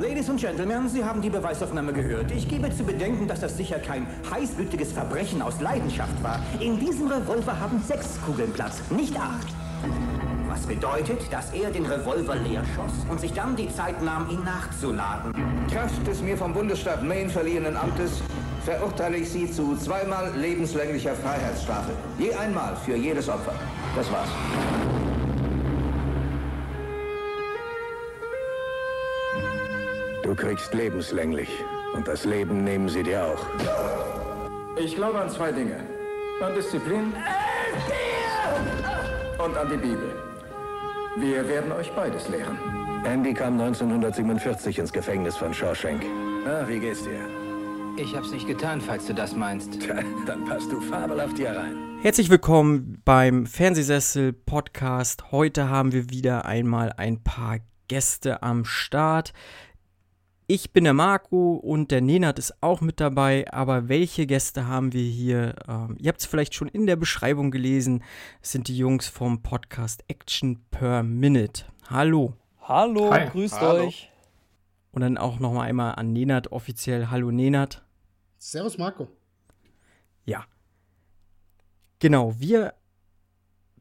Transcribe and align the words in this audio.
Ladies 0.00 0.30
and 0.30 0.38
Gentlemen, 0.38 0.88
Sie 0.88 1.04
haben 1.04 1.20
die 1.20 1.28
Beweisaufnahme 1.28 1.92
gehört. 1.92 2.30
Ich 2.30 2.48
gebe 2.48 2.70
zu 2.70 2.84
bedenken, 2.84 3.26
dass 3.26 3.40
das 3.40 3.56
sicher 3.56 3.80
kein 3.80 4.06
heißblütiges 4.30 4.92
Verbrechen 4.92 5.42
aus 5.42 5.60
Leidenschaft 5.60 6.22
war. 6.22 6.40
In 6.60 6.78
diesem 6.78 7.08
Revolver 7.08 7.58
haben 7.58 7.82
sechs 7.82 8.16
Kugeln 8.24 8.52
Platz, 8.52 8.80
nicht 8.90 9.18
acht. 9.18 9.48
Was 10.46 10.66
bedeutet, 10.66 11.20
dass 11.32 11.52
er 11.52 11.70
den 11.70 11.84
Revolver 11.84 12.36
leer 12.36 12.62
schoss 12.76 12.92
und 13.10 13.20
sich 13.20 13.32
dann 13.32 13.56
die 13.56 13.68
Zeit 13.74 14.00
nahm, 14.00 14.30
ihn 14.30 14.44
nachzuladen. 14.44 15.32
Kraft 15.68 16.06
des 16.06 16.22
mir 16.22 16.36
vom 16.36 16.54
Bundesstaat 16.54 17.02
Maine 17.02 17.28
verliehenen 17.28 17.76
Amtes 17.76 18.22
verurteile 18.64 19.16
ich 19.16 19.28
Sie 19.28 19.50
zu 19.50 19.76
zweimal 19.76 20.32
lebenslänglicher 20.36 21.16
Freiheitsstrafe. 21.16 21.90
Je 22.18 22.32
einmal 22.34 22.76
für 22.76 22.94
jedes 22.94 23.28
Opfer. 23.28 23.54
Das 23.96 24.10
war's. 24.12 24.28
Du 30.28 30.34
kriegst 30.34 30.74
lebenslänglich. 30.74 31.48
Und 31.94 32.06
das 32.06 32.26
Leben 32.26 32.62
nehmen 32.62 32.90
sie 32.90 33.02
dir 33.02 33.24
auch. 33.24 33.46
Ich 34.76 34.94
glaube 34.94 35.18
an 35.18 35.30
zwei 35.30 35.52
Dinge. 35.52 35.76
An 36.42 36.54
Disziplin 36.54 37.14
und 39.38 39.56
an 39.56 39.70
die 39.70 39.78
Bibel. 39.78 40.14
Wir 41.16 41.48
werden 41.48 41.72
euch 41.72 41.90
beides 41.92 42.28
lehren. 42.28 42.58
Andy 43.06 43.32
kam 43.32 43.58
1947 43.58 44.78
ins 44.78 44.92
Gefängnis 44.92 45.34
von 45.34 45.54
Shawshank. 45.54 46.02
Na, 46.44 46.68
wie 46.68 46.78
geht's 46.78 47.04
dir? 47.04 47.26
Ich 47.96 48.14
hab's 48.14 48.30
nicht 48.30 48.46
getan, 48.46 48.82
falls 48.82 49.06
du 49.06 49.14
das 49.14 49.34
meinst. 49.34 49.80
Tja, 49.80 49.94
dann 50.26 50.44
passt 50.44 50.70
du 50.70 50.78
fabelhaft 50.82 51.38
hier 51.38 51.56
rein. 51.56 51.74
Herzlich 52.02 52.28
willkommen 52.28 53.00
beim 53.06 53.46
Fernsehsessel 53.46 54.34
Podcast. 54.34 55.32
Heute 55.32 55.70
haben 55.70 55.92
wir 55.92 56.10
wieder 56.10 56.44
einmal 56.44 56.92
ein 56.98 57.24
paar 57.24 57.60
Gäste 57.88 58.42
am 58.42 58.66
Start. 58.66 59.32
Ich 60.50 60.72
bin 60.72 60.84
der 60.84 60.94
Marco 60.94 61.56
und 61.56 61.90
der 61.90 62.00
Nenad 62.00 62.38
ist 62.38 62.62
auch 62.62 62.80
mit 62.80 63.00
dabei, 63.00 63.44
aber 63.52 63.90
welche 63.90 64.26
Gäste 64.26 64.66
haben 64.66 64.94
wir 64.94 65.02
hier? 65.02 65.54
Ähm, 65.68 65.94
ihr 66.00 66.08
habt 66.08 66.20
es 66.20 66.26
vielleicht 66.26 66.54
schon 66.54 66.68
in 66.68 66.86
der 66.86 66.96
Beschreibung 66.96 67.50
gelesen. 67.50 68.02
Es 68.40 68.52
sind 68.52 68.68
die 68.68 68.78
Jungs 68.78 69.08
vom 69.08 69.42
Podcast 69.42 70.04
Action 70.08 70.64
per 70.70 71.02
Minute. 71.02 71.66
Hallo. 71.90 72.32
Hallo, 72.62 73.12
Hi. 73.12 73.28
grüßt 73.28 73.60
Hallo. 73.60 73.84
euch. 73.84 74.10
Und 74.90 75.02
dann 75.02 75.18
auch 75.18 75.38
nochmal 75.38 75.68
einmal 75.68 75.96
an 75.96 76.14
Nenad 76.14 76.50
offiziell. 76.50 77.10
Hallo 77.10 77.30
Nenad. 77.30 77.84
Servus 78.38 78.78
Marco. 78.78 79.06
Ja. 80.24 80.46
Genau, 81.98 82.34
wir, 82.38 82.72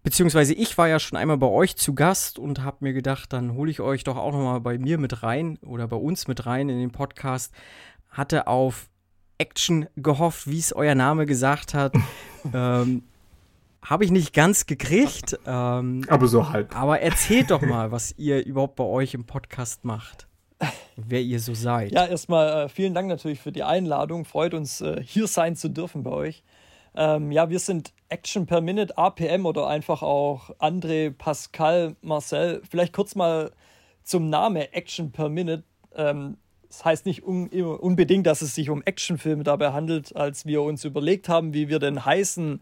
beziehungsweise 0.07 0.53
ich 0.53 0.77
war 0.77 0.87
ja 0.87 0.99
schon 0.99 1.17
einmal 1.17 1.35
bei 1.35 1.47
euch 1.47 1.75
zu 1.75 1.93
Gast 1.93 2.39
und 2.39 2.63
habe 2.63 2.77
mir 2.79 2.93
gedacht, 2.93 3.33
dann 3.33 3.55
hole 3.55 3.69
ich 3.69 3.81
euch 3.81 4.05
doch 4.05 4.15
auch 4.15 4.31
nochmal 4.31 4.61
bei 4.61 4.77
mir 4.77 4.97
mit 4.97 5.21
rein 5.21 5.59
oder 5.65 5.85
bei 5.89 5.97
uns 5.97 6.29
mit 6.29 6.45
rein 6.45 6.69
in 6.69 6.79
den 6.79 6.91
Podcast. 6.91 7.53
Hatte 8.09 8.47
auf 8.47 8.87
Action 9.37 9.87
gehofft, 9.97 10.47
wie 10.47 10.59
es 10.59 10.71
euer 10.71 10.95
Name 10.95 11.25
gesagt 11.25 11.73
hat. 11.73 11.93
ähm, 12.53 13.03
habe 13.81 14.05
ich 14.05 14.11
nicht 14.11 14.33
ganz 14.33 14.65
gekriegt. 14.65 15.37
Ähm, 15.45 16.05
Aber 16.07 16.29
so 16.29 16.47
halb. 16.47 16.73
aber 16.73 17.01
erzählt 17.01 17.51
doch 17.51 17.61
mal, 17.73 17.91
was 17.91 18.17
ihr 18.17 18.45
überhaupt 18.45 18.77
bei 18.77 18.85
euch 18.85 19.13
im 19.13 19.25
Podcast 19.25 19.83
macht. 19.83 20.29
Wer 20.95 21.19
ihr 21.19 21.41
so 21.41 21.53
seid. 21.53 21.91
Ja, 21.91 22.05
erstmal 22.05 22.67
äh, 22.67 22.69
vielen 22.69 22.93
Dank 22.93 23.09
natürlich 23.09 23.41
für 23.41 23.51
die 23.51 23.63
Einladung. 23.63 24.23
Freut 24.23 24.53
uns, 24.53 24.79
äh, 24.79 25.03
hier 25.03 25.27
sein 25.27 25.57
zu 25.57 25.67
dürfen 25.67 26.03
bei 26.03 26.11
euch. 26.11 26.43
Ähm, 26.97 27.31
ja, 27.31 27.51
wir 27.51 27.59
sind 27.59 27.93
Action 28.09 28.47
per 28.47 28.59
Minute, 28.59 28.97
APM 28.97 29.45
oder 29.45 29.67
einfach 29.67 30.01
auch 30.01 30.49
André, 30.57 31.11
Pascal, 31.11 31.95
Marcel. 32.01 32.63
Vielleicht 32.67 32.91
kurz 32.91 33.13
mal 33.13 33.51
zum 34.03 34.31
Namen 34.31 34.63
Action 34.71 35.11
per 35.11 35.29
Minute. 35.29 35.63
Ähm, 35.95 36.37
das 36.67 36.83
heißt 36.83 37.05
nicht 37.05 37.23
un 37.23 37.49
unbedingt, 37.49 38.25
dass 38.25 38.41
es 38.41 38.55
sich 38.55 38.71
um 38.71 38.81
Actionfilme 38.81 39.43
dabei 39.43 39.73
handelt. 39.73 40.15
Als 40.15 40.47
wir 40.47 40.63
uns 40.63 40.85
überlegt 40.85 41.29
haben, 41.29 41.53
wie 41.53 41.69
wir 41.69 41.77
denn 41.77 42.03
heißen 42.03 42.61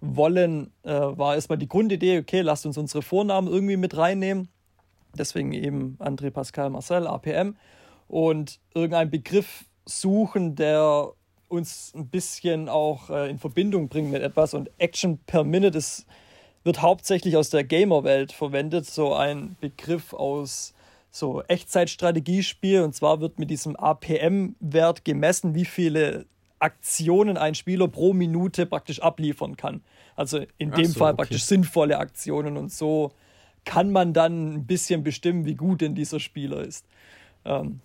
wollen, 0.00 0.72
äh, 0.82 0.90
war 0.90 1.36
erstmal 1.36 1.58
die 1.58 1.68
Grundidee, 1.68 2.18
okay, 2.18 2.40
lasst 2.40 2.66
uns 2.66 2.78
unsere 2.78 3.02
Vornamen 3.02 3.46
irgendwie 3.46 3.76
mit 3.76 3.96
reinnehmen. 3.96 4.48
Deswegen 5.16 5.52
eben 5.52 5.96
André, 6.00 6.30
Pascal, 6.30 6.70
Marcel, 6.70 7.06
APM. 7.06 7.56
Und 8.08 8.58
irgendeinen 8.74 9.10
Begriff 9.10 9.66
suchen, 9.84 10.56
der 10.56 11.12
uns 11.48 11.92
ein 11.94 12.08
bisschen 12.08 12.68
auch 12.68 13.10
äh, 13.10 13.30
in 13.30 13.38
Verbindung 13.38 13.88
bringt 13.88 14.10
mit 14.10 14.22
etwas. 14.22 14.54
Und 14.54 14.70
Action 14.78 15.18
per 15.26 15.44
Minute 15.44 15.78
ist, 15.78 16.06
wird 16.64 16.82
hauptsächlich 16.82 17.36
aus 17.36 17.50
der 17.50 17.64
Gamer-Welt 17.64 18.32
verwendet. 18.32 18.86
So 18.86 19.14
ein 19.14 19.56
Begriff 19.60 20.12
aus 20.12 20.74
so 21.10 21.42
Echtzeitstrategiespiel. 21.42 22.82
Und 22.82 22.94
zwar 22.94 23.20
wird 23.20 23.38
mit 23.38 23.50
diesem 23.50 23.76
APM-Wert 23.76 25.04
gemessen, 25.04 25.54
wie 25.54 25.64
viele 25.64 26.26
Aktionen 26.58 27.36
ein 27.36 27.54
Spieler 27.54 27.88
pro 27.88 28.12
Minute 28.12 28.66
praktisch 28.66 29.00
abliefern 29.00 29.56
kann. 29.56 29.82
Also 30.16 30.40
in 30.58 30.70
dem 30.72 30.86
so, 30.86 30.98
Fall 30.98 31.12
okay. 31.12 31.22
praktisch 31.22 31.44
sinnvolle 31.44 31.98
Aktionen. 31.98 32.56
Und 32.56 32.72
so 32.72 33.12
kann 33.64 33.92
man 33.92 34.12
dann 34.12 34.54
ein 34.54 34.66
bisschen 34.66 35.02
bestimmen, 35.02 35.44
wie 35.44 35.54
gut 35.54 35.80
denn 35.80 35.94
dieser 35.94 36.20
Spieler 36.20 36.62
ist. 36.62 36.84
Ähm, 37.44 37.80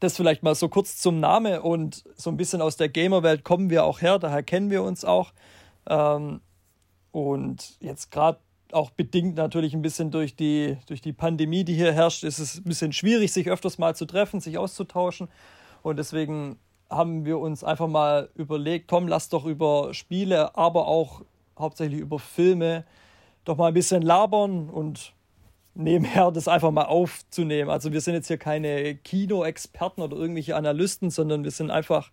das 0.00 0.16
vielleicht 0.16 0.42
mal 0.42 0.54
so 0.54 0.68
kurz 0.68 0.98
zum 0.98 1.20
Name 1.20 1.62
und 1.62 2.04
so 2.16 2.30
ein 2.30 2.36
bisschen 2.36 2.60
aus 2.60 2.76
der 2.76 2.88
Gamer-Welt 2.88 3.44
kommen 3.44 3.70
wir 3.70 3.84
auch 3.84 4.00
her, 4.00 4.18
daher 4.18 4.42
kennen 4.42 4.70
wir 4.70 4.82
uns 4.82 5.04
auch. 5.04 5.32
Ähm, 5.88 6.40
und 7.12 7.76
jetzt 7.80 8.10
gerade 8.10 8.38
auch 8.72 8.90
bedingt 8.90 9.36
natürlich 9.36 9.74
ein 9.74 9.82
bisschen 9.82 10.10
durch 10.10 10.36
die, 10.36 10.76
durch 10.86 11.00
die 11.00 11.12
Pandemie, 11.12 11.64
die 11.64 11.74
hier 11.74 11.92
herrscht, 11.92 12.24
ist 12.24 12.38
es 12.38 12.58
ein 12.58 12.64
bisschen 12.64 12.92
schwierig, 12.92 13.32
sich 13.32 13.48
öfters 13.48 13.78
mal 13.78 13.94
zu 13.94 14.06
treffen, 14.06 14.40
sich 14.40 14.58
auszutauschen. 14.58 15.28
Und 15.82 15.98
deswegen 15.98 16.58
haben 16.90 17.24
wir 17.24 17.38
uns 17.38 17.64
einfach 17.64 17.88
mal 17.88 18.28
überlegt, 18.34 18.88
komm, 18.88 19.08
lass 19.08 19.28
doch 19.28 19.44
über 19.44 19.94
Spiele, 19.94 20.56
aber 20.56 20.86
auch 20.88 21.22
hauptsächlich 21.58 22.00
über 22.00 22.18
Filme 22.18 22.84
doch 23.44 23.56
mal 23.56 23.68
ein 23.68 23.74
bisschen 23.74 24.02
labern 24.02 24.68
und 24.68 25.12
nebenher 25.76 26.30
das 26.32 26.48
einfach 26.48 26.70
mal 26.70 26.84
aufzunehmen. 26.84 27.70
Also 27.70 27.92
wir 27.92 28.00
sind 28.00 28.14
jetzt 28.14 28.28
hier 28.28 28.38
keine 28.38 28.94
Kino-Experten 28.94 30.02
oder 30.02 30.16
irgendwelche 30.16 30.56
Analysten, 30.56 31.10
sondern 31.10 31.44
wir 31.44 31.50
sind 31.50 31.70
einfach 31.70 32.10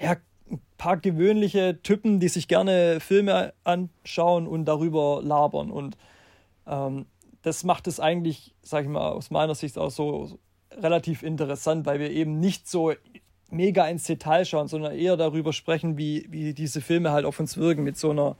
ja, 0.00 0.16
ein 0.50 0.60
paar 0.78 0.96
gewöhnliche 0.96 1.80
Typen, 1.82 2.20
die 2.20 2.28
sich 2.28 2.48
gerne 2.48 3.00
Filme 3.00 3.52
anschauen 3.64 4.46
und 4.46 4.64
darüber 4.64 5.20
labern. 5.22 5.70
Und 5.70 5.96
ähm, 6.66 7.06
das 7.42 7.64
macht 7.64 7.86
es 7.86 8.00
eigentlich, 8.00 8.54
sag 8.62 8.84
ich 8.84 8.90
mal, 8.90 9.10
aus 9.10 9.30
meiner 9.30 9.54
Sicht 9.54 9.78
auch 9.78 9.90
so, 9.90 10.38
relativ 10.78 11.22
interessant, 11.22 11.86
weil 11.86 12.00
wir 12.00 12.10
eben 12.10 12.40
nicht 12.40 12.68
so 12.68 12.92
mega 13.50 13.86
ins 13.86 14.04
Detail 14.04 14.44
schauen, 14.44 14.68
sondern 14.68 14.96
eher 14.96 15.16
darüber 15.16 15.52
sprechen, 15.52 15.98
wie, 15.98 16.26
wie 16.30 16.54
diese 16.54 16.80
Filme 16.80 17.10
halt 17.10 17.24
auf 17.24 17.40
uns 17.40 17.56
wirken, 17.56 17.82
mit 17.82 17.96
so 17.96 18.10
einer 18.10 18.36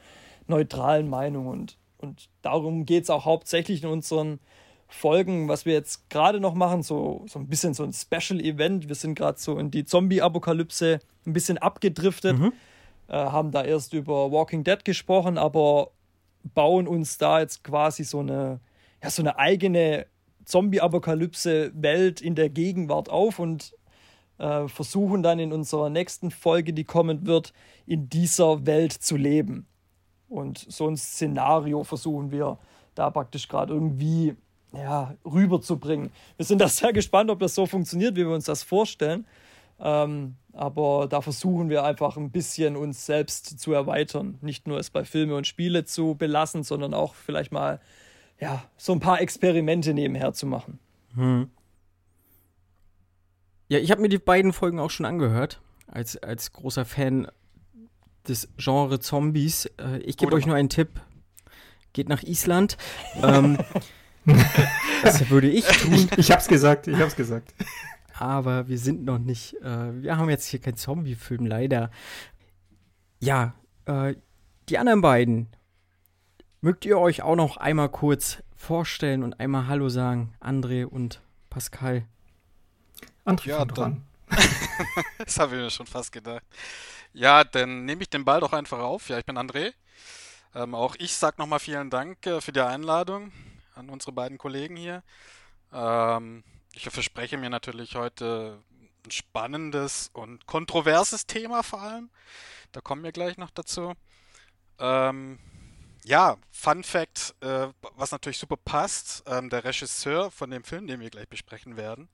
neutralen 0.47 1.09
Meinung. 1.09 1.47
Und, 1.47 1.77
und 2.01 2.29
darum 2.43 2.85
geht 2.87 3.05
es 3.05 3.11
auch 3.11 3.25
hauptsächlich 3.25 3.83
in 3.83 3.89
unseren 3.89 4.41
Folgen, 4.89 5.49
was 5.49 5.67
wir 5.67 5.73
jetzt 5.73 6.11
gerade 6.11 6.41
noch 6.41 6.55
machen, 6.55 6.83
so, 6.83 7.25
so 7.29 7.39
ein 7.39 7.47
bisschen 7.47 7.75
so 7.75 7.85
ein 7.85 7.93
Special-Event. 7.93 8.89
Wir 8.89 8.97
sind 8.97 9.15
gerade 9.15 9.39
so 9.39 9.59
in 9.59 9.71
die 9.71 9.85
Zombie-Apokalypse 9.85 10.99
ein 11.27 11.33
bisschen 11.33 11.59
abgedriftet, 11.59 12.37
äh, 13.09 13.13
haben 13.15 13.53
da 13.53 13.63
erst 13.65 13.95
über 13.95 14.33
Walking 14.33 14.65
Dead 14.65 14.85
gesprochen, 14.85 15.39
aber 15.39 15.93
bauen 16.43 16.89
uns 16.89 17.19
da 17.19 17.41
jetzt 17.41 17.63
quasi 17.63 18.03
so 18.05 18.21
eine, 18.21 18.61
ja, 19.03 19.11
so 19.11 19.23
eine 19.23 19.39
eigene 19.39 20.07
Zombie-Apokalypse-Welt 20.45 22.21
in 22.21 22.35
der 22.35 22.51
Gegenwart 22.51 23.09
auf 23.09 23.39
und 23.39 23.75
äh, 24.39 24.67
versuchen 24.69 25.23
dann 25.23 25.39
in 25.39 25.53
unserer 25.53 25.91
nächsten 25.91 26.31
Folge, 26.31 26.73
die 26.73 26.85
kommen 26.85 27.27
wird, 27.27 27.53
in 27.87 28.09
dieser 28.09 28.67
Welt 28.67 28.93
zu 28.93 29.17
leben. 29.17 29.67
Und 30.31 30.59
so 30.59 30.89
ein 30.89 30.97
Szenario 30.97 31.83
versuchen 31.85 32.31
wir 32.31 32.57
da 32.95 33.11
praktisch 33.11 33.49
gerade 33.49 33.75
irgendwie 33.75 34.37
ja, 34.73 35.15
rüberzubringen. 35.25 36.11
Wir 36.37 36.47
sind 36.47 36.61
da 36.61 36.69
sehr 36.69 36.93
gespannt, 36.93 37.31
ob 37.31 37.41
das 37.41 37.55
so 37.55 37.67
funktioniert, 37.67 38.15
wie 38.15 38.25
wir 38.25 38.35
uns 38.35 38.45
das 38.45 38.63
vorstellen. 38.63 39.27
Ähm, 39.81 40.37
aber 40.53 41.09
da 41.09 41.21
versuchen 41.21 41.69
wir 41.69 41.85
einfach 41.85 42.17
ein 42.17 42.31
bisschen 42.31 42.77
uns 42.77 43.07
selbst 43.07 43.59
zu 43.59 43.73
erweitern. 43.73 44.39
Nicht 44.41 44.69
nur 44.69 44.79
es 44.79 44.91
bei 44.91 45.05
Filme 45.05 45.35
und 45.35 45.47
Spiele 45.47 45.85
zu 45.85 46.15
belassen, 46.15 46.63
sondern 46.63 46.95
auch 46.95 47.15
vielleicht 47.15 47.51
mal 47.51 47.81
ja, 48.39 48.63
so 48.77 48.93
ein 48.93 49.01
paar 49.01 49.21
Experimente 49.21 49.93
nebenher 49.95 50.33
zu 50.33 50.47
machen. 50.47 50.79
Ja, 53.69 53.79
ich 53.79 53.91
habe 53.91 54.01
mir 54.01 54.09
die 54.09 54.19
beiden 54.19 54.53
Folgen 54.53 54.79
auch 54.79 54.91
schon 54.91 55.07
angehört, 55.07 55.61
als, 55.87 56.17
als 56.17 56.53
großer 56.53 56.85
Fan 56.85 57.29
des 58.29 58.49
Genre 58.57 59.01
Zombies. 59.01 59.67
Äh, 59.79 59.99
ich 59.99 60.17
gebe 60.17 60.35
euch 60.35 60.47
nur 60.47 60.57
einen 60.57 60.69
Tipp. 60.69 61.01
Geht 61.93 62.09
nach 62.09 62.23
Island. 62.23 62.77
ähm, 63.23 63.59
das 65.03 65.29
würde 65.31 65.49
ich 65.49 65.67
tun, 65.67 66.09
Ich 66.17 66.31
hab's 66.31 66.47
gesagt, 66.47 66.87
ich 66.87 66.99
hab's 67.01 67.17
gesagt. 67.17 67.55
aber 68.15 68.69
wir 68.69 68.79
sind 68.79 69.05
noch 69.05 69.19
nicht. 69.19 69.55
Äh, 69.63 70.03
wir 70.03 70.17
haben 70.17 70.31
jetzt 70.31 70.47
hier 70.47 70.61
keinen 70.61 70.77
Zombie-Film, 70.77 71.47
leider. 71.47 71.91
Ja, 73.19 73.55
äh, 73.87 74.15
die 74.69 74.79
anderen 74.79 75.01
beiden. 75.01 75.49
Mögt 76.61 76.85
ihr 76.85 76.99
euch 76.99 77.23
auch 77.23 77.37
noch 77.37 77.57
einmal 77.57 77.89
kurz 77.89 78.43
vorstellen 78.55 79.23
und 79.23 79.41
einmal 79.41 79.67
Hallo 79.67 79.89
sagen, 79.89 80.35
André 80.41 80.85
und 80.85 81.23
Pascal? 81.49 82.05
André 83.25 83.49
Ja, 83.49 83.65
dran. 83.65 84.03
das 85.19 85.39
habe 85.39 85.57
ich 85.57 85.63
mir 85.63 85.71
schon 85.71 85.87
fast 85.87 86.13
gedacht. 86.13 86.43
Ja, 87.13 87.45
dann 87.45 87.85
nehme 87.85 88.03
ich 88.03 88.11
den 88.11 88.25
Ball 88.25 88.41
doch 88.41 88.53
einfach 88.53 88.79
auf. 88.79 89.09
Ja, 89.09 89.19
ich 89.19 89.25
bin 89.25 89.37
André. 89.37 89.75
Ähm, 90.55 90.75
auch 90.75 90.97
ich 90.99 91.15
sage 91.15 91.37
nochmal 91.39 91.59
vielen 91.59 91.91
Dank 91.91 92.25
äh, 92.27 92.41
für 92.41 92.53
die 92.53 92.61
Einladung 92.61 93.33
an 93.75 93.89
unsere 93.89 94.13
beiden 94.13 94.39
Kollegen 94.39 94.77
hier. 94.77 95.03
Ähm, 95.73 96.45
ich 96.73 96.89
verspreche 96.89 97.37
mir 97.37 97.51
natürlich 97.51 97.95
heute 97.97 98.63
ein 99.05 99.11
spannendes 99.11 100.11
und 100.13 100.47
kontroverses 100.47 101.27
Thema 101.27 101.63
vor 101.63 101.83
allem. 101.83 102.11
Da 102.73 102.81
kommen 102.81 103.03
wir 103.03 103.13
gleich 103.13 103.37
noch 103.39 103.51
dazu. 103.51 103.95
Ähm, 104.79 105.39
ja, 106.05 106.37
Fun 106.51 106.83
Fact, 106.83 107.35
äh, 107.41 107.69
was 107.97 108.13
natürlich 108.13 108.39
super 108.39 108.57
passt, 108.57 109.23
ähm, 109.27 109.51
der 109.51 109.65
Regisseur 109.65 110.31
von 110.31 110.51
dem 110.51 110.65
Film, 110.65 110.87
den 110.87 111.01
wir 111.01 111.11
gleich 111.11 111.29
besprechen 111.29 111.77
werden, 111.77 112.09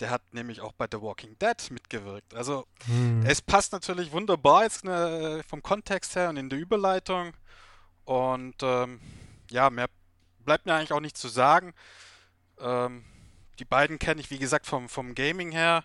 der 0.00 0.10
hat 0.10 0.22
nämlich 0.32 0.60
auch 0.60 0.72
bei 0.72 0.86
The 0.90 1.00
Walking 1.00 1.38
Dead 1.38 1.70
mitgewirkt. 1.70 2.34
Also 2.34 2.66
Hm. 2.86 3.24
es 3.26 3.42
passt 3.42 3.72
natürlich 3.72 4.12
wunderbar 4.12 4.64
jetzt 4.64 4.84
ne, 4.84 5.42
vom 5.46 5.62
Kontext 5.62 6.16
her 6.16 6.30
und 6.30 6.36
in 6.36 6.48
der 6.48 6.58
Überleitung. 6.58 7.34
Und 8.04 8.56
ähm, 8.62 9.00
ja, 9.50 9.70
mehr 9.70 9.88
bleibt 10.40 10.66
mir 10.66 10.74
eigentlich 10.74 10.92
auch 10.92 11.00
nicht 11.00 11.16
zu 11.16 11.28
sagen. 11.28 11.74
Ähm, 12.58 13.04
die 13.58 13.64
beiden 13.64 13.98
kenne 13.98 14.20
ich, 14.20 14.30
wie 14.30 14.38
gesagt, 14.38 14.66
vom, 14.66 14.88
vom 14.88 15.14
Gaming 15.14 15.52
her. 15.52 15.84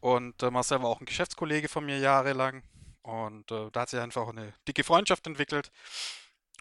Und 0.00 0.42
äh, 0.42 0.50
Marcel 0.50 0.82
war 0.82 0.90
auch 0.90 1.00
ein 1.00 1.06
Geschäftskollege 1.06 1.68
von 1.68 1.84
mir 1.84 1.98
jahrelang. 1.98 2.62
Und 3.02 3.50
äh, 3.50 3.70
da 3.72 3.80
hat 3.80 3.90
sich 3.90 4.00
einfach 4.00 4.28
eine 4.28 4.52
dicke 4.68 4.84
Freundschaft 4.84 5.26
entwickelt. 5.26 5.72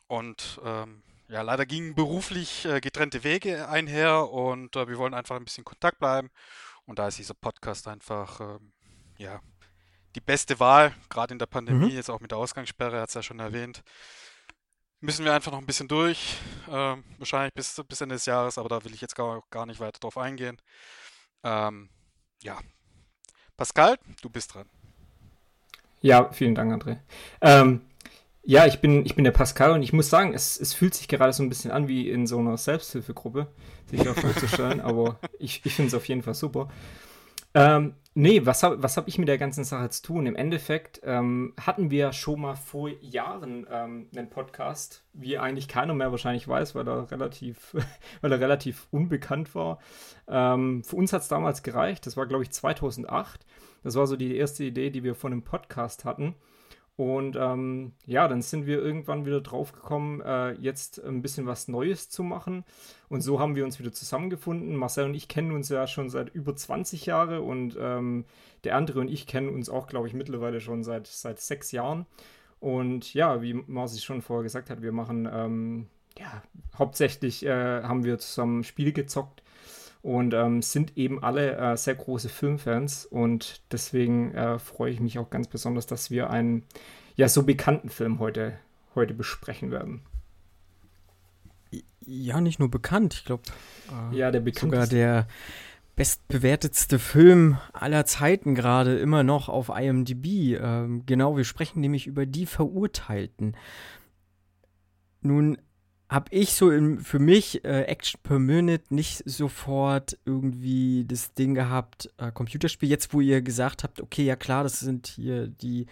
Und 0.07 0.59
ähm, 0.63 1.03
ja, 1.27 1.43
leider 1.43 1.65
gingen 1.65 1.93
beruflich 1.93 2.65
äh, 2.65 2.81
getrennte 2.81 3.23
Wege 3.23 3.69
einher 3.69 4.31
und 4.31 4.75
äh, 4.75 4.87
wir 4.87 4.97
wollen 4.97 5.13
einfach 5.13 5.35
ein 5.35 5.45
bisschen 5.45 5.63
Kontakt 5.63 5.99
bleiben. 5.99 6.31
Und 6.89 6.97
da 6.97 7.07
ist 7.07 7.19
dieser 7.19 7.35
Podcast 7.35 7.87
einfach, 7.87 8.39
ähm, 8.39 8.73
ja, 9.19 9.39
die 10.15 10.21
beste 10.21 10.59
Wahl, 10.59 10.91
gerade 11.07 11.33
in 11.33 11.37
der 11.39 11.45
Pandemie, 11.45 11.85
Mhm. 11.85 11.91
jetzt 11.91 12.09
auch 12.09 12.19
mit 12.19 12.31
der 12.31 12.39
Ausgangssperre, 12.39 12.95
er 12.95 13.01
hat 13.03 13.09
es 13.09 13.13
ja 13.13 13.21
schon 13.21 13.39
erwähnt. 13.39 13.83
Müssen 14.99 15.23
wir 15.23 15.33
einfach 15.35 15.51
noch 15.51 15.59
ein 15.59 15.67
bisschen 15.67 15.87
durch, 15.87 16.37
ähm, 16.67 17.03
wahrscheinlich 17.19 17.53
bis, 17.53 17.79
bis 17.87 18.01
Ende 18.01 18.15
des 18.15 18.25
Jahres, 18.25 18.57
aber 18.57 18.69
da 18.69 18.83
will 18.83 18.93
ich 18.95 19.01
jetzt 19.01 19.15
gar, 19.15 19.43
gar 19.51 19.67
nicht 19.67 19.79
weiter 19.79 19.99
drauf 19.99 20.17
eingehen. 20.17 20.59
Ähm, 21.43 21.89
ja, 22.41 22.59
Pascal, 23.55 23.99
du 24.23 24.29
bist 24.31 24.55
dran. 24.55 24.67
Ja, 26.01 26.31
vielen 26.31 26.55
Dank, 26.55 26.73
André. 26.73 26.97
Ähm, 27.41 27.81
ja, 28.49 28.65
ich 28.65 28.81
bin, 28.81 29.05
ich 29.05 29.13
bin 29.13 29.25
der 29.25 29.31
Pascal 29.31 29.73
und 29.73 29.83
ich 29.83 29.93
muss 29.93 30.09
sagen, 30.09 30.33
es, 30.33 30.59
es 30.59 30.73
fühlt 30.73 30.95
sich 30.95 31.07
gerade 31.07 31.31
so 31.33 31.43
ein 31.43 31.49
bisschen 31.49 31.69
an 31.69 31.87
wie 31.87 32.09
in 32.09 32.25
so 32.25 32.39
einer 32.39 32.57
Selbsthilfegruppe, 32.57 33.45
sich 33.85 34.09
auch 34.09 34.15
vorzustellen, 34.15 34.81
aber 34.81 35.19
ich, 35.37 35.61
ich 35.65 35.75
finde 35.75 35.89
es 35.89 35.93
auf 35.93 36.07
jeden 36.07 36.23
Fall 36.23 36.33
super. 36.33 36.67
Ähm, 37.53 37.93
nee, 38.15 38.43
was 38.47 38.63
habe 38.63 38.81
was 38.81 38.97
hab 38.97 39.07
ich 39.07 39.19
mit 39.19 39.27
der 39.27 39.37
ganzen 39.37 39.63
Sache 39.65 39.91
zu 39.91 40.01
tun? 40.01 40.25
Im 40.25 40.35
Endeffekt 40.35 40.99
ähm, 41.03 41.53
hatten 41.61 41.91
wir 41.91 42.11
schon 42.11 42.41
mal 42.41 42.55
vor 42.55 42.89
Jahren 43.01 43.67
ähm, 43.71 44.07
einen 44.15 44.31
Podcast, 44.31 45.03
wie 45.13 45.37
eigentlich 45.37 45.67
keiner 45.67 45.93
mehr 45.93 46.09
wahrscheinlich 46.09 46.47
weiß, 46.47 46.73
weil 46.73 46.87
er 46.87 47.11
relativ, 47.11 47.75
weil 48.21 48.31
er 48.31 48.39
relativ 48.39 48.87
unbekannt 48.89 49.53
war. 49.53 49.77
Ähm, 50.27 50.83
für 50.83 50.95
uns 50.95 51.13
hat 51.13 51.21
es 51.21 51.27
damals 51.27 51.61
gereicht, 51.61 52.07
das 52.07 52.17
war 52.17 52.25
glaube 52.25 52.45
ich 52.45 52.49
2008. 52.49 53.45
Das 53.83 53.93
war 53.93 54.07
so 54.07 54.15
die 54.15 54.35
erste 54.35 54.63
Idee, 54.63 54.89
die 54.89 55.03
wir 55.03 55.13
von 55.13 55.33
einem 55.33 55.43
Podcast 55.43 56.03
hatten. 56.03 56.33
Und 56.99 57.37
ähm, 57.39 57.93
ja, 58.05 58.27
dann 58.27 58.41
sind 58.41 58.65
wir 58.65 58.81
irgendwann 58.81 59.25
wieder 59.25 59.39
drauf 59.39 59.71
gekommen, 59.71 60.19
äh, 60.19 60.51
jetzt 60.55 61.01
ein 61.01 61.21
bisschen 61.21 61.45
was 61.45 61.69
Neues 61.69 62.09
zu 62.09 62.23
machen. 62.23 62.65
Und 63.07 63.21
so 63.21 63.39
haben 63.39 63.55
wir 63.55 63.63
uns 63.63 63.79
wieder 63.79 63.93
zusammengefunden. 63.93 64.75
Marcel 64.75 65.05
und 65.05 65.13
ich 65.13 65.29
kennen 65.29 65.53
uns 65.53 65.69
ja 65.69 65.87
schon 65.87 66.09
seit 66.09 66.27
über 66.35 66.57
20 66.57 67.05
Jahren 67.05 67.39
und 67.39 67.77
ähm, 67.79 68.25
der 68.65 68.75
andere 68.75 68.99
und 68.99 69.09
ich 69.09 69.27
kennen 69.27 69.47
uns 69.47 69.69
auch, 69.69 69.87
glaube 69.87 70.09
ich, 70.09 70.13
mittlerweile 70.13 70.59
schon 70.59 70.83
seit, 70.83 71.07
seit 71.07 71.39
sechs 71.39 71.71
Jahren. 71.71 72.05
Und 72.59 73.13
ja, 73.13 73.41
wie 73.41 73.53
Marci 73.53 74.01
schon 74.01 74.21
vorher 74.21 74.43
gesagt 74.43 74.69
hat, 74.69 74.81
wir 74.81 74.91
machen, 74.91 75.25
ähm, 75.31 75.87
ja, 76.17 76.43
hauptsächlich 76.77 77.45
äh, 77.45 77.81
haben 77.81 78.03
wir 78.03 78.19
zusammen 78.19 78.65
Spiele 78.65 78.91
gezockt 78.91 79.41
und 80.01 80.33
ähm, 80.33 80.61
sind 80.61 80.97
eben 80.97 81.21
alle 81.21 81.57
äh, 81.57 81.77
sehr 81.77 81.95
große 81.95 82.29
Filmfans 82.29 83.05
und 83.05 83.61
deswegen 83.71 84.33
äh, 84.33 84.59
freue 84.59 84.91
ich 84.91 84.99
mich 84.99 85.19
auch 85.19 85.29
ganz 85.29 85.47
besonders, 85.47 85.87
dass 85.87 86.09
wir 86.09 86.29
einen 86.29 86.65
ja 87.15 87.27
so 87.27 87.43
bekannten 87.43 87.89
Film 87.89 88.19
heute, 88.19 88.57
heute 88.95 89.13
besprechen 89.13 89.71
werden. 89.71 90.01
Ja, 92.05 92.41
nicht 92.41 92.59
nur 92.59 92.71
bekannt, 92.71 93.13
ich 93.13 93.25
glaube, 93.25 93.43
äh, 94.11 94.17
Ja, 94.17 94.31
der 94.31 94.43
sogar 94.53 94.87
der 94.87 95.27
bestbewertetste 95.95 96.97
Film 96.97 97.57
aller 97.73 98.05
Zeiten 98.05 98.55
gerade 98.55 98.97
immer 98.97 99.23
noch 99.23 99.49
auf 99.49 99.67
IMDb. 99.67 100.57
Ähm, 100.57 101.05
genau, 101.05 101.35
wir 101.35 101.43
sprechen 101.43 101.81
nämlich 101.81 102.07
über 102.07 102.25
die 102.25 102.45
Verurteilten. 102.45 103.57
Nun 105.21 105.57
habe 106.09 106.25
ich 106.31 106.53
so 106.53 106.71
im, 106.71 106.99
für 106.99 107.19
mich 107.19 107.63
äh, 107.63 107.83
Action 107.83 108.19
per 108.23 108.39
Minute 108.39 108.93
nicht 108.93 109.21
sofort 109.29 110.17
irgendwie 110.25 111.05
das 111.07 111.35
Ding 111.35 111.53
gehabt, 111.53 112.09
äh, 112.17 112.31
Computerspiel. 112.31 112.89
Jetzt, 112.89 113.13
wo 113.13 113.21
ihr 113.21 113.43
gesagt 113.43 113.83
habt, 113.83 114.01
okay, 114.01 114.23
ja 114.25 114.35
klar, 114.35 114.63
das 114.63 114.79
sind 114.79 115.05
hier 115.07 115.47
die, 115.47 115.85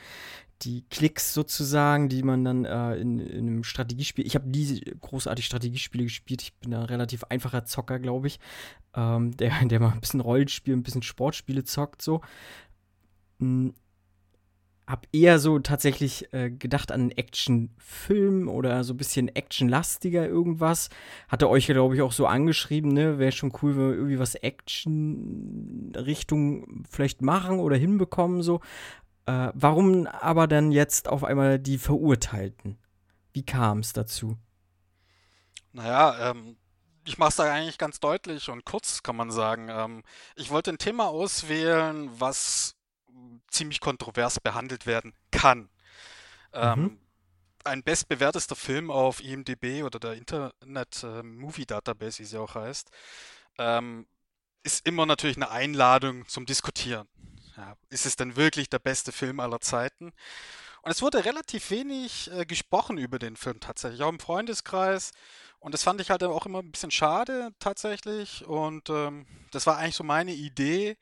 die 0.64 0.84
Klicks 0.90 1.36
sozusagen, 1.36 2.10
die 2.10 2.24
man 2.24 2.44
dann 2.44 2.66
äh, 2.66 2.96
in, 2.96 3.20
in 3.20 3.48
einem 3.48 3.64
Strategiespiel. 3.64 4.26
Ich 4.26 4.34
habe 4.34 4.50
nie 4.50 4.82
großartig 5.00 5.46
Strategiespiele 5.46 6.06
gespielt. 6.06 6.42
Ich 6.42 6.56
bin 6.56 6.74
ein 6.74 6.84
relativ 6.84 7.24
einfacher 7.26 7.66
Zocker, 7.66 8.00
glaube 8.00 8.26
ich. 8.26 8.40
Ähm, 8.96 9.38
der, 9.38 9.54
der 9.66 9.80
mal 9.80 9.92
ein 9.92 10.02
bisschen 10.02 10.22
Rollenspiel, 10.22 10.76
ein 10.76 10.84
bisschen 10.84 11.04
Sportspiele 11.04 11.64
zockt, 11.64 12.02
so. 12.02 12.22
Hm, 13.40 13.76
hab 14.88 15.06
eher 15.12 15.38
so 15.38 15.60
tatsächlich 15.60 16.34
äh, 16.34 16.50
gedacht 16.50 16.92
an 16.94 17.02
einen 17.02 17.12
Actionfilm 17.12 18.48
oder 18.48 18.86
so 18.86 18.94
ein 18.94 18.98
bisschen 18.98 19.28
actionlastiger 19.28 20.26
irgendwas. 20.26 20.90
Hatte 21.28 21.50
euch, 21.50 21.68
glaube 21.68 21.96
ich, 21.96 22.02
auch 22.02 22.14
so 22.14 22.26
angeschrieben, 22.26 22.94
ne? 22.94 23.20
Wäre 23.20 23.34
schon 23.34 23.52
cool, 23.62 23.76
wenn 23.76 23.90
wir 23.90 23.96
irgendwie 23.96 24.20
was 24.20 24.36
Action-Richtung 24.36 26.86
vielleicht 26.90 27.22
machen 27.22 27.60
oder 27.60 27.76
hinbekommen, 27.76 28.42
so. 28.42 28.62
Äh, 29.26 29.50
warum 29.54 30.08
aber 30.08 30.48
dann 30.48 30.72
jetzt 30.72 31.10
auf 31.10 31.26
einmal 31.26 31.60
die 31.60 31.78
Verurteilten? 31.78 32.78
Wie 33.34 33.46
kam 33.46 33.80
es 33.80 33.92
dazu? 33.92 34.38
Naja, 35.74 36.32
ähm, 36.32 36.56
ich 37.06 37.18
mache 37.18 37.30
es 37.30 37.36
da 37.36 37.52
eigentlich 37.52 37.78
ganz 37.78 38.00
deutlich 38.00 38.50
und 38.50 38.64
kurz, 38.64 39.04
kann 39.04 39.18
man 39.18 39.32
sagen. 39.32 39.68
Ähm, 39.70 40.04
ich 40.38 40.50
wollte 40.50 40.72
ein 40.72 40.78
Thema 40.78 41.08
auswählen, 41.08 42.10
was 42.18 42.77
ziemlich 43.50 43.80
kontrovers 43.80 44.40
behandelt 44.40 44.86
werden 44.86 45.14
kann. 45.32 45.70
Ähm, 46.54 46.80
Mhm. 46.82 47.00
ein 47.64 47.84
bestbewertester 47.84 48.56
Film 48.56 48.92
auf 48.92 49.22
IMDb 49.24 49.84
oder 49.84 50.00
der 50.00 50.14
Internet 50.14 51.04
äh, 51.04 51.24
Movie 51.24 51.66
Database, 51.66 52.20
wie 52.20 52.26
sie 52.26 52.38
auch 52.40 52.56
heißt, 52.56 52.90
ähm, 53.58 54.08
ist 54.64 54.86
immer 54.88 55.06
natürlich 55.06 55.38
eine 55.38 55.52
Einladung 55.52 56.28
zum 56.28 56.46
Diskutieren. 56.46 57.08
Ja, 57.58 57.76
ist 57.90 58.06
es 58.06 58.16
denn 58.16 58.36
wirklich 58.36 58.70
der 58.70 58.80
beste 58.80 59.12
Film 59.12 59.40
aller 59.40 59.62
Zeiten? 59.62 60.14
Und 60.82 60.92
es 60.92 61.02
wurde 61.02 61.26
relativ 61.26 61.70
wenig 61.72 62.32
äh, 62.32 62.46
gesprochen 62.46 62.98
über 62.98 63.20
den 63.20 63.36
Film 63.36 63.60
tatsächlich, 63.60 64.02
auch 64.04 64.10
im 64.10 64.20
Freundeskreis. 64.20 65.12
Und 65.60 65.74
das 65.74 65.84
fand 65.84 66.00
ich 66.02 66.10
halt 66.12 66.24
auch 66.24 66.46
immer 66.46 66.60
ein 66.60 66.72
bisschen 66.72 66.92
schade 66.92 67.52
tatsächlich. 67.60 68.46
Und 68.46 68.90
ähm, 68.90 69.26
das 69.52 69.66
war 69.68 69.78
eigentlich 69.78 69.96
so 69.96 70.04
meine 70.04 70.34
Idee 70.34 70.98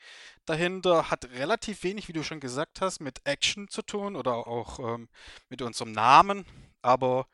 dahinter. 0.46 1.10
Hat 1.10 1.26
relativ 1.32 1.84
wenig, 1.84 2.08
wie 2.08 2.14
du 2.14 2.24
schon 2.24 2.40
gesagt 2.40 2.82
hast, 2.82 3.00
mit 3.00 3.22
Action 3.26 3.68
zu 3.68 3.82
tun 3.82 4.16
oder 4.16 4.48
auch 4.48 4.80
ähm, 4.80 5.10
mit 5.50 5.62
unserem 5.62 5.92
Namen. 5.92 6.46
Aber 6.82 7.28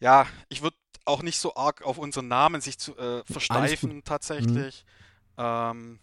ja, 0.00 0.26
ich 0.48 0.62
würde 0.62 0.76
auch 1.04 1.22
nicht 1.22 1.38
so 1.38 1.54
arg 1.56 1.82
auf 1.82 1.98
unseren 1.98 2.28
Namen 2.28 2.60
sich 2.60 2.78
zu 2.78 2.96
äh, 2.96 3.24
versteifen 3.24 4.04
tatsächlich. 4.04 4.84
Ähm, 5.36 5.98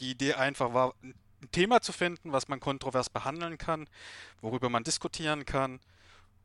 die 0.00 0.10
Idee 0.10 0.34
einfach 0.34 0.72
war, 0.72 0.94
ein 1.02 1.50
Thema 1.52 1.80
zu 1.80 1.92
finden, 1.92 2.32
was 2.32 2.48
man 2.48 2.60
kontrovers 2.60 3.10
behandeln 3.10 3.58
kann, 3.58 3.88
worüber 4.40 4.68
man 4.68 4.84
diskutieren 4.84 5.44
kann. 5.44 5.80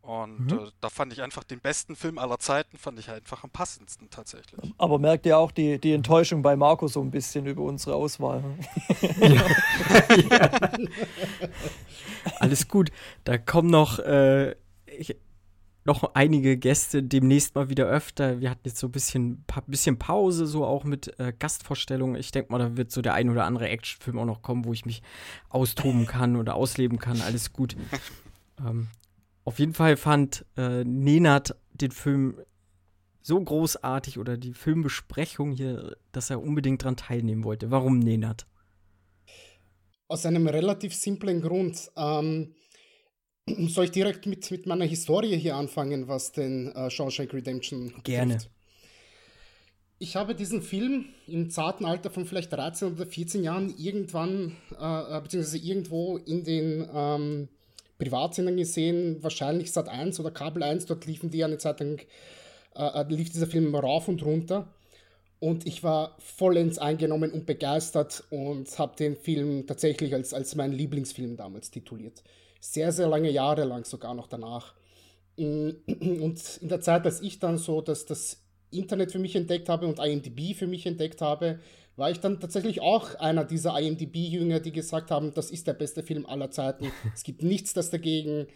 Und 0.04 0.52
Mhm. 0.52 0.58
äh, 0.60 0.72
da 0.82 0.90
fand 0.90 1.14
ich 1.14 1.22
einfach 1.22 1.46
den 1.46 1.62
besten 1.62 1.96
Film 1.96 2.18
aller 2.18 2.38
Zeiten, 2.38 2.78
fand 2.78 3.00
ich 3.00 3.10
einfach 3.10 3.46
am 3.46 3.50
passendsten 3.50 4.10
tatsächlich. 4.10 4.74
Aber 4.78 5.00
merkt 5.00 5.26
ihr 5.26 5.38
auch 5.38 5.50
die, 5.52 5.80
die 5.80 5.94
Enttäuschung 5.94 6.42
bei 6.42 6.58
Marco 6.58 6.90
so 6.90 7.02
ein 7.02 7.10
bisschen 7.10 7.46
über 7.46 7.64
unsere 7.64 7.96
Auswahl? 7.96 8.44
ne? 9.18 9.42
Alles 12.40 12.68
gut. 12.68 12.92
Da 13.24 13.38
kommen 13.38 13.70
noch, 13.70 14.00
äh, 14.00 14.56
ich, 14.86 15.16
noch 15.86 16.16
einige 16.16 16.58
Gäste 16.58 17.02
demnächst 17.02 17.56
mal 17.56 17.70
wieder 17.70 17.86
öfter. 17.86 18.42
Wir 18.42 18.50
hatten 18.50 18.62
jetzt 18.66 18.80
so 18.80 18.88
ein 18.88 18.92
bisschen, 18.92 19.44
pa 19.48 19.62
bisschen 19.68 20.00
Pause, 20.00 20.48
so 20.48 20.66
auch 20.66 20.84
mit 20.84 21.18
äh, 21.18 21.32
Gastvorstellungen. 21.38 22.16
Ich 22.16 22.32
denke 22.32 22.52
mal, 22.52 22.60
da 22.60 22.76
wird 22.76 22.92
so 22.92 23.02
der 23.02 23.14
ein 23.14 23.30
oder 23.30 23.46
andere 23.46 23.70
Actionfilm 23.70 24.20
auch 24.20 24.26
noch 24.26 24.42
kommen, 24.42 24.66
wo 24.66 24.74
ich 24.74 24.86
mich 24.86 25.02
austoben 25.48 26.06
kann 26.06 26.36
oder 26.36 26.56
ausleben 26.56 27.00
kann. 27.00 27.22
Alles 27.22 27.54
gut. 27.54 27.76
ähm, 28.60 28.88
auf 29.46 29.60
jeden 29.60 29.74
Fall 29.74 29.98
fand 29.98 30.46
äh, 30.58 30.84
Nenad 30.84 31.56
den 31.74 31.92
Film 31.92 32.38
so 33.22 33.42
großartig 33.42 34.20
oder 34.20 34.38
die 34.38 34.54
Filmbesprechung 34.54 35.52
hier, 35.52 35.98
dass 36.12 36.30
er 36.30 36.42
unbedingt 36.42 36.84
dran 36.84 36.98
teilnehmen 36.98 37.44
wollte. 37.44 37.72
Warum 37.72 38.00
Nenad? 38.00 38.46
Aus 40.08 40.26
einem 40.26 40.48
relativ 40.48 40.94
simplen 40.94 41.42
Grund. 41.42 41.90
Ähm, 41.96 42.54
soll 43.68 43.86
ich 43.86 43.92
direkt 43.92 44.26
mit, 44.26 44.50
mit 44.52 44.66
meiner 44.66 44.86
Historie 44.86 45.38
hier 45.38 45.56
anfangen, 45.56 46.08
was 46.08 46.32
den 46.32 46.72
äh, 46.74 46.90
Shawshank 46.90 47.34
Redemption? 47.34 47.94
Gerne. 48.04 48.38
Ich 50.00 50.18
habe 50.18 50.36
diesen 50.36 50.62
Film 50.62 51.06
im 51.28 51.50
zarten 51.50 51.86
Alter 51.86 52.10
von 52.10 52.26
vielleicht 52.26 52.52
13 52.52 52.94
oder 52.94 53.06
14 53.06 53.42
Jahren 53.42 53.74
irgendwann, 53.78 54.58
äh, 54.78 55.18
äh, 55.18 55.22
beziehungsweise 55.22 55.60
irgendwo 55.60 56.18
in 56.18 56.44
den 56.44 56.90
ähm, 56.94 57.50
Privatsendern 58.04 58.58
gesehen, 58.58 59.22
wahrscheinlich 59.22 59.72
Sat 59.72 59.90
1 59.90 60.20
oder 60.20 60.32
Kabel 60.32 60.64
1, 60.64 60.86
dort 60.86 61.06
liefen 61.06 61.30
die 61.30 61.44
eine 61.44 61.58
Zeit 61.58 61.80
lang, 61.80 62.00
äh, 62.76 63.02
äh, 63.02 63.06
lief 63.08 63.32
dieser 63.32 63.48
Film 63.48 63.74
rauf 63.74 64.08
und 64.08 64.24
runter. 64.24 64.68
Und 65.40 65.68
ich 65.68 65.84
war 65.84 66.16
vollends 66.20 66.78
eingenommen 66.78 67.32
und 67.32 67.46
begeistert 67.46 68.24
und 68.30 68.80
habe 68.80 68.96
den 68.96 69.18
Film 69.18 69.68
tatsächlich 69.68 70.14
als, 70.14 70.34
als 70.34 70.56
meinen 70.56 70.74
Lieblingsfilm 70.74 71.36
damals 71.36 71.70
tituliert. 71.70 72.24
Sehr, 72.62 72.94
sehr 72.94 73.10
lange 73.10 73.30
Jahre 73.30 73.66
lang 73.66 73.84
sogar 73.84 74.14
noch 74.14 74.28
danach. 74.28 74.74
Mm, 75.38 75.70
und 76.22 76.60
in 76.62 76.70
der 76.70 76.82
Zeit, 76.82 77.06
als 77.06 77.22
ich 77.22 77.40
dann 77.40 77.58
so 77.58 77.82
das, 77.82 78.06
das 78.06 78.42
Internet 78.72 79.12
für 79.12 79.20
mich 79.20 79.36
entdeckt 79.36 79.70
habe 79.70 79.86
und 79.86 80.00
IMDb 80.00 80.56
für 80.56 80.68
mich 80.68 80.86
entdeckt 80.86 81.22
habe, 81.22 81.60
war 81.96 82.10
ich 82.10 82.20
dann 82.20 82.40
tatsächlich 82.40 82.82
auch 82.82 83.16
einer 83.16 83.46
dieser 83.46 83.80
IMDb-Jünger, 83.80 84.60
die 84.60 84.72
gesagt 84.72 85.12
haben, 85.12 85.34
das 85.34 85.52
ist 85.52 85.68
der 85.68 85.74
beste 85.74 86.04
Film 86.04 86.26
aller 86.26 86.50
Zeiten. 86.50 86.92
es 87.14 87.24
gibt 87.24 87.44
nichts, 87.44 87.74
das 87.74 87.90
dagegen 87.90 88.48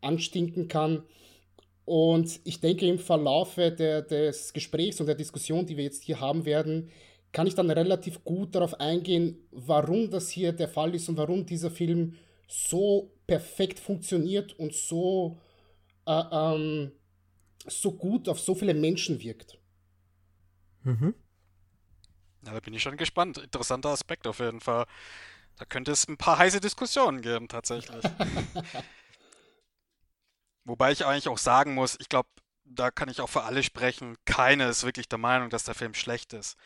anstinken 0.00 0.68
kann. 0.68 1.02
Und 1.84 2.40
ich 2.44 2.60
denke, 2.60 2.86
im 2.86 2.98
Verlaufe 2.98 3.70
der, 3.70 4.02
des 4.02 4.52
Gesprächs 4.52 5.00
und 5.00 5.06
der 5.06 5.14
Diskussion, 5.16 5.66
die 5.66 5.76
wir 5.76 5.84
jetzt 5.84 6.04
hier 6.04 6.20
haben 6.20 6.44
werden, 6.44 6.90
kann 7.32 7.46
ich 7.46 7.54
dann 7.54 7.70
relativ 7.70 8.24
gut 8.24 8.54
darauf 8.54 8.80
eingehen, 8.80 9.36
warum 9.50 10.10
das 10.10 10.30
hier 10.30 10.52
der 10.52 10.68
Fall 10.68 10.94
ist 10.94 11.08
und 11.08 11.16
warum 11.16 11.44
dieser 11.44 11.70
Film 11.70 12.14
so 12.46 13.10
perfekt 13.26 13.80
funktioniert 13.80 14.58
und 14.58 14.72
so, 14.72 15.38
äh, 16.06 16.22
ähm, 16.30 16.92
so 17.66 17.92
gut 17.92 18.28
auf 18.28 18.38
so 18.38 18.54
viele 18.54 18.72
Menschen 18.72 19.20
wirkt. 19.20 19.58
Mhm. 20.84 21.14
Ja, 22.44 22.52
da 22.52 22.60
bin 22.60 22.74
ich 22.74 22.82
schon 22.82 22.96
gespannt. 22.96 23.38
Interessanter 23.38 23.90
Aspekt 23.90 24.26
auf 24.26 24.38
jeden 24.38 24.60
Fall. 24.60 24.86
Da 25.56 25.64
könnte 25.64 25.92
es 25.92 26.08
ein 26.08 26.16
paar 26.16 26.38
heiße 26.38 26.60
Diskussionen 26.60 27.22
geben, 27.22 27.48
tatsächlich. 27.48 28.04
Wobei 30.64 30.92
ich 30.92 31.04
eigentlich 31.04 31.28
auch 31.28 31.38
sagen 31.38 31.74
muss, 31.74 31.96
ich 32.00 32.08
glaube, 32.08 32.28
da 32.64 32.90
kann 32.90 33.08
ich 33.08 33.20
auch 33.20 33.28
für 33.28 33.44
alle 33.44 33.62
sprechen. 33.62 34.16
Keiner 34.24 34.68
ist 34.68 34.84
wirklich 34.84 35.08
der 35.08 35.18
Meinung, 35.18 35.50
dass 35.50 35.64
der 35.64 35.74
Film 35.74 35.94
schlecht 35.94 36.32
ist. 36.32 36.56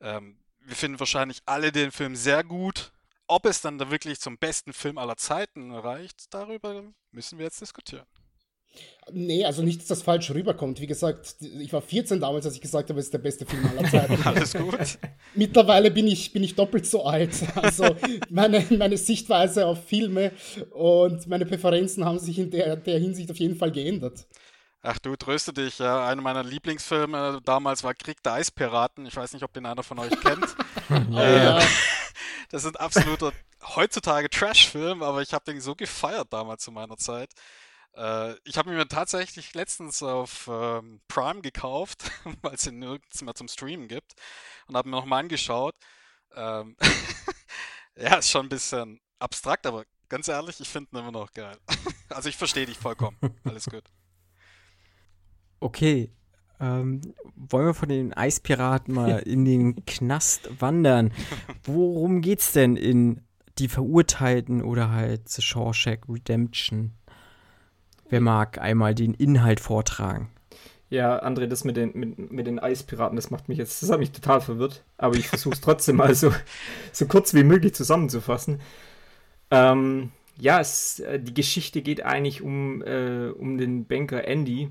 Ähm, 0.00 0.38
wir 0.60 0.76
finden 0.76 1.00
wahrscheinlich 1.00 1.42
alle 1.46 1.72
den 1.72 1.92
Film 1.92 2.16
sehr 2.16 2.44
gut. 2.44 2.92
Ob 3.26 3.46
es 3.46 3.60
dann 3.60 3.78
da 3.78 3.90
wirklich 3.90 4.20
zum 4.20 4.38
besten 4.38 4.72
Film 4.72 4.98
aller 4.98 5.16
Zeiten 5.16 5.74
reicht, 5.74 6.32
darüber 6.32 6.82
müssen 7.10 7.38
wir 7.38 7.44
jetzt 7.44 7.60
diskutieren. 7.60 8.06
Nee, 9.10 9.44
also 9.44 9.62
nicht, 9.62 9.80
dass 9.80 9.88
das 9.88 10.02
falsch 10.02 10.30
rüberkommt. 10.30 10.80
Wie 10.80 10.86
gesagt, 10.86 11.36
ich 11.40 11.72
war 11.72 11.80
14 11.80 12.20
damals, 12.20 12.44
als 12.44 12.56
ich 12.56 12.60
gesagt 12.60 12.90
habe, 12.90 13.00
es 13.00 13.06
ist 13.06 13.14
der 13.14 13.18
beste 13.18 13.46
Film 13.46 13.66
aller 13.66 13.88
Zeiten. 13.90 14.22
Alles 14.24 14.52
gut. 14.52 14.98
Mittlerweile 15.34 15.90
bin 15.90 16.06
ich, 16.06 16.32
bin 16.32 16.42
ich 16.42 16.54
doppelt 16.54 16.84
so 16.84 17.04
alt. 17.04 17.34
Also 17.54 17.96
meine, 18.28 18.64
meine 18.76 18.98
Sichtweise 18.98 19.66
auf 19.66 19.86
Filme 19.86 20.32
und 20.72 21.26
meine 21.26 21.46
Präferenzen 21.46 22.04
haben 22.04 22.18
sich 22.18 22.38
in 22.38 22.50
der, 22.50 22.76
der 22.76 22.98
Hinsicht 22.98 23.30
auf 23.30 23.38
jeden 23.38 23.56
Fall 23.56 23.72
geändert. 23.72 24.26
Ach 24.82 24.98
du, 24.98 25.16
tröste 25.16 25.52
dich, 25.52 25.78
ja. 25.78 26.06
Einer 26.06 26.22
meiner 26.22 26.44
Lieblingsfilme 26.44 27.40
damals 27.44 27.82
war 27.82 27.94
Krieg 27.94 28.22
der 28.22 28.34
Eispiraten. 28.34 29.06
Ich 29.06 29.16
weiß 29.16 29.32
nicht, 29.32 29.42
ob 29.42 29.52
den 29.52 29.66
einer 29.66 29.82
von 29.82 29.98
euch 29.98 30.18
kennt. 30.20 30.46
ja. 31.10 31.60
Das 32.50 32.62
sind 32.62 32.80
absoluter 32.80 33.32
heutzutage 33.62 34.30
Trash-Film, 34.30 35.02
aber 35.02 35.20
ich 35.20 35.34
habe 35.34 35.44
den 35.44 35.60
so 35.60 35.74
gefeiert 35.74 36.28
damals 36.30 36.64
zu 36.64 36.72
meiner 36.72 36.96
Zeit. 36.96 37.28
Äh, 37.94 38.34
ich 38.44 38.56
habe 38.56 38.70
mir 38.70 38.88
tatsächlich 38.88 39.54
letztens 39.54 40.02
auf 40.02 40.48
ähm, 40.50 41.00
Prime 41.08 41.40
gekauft, 41.40 42.10
weil 42.42 42.54
es 42.54 42.66
ihn 42.66 42.78
nirgends 42.78 43.22
mehr 43.22 43.34
zum 43.34 43.48
Streamen 43.48 43.88
gibt 43.88 44.14
und 44.66 44.76
habe 44.76 44.88
mir 44.88 44.96
nochmal 44.96 45.20
angeschaut. 45.22 45.74
Ähm, 46.34 46.76
ja, 47.96 48.16
ist 48.16 48.30
schon 48.30 48.46
ein 48.46 48.50
bisschen 48.50 49.00
abstrakt, 49.18 49.66
aber 49.66 49.84
ganz 50.08 50.28
ehrlich, 50.28 50.60
ich 50.60 50.68
finde 50.68 50.90
ihn 50.92 50.98
immer 51.00 51.12
noch 51.12 51.32
geil. 51.32 51.56
also 52.08 52.28
ich 52.28 52.36
verstehe 52.36 52.66
dich 52.66 52.78
vollkommen. 52.78 53.16
Alles 53.44 53.66
gut. 53.66 53.84
Okay, 55.60 56.12
ähm, 56.60 57.00
wollen 57.34 57.66
wir 57.66 57.74
von 57.74 57.88
den 57.88 58.12
Eispiraten 58.12 58.94
mal 58.94 59.18
in 59.18 59.44
den 59.44 59.84
Knast 59.86 60.50
wandern? 60.60 61.12
Worum 61.64 62.20
geht's 62.20 62.52
denn 62.52 62.76
in 62.76 63.22
Die 63.58 63.68
Verurteilten 63.68 64.62
oder 64.62 64.90
halt 64.90 65.28
The 65.28 65.42
Shawshank 65.42 66.08
Redemption? 66.08 66.92
Wer 68.10 68.20
mag 68.20 68.58
einmal 68.58 68.94
den 68.94 69.14
Inhalt 69.14 69.60
vortragen? 69.60 70.30
Ja, 70.90 71.22
André, 71.22 71.46
das 71.46 71.64
mit 71.64 71.76
den, 71.76 71.92
mit, 71.94 72.32
mit 72.32 72.46
den 72.46 72.58
Eispiraten, 72.58 73.16
das 73.16 73.30
macht 73.30 73.48
mich 73.48 73.58
jetzt, 73.58 73.82
das 73.82 73.90
hat 73.90 73.98
mich 73.98 74.12
total 74.12 74.40
verwirrt. 74.40 74.84
Aber 74.96 75.16
ich 75.16 75.28
versuche 75.28 75.54
es 75.54 75.60
trotzdem 75.60 75.96
mal 75.96 76.14
so, 76.14 76.32
so 76.92 77.06
kurz 77.06 77.34
wie 77.34 77.44
möglich 77.44 77.74
zusammenzufassen. 77.74 78.60
Ähm, 79.50 80.10
ja, 80.38 80.60
es, 80.60 81.00
äh, 81.00 81.20
die 81.20 81.34
Geschichte 81.34 81.82
geht 81.82 82.02
eigentlich 82.04 82.40
um, 82.40 82.82
äh, 82.82 83.28
um 83.28 83.58
den 83.58 83.86
Banker 83.86 84.26
Andy, 84.26 84.70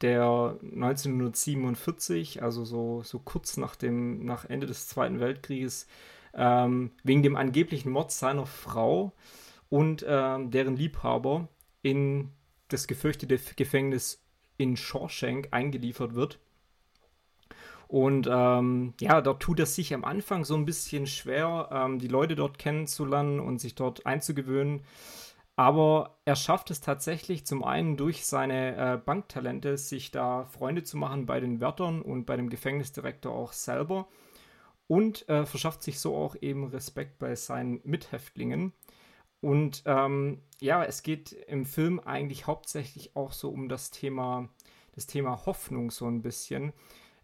der 0.00 0.56
1947, 0.62 2.42
also 2.42 2.64
so, 2.64 3.02
so 3.02 3.18
kurz 3.18 3.58
nach, 3.58 3.76
dem, 3.76 4.24
nach 4.24 4.46
Ende 4.46 4.66
des 4.66 4.88
Zweiten 4.88 5.20
Weltkrieges, 5.20 5.86
ähm, 6.34 6.92
wegen 7.02 7.22
dem 7.22 7.36
angeblichen 7.36 7.90
Mord 7.90 8.12
seiner 8.12 8.46
Frau 8.46 9.12
und 9.68 10.04
ähm, 10.08 10.50
deren 10.50 10.76
Liebhaber 10.76 11.48
in 11.82 12.30
das 12.68 12.86
gefürchtete 12.86 13.38
Gefängnis 13.56 14.22
in 14.56 14.76
Shawshank 14.76 15.48
eingeliefert 15.50 16.14
wird. 16.14 16.38
Und 17.88 18.28
ähm, 18.30 18.92
ja, 19.00 19.22
dort 19.22 19.40
tut 19.40 19.60
es 19.60 19.74
sich 19.74 19.94
am 19.94 20.04
Anfang 20.04 20.44
so 20.44 20.54
ein 20.54 20.66
bisschen 20.66 21.06
schwer, 21.06 21.70
ähm, 21.72 21.98
die 21.98 22.08
Leute 22.08 22.36
dort 22.36 22.58
kennenzulernen 22.58 23.40
und 23.40 23.60
sich 23.60 23.74
dort 23.74 24.04
einzugewöhnen. 24.04 24.82
Aber 25.56 26.18
er 26.24 26.36
schafft 26.36 26.70
es 26.70 26.80
tatsächlich 26.80 27.46
zum 27.46 27.64
einen 27.64 27.96
durch 27.96 28.26
seine 28.26 28.76
äh, 28.76 28.96
Banktalente, 28.98 29.78
sich 29.78 30.10
da 30.10 30.44
Freunde 30.44 30.84
zu 30.84 30.98
machen 30.98 31.26
bei 31.26 31.40
den 31.40 31.60
Wärtern 31.60 32.02
und 32.02 32.26
bei 32.26 32.36
dem 32.36 32.50
Gefängnisdirektor 32.50 33.34
auch 33.34 33.52
selber. 33.52 34.06
Und 34.86 35.28
äh, 35.28 35.46
verschafft 35.46 35.82
sich 35.82 35.98
so 35.98 36.14
auch 36.14 36.36
eben 36.40 36.68
Respekt 36.68 37.18
bei 37.18 37.34
seinen 37.34 37.80
Mithäftlingen. 37.84 38.72
Und 39.40 39.82
ähm, 39.86 40.42
ja, 40.60 40.84
es 40.84 41.02
geht 41.02 41.32
im 41.32 41.64
Film 41.64 42.00
eigentlich 42.00 42.46
hauptsächlich 42.46 43.14
auch 43.14 43.32
so 43.32 43.50
um 43.50 43.68
das 43.68 43.90
Thema, 43.90 44.48
das 44.92 45.06
Thema 45.06 45.46
Hoffnung 45.46 45.90
so 45.90 46.06
ein 46.06 46.22
bisschen. 46.22 46.72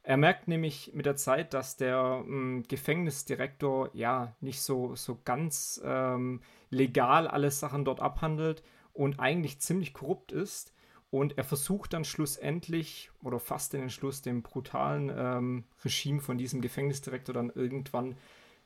Er 0.02 0.18
merkt 0.18 0.48
nämlich 0.48 0.92
mit 0.92 1.06
der 1.06 1.16
Zeit, 1.16 1.54
dass 1.54 1.76
der 1.76 2.22
ähm, 2.26 2.64
Gefängnisdirektor 2.68 3.88
ja 3.94 4.36
nicht 4.40 4.60
so, 4.60 4.94
so 4.94 5.18
ganz 5.24 5.80
ähm, 5.82 6.42
legal 6.68 7.26
alle 7.26 7.50
Sachen 7.50 7.86
dort 7.86 8.00
abhandelt 8.00 8.62
und 8.92 9.18
eigentlich 9.18 9.60
ziemlich 9.60 9.94
korrupt 9.94 10.30
ist. 10.30 10.72
Und 11.10 11.38
er 11.38 11.44
versucht 11.44 11.92
dann 11.92 12.04
schlussendlich 12.04 13.10
oder 13.22 13.38
fast 13.38 13.72
den 13.72 13.88
Schluss 13.88 14.20
dem 14.20 14.42
brutalen 14.42 15.12
ähm, 15.16 15.64
Regime 15.84 16.20
von 16.20 16.38
diesem 16.38 16.60
Gefängnisdirektor 16.60 17.32
dann 17.32 17.50
irgendwann 17.50 18.16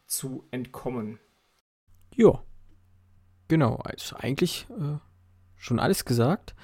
zu 0.06 0.44
entkommen. 0.50 1.20
Ja, 2.16 2.42
Genau, 3.48 3.76
also 3.76 4.16
eigentlich 4.16 4.66
äh, 4.70 4.98
schon 5.56 5.80
alles 5.80 6.04
gesagt, 6.04 6.54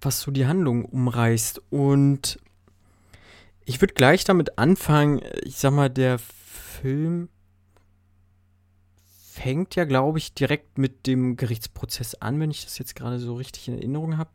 was 0.00 0.20
so 0.20 0.30
die 0.30 0.46
Handlung 0.46 0.84
umreißt. 0.84 1.60
Und 1.70 2.38
ich 3.64 3.80
würde 3.80 3.94
gleich 3.94 4.24
damit 4.24 4.58
anfangen, 4.58 5.20
ich 5.42 5.56
sag 5.56 5.72
mal, 5.72 5.90
der 5.90 6.18
Film 6.18 7.28
fängt 9.04 9.74
ja, 9.74 9.84
glaube 9.84 10.18
ich, 10.18 10.34
direkt 10.34 10.78
mit 10.78 11.08
dem 11.08 11.36
Gerichtsprozess 11.36 12.14
an, 12.14 12.38
wenn 12.38 12.52
ich 12.52 12.64
das 12.64 12.78
jetzt 12.78 12.94
gerade 12.94 13.18
so 13.18 13.34
richtig 13.34 13.66
in 13.66 13.74
Erinnerung 13.74 14.16
habe. 14.16 14.30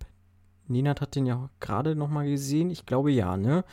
Ninat 0.68 1.00
hat 1.00 1.15
den 1.15 1.25
ja 1.25 1.50
gerade 1.62 1.96
nochmal 1.96 2.27
gesehen, 2.27 2.70
ich 2.70 2.86
glaube 2.86 3.12
ja, 3.12 3.38
ne? 3.38 3.63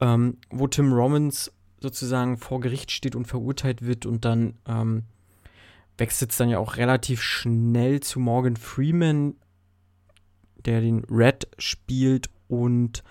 Ähm, 0.00 0.38
wo 0.50 0.66
Tim 0.66 0.92
Robbins 0.92 1.52
sozusagen 1.80 2.38
vor 2.38 2.60
Gericht 2.60 2.90
steht 2.90 3.14
und 3.14 3.26
verurteilt 3.26 3.82
wird 3.82 4.06
und 4.06 4.24
dann 4.24 4.54
ähm, 4.66 5.04
wechselt 5.98 6.30
es 6.30 6.36
dann 6.36 6.48
ja 6.48 6.58
auch 6.58 6.76
relativ 6.76 7.22
schnell 7.22 8.00
zu 8.00 8.20
Morgan 8.20 8.56
Freeman, 8.56 9.34
der 10.64 10.80
den 10.80 11.04
Red 11.10 11.48
spielt 11.58 12.28
und 12.48 13.02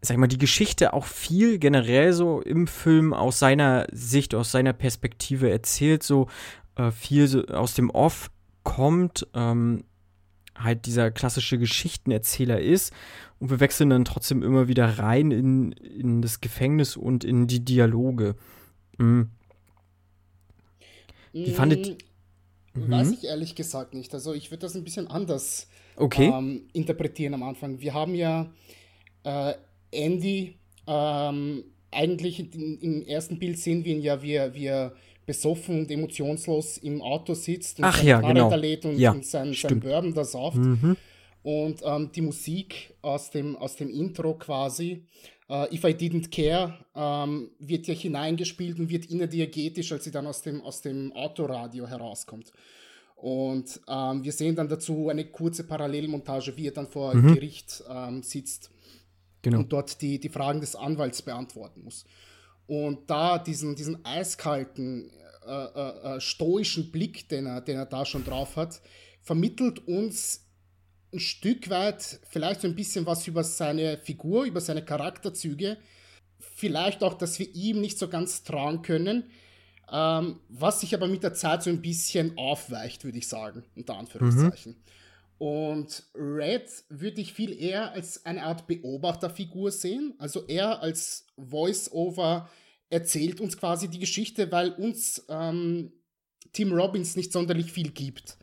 sag 0.00 0.14
ich 0.14 0.18
mal, 0.18 0.26
die 0.26 0.38
Geschichte 0.38 0.92
auch 0.92 1.06
viel 1.06 1.58
generell 1.58 2.12
so 2.12 2.40
im 2.40 2.66
Film 2.66 3.14
aus 3.14 3.38
seiner 3.38 3.86
Sicht, 3.92 4.34
aus 4.34 4.50
seiner 4.50 4.72
Perspektive 4.72 5.48
erzählt, 5.50 6.02
so 6.02 6.28
äh, 6.74 6.90
viel 6.90 7.28
so 7.28 7.44
aus 7.46 7.74
dem 7.74 7.88
Off 7.90 8.30
kommt. 8.64 9.28
Ähm, 9.34 9.84
halt 10.56 10.86
dieser 10.86 11.10
klassische 11.10 11.58
Geschichtenerzähler 11.58 12.60
ist. 12.60 12.92
Und 13.38 13.50
wir 13.50 13.60
wechseln 13.60 13.90
dann 13.90 14.04
trotzdem 14.04 14.42
immer 14.42 14.68
wieder 14.68 14.98
rein 14.98 15.30
in, 15.30 15.72
in 15.72 16.22
das 16.22 16.40
Gefängnis 16.40 16.96
und 16.96 17.24
in 17.24 17.46
die 17.46 17.64
Dialoge. 17.64 18.36
Mhm. 18.98 19.30
Wie 21.32 21.50
fandet. 21.50 21.98
Mhm. 22.74 22.90
Weiß 22.90 23.12
ich 23.12 23.24
ehrlich 23.24 23.54
gesagt 23.54 23.94
nicht. 23.94 24.14
Also 24.14 24.32
ich 24.32 24.50
würde 24.50 24.60
das 24.60 24.74
ein 24.74 24.84
bisschen 24.84 25.06
anders 25.06 25.68
okay. 25.96 26.26
ähm, 26.26 26.68
interpretieren 26.72 27.34
am 27.34 27.42
Anfang. 27.42 27.80
Wir 27.80 27.92
haben 27.92 28.14
ja 28.14 28.50
äh, 29.24 29.54
Andy, 29.90 30.56
ähm, 30.86 31.64
eigentlich 31.90 32.40
in, 32.40 32.78
im 32.80 33.06
ersten 33.06 33.38
Bild 33.38 33.58
sehen 33.58 33.84
wir 33.84 33.94
ihn 33.94 34.02
ja, 34.02 34.22
wie 34.22 34.32
er, 34.32 34.54
wie 34.54 34.66
er 34.66 34.94
besoffen 35.26 35.80
und 35.80 35.90
emotionslos 35.90 36.78
im 36.78 37.00
Auto 37.00 37.34
sitzt 37.34 37.78
und 37.78 37.84
Ach, 37.84 38.02
ja, 38.02 38.20
genau. 38.20 38.54
lädt 38.54 38.84
und, 38.84 38.98
ja, 38.98 39.12
und 39.12 39.24
sein, 39.24 39.52
sein 39.52 39.78
Bourbon 39.78 40.14
da 40.14 40.24
sauft. 40.24 40.56
Mhm. 40.56 40.96
Und 41.42 41.80
ähm, 41.84 42.10
die 42.14 42.22
Musik 42.22 42.94
aus 43.02 43.30
dem, 43.30 43.56
aus 43.56 43.76
dem 43.76 43.90
Intro 43.90 44.34
quasi, 44.34 45.04
uh, 45.48 45.66
If 45.72 45.84
I 45.84 45.94
Didn't 45.94 46.30
Care, 46.30 46.78
ähm, 46.94 47.50
wird 47.58 47.86
ja 47.86 47.94
hineingespielt 47.94 48.78
und 48.78 48.88
wird 48.88 49.06
innerdiegeetisch, 49.06 49.92
als 49.92 50.04
sie 50.04 50.10
dann 50.10 50.26
aus 50.26 50.42
dem, 50.42 50.60
aus 50.62 50.80
dem 50.82 51.12
Autoradio 51.12 51.86
herauskommt. 51.86 52.52
Und 53.16 53.80
ähm, 53.88 54.24
wir 54.24 54.32
sehen 54.32 54.56
dann 54.56 54.68
dazu 54.68 55.08
eine 55.08 55.24
kurze 55.26 55.64
Parallelmontage, 55.64 56.56
wie 56.56 56.66
er 56.66 56.72
dann 56.72 56.88
vor 56.88 57.14
Mhm. 57.14 57.34
Gericht 57.34 57.82
ähm, 57.88 58.22
sitzt 58.22 58.70
Genau. 59.42 59.58
und 59.58 59.72
dort 59.72 60.00
die, 60.00 60.18
die 60.20 60.28
Fragen 60.28 60.60
des 60.60 60.74
Anwalts 60.76 61.22
beantworten 61.22 61.82
muss. 61.82 62.04
Und 62.66 63.10
da 63.10 63.38
diesen, 63.38 63.74
diesen 63.74 64.04
eiskalten, 64.04 65.10
äh, 65.46 65.50
äh, 65.52 66.16
äh, 66.16 66.20
stoischen 66.20 66.92
Blick, 66.92 67.28
den 67.28 67.46
er, 67.46 67.60
den 67.60 67.76
er 67.76 67.86
da 67.86 68.04
schon 68.04 68.24
drauf 68.24 68.56
hat, 68.56 68.80
vermittelt 69.20 69.86
uns 69.88 70.46
ein 71.12 71.20
Stück 71.20 71.68
weit 71.70 72.20
vielleicht 72.28 72.62
so 72.62 72.68
ein 72.68 72.74
bisschen 72.74 73.06
was 73.06 73.26
über 73.26 73.44
seine 73.44 73.98
Figur, 73.98 74.44
über 74.44 74.60
seine 74.60 74.84
Charakterzüge. 74.84 75.76
Vielleicht 76.38 77.02
auch, 77.02 77.14
dass 77.14 77.38
wir 77.38 77.54
ihm 77.54 77.80
nicht 77.80 77.98
so 77.98 78.08
ganz 78.08 78.44
trauen 78.44 78.82
können, 78.82 79.30
ähm, 79.90 80.40
was 80.48 80.80
sich 80.80 80.94
aber 80.94 81.06
mit 81.06 81.22
der 81.22 81.34
Zeit 81.34 81.62
so 81.62 81.70
ein 81.70 81.82
bisschen 81.82 82.36
aufweicht, 82.38 83.04
würde 83.04 83.18
ich 83.18 83.28
sagen, 83.28 83.64
unter 83.76 83.96
Anführungszeichen. 83.96 84.76
Und 85.38 86.04
Red 86.14 86.70
würde 86.88 87.20
ich 87.20 87.32
viel 87.32 87.60
eher 87.60 87.92
als 87.92 88.24
eine 88.24 88.44
Art 88.44 88.66
Beobachterfigur 88.66 89.72
sehen. 89.72 90.14
Also 90.18 90.46
er 90.46 90.82
als 90.82 91.26
Voice-Over 91.36 92.48
erzählt 92.90 93.40
uns 93.40 93.56
quasi 93.56 93.88
die 93.88 93.98
Geschichte, 93.98 94.52
weil 94.52 94.70
uns 94.70 95.24
ähm, 95.28 95.92
Tim 96.52 96.72
Robbins 96.72 97.16
nicht 97.16 97.32
sonderlich 97.32 97.72
viel 97.72 97.90
gibt. 97.90 98.36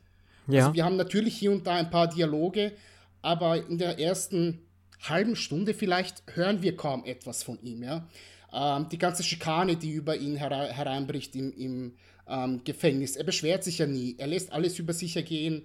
Ja. 0.52 0.66
Also 0.66 0.76
wir 0.76 0.86
haben 0.86 0.96
natürlich 0.96 1.36
hier 1.36 1.52
und 1.52 1.66
da 1.66 1.76
ein 1.76 1.90
paar 1.90 2.08
Dialoge, 2.08 2.74
aber 3.22 3.68
in 3.68 3.78
der 3.78 4.00
ersten 4.00 4.62
halben 5.02 5.36
Stunde 5.36 5.74
vielleicht 5.74 6.24
hören 6.34 6.62
wir 6.62 6.76
kaum 6.76 7.06
etwas 7.06 7.44
von 7.44 7.62
ihm. 7.62 7.84
Ja? 7.84 8.08
Ähm, 8.54 8.88
die 8.92 8.98
ganze 8.98 9.24
Schikane, 9.24 9.76
die 9.76 9.92
über 9.92 10.18
ihn 10.18 10.36
here 10.36 10.74
hereinbricht 10.74 11.36
im, 11.36 11.54
im 11.54 11.94
ähm, 12.28 12.62
Gefängnis. 12.64 13.16
Er 13.16 13.24
beschwert 13.24 13.64
sich 13.64 13.78
ja 13.80 13.88
nie. 13.88 14.16
Er 14.18 14.28
lässt 14.28 14.52
alles 14.52 14.80
über 14.80 14.94
sich 14.94 15.16
ergehen. 15.16 15.64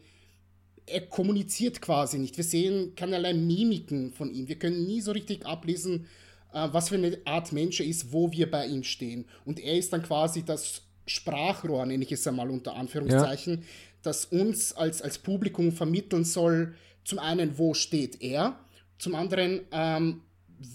Er 0.87 1.03
kommuniziert 1.03 1.81
quasi 1.81 2.19
nicht. 2.19 2.37
Wir 2.37 2.45
sehen 2.45 2.95
keinerlei 2.95 3.33
Mimiken 3.33 4.13
von 4.13 4.33
ihm. 4.33 4.49
Wir 4.49 4.59
können 4.59 4.85
nie 4.85 5.01
so 5.01 5.13
richtig 5.13 5.47
ablesen, 5.47 6.07
äh, 6.53 6.69
was 6.73 6.91
für 6.91 6.97
eine 6.97 7.19
Art 7.25 7.53
Mensch 7.53 7.81
er 7.81 7.87
ist, 7.87 8.13
wo 8.13 8.31
wir 8.33 8.51
bei 8.51 8.67
ihm 8.67 8.83
stehen. 8.83 9.25
Und 9.45 9.61
er 9.61 9.77
ist 9.77 9.93
dann 9.93 10.03
quasi 10.03 10.45
das 10.45 10.83
Sprachrohr, 11.07 11.85
nenne 11.87 12.05
ich 12.05 12.13
es 12.13 12.27
einmal 12.27 12.51
unter 12.51 12.75
Anführungszeichen, 12.77 13.61
ja. 13.61 13.67
Das 14.07 14.27
uns 14.27 14.73
als, 14.73 15.03
als 15.03 15.19
Publikum 15.19 15.73
vermitteln 15.73 16.25
soll, 16.25 16.75
zum 17.05 17.19
einen, 17.19 17.59
wo 17.59 17.75
steht 17.75 18.23
er, 18.23 18.59
zum 18.99 19.15
anderen, 19.15 19.63
ähm, 19.73 20.23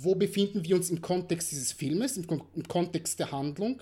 wo 0.02 0.16
befinden 0.16 0.64
wir 0.64 0.76
uns 0.76 0.90
im 0.90 1.02
Kontext 1.02 1.52
dieses 1.52 1.72
Filmes, 1.72 2.18
im, 2.18 2.28
im 2.56 2.68
Kontext 2.68 3.20
der 3.20 3.32
Handlung. 3.32 3.82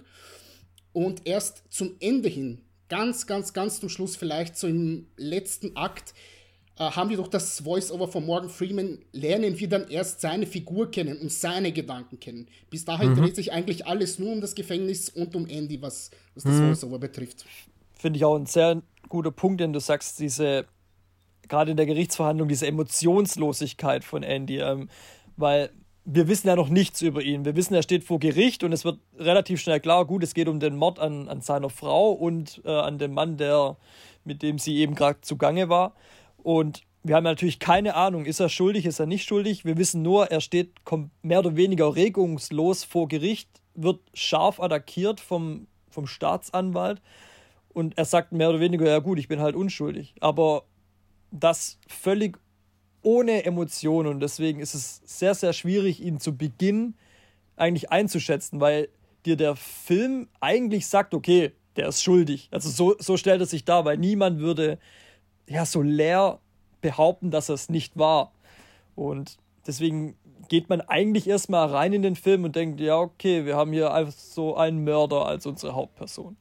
Und 0.94 1.28
erst 1.28 1.64
zum 1.70 1.96
Ende 2.00 2.30
hin, 2.30 2.62
ganz, 2.90 3.28
ganz, 3.28 3.54
ganz 3.54 3.80
zum 3.80 3.90
Schluss, 3.90 4.16
vielleicht 4.16 4.58
so 4.58 4.68
im 4.68 5.08
letzten 5.18 5.76
Akt, 5.76 6.14
äh, 6.80 6.84
haben 6.84 7.10
wir 7.10 7.18
doch 7.18 7.28
das 7.28 7.60
Voice-Over 7.62 8.08
von 8.08 8.26
Morgan 8.26 8.50
Freeman, 8.50 9.00
lernen 9.12 9.60
wir 9.60 9.68
dann 9.68 9.90
erst 9.90 10.22
seine 10.22 10.46
Figur 10.46 10.92
kennen 10.92 11.18
und 11.18 11.32
seine 11.32 11.72
Gedanken 11.72 12.20
kennen. 12.20 12.48
Bis 12.70 12.86
dahin 12.86 13.12
mhm. 13.12 13.16
dreht 13.16 13.36
sich 13.36 13.52
eigentlich 13.52 13.86
alles 13.86 14.20
nur 14.20 14.32
um 14.32 14.42
das 14.42 14.56
Gefängnis 14.56 15.10
und 15.10 15.36
um 15.36 15.48
Andy, 15.48 15.82
was, 15.82 16.12
was 16.36 16.44
das 16.44 16.54
mhm. 16.54 16.68
Voice-Over 16.68 17.00
betrifft. 17.00 17.46
Finde 17.94 18.18
ich 18.18 18.26
auch 18.26 18.38
ein 18.38 18.46
sehr 18.46 18.82
guter 19.10 19.32
Punkt, 19.32 19.62
den 19.62 19.74
du 19.74 19.80
sagst, 19.80 20.20
diese, 20.20 20.66
gerade 21.48 21.72
in 21.72 21.78
der 21.78 21.86
Gerichtsverhandlung, 21.86 22.48
diese 22.48 22.68
Emotionslosigkeit 22.68 24.04
von 24.04 24.24
Andy, 24.24 24.60
ähm, 24.60 24.90
weil 25.36 25.72
wir 26.10 26.30
wissen 26.30 26.48
ja 26.48 26.56
noch 26.56 26.70
nichts 26.70 27.02
über 27.02 27.22
ihn. 27.22 27.44
Wir 27.44 27.58
wissen, 27.58 27.74
er 27.74 27.84
steht 27.84 28.06
vor 28.06 28.20
Gericht 28.20 28.64
und 28.64 28.72
es 28.72 28.86
wird 28.86 29.00
relativ 29.18 29.60
schnell 29.60 29.82
klar, 29.82 30.06
gut, 30.06 30.24
es 30.24 30.34
geht 30.34 30.48
um 30.48 30.62
den 30.62 30.78
Mord 30.78 31.00
an, 31.00 31.28
an 31.28 31.42
seiner 31.42 31.70
Frau 31.70 32.12
und 32.12 32.62
äh, 32.64 32.72
an 32.72 32.98
dem 32.98 33.14
Mann, 33.14 33.36
der, 33.36 33.76
mit 34.24 34.42
dem 34.42 34.58
sie 34.58 34.78
eben 34.78 34.96
gerade 34.96 35.20
zugange 35.20 35.68
war. 35.68 35.94
Und 36.38 36.84
wir 37.04 37.16
haben 37.16 37.26
natürlich 37.26 37.60
keine 37.60 37.96
Ahnung, 37.96 38.26
ist 38.26 38.40
er 38.40 38.48
schuldig, 38.48 38.86
ist 38.86 39.00
er 39.00 39.06
nicht 39.06 39.28
schuldig. 39.28 39.66
Wir 39.66 39.78
wissen 39.78 40.02
nur, 40.02 40.32
er 40.32 40.40
steht 40.40 40.76
mehr 41.24 41.40
oder 41.40 41.58
weniger 41.58 41.94
regungslos 41.96 42.86
vor 42.86 43.10
Gericht, 43.10 43.50
wird 43.76 44.00
scharf 44.14 44.62
attackiert 44.62 45.20
vom, 45.20 45.68
vom 45.90 46.08
Staatsanwalt 46.08 47.02
und 47.78 47.96
er 47.96 48.06
sagt 48.06 48.32
mehr 48.32 48.50
oder 48.50 48.60
weniger, 48.60 48.88
ja 48.88 48.98
gut, 48.98 49.20
ich 49.20 49.28
bin 49.28 49.40
halt 49.40 49.56
unschuldig. 49.56 50.16
Aber 50.20 50.64
das 51.30 51.78
völlig 51.88 52.40
ohne 53.04 53.46
Emotionen 53.46 54.10
und 54.10 54.20
deswegen 54.20 54.62
ist 54.62 54.74
es 54.74 55.04
sehr, 55.06 55.36
sehr 55.36 55.54
schwierig, 55.54 56.02
ihn 56.02 56.20
zu 56.20 56.36
Beginn 56.36 56.96
eigentlich 57.56 57.92
einzuschätzen, 57.92 58.60
weil 58.60 58.90
dir 59.28 59.38
der 59.38 59.56
Film 59.56 60.28
eigentlich 60.40 60.88
sagt, 60.88 61.14
okay, 61.14 61.52
der 61.76 61.88
ist 61.90 62.02
schuldig. 62.02 62.50
Also 62.50 62.72
so, 62.72 62.96
so 62.98 63.16
stellt 63.16 63.42
er 63.42 63.46
sich 63.46 63.64
dar, 63.64 63.86
weil 63.86 63.98
niemand 63.98 64.40
würde 64.40 64.80
ja 65.46 65.64
so 65.64 65.84
leer 65.84 66.40
behaupten, 66.82 67.30
dass 67.30 67.48
es 67.48 67.70
nicht 67.70 67.96
war. 67.96 68.32
Und 68.96 69.38
deswegen 69.68 70.18
geht 70.50 70.68
man 70.68 70.82
eigentlich 70.82 71.28
erstmal 71.28 71.68
rein 71.68 71.94
in 71.94 72.02
den 72.02 72.16
Film 72.16 72.44
und 72.44 72.56
denkt, 72.56 72.82
ja, 72.82 72.98
okay, 72.98 73.46
wir 73.46 73.56
haben 73.56 73.72
hier 73.72 73.94
einfach 73.94 74.14
so 74.14 74.56
einen 74.58 74.84
Mörder 74.84 75.28
als 75.28 75.46
unsere 75.46 75.76
Hauptperson. 75.76 76.38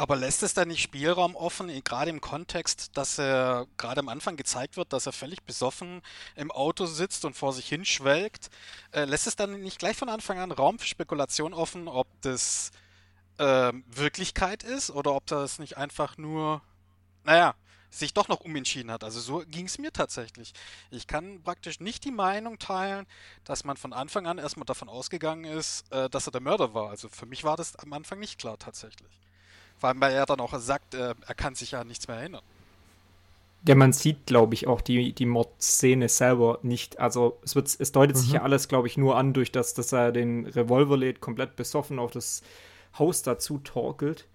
Aber 0.00 0.16
lässt 0.16 0.42
es 0.42 0.54
da 0.54 0.64
nicht 0.64 0.80
Spielraum 0.80 1.36
offen, 1.36 1.68
gerade 1.84 2.08
im 2.08 2.22
Kontext, 2.22 2.96
dass 2.96 3.18
er 3.18 3.66
gerade 3.76 4.00
am 4.00 4.08
Anfang 4.08 4.38
gezeigt 4.38 4.78
wird, 4.78 4.94
dass 4.94 5.04
er 5.04 5.12
völlig 5.12 5.42
besoffen 5.42 6.00
im 6.36 6.50
Auto 6.50 6.86
sitzt 6.86 7.26
und 7.26 7.36
vor 7.36 7.52
sich 7.52 7.68
hinschwelgt? 7.68 8.48
Äh, 8.92 9.04
lässt 9.04 9.26
es 9.26 9.36
dann 9.36 9.60
nicht 9.60 9.78
gleich 9.78 9.98
von 9.98 10.08
Anfang 10.08 10.38
an 10.38 10.52
Raum 10.52 10.78
für 10.78 10.86
Spekulation 10.86 11.52
offen, 11.52 11.86
ob 11.86 12.06
das 12.22 12.70
äh, 13.36 13.74
Wirklichkeit 13.88 14.62
ist 14.62 14.90
oder 14.90 15.12
ob 15.14 15.26
das 15.26 15.58
nicht 15.58 15.76
einfach 15.76 16.16
nur, 16.16 16.62
naja, 17.24 17.54
sich 17.90 18.14
doch 18.14 18.28
noch 18.28 18.40
umentschieden 18.40 18.90
hat. 18.90 19.04
Also 19.04 19.20
so 19.20 19.44
ging 19.46 19.66
es 19.66 19.76
mir 19.76 19.92
tatsächlich. 19.92 20.54
Ich 20.90 21.08
kann 21.08 21.42
praktisch 21.42 21.78
nicht 21.78 22.04
die 22.04 22.10
Meinung 22.10 22.58
teilen, 22.58 23.06
dass 23.44 23.64
man 23.64 23.76
von 23.76 23.92
Anfang 23.92 24.26
an 24.26 24.38
erstmal 24.38 24.64
davon 24.64 24.88
ausgegangen 24.88 25.44
ist, 25.44 25.92
äh, 25.92 26.08
dass 26.08 26.26
er 26.26 26.32
der 26.32 26.40
Mörder 26.40 26.72
war. 26.72 26.88
Also 26.88 27.10
für 27.10 27.26
mich 27.26 27.44
war 27.44 27.58
das 27.58 27.76
am 27.76 27.92
Anfang 27.92 28.18
nicht 28.18 28.38
klar 28.38 28.58
tatsächlich. 28.58 29.20
Vor 29.80 29.88
allem, 29.88 30.00
weil 30.00 30.12
er 30.12 30.26
dann 30.26 30.40
auch 30.40 30.56
sagt, 30.58 30.94
äh, 30.94 31.14
er 31.26 31.34
kann 31.34 31.54
sich 31.54 31.70
ja 31.70 31.80
an 31.80 31.88
nichts 31.88 32.06
mehr 32.06 32.18
erinnern. 32.18 32.42
Ja, 33.66 33.74
man 33.74 33.94
sieht, 33.94 34.26
glaube 34.26 34.54
ich, 34.54 34.66
auch 34.66 34.82
die, 34.82 35.14
die 35.14 35.26
Mordszene 35.26 36.08
selber 36.08 36.58
nicht. 36.62 37.00
Also 37.00 37.38
es, 37.42 37.54
wird, 37.54 37.74
es 37.78 37.90
deutet 37.90 38.16
mhm. 38.16 38.20
sich 38.20 38.32
ja 38.32 38.42
alles, 38.42 38.68
glaube 38.68 38.88
ich, 38.88 38.98
nur 38.98 39.16
an, 39.16 39.32
durch 39.32 39.52
das, 39.52 39.72
dass 39.72 39.92
er 39.92 40.12
den 40.12 40.46
Revolver 40.46 40.98
lädt, 40.98 41.20
komplett 41.20 41.56
besoffen 41.56 41.98
auf 41.98 42.10
das 42.10 42.42
Haus 42.98 43.22
dazu 43.22 43.58
torkelt. 43.58 44.26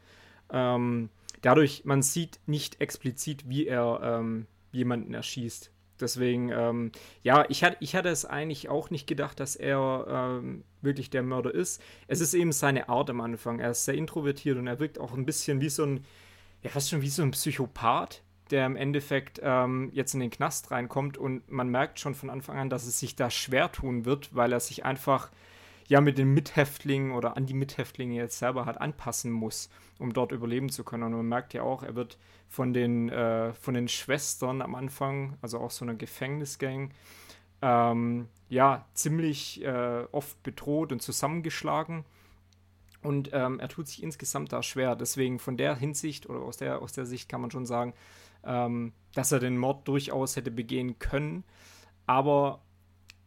Ähm, 0.52 1.10
dadurch, 1.42 1.86
man 1.86 2.02
sieht 2.02 2.40
nicht 2.48 2.82
explizit, 2.82 3.48
wie 3.48 3.68
er 3.68 4.00
ähm, 4.04 4.48
jemanden 4.72 5.14
erschießt. 5.14 5.70
Deswegen, 6.00 6.50
ähm, 6.50 6.92
ja, 7.24 7.46
ich, 7.50 7.64
hat, 7.64 7.78
ich 7.80 7.96
hatte 7.96 8.10
es 8.10 8.26
eigentlich 8.26 8.70
auch 8.70 8.90
nicht 8.90 9.08
gedacht, 9.08 9.40
dass 9.40 9.56
er 9.56 10.06
ähm, 10.42 10.64
wirklich 10.82 11.10
der 11.10 11.24
Mörder 11.24 11.54
ist. 11.54 11.82
Es 12.08 12.22
ist 12.22 12.34
eben 12.34 12.52
seine 12.52 12.90
Art 12.90 13.10
am 13.10 13.22
Anfang. 13.22 13.60
Er 13.60 13.72
ist 13.72 13.86
sehr 13.86 13.96
introvertiert 13.96 14.58
und 14.58 14.68
er 14.68 14.80
wirkt 14.80 15.00
auch 15.00 15.14
ein 15.14 15.26
bisschen 15.26 15.62
wie 15.62 15.70
so 15.70 15.86
ein, 15.86 16.06
ja, 16.64 16.70
fast 16.70 16.90
schon 16.90 17.02
wie 17.02 17.10
so 17.10 17.24
ein 17.24 17.32
Psychopath, 17.32 18.24
der 18.52 18.66
im 18.66 18.76
Endeffekt 18.76 19.40
ähm, 19.42 19.90
jetzt 19.94 20.14
in 20.14 20.20
den 20.20 20.32
Knast 20.32 20.72
reinkommt 20.72 21.18
und 21.18 21.50
man 21.50 21.70
merkt 21.70 22.00
schon 22.00 22.14
von 22.14 22.30
Anfang 22.30 22.58
an, 22.58 22.70
dass 22.70 22.86
es 22.86 23.00
sich 23.00 23.16
da 23.16 23.30
schwer 23.30 23.72
tun 23.72 24.06
wird, 24.06 24.36
weil 24.36 24.52
er 24.52 24.60
sich 24.60 24.86
einfach 24.86 25.32
ja 25.88 26.02
mit 26.02 26.18
den 26.18 26.34
Mithäftlingen 26.34 27.12
oder 27.12 27.38
an 27.38 27.46
die 27.46 27.54
Mithäftlinge 27.54 28.16
jetzt 28.16 28.40
selber 28.40 28.66
hat 28.66 28.82
anpassen 28.82 29.32
muss, 29.32 29.70
um 30.00 30.14
dort 30.14 30.32
überleben 30.32 30.70
zu 30.70 30.84
können. 30.84 31.04
Und 31.04 31.14
man 31.14 31.28
merkt 31.28 31.54
ja 31.54 31.62
auch, 31.62 31.84
er 31.84 31.96
wird 31.96 32.18
von 32.48 32.74
den, 32.74 33.10
äh, 33.10 33.54
von 33.54 33.74
den 33.74 33.88
Schwestern 33.88 34.62
am 34.62 34.76
Anfang, 34.76 35.38
also 35.42 35.60
auch 35.60 35.72
so 35.72 35.86
einer 35.86 35.96
Gefängnisgang, 35.96 36.92
ähm, 37.62 38.28
ja, 38.50 38.86
ziemlich 38.94 39.64
äh, 39.64 40.06
oft 40.12 40.42
bedroht 40.44 40.92
und 40.92 41.02
zusammengeschlagen. 41.02 42.06
Und 43.02 43.30
ähm, 43.34 43.60
er 43.60 43.70
tut 43.70 43.88
sich 43.88 44.02
insgesamt 44.02 44.52
da 44.52 44.64
schwer. 44.64 44.96
Deswegen 44.96 45.38
von 45.38 45.58
der 45.58 45.76
Hinsicht 45.76 46.28
oder 46.28 46.40
aus 46.40 46.58
der, 46.58 46.82
aus 46.82 46.94
der 46.94 47.06
Sicht 47.06 47.30
kann 47.30 47.42
man 47.42 47.52
schon 47.52 47.68
sagen, 47.68 47.94
ähm, 48.44 48.94
dass 49.14 49.32
er 49.32 49.40
den 49.40 49.58
Mord 49.58 49.88
durchaus 49.88 50.36
hätte 50.36 50.50
begehen 50.50 50.98
können. 50.98 51.44
Aber 52.08 52.62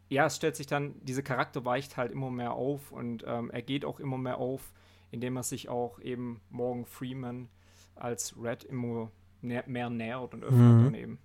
ja, 0.09 0.27
es 0.27 0.37
stellt 0.37 0.57
sich 0.57 0.67
dann, 0.67 0.95
dieser 1.03 1.23
Charakter 1.23 1.65
weicht 1.65 1.97
halt 1.97 2.13
immer 2.13 2.31
mehr 2.31 2.53
auf 2.53 2.93
und 2.93 3.25
ähm, 3.27 3.51
er 3.51 3.63
geht 3.63 3.85
auch 3.85 4.01
immer 4.01 4.19
mehr 4.19 4.39
auf, 4.39 4.73
indem 5.11 5.37
er 5.37 5.43
sich 5.43 5.69
auch 5.69 6.01
eben 6.01 6.41
Morgan 6.51 6.87
Freeman 6.87 7.49
als 7.95 8.35
Red 8.41 8.65
immer 8.65 9.11
nä 9.43 9.63
mehr 9.67 9.91
nähert 9.91 10.35
und 10.35 10.45
öffnet 10.45 10.61
mhm. 10.61 10.85
dann 10.85 10.95
eben. 10.95 11.19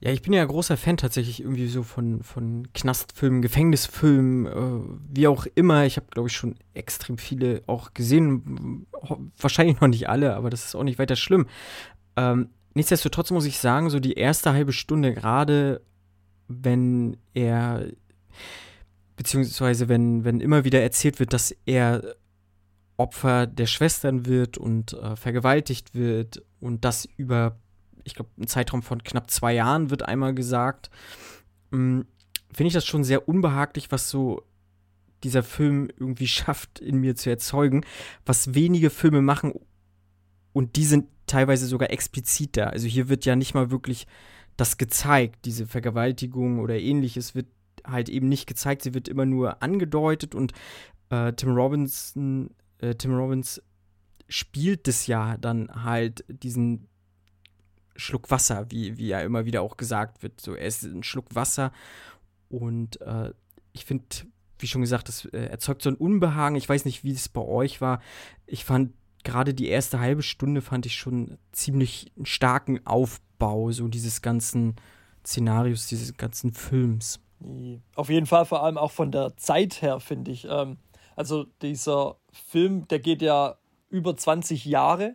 Ja, 0.00 0.12
ich 0.12 0.22
bin 0.22 0.32
ja 0.32 0.44
großer 0.44 0.76
Fan 0.76 0.96
tatsächlich 0.96 1.40
irgendwie 1.40 1.66
so 1.66 1.82
von, 1.82 2.22
von 2.22 2.68
Knastfilmen, 2.72 3.42
Gefängnisfilmen, 3.42 4.46
äh, 4.46 4.98
wie 5.12 5.26
auch 5.26 5.44
immer. 5.56 5.86
Ich 5.86 5.96
habe, 5.96 6.06
glaube 6.10 6.28
ich, 6.28 6.36
schon 6.36 6.54
extrem 6.72 7.18
viele 7.18 7.64
auch 7.66 7.94
gesehen. 7.94 8.86
Wahrscheinlich 9.36 9.80
noch 9.80 9.88
nicht 9.88 10.08
alle, 10.08 10.36
aber 10.36 10.50
das 10.50 10.66
ist 10.66 10.76
auch 10.76 10.84
nicht 10.84 11.00
weiter 11.00 11.16
schlimm. 11.16 11.46
Ähm, 12.16 12.50
nichtsdestotrotz 12.74 13.30
muss 13.30 13.44
ich 13.44 13.58
sagen, 13.58 13.90
so 13.90 14.00
die 14.00 14.14
erste 14.14 14.52
halbe 14.52 14.72
Stunde, 14.72 15.14
gerade 15.14 15.80
wenn 16.48 17.16
er, 17.34 17.86
beziehungsweise 19.16 19.88
wenn, 19.88 20.24
wenn 20.24 20.40
immer 20.40 20.64
wieder 20.64 20.80
erzählt 20.80 21.20
wird, 21.20 21.32
dass 21.32 21.54
er 21.66 22.16
Opfer 22.96 23.46
der 23.46 23.66
Schwestern 23.66 24.26
wird 24.26 24.58
und 24.58 24.92
äh, 24.94 25.14
vergewaltigt 25.14 25.94
wird 25.94 26.42
und 26.60 26.84
das 26.84 27.08
über 27.16 27.56
ich 28.08 28.14
glaube, 28.14 28.30
ein 28.38 28.46
Zeitraum 28.46 28.82
von 28.82 29.02
knapp 29.02 29.30
zwei 29.30 29.54
Jahren 29.54 29.90
wird 29.90 30.02
einmal 30.02 30.34
gesagt, 30.34 30.90
hm, 31.70 32.06
finde 32.52 32.68
ich 32.68 32.74
das 32.74 32.86
schon 32.86 33.04
sehr 33.04 33.28
unbehaglich, 33.28 33.92
was 33.92 34.10
so 34.10 34.42
dieser 35.22 35.42
Film 35.42 35.88
irgendwie 35.96 36.28
schafft, 36.28 36.80
in 36.80 36.98
mir 36.98 37.14
zu 37.14 37.30
erzeugen, 37.30 37.84
was 38.24 38.54
wenige 38.54 38.90
Filme 38.90 39.22
machen 39.22 39.52
und 40.52 40.76
die 40.76 40.84
sind 40.84 41.08
teilweise 41.28 41.66
sogar 41.66 41.90
explizit 41.90 42.56
da. 42.56 42.64
Also 42.64 42.86
hier 42.86 43.08
wird 43.08 43.24
ja 43.24 43.36
nicht 43.36 43.54
mal 43.54 43.70
wirklich 43.70 44.06
das 44.56 44.76
gezeigt, 44.76 45.44
diese 45.44 45.66
Vergewaltigung 45.66 46.58
oder 46.58 46.78
ähnliches 46.78 47.34
wird 47.34 47.46
halt 47.86 48.08
eben 48.08 48.28
nicht 48.28 48.46
gezeigt, 48.46 48.82
sie 48.82 48.92
wird 48.92 49.08
immer 49.08 49.24
nur 49.24 49.62
angedeutet 49.62 50.34
und 50.34 50.52
äh, 51.10 51.32
Tim 51.32 51.50
Robinson, 51.50 52.50
äh, 52.78 52.94
Tim 52.94 53.14
Robbins 53.14 53.62
spielt 54.28 54.88
das 54.88 55.06
ja 55.06 55.36
dann 55.38 55.84
halt 55.84 56.24
diesen 56.28 56.88
Schluck 57.96 58.30
Wasser, 58.30 58.66
wie, 58.70 58.98
wie 58.98 59.08
ja 59.08 59.20
immer 59.20 59.44
wieder 59.44 59.62
auch 59.62 59.76
gesagt 59.76 60.22
wird. 60.22 60.40
So, 60.40 60.54
er 60.54 60.66
ist 60.66 60.82
ein 60.82 61.02
Schluck 61.02 61.34
Wasser 61.34 61.72
und 62.48 63.00
äh, 63.00 63.32
ich 63.72 63.84
finde, 63.84 64.04
wie 64.58 64.66
schon 64.66 64.82
gesagt, 64.82 65.08
das 65.08 65.24
äh, 65.26 65.46
erzeugt 65.46 65.82
so 65.82 65.90
ein 65.90 65.96
Unbehagen. 65.96 66.56
Ich 66.56 66.68
weiß 66.68 66.84
nicht, 66.84 67.04
wie 67.04 67.12
es 67.12 67.28
bei 67.28 67.40
euch 67.40 67.80
war. 67.80 68.00
Ich 68.46 68.64
fand 68.64 68.92
gerade 69.24 69.54
die 69.54 69.68
erste 69.68 70.00
halbe 70.00 70.22
Stunde 70.22 70.62
fand 70.62 70.86
ich 70.86 70.94
schon 70.94 71.38
ziemlich 71.52 72.12
einen 72.16 72.26
starken 72.26 72.86
Aufbau, 72.86 73.70
so 73.72 73.88
dieses 73.88 74.22
ganzen 74.22 74.76
Szenarios, 75.24 75.86
dieses 75.86 76.16
ganzen 76.16 76.52
Films. 76.52 77.20
Auf 77.94 78.08
jeden 78.08 78.26
Fall, 78.26 78.44
vor 78.46 78.62
allem 78.62 78.78
auch 78.78 78.92
von 78.92 79.12
der 79.12 79.36
Zeit 79.36 79.82
her, 79.82 80.00
finde 80.00 80.30
ich. 80.30 80.46
Ähm, 80.48 80.78
also 81.14 81.46
dieser 81.62 82.16
Film, 82.32 82.88
der 82.88 82.98
geht 82.98 83.22
ja 83.22 83.56
über 83.90 84.16
20 84.16 84.64
Jahre 84.64 85.14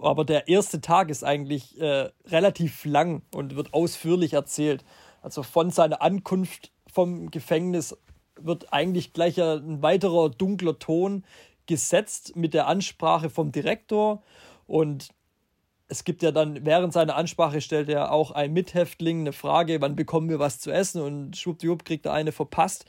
aber 0.00 0.24
der 0.24 0.48
erste 0.48 0.80
Tag 0.80 1.10
ist 1.10 1.24
eigentlich 1.24 1.80
äh, 1.80 2.10
relativ 2.26 2.84
lang 2.84 3.22
und 3.34 3.56
wird 3.56 3.74
ausführlich 3.74 4.34
erzählt. 4.34 4.84
Also 5.22 5.42
von 5.42 5.70
seiner 5.70 6.02
Ankunft 6.02 6.72
vom 6.92 7.30
Gefängnis 7.30 7.96
wird 8.38 8.72
eigentlich 8.72 9.12
gleich 9.12 9.40
ein 9.40 9.82
weiterer 9.82 10.28
dunkler 10.28 10.78
Ton 10.78 11.24
gesetzt 11.66 12.36
mit 12.36 12.54
der 12.54 12.66
Ansprache 12.66 13.30
vom 13.30 13.52
Direktor 13.52 14.22
und 14.66 15.08
es 15.88 16.04
gibt 16.04 16.22
ja 16.22 16.32
dann, 16.32 16.64
während 16.66 16.92
seiner 16.92 17.16
Ansprache 17.16 17.60
stellt 17.60 17.88
er 17.88 18.10
auch 18.10 18.32
ein 18.32 18.52
Mithäftling 18.52 19.20
eine 19.20 19.32
Frage, 19.32 19.80
wann 19.80 19.94
bekommen 19.94 20.28
wir 20.28 20.38
was 20.38 20.58
zu 20.58 20.72
essen 20.72 21.00
und 21.00 21.36
schwuppdiwupp 21.36 21.84
kriegt 21.84 22.06
er 22.06 22.12
eine 22.12 22.32
verpasst. 22.32 22.86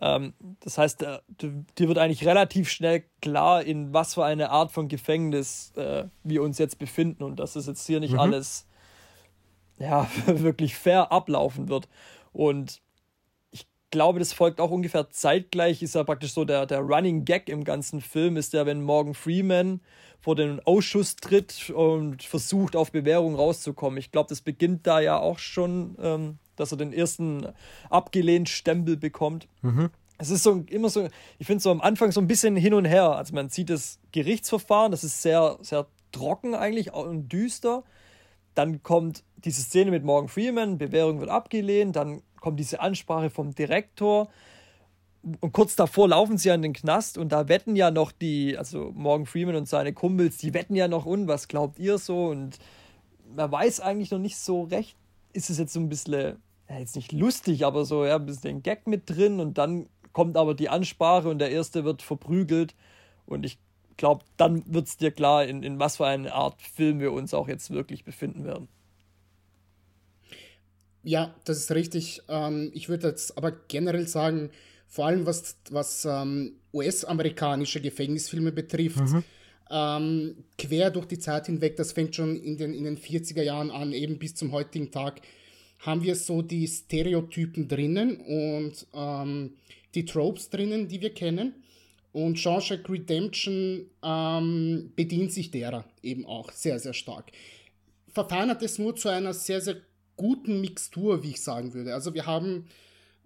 Ähm, 0.00 0.32
das 0.60 0.78
heißt, 0.78 1.02
äh, 1.02 1.18
dir 1.40 1.88
wird 1.88 1.98
eigentlich 1.98 2.24
relativ 2.24 2.70
schnell 2.70 3.04
klar, 3.20 3.62
in 3.62 3.92
was 3.92 4.14
für 4.14 4.24
eine 4.24 4.50
Art 4.50 4.72
von 4.72 4.88
Gefängnis 4.88 5.72
äh, 5.76 6.04
wir 6.22 6.42
uns 6.42 6.58
jetzt 6.58 6.78
befinden 6.78 7.22
und 7.22 7.36
dass 7.36 7.56
es 7.56 7.66
jetzt 7.66 7.86
hier 7.86 8.00
nicht 8.00 8.14
mhm. 8.14 8.20
alles 8.20 8.66
ja, 9.78 10.08
wirklich 10.26 10.74
fair 10.74 11.12
ablaufen 11.12 11.68
wird. 11.68 11.88
Und 12.32 12.80
glaube, 13.90 14.18
das 14.18 14.32
folgt 14.32 14.60
auch 14.60 14.70
ungefähr 14.70 15.10
zeitgleich, 15.10 15.82
ist 15.82 15.94
ja 15.94 16.04
praktisch 16.04 16.32
so 16.32 16.44
der, 16.44 16.66
der 16.66 16.80
Running 16.80 17.24
Gag 17.24 17.48
im 17.48 17.64
ganzen 17.64 18.00
Film, 18.00 18.36
ist 18.36 18.52
ja, 18.52 18.66
wenn 18.66 18.82
Morgan 18.82 19.14
Freeman 19.14 19.80
vor 20.20 20.34
den 20.36 20.60
Ausschuss 20.60 21.16
tritt 21.16 21.70
und 21.70 22.22
versucht, 22.22 22.76
auf 22.76 22.90
Bewährung 22.92 23.34
rauszukommen. 23.34 23.98
Ich 23.98 24.10
glaube, 24.10 24.28
das 24.28 24.40
beginnt 24.40 24.86
da 24.86 25.00
ja 25.00 25.18
auch 25.18 25.38
schon 25.38 25.96
ähm, 26.00 26.38
dass 26.58 26.72
er 26.72 26.78
den 26.78 26.92
ersten 26.92 27.46
abgelehnt 27.88 28.48
Stempel 28.48 28.96
bekommt. 28.96 29.48
Mhm. 29.62 29.90
Es 30.18 30.30
ist 30.30 30.42
so 30.42 30.64
immer 30.68 30.88
so, 30.88 31.08
ich 31.38 31.46
finde 31.46 31.62
so 31.62 31.70
am 31.70 31.80
Anfang 31.80 32.10
so 32.10 32.20
ein 32.20 32.26
bisschen 32.26 32.56
hin 32.56 32.74
und 32.74 32.84
her. 32.84 33.12
Also 33.12 33.34
man 33.34 33.50
sieht 33.50 33.70
das 33.70 34.00
Gerichtsverfahren, 34.12 34.90
das 34.90 35.04
ist 35.04 35.22
sehr, 35.22 35.58
sehr 35.62 35.86
trocken 36.10 36.54
eigentlich 36.54 36.92
und 36.92 37.28
düster. 37.28 37.84
Dann 38.54 38.82
kommt 38.82 39.22
diese 39.36 39.62
Szene 39.62 39.92
mit 39.92 40.02
Morgan 40.02 40.28
Freeman, 40.28 40.78
Bewährung 40.78 41.20
wird 41.20 41.30
abgelehnt, 41.30 41.94
dann 41.94 42.22
kommt 42.48 42.60
diese 42.60 42.80
Ansprache 42.80 43.28
vom 43.28 43.54
Direktor. 43.54 44.28
Und 45.40 45.52
kurz 45.52 45.76
davor 45.76 46.08
laufen 46.08 46.38
sie 46.38 46.50
an 46.50 46.62
den 46.62 46.72
Knast 46.72 47.18
und 47.18 47.30
da 47.30 47.48
wetten 47.48 47.76
ja 47.76 47.90
noch 47.90 48.10
die, 48.10 48.56
also 48.56 48.90
Morgan 48.94 49.26
Freeman 49.26 49.56
und 49.56 49.68
seine 49.68 49.92
Kumpels, 49.92 50.38
die 50.38 50.54
wetten 50.54 50.74
ja 50.74 50.88
noch 50.88 51.04
und 51.04 51.28
was 51.28 51.46
glaubt 51.46 51.78
ihr 51.78 51.98
so? 51.98 52.28
Und 52.28 52.58
man 53.36 53.52
weiß 53.52 53.80
eigentlich 53.80 54.10
noch 54.10 54.18
nicht 54.18 54.38
so 54.38 54.62
recht, 54.62 54.96
ist 55.34 55.50
es 55.50 55.58
jetzt 55.58 55.74
so 55.74 55.80
ein 55.80 55.90
bisschen 55.90 56.36
ja, 56.70 56.78
jetzt 56.78 56.96
nicht 56.96 57.12
lustig, 57.12 57.66
aber 57.66 57.84
so, 57.84 58.06
ja, 58.06 58.16
ein 58.16 58.24
bisschen 58.24 58.62
Gag 58.62 58.86
mit 58.86 59.10
drin 59.10 59.40
und 59.40 59.58
dann 59.58 59.88
kommt 60.14 60.38
aber 60.38 60.54
die 60.54 60.70
Ansprache 60.70 61.28
und 61.28 61.38
der 61.38 61.50
erste 61.50 61.84
wird 61.84 62.00
verprügelt 62.00 62.74
und 63.26 63.44
ich 63.44 63.58
glaube, 63.98 64.24
dann 64.38 64.62
wird 64.72 64.86
es 64.86 64.96
dir 64.96 65.10
klar, 65.10 65.44
in, 65.44 65.62
in 65.62 65.78
was 65.78 65.98
für 65.98 66.06
eine 66.06 66.32
Art 66.32 66.62
Film 66.62 67.00
wir 67.00 67.12
uns 67.12 67.34
auch 67.34 67.48
jetzt 67.48 67.70
wirklich 67.70 68.04
befinden 68.04 68.44
werden. 68.44 68.68
Ja, 71.08 71.34
das 71.44 71.56
ist 71.56 71.70
richtig. 71.70 72.20
Ähm, 72.28 72.70
ich 72.74 72.90
würde 72.90 73.08
jetzt 73.08 73.38
aber 73.38 73.50
generell 73.50 74.06
sagen, 74.06 74.50
vor 74.86 75.06
allem 75.06 75.24
was, 75.24 75.56
was 75.70 76.04
ähm, 76.04 76.56
US-amerikanische 76.74 77.80
Gefängnisfilme 77.80 78.52
betrifft, 78.52 78.98
mhm. 78.98 79.24
ähm, 79.70 80.44
quer 80.58 80.90
durch 80.90 81.06
die 81.06 81.18
Zeit 81.18 81.46
hinweg, 81.46 81.76
das 81.76 81.92
fängt 81.92 82.14
schon 82.14 82.36
in 82.36 82.58
den, 82.58 82.74
in 82.74 82.84
den 82.84 82.98
40er 82.98 83.40
Jahren 83.40 83.70
an, 83.70 83.94
eben 83.94 84.18
bis 84.18 84.34
zum 84.34 84.52
heutigen 84.52 84.90
Tag, 84.90 85.22
haben 85.78 86.02
wir 86.02 86.14
so 86.14 86.42
die 86.42 86.66
Stereotypen 86.66 87.68
drinnen 87.68 88.16
und 88.16 88.86
die 89.94 90.04
Tropes 90.04 90.50
drinnen, 90.50 90.88
die 90.88 91.00
wir 91.00 91.14
kennen. 91.14 91.54
Und 92.12 92.36
Shawshank 92.36 92.90
Redemption 92.90 93.86
bedient 94.96 95.32
sich 95.32 95.52
derer 95.52 95.84
eben 96.02 96.26
auch 96.26 96.50
sehr, 96.50 96.80
sehr 96.80 96.94
stark. 96.94 97.30
Verfeinert 98.08 98.60
es 98.62 98.78
nur 98.80 98.96
zu 98.96 99.08
einer 99.08 99.32
sehr, 99.32 99.60
sehr 99.60 99.76
guten 100.18 100.60
Mixtur, 100.60 101.22
wie 101.22 101.30
ich 101.30 101.40
sagen 101.40 101.72
würde. 101.72 101.94
Also 101.94 102.12
wir 102.12 102.26
haben 102.26 102.66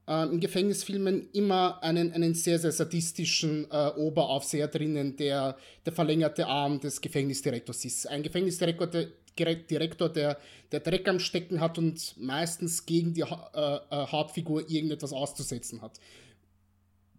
äh, 0.07 0.26
in 0.26 0.38
Gefängnisfilmen 0.38 1.28
immer 1.33 1.83
einen, 1.83 2.12
einen 2.12 2.35
sehr, 2.35 2.61
sehr 2.61 2.70
sadistischen 2.70 3.66
äh, 3.70 3.88
Oberaufseher 3.96 4.68
drinnen, 4.68 5.16
der 5.16 5.57
der 5.85 5.92
verlängerte 5.92 6.46
Arm 6.46 6.78
des 6.78 7.00
Gefängnisdirektors 7.00 7.85
ist. 7.85 8.09
Ein 8.09 8.22
Gefängnisdirektor, 8.22 8.87
der, 8.87 9.09
Direktor, 9.37 10.09
der, 10.11 10.38
der 10.70 10.81
Dreck 10.81 11.09
am 11.09 11.18
Stecken 11.18 11.61
hat 11.61 11.78
und 11.78 12.14
meistens 12.18 12.85
gegen 12.85 13.14
die 13.14 13.24
ha 13.24 13.50
äh, 13.90 13.94
äh, 13.94 14.07
Hauptfigur 14.07 14.68
irgendetwas 14.68 15.12
auszusetzen 15.12 15.81
hat. 15.81 15.98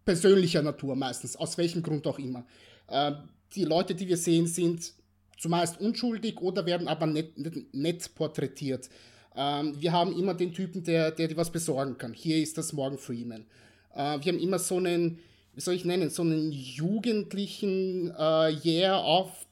Persönlicher 0.05 0.61
Natur 0.61 0.95
meistens, 0.95 1.35
aus 1.35 1.57
welchem 1.57 1.81
Grund 1.81 2.05
auch 2.05 2.19
immer. 2.19 2.45
Äh, 2.87 3.13
die 3.55 3.65
Leute, 3.65 3.95
die 3.95 4.07
wir 4.07 4.17
sehen, 4.17 4.47
sind 4.47 4.93
zumeist 5.37 5.79
unschuldig 5.79 6.39
oder 6.39 6.65
werden 6.65 6.87
aber 6.87 7.05
nett, 7.05 7.37
nett, 7.37 7.73
nett 7.73 8.15
porträtiert. 8.15 8.89
Ähm, 9.35 9.75
wir 9.79 9.91
haben 9.91 10.17
immer 10.17 10.33
den 10.33 10.53
Typen, 10.53 10.83
der, 10.83 11.11
der 11.11 11.27
dir 11.27 11.37
was 11.37 11.51
besorgen 11.51 11.97
kann. 11.97 12.13
Hier 12.13 12.37
ist 12.37 12.57
das 12.57 12.73
Morgan 12.73 12.97
Freeman. 12.97 13.45
Äh, 13.93 14.19
wir 14.21 14.33
haben 14.33 14.39
immer 14.39 14.59
so 14.59 14.77
einen, 14.77 15.19
wie 15.53 15.61
soll 15.61 15.75
ich 15.75 15.85
nennen, 15.85 16.09
so 16.09 16.21
einen 16.21 16.51
jugendlichen, 16.51 18.11
äh, 18.17 18.55
yeah, 18.65 18.97
auf 18.97 19.47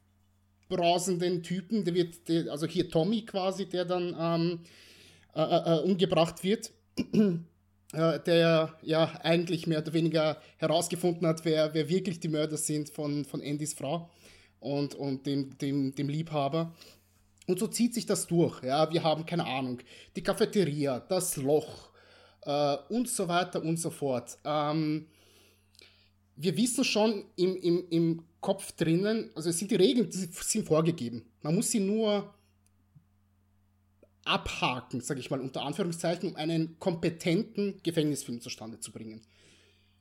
brausenden 0.70 1.44
Typen, 1.44 1.84
der 1.84 1.94
wird, 1.94 2.28
der, 2.28 2.52
also 2.52 2.66
hier 2.66 2.90
Tommy 2.90 3.24
quasi, 3.24 3.66
der 3.66 3.86
dann 3.86 4.16
ähm, 4.18 4.60
äh, 5.36 5.42
äh, 5.42 5.76
äh 5.76 5.84
umgebracht 5.84 6.44
wird, 6.44 6.72
äh, 7.94 8.20
der 8.26 8.78
ja 8.82 9.20
eigentlich 9.22 9.68
mehr 9.68 9.80
oder 9.80 9.94
weniger 9.94 10.42
herausgefunden 10.58 11.28
hat, 11.28 11.44
wer, 11.44 11.74
wer 11.74 11.90
wirklich 11.90 12.20
die 12.20 12.30
Mörder 12.30 12.58
sind 12.58 12.90
von, 12.90 13.26
von 13.26 13.42
Andys 13.42 13.74
Frau 13.74 14.10
und, 14.60 14.96
und 14.96 15.26
dem, 15.26 15.58
dem, 15.58 15.94
dem 15.94 16.08
Liebhaber. 16.08 16.74
Und 17.52 17.60
so 17.60 17.68
zieht 17.68 17.94
sich 17.94 18.06
das 18.06 18.28
durch. 18.28 18.64
Ja, 18.64 18.90
wir 18.94 19.04
haben 19.04 19.26
keine 19.26 19.46
Ahnung, 19.46 19.82
die 20.16 20.24
Cafeteria, 20.24 21.02
das 21.02 21.36
Loch 21.36 21.90
äh, 22.44 22.78
und 22.88 23.10
so 23.10 23.28
weiter 23.28 23.62
und 23.62 23.76
so 23.76 23.90
fort. 23.90 24.38
Ähm, 24.46 25.08
wir 26.38 26.56
wissen 26.56 26.86
schon 26.86 27.26
im, 27.36 27.58
im, 27.58 27.90
im 27.90 28.24
Kopf 28.40 28.72
drinnen, 28.72 29.32
also 29.36 29.50
es 29.50 29.58
sind 29.58 29.70
die 29.70 29.76
Regeln, 29.76 30.10
die 30.10 30.18
sind 30.18 30.66
vorgegeben. 30.66 31.26
Man 31.42 31.56
muss 31.56 31.72
sie 31.72 31.82
nur 31.82 32.34
abhaken, 34.24 35.02
sage 35.02 35.20
ich 35.20 35.30
mal 35.30 35.42
unter 35.42 35.64
Anführungszeichen, 35.64 36.30
um 36.30 36.36
einen 36.38 36.80
kompetenten 36.80 37.82
Gefängnisfilm 37.84 38.40
zustande 38.40 38.80
zu 38.80 38.94
bringen. 38.94 39.24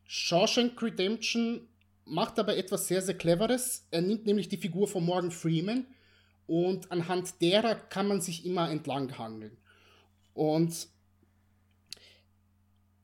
Shawshank 0.05 0.81
Redemption 0.81 1.67
macht 2.05 2.39
aber 2.39 2.57
etwas 2.57 2.87
sehr, 2.87 3.03
sehr 3.03 3.19
Cleveres. 3.19 3.89
Er 3.91 4.03
nimmt 4.03 4.25
nämlich 4.25 4.49
die 4.49 4.57
Figur 4.57 4.87
von 4.87 5.05
Morgan 5.05 5.33
Freeman 5.33 5.85
und 6.51 6.91
anhand 6.91 7.41
derer 7.41 7.77
kann 7.77 8.09
man 8.09 8.21
sich 8.21 8.45
immer 8.45 8.69
entlanghangeln. 8.69 9.57
Und 10.35 10.89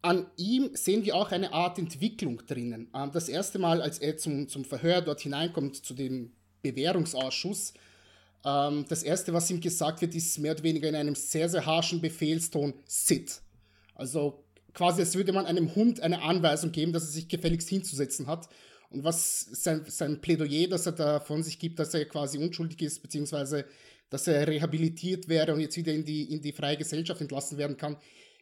an 0.02 0.26
ihm 0.36 0.70
sehen 0.74 1.04
wir 1.04 1.14
auch 1.14 1.30
eine 1.30 1.52
Art 1.52 1.78
Entwicklung 1.78 2.44
drinnen. 2.44 2.90
Ähm, 2.92 3.12
das 3.12 3.28
erste 3.28 3.60
Mal, 3.60 3.80
als 3.80 4.00
er 4.00 4.16
zum, 4.16 4.48
zum 4.48 4.64
Verhör 4.64 5.00
dort 5.00 5.20
hineinkommt, 5.20 5.76
zu 5.76 5.94
dem 5.94 6.32
Bewährungsausschuss, 6.62 7.74
ähm, 8.44 8.84
das 8.88 9.04
erste, 9.04 9.32
was 9.32 9.48
ihm 9.48 9.60
gesagt 9.60 10.00
wird, 10.00 10.16
ist 10.16 10.38
mehr 10.38 10.52
oder 10.52 10.64
weniger 10.64 10.88
in 10.88 10.96
einem 10.96 11.14
sehr, 11.14 11.48
sehr 11.48 11.64
harschen 11.64 12.00
Befehlston: 12.00 12.74
Sit. 12.84 13.42
Also 13.94 14.42
quasi, 14.74 15.02
als 15.02 15.14
würde 15.14 15.32
man 15.32 15.46
einem 15.46 15.72
Hund 15.76 16.00
eine 16.00 16.20
Anweisung 16.22 16.72
geben, 16.72 16.92
dass 16.92 17.04
er 17.04 17.10
sich 17.10 17.28
gefälligst 17.28 17.68
hinzusetzen 17.68 18.26
hat. 18.26 18.48
Und 18.90 19.04
was 19.04 19.40
sein, 19.40 19.84
sein 19.86 20.20
Plädoyer, 20.20 20.68
das 20.68 20.86
er 20.86 20.92
da 20.92 21.20
von 21.20 21.42
sich 21.42 21.58
gibt, 21.58 21.78
dass 21.78 21.94
er 21.94 22.04
quasi 22.06 22.38
unschuldig 22.38 22.82
ist, 22.82 23.02
beziehungsweise 23.02 23.66
dass 24.10 24.26
er 24.28 24.46
rehabilitiert 24.46 25.28
wäre 25.28 25.52
und 25.52 25.60
jetzt 25.60 25.76
wieder 25.76 25.92
in 25.92 26.04
die, 26.04 26.32
in 26.32 26.40
die 26.40 26.52
freie 26.52 26.76
Gesellschaft 26.76 27.20
entlassen 27.20 27.58
werden 27.58 27.76
kann, 27.76 27.96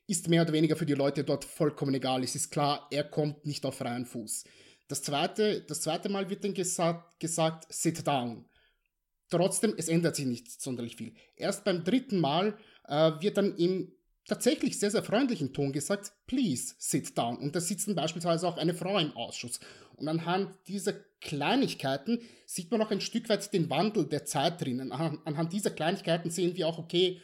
ist 0.07 0.29
mehr 0.29 0.43
oder 0.43 0.53
weniger 0.53 0.77
für 0.77 0.87
die 0.87 0.95
Leute 0.95 1.25
dort 1.25 1.45
vollkommen 1.45 1.95
egal. 1.95 2.23
Es 2.23 2.35
ist 2.35 2.51
klar, 2.51 2.87
er 2.91 3.05
kommt 3.05 3.47
nicht 3.47 3.65
auf 3.65 3.77
freien 3.77 4.05
Fuß. 4.05 4.45
Das 4.89 5.03
zweite, 5.03 5.63
das 5.63 5.81
zweite 5.81 6.11
Mal 6.11 6.29
wird 6.29 6.45
dann 6.45 6.53
gesagt, 6.53 7.19
gesagt, 7.19 7.67
sit 7.73 8.07
down. 8.07 8.45
Trotzdem, 9.31 9.75
es 9.79 9.89
ändert 9.89 10.17
sich 10.17 10.27
nicht 10.27 10.61
sonderlich 10.61 10.97
viel. 10.97 11.15
Erst 11.37 11.65
beim 11.65 11.83
dritten 11.83 12.21
Mal 12.21 12.59
äh, 12.87 13.13
wird 13.21 13.39
dann 13.39 13.57
im 13.57 13.94
tatsächlich 14.27 14.79
sehr, 14.79 14.91
sehr 14.91 15.03
freundlichen 15.03 15.53
Ton 15.53 15.73
gesagt, 15.73 16.13
please 16.27 16.75
sit 16.79 17.17
down. 17.17 17.37
Und 17.37 17.55
da 17.55 17.61
sitzt 17.61 17.89
dann 17.89 17.95
beispielsweise 17.95 18.49
auch 18.49 18.57
eine 18.57 18.75
Frau 18.75 18.99
im 18.99 19.17
Ausschuss. 19.17 19.61
Und 19.97 20.09
anhand 20.09 20.51
dieser 20.67 20.95
Kleinigkeiten 21.21 22.21
sieht 22.47 22.71
man 22.71 22.83
auch 22.83 22.91
ein 22.91 23.01
Stück 23.01 23.29
weit 23.29 23.53
den 23.53 23.71
Wandel 23.71 24.07
der 24.07 24.25
Zeit 24.25 24.61
drinnen. 24.61 24.93
Anhand 24.93 25.53
dieser 25.53 25.71
Kleinigkeiten 25.71 26.31
sehen 26.31 26.57
wir 26.57 26.69
auch, 26.69 26.79
okay, 26.79 27.21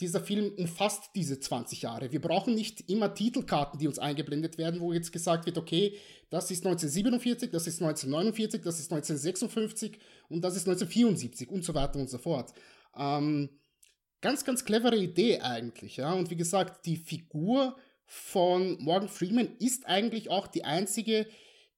dieser 0.00 0.20
Film 0.20 0.52
umfasst 0.58 1.10
diese 1.14 1.40
20 1.40 1.82
Jahre. 1.82 2.12
Wir 2.12 2.20
brauchen 2.20 2.54
nicht 2.54 2.88
immer 2.90 3.14
Titelkarten, 3.14 3.78
die 3.78 3.88
uns 3.88 3.98
eingeblendet 3.98 4.58
werden, 4.58 4.80
wo 4.80 4.92
jetzt 4.92 5.10
gesagt 5.10 5.46
wird, 5.46 5.56
okay, 5.56 5.96
das 6.28 6.50
ist 6.50 6.66
1947, 6.66 7.50
das 7.50 7.66
ist 7.66 7.80
1949, 7.80 8.60
das 8.62 8.78
ist 8.78 8.92
1956 8.92 9.98
und 10.28 10.42
das 10.42 10.56
ist 10.56 10.68
1974 10.68 11.48
und 11.48 11.64
so 11.64 11.74
weiter 11.74 11.98
und 11.98 12.10
so 12.10 12.18
fort. 12.18 12.52
Ähm, 12.94 13.48
ganz, 14.20 14.44
ganz 14.44 14.64
clevere 14.64 14.96
Idee 14.96 15.40
eigentlich, 15.40 15.96
ja. 15.96 16.12
Und 16.12 16.30
wie 16.30 16.36
gesagt, 16.36 16.86
die 16.86 16.96
Figur 16.96 17.76
von 18.04 18.76
Morgan 18.82 19.08
Freeman 19.08 19.56
ist 19.58 19.86
eigentlich 19.86 20.30
auch 20.30 20.46
die 20.46 20.64
einzige, 20.64 21.26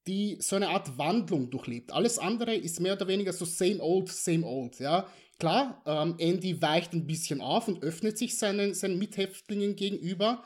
die 0.07 0.39
so 0.41 0.57
eine 0.57 0.69
Art 0.69 0.97
Wandlung 0.99 1.51
durchlebt. 1.51 1.93
Alles 1.93 2.19
andere 2.19 2.55
ist 2.55 2.81
mehr 2.81 2.95
oder 2.95 3.09
weniger 3.09 3.33
so 3.33 3.45
same 3.45 3.81
old, 3.81 4.09
same 4.09 4.47
old, 4.47 4.79
ja. 4.79 5.07
Klar, 5.39 5.83
ähm, 5.87 6.17
Andy 6.19 6.61
weicht 6.61 6.93
ein 6.95 7.07
bisschen 7.07 7.41
auf 7.41 7.69
und 7.69 7.83
öffnet 7.83 8.19
sich 8.19 8.37
seinen, 8.39 8.75
seinen 8.75 8.99
Mithäftlingen 8.99 9.77
gegenüber, 9.77 10.43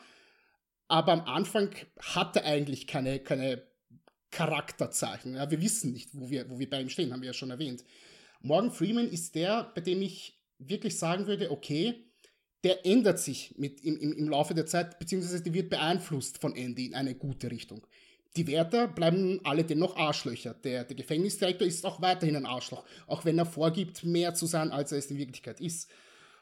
aber 0.88 1.12
am 1.12 1.20
Anfang 1.22 1.70
hat 1.98 2.36
er 2.36 2.44
eigentlich 2.44 2.86
keine, 2.86 3.18
keine 3.20 3.62
Charakterzeichen. 4.30 5.36
Ja, 5.36 5.50
wir 5.50 5.62
wissen 5.62 5.92
nicht, 5.92 6.10
wo 6.12 6.28
wir, 6.28 6.50
wo 6.50 6.58
wir 6.58 6.68
bei 6.68 6.80
ihm 6.80 6.90
stehen, 6.90 7.12
haben 7.12 7.22
wir 7.22 7.28
ja 7.28 7.32
schon 7.32 7.50
erwähnt. 7.50 7.84
Morgan 8.42 8.70
Freeman 8.70 9.08
ist 9.08 9.34
der, 9.34 9.70
bei 9.74 9.80
dem 9.80 10.02
ich 10.02 10.41
wirklich 10.68 10.98
sagen 10.98 11.26
würde, 11.26 11.50
okay, 11.50 12.06
der 12.64 12.86
ändert 12.86 13.18
sich 13.18 13.54
mit 13.58 13.80
im, 13.82 13.96
im, 13.98 14.12
im 14.12 14.28
Laufe 14.28 14.54
der 14.54 14.66
Zeit, 14.66 14.98
beziehungsweise 14.98 15.42
die 15.42 15.52
wird 15.52 15.70
beeinflusst 15.70 16.38
von 16.38 16.54
Andy 16.54 16.86
in 16.86 16.94
eine 16.94 17.14
gute 17.14 17.50
Richtung. 17.50 17.86
Die 18.36 18.46
Wärter 18.46 18.88
bleiben 18.88 19.40
alle 19.44 19.64
dennoch 19.64 19.96
Arschlöcher. 19.96 20.54
Der, 20.54 20.84
der 20.84 20.96
Gefängnisdirektor 20.96 21.66
ist 21.66 21.84
auch 21.84 22.00
weiterhin 22.00 22.36
ein 22.36 22.46
Arschloch, 22.46 22.84
auch 23.06 23.24
wenn 23.24 23.38
er 23.38 23.46
vorgibt, 23.46 24.04
mehr 24.04 24.34
zu 24.34 24.46
sein, 24.46 24.70
als 24.70 24.92
er 24.92 24.98
es 24.98 25.10
in 25.10 25.18
Wirklichkeit 25.18 25.60
ist. 25.60 25.90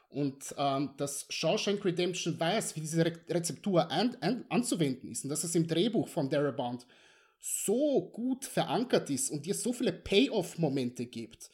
Und 0.09 0.53
ähm, 0.57 0.91
dass 0.97 1.25
Shawshank 1.29 1.83
Redemption 1.83 2.39
weiß, 2.39 2.75
wie 2.75 2.81
diese 2.81 3.05
Re 3.05 3.13
Rezeptur 3.29 3.89
ein, 3.89 4.15
ein, 4.21 4.45
anzuwenden 4.49 5.09
ist 5.09 5.23
und 5.23 5.29
dass 5.29 5.43
es 5.43 5.55
im 5.55 5.67
Drehbuch 5.67 6.07
von 6.07 6.29
Darabont 6.29 6.85
so 7.39 8.09
gut 8.13 8.45
verankert 8.45 9.09
ist 9.09 9.31
und 9.31 9.45
dir 9.45 9.55
so 9.55 9.73
viele 9.73 9.93
Payoff-Momente 9.93 11.05
gibt 11.05 11.49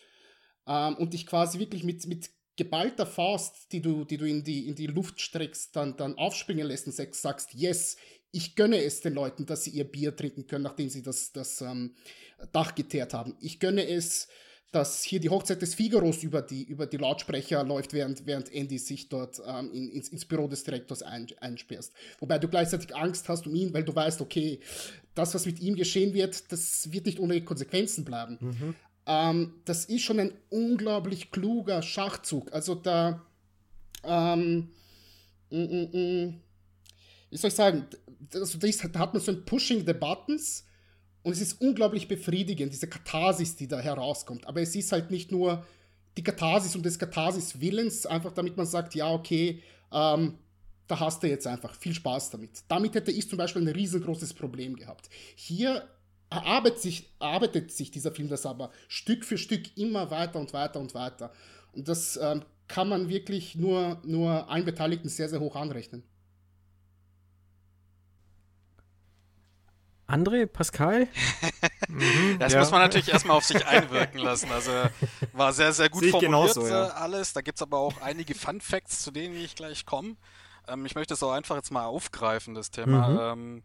ähm, 0.67 0.95
und 0.95 1.13
dich 1.13 1.25
quasi 1.25 1.60
wirklich 1.60 1.84
mit, 1.84 2.06
mit 2.08 2.30
geballter 2.58 3.06
Faust, 3.06 3.72
die 3.72 3.82
du, 3.82 4.04
die 4.04 4.17
du 4.17 4.26
in, 4.26 4.43
die, 4.43 4.67
in 4.67 4.76
die 4.76 4.88
Luft 4.88 5.22
streckst, 5.22 5.76
dann, 5.76 5.96
dann 5.96 6.17
aufspringen 6.17 6.67
lässt 6.67 6.88
und 6.88 6.93
sagst, 6.93 7.54
yes, 7.54 7.98
ich 8.32 8.56
gönne 8.56 8.84
es 8.84 9.02
den 9.02 9.13
Leuten, 9.13 9.46
dass 9.46 9.63
sie 9.63 9.72
ihr 9.72 9.86
Bier 9.86 10.15
trinken 10.15 10.48
können, 10.48 10.63
nachdem 10.63 10.89
sie 10.89 11.02
das, 11.02 11.32
das 11.32 11.62
ähm, 11.62 11.96
Dach 12.52 12.76
geteert 12.76 13.13
haben. 13.13 13.38
Ich 13.39 13.60
gönne 13.60 13.88
es, 13.88 14.28
dass 14.72 15.04
hier 15.04 15.20
die 15.20 15.30
Hochzeit 15.30 15.62
des 15.62 15.76
Figaros 15.76 16.24
über 16.24 16.41
die, 16.41 16.63
über 16.63 16.88
die 16.88 16.98
Lautsprecher 16.98 17.63
läuft, 17.63 17.93
während, 17.93 18.26
während 18.26 18.54
Andy 18.54 18.78
sich 18.78 19.08
dort 19.08 19.41
ähm, 19.46 19.72
in, 19.72 19.89
ins, 19.89 20.10
ins, 20.10 20.26
Büro 20.26 20.48
des 20.48 20.63
Direktors 20.63 21.04
ein, 21.04 21.28
einsperrst. 21.39 21.93
Wobei 22.20 22.38
du 22.38 22.50
gleichzeitig 22.50 22.93
Angst 22.96 23.30
hast 23.30 23.48
um 23.48 23.56
ihn, 23.56 23.74
weil 23.74 23.84
du 23.84 23.96
weißt, 23.96 24.20
okay, 24.20 24.60
das, 25.15 25.34
was 25.34 25.46
mit 25.46 25.60
ihm 25.62 25.76
geschehen 25.76 26.13
wird, 26.13 26.52
das 26.52 26.91
wird 26.91 27.06
nicht 27.06 27.20
ohne 27.20 27.41
Konsequenzen 27.43 28.04
bleiben. 28.04 28.38
Mhm. 28.41 28.76
Ähm, 29.08 29.54
das 29.63 29.86
ist 29.86 30.04
schon 30.04 30.20
ein 30.20 30.34
unglaublich 30.50 31.32
kluger 31.32 31.82
Schachzug. 31.82 32.52
Also 32.54 32.76
da, 32.76 33.26
ähm, 34.04 34.70
mm, 35.50 35.58
mm, 35.58 35.89
mm, 35.93 36.41
wie 37.30 37.38
soll 37.38 37.48
ich 37.48 37.56
sagen, 37.56 37.88
also 38.34 38.58
da 38.58 39.00
hat 39.00 39.13
man 39.13 39.24
so 39.24 39.32
ein 39.32 39.46
Pushing 39.46 39.86
the 39.88 39.93
Buttons 39.93 40.65
und 41.24 41.32
es 41.32 41.41
ist 41.41 41.62
unglaublich 41.62 42.10
befriedigend, 42.10 42.74
diese 42.74 42.88
Katharsis, 42.88 43.56
die 43.56 43.67
da 43.67 43.80
herauskommt. 43.80 44.46
Aber 44.46 44.62
es 44.62 44.76
ist 44.76 44.91
halt 44.91 45.10
nicht 45.10 45.32
nur 45.32 45.65
die 46.17 46.24
Katharsis 46.24 46.76
und 46.76 46.84
des 46.84 47.00
Katharsis-Willens, 47.00 48.06
einfach 48.06 48.34
damit 48.34 48.58
man 48.58 48.65
sagt, 48.65 48.93
ja, 48.93 49.10
okay, 49.12 49.63
ähm, 49.93 50.38
da 50.88 51.00
hast 51.00 51.24
du 51.24 51.28
jetzt 51.28 51.48
einfach 51.48 51.76
viel 51.76 51.93
Spaß 51.93 52.32
damit. 52.32 52.63
Damit 52.67 52.96
hätte 52.96 53.12
ich 53.12 53.30
zum 53.30 53.38
Beispiel 53.38 53.62
ein 53.62 53.67
riesengroßes 53.67 54.34
Problem 54.34 54.76
gehabt. 54.76 55.10
Hier 55.36 55.88
erarbeitet 56.29 56.81
sich, 56.81 57.11
erarbeitet 57.19 57.71
sich 57.71 57.91
dieser 57.91 58.11
Film 58.11 58.29
das 58.29 58.45
aber 58.45 58.71
Stück 58.87 59.25
für 59.25 59.37
Stück 59.37 59.77
immer 59.77 60.11
weiter 60.11 60.39
und 60.39 60.53
weiter 60.53 60.79
und 60.79 60.93
weiter. 60.93 61.31
Und 61.73 61.87
das 61.87 62.17
ähm, 62.17 62.43
kann 62.67 62.89
man 62.89 63.09
wirklich 63.09 63.55
nur, 63.55 64.01
nur 64.03 64.49
allen 64.49 64.65
Beteiligten 64.65 65.09
sehr, 65.09 65.29
sehr 65.29 65.39
hoch 65.39 65.55
anrechnen. 65.55 66.03
André, 70.07 70.45
Pascal? 70.45 71.09
mhm, 71.89 72.39
das 72.39 72.53
ja. 72.53 72.59
muss 72.59 72.71
man 72.71 72.79
natürlich 72.79 73.09
erstmal 73.09 73.35
auf 73.35 73.43
sich 73.43 73.65
einwirken 73.65 74.19
lassen. 74.21 74.49
Also 74.51 74.71
war 75.33 75.51
sehr, 75.51 75.73
sehr 75.73 75.89
gut 75.89 76.05
formuliert 76.05 76.21
genauso, 76.21 76.65
ja. 76.65 76.87
Äh, 76.87 76.91
alles. 76.91 77.33
Da 77.33 77.41
gibt 77.41 77.57
es 77.57 77.61
aber 77.61 77.77
auch 77.77 78.01
einige 78.01 78.33
Fun 78.33 78.61
Facts, 78.61 79.03
zu 79.03 79.11
denen 79.11 79.35
ich 79.35 79.55
gleich 79.55 79.85
komme. 79.85 80.15
Ähm, 80.67 80.85
ich 80.85 80.95
möchte 80.95 81.13
es 81.13 81.23
auch 81.23 81.33
einfach 81.33 81.57
jetzt 81.57 81.71
mal 81.71 81.85
aufgreifen, 81.85 82.55
das 82.55 82.71
Thema. 82.71 83.09
Mhm. 83.09 83.19
Ähm, 83.19 83.63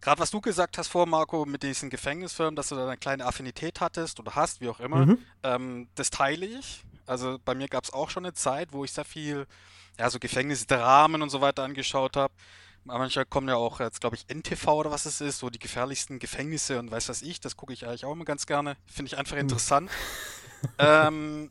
Gerade 0.00 0.20
was 0.20 0.30
du 0.30 0.40
gesagt 0.40 0.78
hast 0.78 0.88
vor, 0.88 1.06
Marco, 1.06 1.44
mit 1.46 1.62
diesen 1.62 1.90
Gefängnisfirmen, 1.90 2.54
dass 2.54 2.68
du 2.68 2.76
da 2.76 2.86
eine 2.86 2.96
kleine 2.96 3.24
Affinität 3.24 3.80
hattest 3.80 4.20
oder 4.20 4.34
hast, 4.34 4.60
wie 4.60 4.68
auch 4.68 4.80
immer, 4.80 5.06
mhm. 5.06 5.18
ähm, 5.42 5.88
das 5.94 6.10
teile 6.10 6.46
ich. 6.46 6.84
Also 7.06 7.38
bei 7.44 7.54
mir 7.54 7.68
gab 7.68 7.84
es 7.84 7.92
auch 7.92 8.10
schon 8.10 8.24
eine 8.24 8.34
Zeit, 8.34 8.72
wo 8.72 8.84
ich 8.84 8.92
sehr 8.92 9.04
viel, 9.04 9.46
ja, 9.98 10.10
so 10.10 10.18
Gefängnisdramen 10.18 11.22
und 11.22 11.30
so 11.30 11.40
weiter 11.40 11.64
angeschaut 11.64 12.16
habe. 12.16 12.34
Manchmal 12.84 13.26
kommen 13.26 13.48
ja 13.48 13.56
auch 13.56 13.80
jetzt, 13.80 14.00
glaube 14.00 14.14
ich, 14.14 14.26
NTV 14.32 14.68
oder 14.68 14.90
was 14.92 15.06
es 15.06 15.20
ist, 15.20 15.38
so 15.38 15.50
die 15.50 15.58
gefährlichsten 15.58 16.20
Gefängnisse 16.20 16.78
und 16.78 16.90
weiß 16.90 17.08
was 17.08 17.22
ich, 17.22 17.40
das 17.40 17.56
gucke 17.56 17.72
ich 17.72 17.86
eigentlich 17.86 18.04
auch 18.04 18.12
immer 18.12 18.24
ganz 18.24 18.46
gerne. 18.46 18.76
Finde 18.86 19.08
ich 19.08 19.18
einfach 19.18 19.34
mhm. 19.34 19.42
interessant. 19.42 19.90
ähm, 20.78 21.50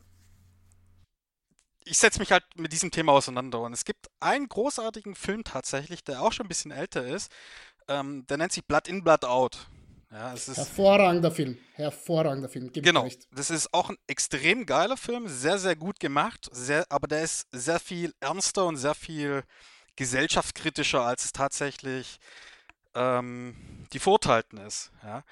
ich 1.84 1.98
setze 1.98 2.18
mich 2.18 2.32
halt 2.32 2.44
mit 2.56 2.72
diesem 2.72 2.90
Thema 2.90 3.12
auseinander 3.12 3.60
und 3.60 3.72
es 3.72 3.84
gibt 3.84 4.06
einen 4.18 4.48
großartigen 4.48 5.14
Film 5.14 5.44
tatsächlich, 5.44 6.02
der 6.02 6.22
auch 6.22 6.32
schon 6.32 6.46
ein 6.46 6.48
bisschen 6.48 6.72
älter 6.72 7.06
ist, 7.06 7.30
ähm, 7.88 8.26
der 8.26 8.36
nennt 8.38 8.52
sich 8.52 8.64
Blood 8.64 8.88
in, 8.88 9.02
Blood 9.02 9.24
out. 9.24 9.68
Ja, 10.10 10.32
es 10.32 10.48
ist 10.48 10.56
Hervorragender 10.56 11.30
Film. 11.30 11.58
Hervorragender 11.74 12.48
Film. 12.48 12.72
Genau. 12.72 13.08
Das 13.32 13.50
ist 13.50 13.74
auch 13.74 13.90
ein 13.90 13.98
extrem 14.06 14.64
geiler 14.64 14.96
Film. 14.96 15.28
Sehr, 15.28 15.58
sehr 15.58 15.76
gut 15.76 16.00
gemacht. 16.00 16.48
Sehr, 16.52 16.86
aber 16.90 17.08
der 17.08 17.22
ist 17.22 17.46
sehr 17.52 17.80
viel 17.80 18.14
ernster 18.20 18.66
und 18.66 18.76
sehr 18.76 18.94
viel 18.94 19.42
gesellschaftskritischer, 19.96 21.02
als 21.02 21.24
es 21.24 21.32
tatsächlich 21.32 22.18
ähm, 22.94 23.56
die 23.92 23.98
Verurteilten 23.98 24.58
ist. 24.58 24.92
Ja. 25.02 25.24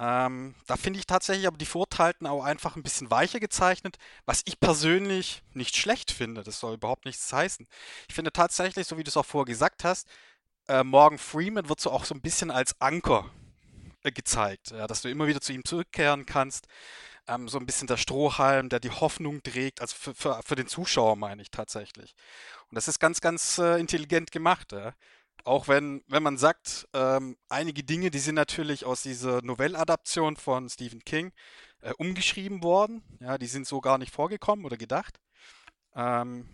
Ähm, 0.00 0.54
da 0.66 0.76
finde 0.76 1.00
ich 1.00 1.06
tatsächlich 1.06 1.48
aber 1.48 1.58
die 1.58 1.66
Verurteilten 1.66 2.26
auch 2.28 2.44
einfach 2.44 2.76
ein 2.76 2.84
bisschen 2.84 3.10
weicher 3.10 3.40
gezeichnet, 3.40 3.98
was 4.26 4.42
ich 4.44 4.60
persönlich 4.60 5.42
nicht 5.54 5.76
schlecht 5.76 6.12
finde. 6.12 6.44
Das 6.44 6.60
soll 6.60 6.74
überhaupt 6.74 7.04
nichts 7.04 7.32
heißen. 7.32 7.66
Ich 8.08 8.14
finde 8.14 8.32
tatsächlich, 8.32 8.86
so 8.86 8.96
wie 8.96 9.02
du 9.02 9.08
es 9.08 9.16
auch 9.16 9.26
vorher 9.26 9.46
gesagt 9.46 9.82
hast, 9.82 10.06
äh, 10.68 10.84
Morgan 10.84 11.18
Freeman 11.18 11.68
wird 11.68 11.80
so 11.80 11.90
auch 11.90 12.04
so 12.04 12.14
ein 12.14 12.20
bisschen 12.20 12.50
als 12.50 12.80
Anker 12.80 13.30
äh, 14.02 14.12
gezeigt, 14.12 14.70
ja, 14.70 14.86
dass 14.86 15.02
du 15.02 15.10
immer 15.10 15.26
wieder 15.26 15.40
zu 15.40 15.52
ihm 15.52 15.64
zurückkehren 15.64 16.26
kannst. 16.26 16.66
Ähm, 17.26 17.48
so 17.48 17.58
ein 17.58 17.66
bisschen 17.66 17.88
der 17.88 17.96
Strohhalm, 17.96 18.68
der 18.68 18.80
die 18.80 18.90
Hoffnung 18.90 19.42
trägt, 19.42 19.80
also 19.80 19.94
für, 19.98 20.14
für, 20.14 20.40
für 20.44 20.56
den 20.56 20.66
Zuschauer 20.66 21.16
meine 21.16 21.42
ich 21.42 21.50
tatsächlich. 21.50 22.14
Und 22.70 22.76
das 22.76 22.88
ist 22.88 23.00
ganz, 23.00 23.20
ganz 23.20 23.58
äh, 23.58 23.78
intelligent 23.78 24.30
gemacht. 24.30 24.72
Ja. 24.72 24.94
Auch 25.44 25.68
wenn, 25.68 26.02
wenn 26.08 26.22
man 26.22 26.38
sagt, 26.38 26.88
ähm, 26.94 27.36
einige 27.48 27.82
Dinge, 27.82 28.10
die 28.10 28.18
sind 28.18 28.34
natürlich 28.34 28.84
aus 28.84 29.02
dieser 29.02 29.42
Novelladaption 29.42 30.36
von 30.36 30.68
Stephen 30.68 31.04
King 31.04 31.32
äh, 31.80 31.92
umgeschrieben 31.98 32.62
worden. 32.62 33.02
Ja, 33.20 33.38
die 33.38 33.46
sind 33.46 33.66
so 33.66 33.80
gar 33.80 33.98
nicht 33.98 34.12
vorgekommen 34.12 34.64
oder 34.64 34.76
gedacht. 34.76 35.20
Ähm, 35.94 36.48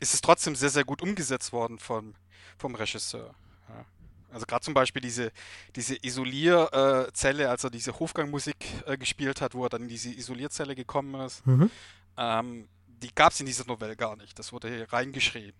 ist 0.00 0.14
es 0.14 0.20
trotzdem 0.20 0.54
sehr, 0.54 0.70
sehr 0.70 0.84
gut 0.84 1.02
umgesetzt 1.02 1.52
worden 1.52 1.78
vom, 1.78 2.14
vom 2.58 2.74
Regisseur. 2.74 3.34
Ja. 3.70 3.84
Also 4.32 4.46
gerade 4.46 4.64
zum 4.64 4.74
Beispiel 4.74 5.02
diese, 5.02 5.32
diese 5.74 5.96
Isolierzelle, 6.04 7.44
äh, 7.44 7.46
als 7.46 7.64
er 7.64 7.70
diese 7.70 7.98
Hofgangmusik 7.98 8.56
äh, 8.86 8.96
gespielt 8.96 9.40
hat, 9.40 9.54
wo 9.54 9.64
er 9.64 9.70
dann 9.70 9.82
in 9.82 9.88
diese 9.88 10.10
Isolierzelle 10.10 10.74
gekommen 10.74 11.20
ist, 11.20 11.44
mhm. 11.46 11.70
ähm, 12.16 12.68
die 12.86 13.14
gab 13.14 13.32
es 13.32 13.40
in 13.40 13.46
dieser 13.46 13.66
Novelle 13.66 13.96
gar 13.96 14.16
nicht. 14.16 14.38
Das 14.38 14.52
wurde 14.52 14.68
hier 14.68 14.92
reingeschrieben. 14.92 15.58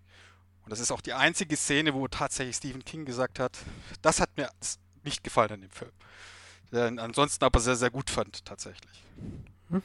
Und 0.63 0.69
das 0.69 0.79
ist 0.79 0.91
auch 0.91 1.01
die 1.01 1.13
einzige 1.13 1.57
Szene, 1.57 1.93
wo 1.93 2.07
tatsächlich 2.07 2.55
Stephen 2.55 2.85
King 2.85 3.03
gesagt 3.03 3.39
hat, 3.39 3.57
das 4.01 4.21
hat 4.21 4.37
mir 4.37 4.49
nicht 5.03 5.23
gefallen 5.23 5.55
in 5.55 5.61
dem 5.61 5.71
Film. 5.71 5.91
Der 6.71 6.85
ansonsten 6.85 7.43
aber 7.43 7.59
sehr, 7.59 7.75
sehr 7.75 7.89
gut 7.89 8.09
fand, 8.09 8.45
tatsächlich. 8.45 9.03
Hm. 9.69 9.81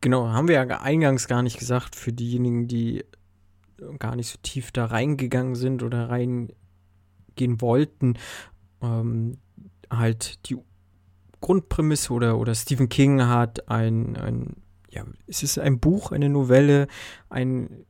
Genau, 0.00 0.28
haben 0.28 0.48
wir 0.48 0.54
ja 0.54 0.80
eingangs 0.80 1.26
gar 1.26 1.42
nicht 1.42 1.58
gesagt, 1.58 1.96
für 1.96 2.12
diejenigen, 2.12 2.68
die 2.68 3.04
gar 3.98 4.14
nicht 4.14 4.28
so 4.28 4.38
tief 4.42 4.70
da 4.70 4.84
reingegangen 4.84 5.56
sind 5.56 5.82
oder 5.82 6.10
reingehen 7.34 7.60
wollten, 7.60 8.14
ähm, 8.82 9.38
halt 9.90 10.48
die 10.48 10.56
Grundprämisse 11.40 12.12
oder, 12.12 12.38
oder 12.38 12.54
Stephen 12.54 12.88
King 12.88 13.22
hat 13.22 13.68
ein, 13.68 14.16
ein, 14.16 14.56
ja, 14.90 15.04
es 15.26 15.42
ist 15.42 15.58
ein 15.58 15.78
Buch, 15.78 16.12
eine 16.12 16.28
Novelle, 16.28 16.86
ein 17.28 17.86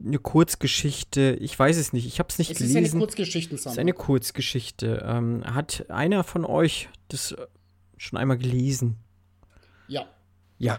eine 0.00 0.20
Kurzgeschichte, 0.20 1.36
ich 1.40 1.58
weiß 1.58 1.76
es 1.76 1.92
nicht, 1.92 2.06
ich 2.06 2.20
habe 2.20 2.28
es 2.28 2.38
nicht 2.38 2.52
es 2.52 2.58
gelesen. 2.58 2.76
Es 2.76 2.88
ist 2.90 2.94
eine 2.94 3.00
Kurzgeschichte. 3.00 3.54
Es 3.56 3.66
ist 3.66 3.78
eine 3.80 3.92
Kurzgeschichte. 3.92 5.04
Ähm, 5.04 5.42
hat 5.44 5.86
einer 5.90 6.22
von 6.22 6.44
euch 6.44 6.88
das 7.08 7.34
schon 7.96 8.16
einmal 8.16 8.38
gelesen? 8.38 8.94
Ja. 9.88 10.06
Ja. 10.58 10.78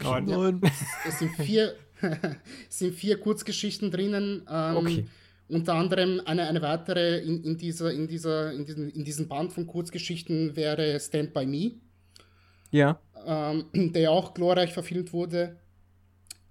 Okay. 0.00 0.22
Nein. 0.22 0.60
Ja. 0.64 0.70
Es 1.06 1.18
sind 1.18 1.36
vier, 1.36 1.74
es 2.70 2.78
sind 2.78 2.94
vier 2.94 3.20
Kurzgeschichten 3.20 3.90
drinnen. 3.90 4.46
Ähm, 4.50 4.76
okay. 4.78 5.06
Unter 5.48 5.74
anderem 5.74 6.20
eine, 6.24 6.46
eine 6.46 6.60
weitere 6.60 7.18
in, 7.20 7.42
in, 7.42 7.56
dieser, 7.56 7.92
in, 7.92 8.06
dieser, 8.06 8.52
in, 8.52 8.66
diesem, 8.66 8.90
in 8.90 9.04
diesem 9.04 9.28
Band 9.28 9.52
von 9.52 9.66
Kurzgeschichten 9.66 10.56
wäre 10.56 11.00
Stand 11.00 11.32
By 11.32 11.46
Me. 11.46 11.72
Ja. 12.70 13.00
Ähm, 13.24 13.66
der 13.94 14.10
auch 14.10 14.34
glorreich 14.34 14.72
verfilmt 14.72 15.12
wurde. 15.12 15.58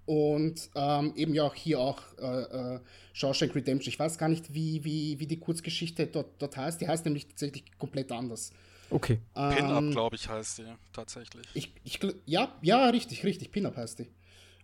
Und 0.04 0.70
ähm, 0.74 1.12
eben 1.16 1.34
ja 1.34 1.44
auch 1.44 1.54
hier 1.54 1.78
auch 1.80 2.02
äh, 2.18 2.76
äh, 2.76 2.80
Shawshank 3.12 3.54
Redemption. 3.54 3.92
Ich 3.92 3.98
weiß 3.98 4.16
gar 4.16 4.28
nicht, 4.28 4.54
wie, 4.54 4.82
wie, 4.82 5.20
wie 5.20 5.26
die 5.26 5.38
Kurzgeschichte 5.38 6.06
dort, 6.06 6.40
dort 6.40 6.56
heißt. 6.56 6.80
Die 6.80 6.88
heißt 6.88 7.04
nämlich 7.04 7.28
tatsächlich 7.28 7.64
komplett 7.78 8.10
anders. 8.10 8.52
Okay. 8.90 9.18
Ähm, 9.36 9.54
Pin-Up, 9.54 9.90
glaube 9.90 10.16
ich, 10.16 10.28
heißt 10.28 10.58
die 10.58 10.64
tatsächlich. 10.92 11.46
Ich, 11.52 11.72
ich, 11.84 12.00
ja, 12.24 12.56
ja, 12.62 12.88
richtig, 12.88 13.22
richtig. 13.22 13.52
Pin-Up 13.52 13.76
heißt 13.76 13.98
die. 13.98 14.06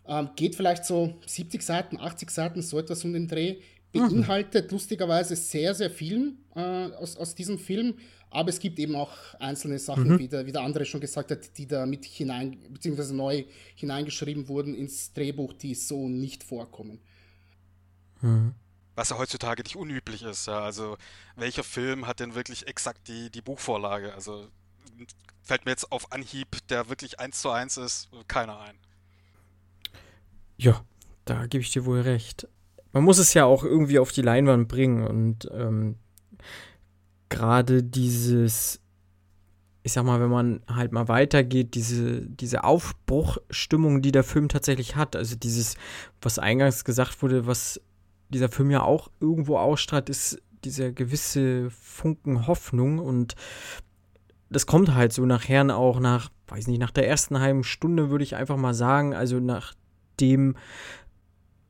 Ähm, 0.06 0.30
geht 0.36 0.54
vielleicht 0.54 0.84
so 0.84 1.14
70 1.26 1.62
Seiten, 1.62 1.98
80 1.98 2.30
Seiten, 2.30 2.62
so 2.62 2.78
etwas 2.78 3.04
um 3.04 3.12
den 3.12 3.28
Dreh. 3.28 3.60
Beinhaltet 4.00 4.66
mhm. 4.66 4.74
lustigerweise 4.76 5.36
sehr, 5.36 5.74
sehr 5.74 5.90
viel 5.90 6.34
äh, 6.54 6.60
aus, 6.60 7.16
aus 7.16 7.34
diesem 7.34 7.58
Film. 7.58 7.94
Aber 8.30 8.48
es 8.48 8.58
gibt 8.58 8.80
eben 8.80 8.96
auch 8.96 9.12
einzelne 9.38 9.78
Sachen, 9.78 10.08
mhm. 10.08 10.18
wie, 10.18 10.28
der, 10.28 10.44
wie 10.44 10.52
der 10.52 10.62
andere 10.62 10.84
schon 10.84 11.00
gesagt 11.00 11.30
hat, 11.30 11.56
die 11.56 11.66
da 11.66 11.86
mit 11.86 12.04
hinein, 12.04 12.58
beziehungsweise 12.68 13.14
neu 13.14 13.44
hineingeschrieben 13.76 14.48
wurden 14.48 14.74
ins 14.74 15.12
Drehbuch, 15.12 15.52
die 15.52 15.74
so 15.74 16.08
nicht 16.08 16.42
vorkommen. 16.42 17.00
Mhm. 18.20 18.54
Was 18.96 19.10
ja 19.10 19.18
heutzutage 19.18 19.62
nicht 19.62 19.76
unüblich 19.76 20.22
ist. 20.22 20.46
Ja. 20.46 20.60
Also, 20.60 20.96
welcher 21.36 21.64
Film 21.64 22.06
hat 22.06 22.20
denn 22.20 22.34
wirklich 22.34 22.66
exakt 22.66 23.06
die, 23.08 23.30
die 23.30 23.42
Buchvorlage? 23.42 24.14
Also, 24.14 24.48
fällt 25.42 25.64
mir 25.64 25.70
jetzt 25.70 25.92
auf 25.92 26.10
Anhieb, 26.12 26.48
der 26.68 26.88
wirklich 26.88 27.20
eins 27.20 27.40
zu 27.40 27.50
eins 27.50 27.76
ist, 27.76 28.08
keiner 28.26 28.58
ein. 28.60 28.76
Ja, 30.56 30.84
da 31.24 31.46
gebe 31.46 31.62
ich 31.62 31.70
dir 31.70 31.84
wohl 31.84 32.00
recht. 32.00 32.48
Man 32.94 33.02
muss 33.02 33.18
es 33.18 33.34
ja 33.34 33.44
auch 33.44 33.64
irgendwie 33.64 33.98
auf 33.98 34.12
die 34.12 34.22
Leinwand 34.22 34.68
bringen 34.68 35.04
und 35.04 35.50
ähm, 35.52 35.96
gerade 37.28 37.82
dieses, 37.82 38.80
ich 39.82 39.92
sag 39.92 40.04
mal, 40.04 40.20
wenn 40.20 40.30
man 40.30 40.62
halt 40.68 40.92
mal 40.92 41.08
weitergeht, 41.08 41.74
diese, 41.74 42.22
diese 42.22 42.62
Aufbruchstimmung, 42.62 44.00
die 44.00 44.12
der 44.12 44.22
Film 44.22 44.48
tatsächlich 44.48 44.94
hat, 44.94 45.16
also 45.16 45.34
dieses, 45.34 45.74
was 46.22 46.38
eingangs 46.38 46.84
gesagt 46.84 47.20
wurde, 47.20 47.48
was 47.48 47.80
dieser 48.28 48.48
Film 48.48 48.70
ja 48.70 48.82
auch 48.82 49.10
irgendwo 49.18 49.58
ausstrahlt, 49.58 50.08
ist 50.08 50.40
dieser 50.64 50.92
gewisse 50.92 51.70
Funken 51.70 52.46
Hoffnung 52.46 53.00
und 53.00 53.34
das 54.50 54.66
kommt 54.66 54.94
halt 54.94 55.12
so 55.12 55.26
nachher 55.26 55.76
auch 55.76 55.98
nach, 55.98 56.30
weiß 56.46 56.68
nicht, 56.68 56.78
nach 56.78 56.92
der 56.92 57.08
ersten 57.08 57.40
halben 57.40 57.64
Stunde 57.64 58.10
würde 58.10 58.22
ich 58.22 58.36
einfach 58.36 58.56
mal 58.56 58.72
sagen, 58.72 59.14
also 59.14 59.40
nachdem 59.40 60.56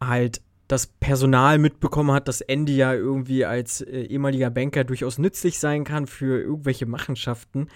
halt 0.02 0.42
das 0.74 0.88
Personal 0.88 1.58
mitbekommen 1.58 2.10
hat, 2.12 2.26
dass 2.26 2.40
Andy 2.40 2.76
ja 2.76 2.92
irgendwie 2.92 3.44
als 3.44 3.80
äh, 3.80 4.02
ehemaliger 4.02 4.50
Banker 4.50 4.84
durchaus 4.84 5.18
nützlich 5.18 5.58
sein 5.58 5.84
kann 5.84 6.06
für 6.06 6.40
irgendwelche 6.40 6.86
Machenschaften, 6.86 7.68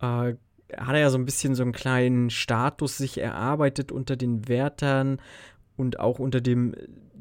äh, 0.00 0.34
hat 0.76 0.94
er 0.94 0.98
ja 0.98 1.10
so 1.10 1.16
ein 1.16 1.24
bisschen 1.24 1.54
so 1.54 1.62
einen 1.62 1.72
kleinen 1.72 2.28
Status 2.28 2.98
sich 2.98 3.18
erarbeitet 3.18 3.90
unter 3.90 4.16
den 4.16 4.48
Wärtern 4.48 5.18
und 5.76 5.98
auch 5.98 6.18
unter 6.18 6.40
dem 6.40 6.74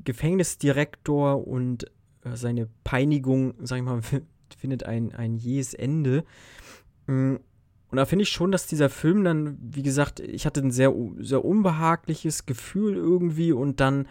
Gefängnisdirektor 0.04 1.48
und 1.48 1.86
äh, 2.24 2.36
seine 2.36 2.68
Peinigung, 2.84 3.54
sag 3.62 3.78
ich 3.78 3.84
mal, 3.84 4.02
findet 4.58 4.84
ein, 4.84 5.14
ein 5.16 5.38
jähes 5.38 5.74
Ende. 5.74 6.26
Mm, 7.08 7.36
und 7.90 7.98
da 7.98 8.06
finde 8.06 8.24
ich 8.24 8.30
schon, 8.30 8.52
dass 8.52 8.68
dieser 8.68 8.90
Film 8.90 9.24
dann, 9.24 9.58
wie 9.62 9.84
gesagt, 9.84 10.20
ich 10.20 10.46
hatte 10.46 10.60
ein 10.60 10.72
sehr, 10.72 10.94
sehr 11.20 11.46
unbehagliches 11.46 12.46
Gefühl 12.46 12.98
irgendwie 12.98 13.54
und 13.54 13.80
dann 13.80 14.08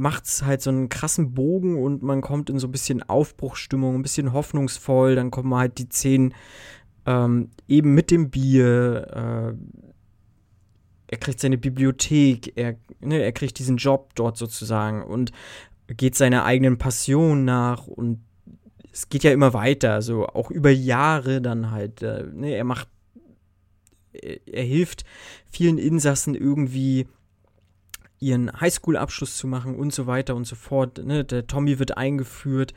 macht 0.00 0.24
es 0.24 0.42
halt 0.42 0.62
so 0.62 0.70
einen 0.70 0.88
krassen 0.88 1.34
Bogen 1.34 1.76
und 1.76 2.02
man 2.02 2.22
kommt 2.22 2.48
in 2.48 2.58
so 2.58 2.66
ein 2.66 2.72
bisschen 2.72 3.02
Aufbruchstimmung, 3.02 3.96
ein 3.96 4.02
bisschen 4.02 4.32
hoffnungsvoll. 4.32 5.14
Dann 5.14 5.30
kommen 5.30 5.54
halt 5.54 5.76
die 5.76 5.88
Szenen 5.90 6.34
ähm, 7.04 7.50
eben 7.68 7.94
mit 7.94 8.10
dem 8.10 8.30
Bier. 8.30 9.06
Äh, 9.12 9.86
er 11.08 11.18
kriegt 11.18 11.40
seine 11.40 11.58
Bibliothek, 11.58 12.52
er, 12.56 12.76
ne, 13.00 13.22
er 13.22 13.32
kriegt 13.32 13.58
diesen 13.58 13.76
Job 13.76 14.14
dort 14.14 14.38
sozusagen 14.38 15.02
und 15.02 15.32
geht 15.88 16.14
seiner 16.14 16.44
eigenen 16.44 16.78
Passion 16.78 17.44
nach 17.44 17.86
und 17.86 18.20
es 18.92 19.08
geht 19.08 19.22
ja 19.22 19.32
immer 19.32 19.52
weiter, 19.52 19.92
also 19.92 20.26
auch 20.28 20.50
über 20.50 20.70
Jahre 20.70 21.42
dann 21.42 21.72
halt. 21.72 22.02
Äh, 22.02 22.24
ne, 22.32 22.54
er 22.54 22.64
macht, 22.64 22.88
er, 24.12 24.38
er 24.46 24.64
hilft 24.64 25.04
vielen 25.50 25.76
Insassen 25.76 26.34
irgendwie 26.34 27.06
ihren 28.20 28.52
Highschool-Abschluss 28.60 29.38
zu 29.38 29.46
machen 29.46 29.74
und 29.76 29.92
so 29.92 30.06
weiter 30.06 30.36
und 30.36 30.46
so 30.46 30.54
fort. 30.54 30.98
Ne? 31.04 31.24
Der 31.24 31.46
Tommy 31.46 31.78
wird 31.78 31.96
eingeführt 31.96 32.74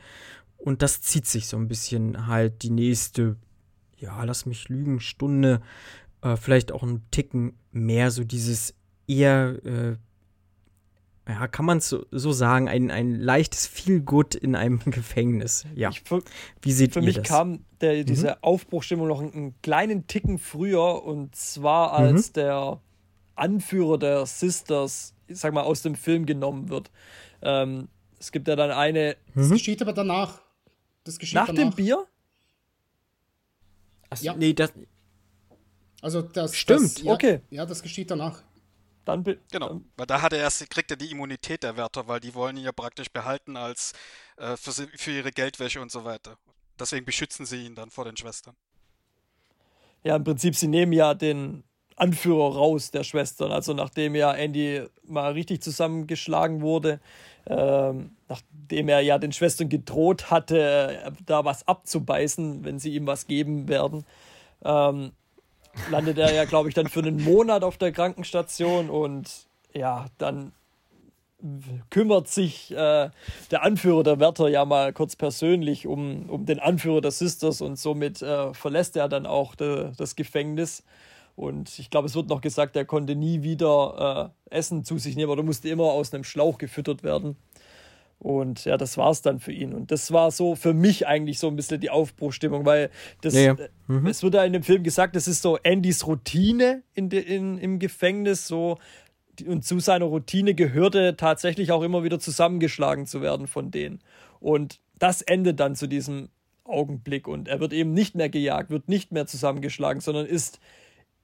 und 0.56 0.80
das 0.82 1.02
zieht 1.02 1.26
sich 1.26 1.46
so 1.46 1.58
ein 1.58 1.68
bisschen 1.68 2.26
halt 2.26 2.62
die 2.62 2.70
nächste, 2.70 3.36
ja, 3.98 4.24
lass 4.24 4.46
mich 4.46 4.70
lügen, 4.70 5.00
Stunde, 5.00 5.60
äh, 6.22 6.36
vielleicht 6.36 6.72
auch 6.72 6.82
einen 6.82 7.08
Ticken 7.10 7.58
mehr, 7.70 8.10
so 8.10 8.24
dieses 8.24 8.74
eher, 9.06 9.58
äh, 9.64 9.96
ja, 11.28 11.46
kann 11.48 11.66
man 11.66 11.78
es 11.78 11.90
so, 11.90 12.06
so, 12.10 12.32
sagen, 12.32 12.68
ein, 12.68 12.90
ein 12.90 13.14
leichtes 13.14 13.66
Feel-Good 13.66 14.34
in 14.34 14.54
einem 14.54 14.78
Gefängnis. 14.86 15.66
Ja. 15.74 15.90
Ich, 15.90 16.00
für, 16.00 16.22
Wie 16.62 16.72
seht 16.72 16.94
für 16.94 17.00
ihr 17.00 17.06
mich 17.06 17.16
das? 17.16 17.28
kam 17.28 17.64
der, 17.82 17.98
mhm. 17.98 18.06
diese. 18.06 18.42
Aufbruchstimmung 18.42 19.08
noch 19.08 19.20
einen, 19.20 19.32
einen, 19.32 19.54
kleinen 19.60 20.06
Ticken 20.06 20.38
früher 20.38 21.04
und 21.04 21.36
zwar 21.36 21.92
als 21.92 22.30
mhm. 22.30 22.32
der 22.34 22.80
Anführer 23.34 23.98
der 23.98 24.24
Sisters 24.26 25.13
ich 25.26 25.38
sag 25.38 25.52
mal, 25.52 25.62
aus 25.62 25.82
dem 25.82 25.94
Film 25.94 26.26
genommen 26.26 26.68
wird. 26.68 26.90
Ähm, 27.42 27.88
es 28.18 28.32
gibt 28.32 28.48
ja 28.48 28.56
dann 28.56 28.70
eine. 28.70 29.16
Das 29.34 29.48
mhm. 29.48 29.52
geschieht 29.52 29.82
aber 29.82 29.92
danach. 29.92 30.40
Das 31.04 31.18
geschieht 31.18 31.34
Nach 31.34 31.46
danach. 31.46 31.62
dem 31.62 31.70
Bier? 31.72 32.06
Achso, 34.08 34.24
ja. 34.24 34.34
nee, 34.34 34.52
das. 34.52 34.72
Also 36.00 36.22
das 36.22 36.56
stimmt. 36.56 36.98
Das, 36.98 37.02
ja, 37.02 37.12
okay. 37.12 37.40
Ja, 37.50 37.66
das 37.66 37.82
geschieht 37.82 38.10
danach. 38.10 38.42
Dann 39.04 39.22
genau, 39.50 39.82
weil 39.96 40.06
da 40.06 40.22
hat 40.22 40.32
er 40.32 40.38
erst, 40.38 40.68
kriegt 40.70 40.90
er 40.90 40.96
die 40.96 41.10
Immunität 41.10 41.62
der 41.62 41.76
Wärter, 41.76 42.08
weil 42.08 42.20
die 42.20 42.34
wollen 42.34 42.56
ihn 42.56 42.64
ja 42.64 42.72
praktisch 42.72 43.10
behalten 43.10 43.56
als 43.56 43.92
äh, 44.38 44.56
für, 44.56 44.72
sie, 44.72 44.86
für 44.96 45.10
ihre 45.10 45.30
Geldwäsche 45.30 45.80
und 45.82 45.92
so 45.92 46.04
weiter. 46.04 46.38
Deswegen 46.78 47.04
beschützen 47.04 47.44
sie 47.44 47.66
ihn 47.66 47.74
dann 47.74 47.90
vor 47.90 48.06
den 48.06 48.16
Schwestern. 48.16 48.56
Ja, 50.02 50.16
im 50.16 50.24
Prinzip, 50.24 50.56
sie 50.56 50.68
nehmen 50.68 50.92
ja 50.92 51.12
den 51.12 51.64
Anführer 51.96 52.56
raus 52.56 52.90
der 52.90 53.04
Schwestern. 53.04 53.52
Also 53.52 53.72
nachdem 53.72 54.14
ja 54.14 54.32
Andy 54.32 54.82
mal 55.06 55.32
richtig 55.32 55.62
zusammengeschlagen 55.62 56.60
wurde, 56.60 57.00
ähm, 57.46 58.16
nachdem 58.28 58.88
er 58.88 59.00
ja 59.00 59.18
den 59.18 59.32
Schwestern 59.32 59.68
gedroht 59.68 60.30
hatte, 60.30 61.12
da 61.26 61.44
was 61.44 61.68
abzubeißen, 61.68 62.64
wenn 62.64 62.78
sie 62.78 62.94
ihm 62.94 63.06
was 63.06 63.26
geben 63.26 63.68
werden. 63.68 64.04
Ähm, 64.64 65.12
landet 65.90 66.18
er 66.18 66.32
ja, 66.32 66.44
glaube 66.44 66.68
ich, 66.68 66.74
dann 66.74 66.88
für 66.88 67.00
einen 67.00 67.22
Monat 67.22 67.62
auf 67.64 67.76
der 67.76 67.92
Krankenstation 67.92 68.90
und 68.90 69.30
ja, 69.72 70.06
dann 70.18 70.52
kümmert 71.90 72.28
sich 72.28 72.70
äh, 72.70 73.10
der 73.50 73.62
Anführer 73.62 74.02
der 74.02 74.20
Wärter 74.20 74.48
ja 74.48 74.64
mal 74.64 74.92
kurz 74.92 75.14
persönlich 75.14 75.86
um, 75.86 76.30
um 76.30 76.46
den 76.46 76.58
Anführer 76.58 77.02
der 77.02 77.10
Sisters 77.10 77.60
und 77.60 77.78
somit 77.78 78.22
äh, 78.22 78.54
verlässt 78.54 78.96
er 78.96 79.08
dann 79.08 79.26
auch 79.26 79.54
de, 79.54 79.92
das 79.96 80.16
Gefängnis. 80.16 80.82
Und 81.36 81.78
ich 81.78 81.90
glaube, 81.90 82.06
es 82.06 82.14
wird 82.14 82.28
noch 82.28 82.40
gesagt, 82.40 82.76
er 82.76 82.84
konnte 82.84 83.16
nie 83.16 83.42
wieder 83.42 84.32
äh, 84.50 84.56
Essen 84.56 84.84
zu 84.84 84.98
sich 84.98 85.16
nehmen 85.16 85.30
oder 85.30 85.42
musste 85.42 85.68
immer 85.68 85.84
aus 85.84 86.14
einem 86.14 86.24
Schlauch 86.24 86.58
gefüttert 86.58 87.02
werden. 87.02 87.36
Und 88.20 88.64
ja, 88.64 88.76
das 88.76 88.96
war 88.96 89.10
es 89.10 89.20
dann 89.20 89.40
für 89.40 89.52
ihn. 89.52 89.74
Und 89.74 89.90
das 89.90 90.12
war 90.12 90.30
so 90.30 90.54
für 90.54 90.72
mich 90.72 91.06
eigentlich 91.06 91.38
so 91.38 91.48
ein 91.48 91.56
bisschen 91.56 91.80
die 91.80 91.90
Aufbruchstimmung, 91.90 92.64
weil 92.64 92.90
das, 93.20 93.34
ja, 93.34 93.40
ja. 93.40 93.52
Äh, 93.52 93.68
mhm. 93.88 94.06
es 94.06 94.22
wird 94.22 94.34
ja 94.34 94.44
in 94.44 94.52
dem 94.52 94.62
Film 94.62 94.82
gesagt, 94.82 95.16
das 95.16 95.28
ist 95.28 95.42
so 95.42 95.58
Andys 95.64 96.06
Routine 96.06 96.82
in 96.94 97.10
de, 97.10 97.20
in, 97.20 97.58
im 97.58 97.78
Gefängnis, 97.78 98.46
so 98.46 98.78
und 99.46 99.64
zu 99.64 99.80
seiner 99.80 100.04
Routine 100.04 100.54
gehörte 100.54 101.16
tatsächlich 101.16 101.72
auch 101.72 101.82
immer 101.82 102.04
wieder 102.04 102.20
zusammengeschlagen 102.20 103.06
zu 103.06 103.20
werden 103.20 103.48
von 103.48 103.72
denen. 103.72 104.00
Und 104.38 104.80
das 104.98 105.22
endet 105.22 105.58
dann 105.58 105.74
zu 105.74 105.88
diesem 105.88 106.28
Augenblick 106.64 107.28
und 107.28 107.48
er 107.48 107.60
wird 107.60 107.72
eben 107.72 107.92
nicht 107.92 108.14
mehr 108.14 108.28
gejagt, 108.28 108.70
wird 108.70 108.88
nicht 108.88 109.12
mehr 109.12 109.26
zusammengeschlagen, 109.26 110.00
sondern 110.00 110.24
ist 110.24 110.60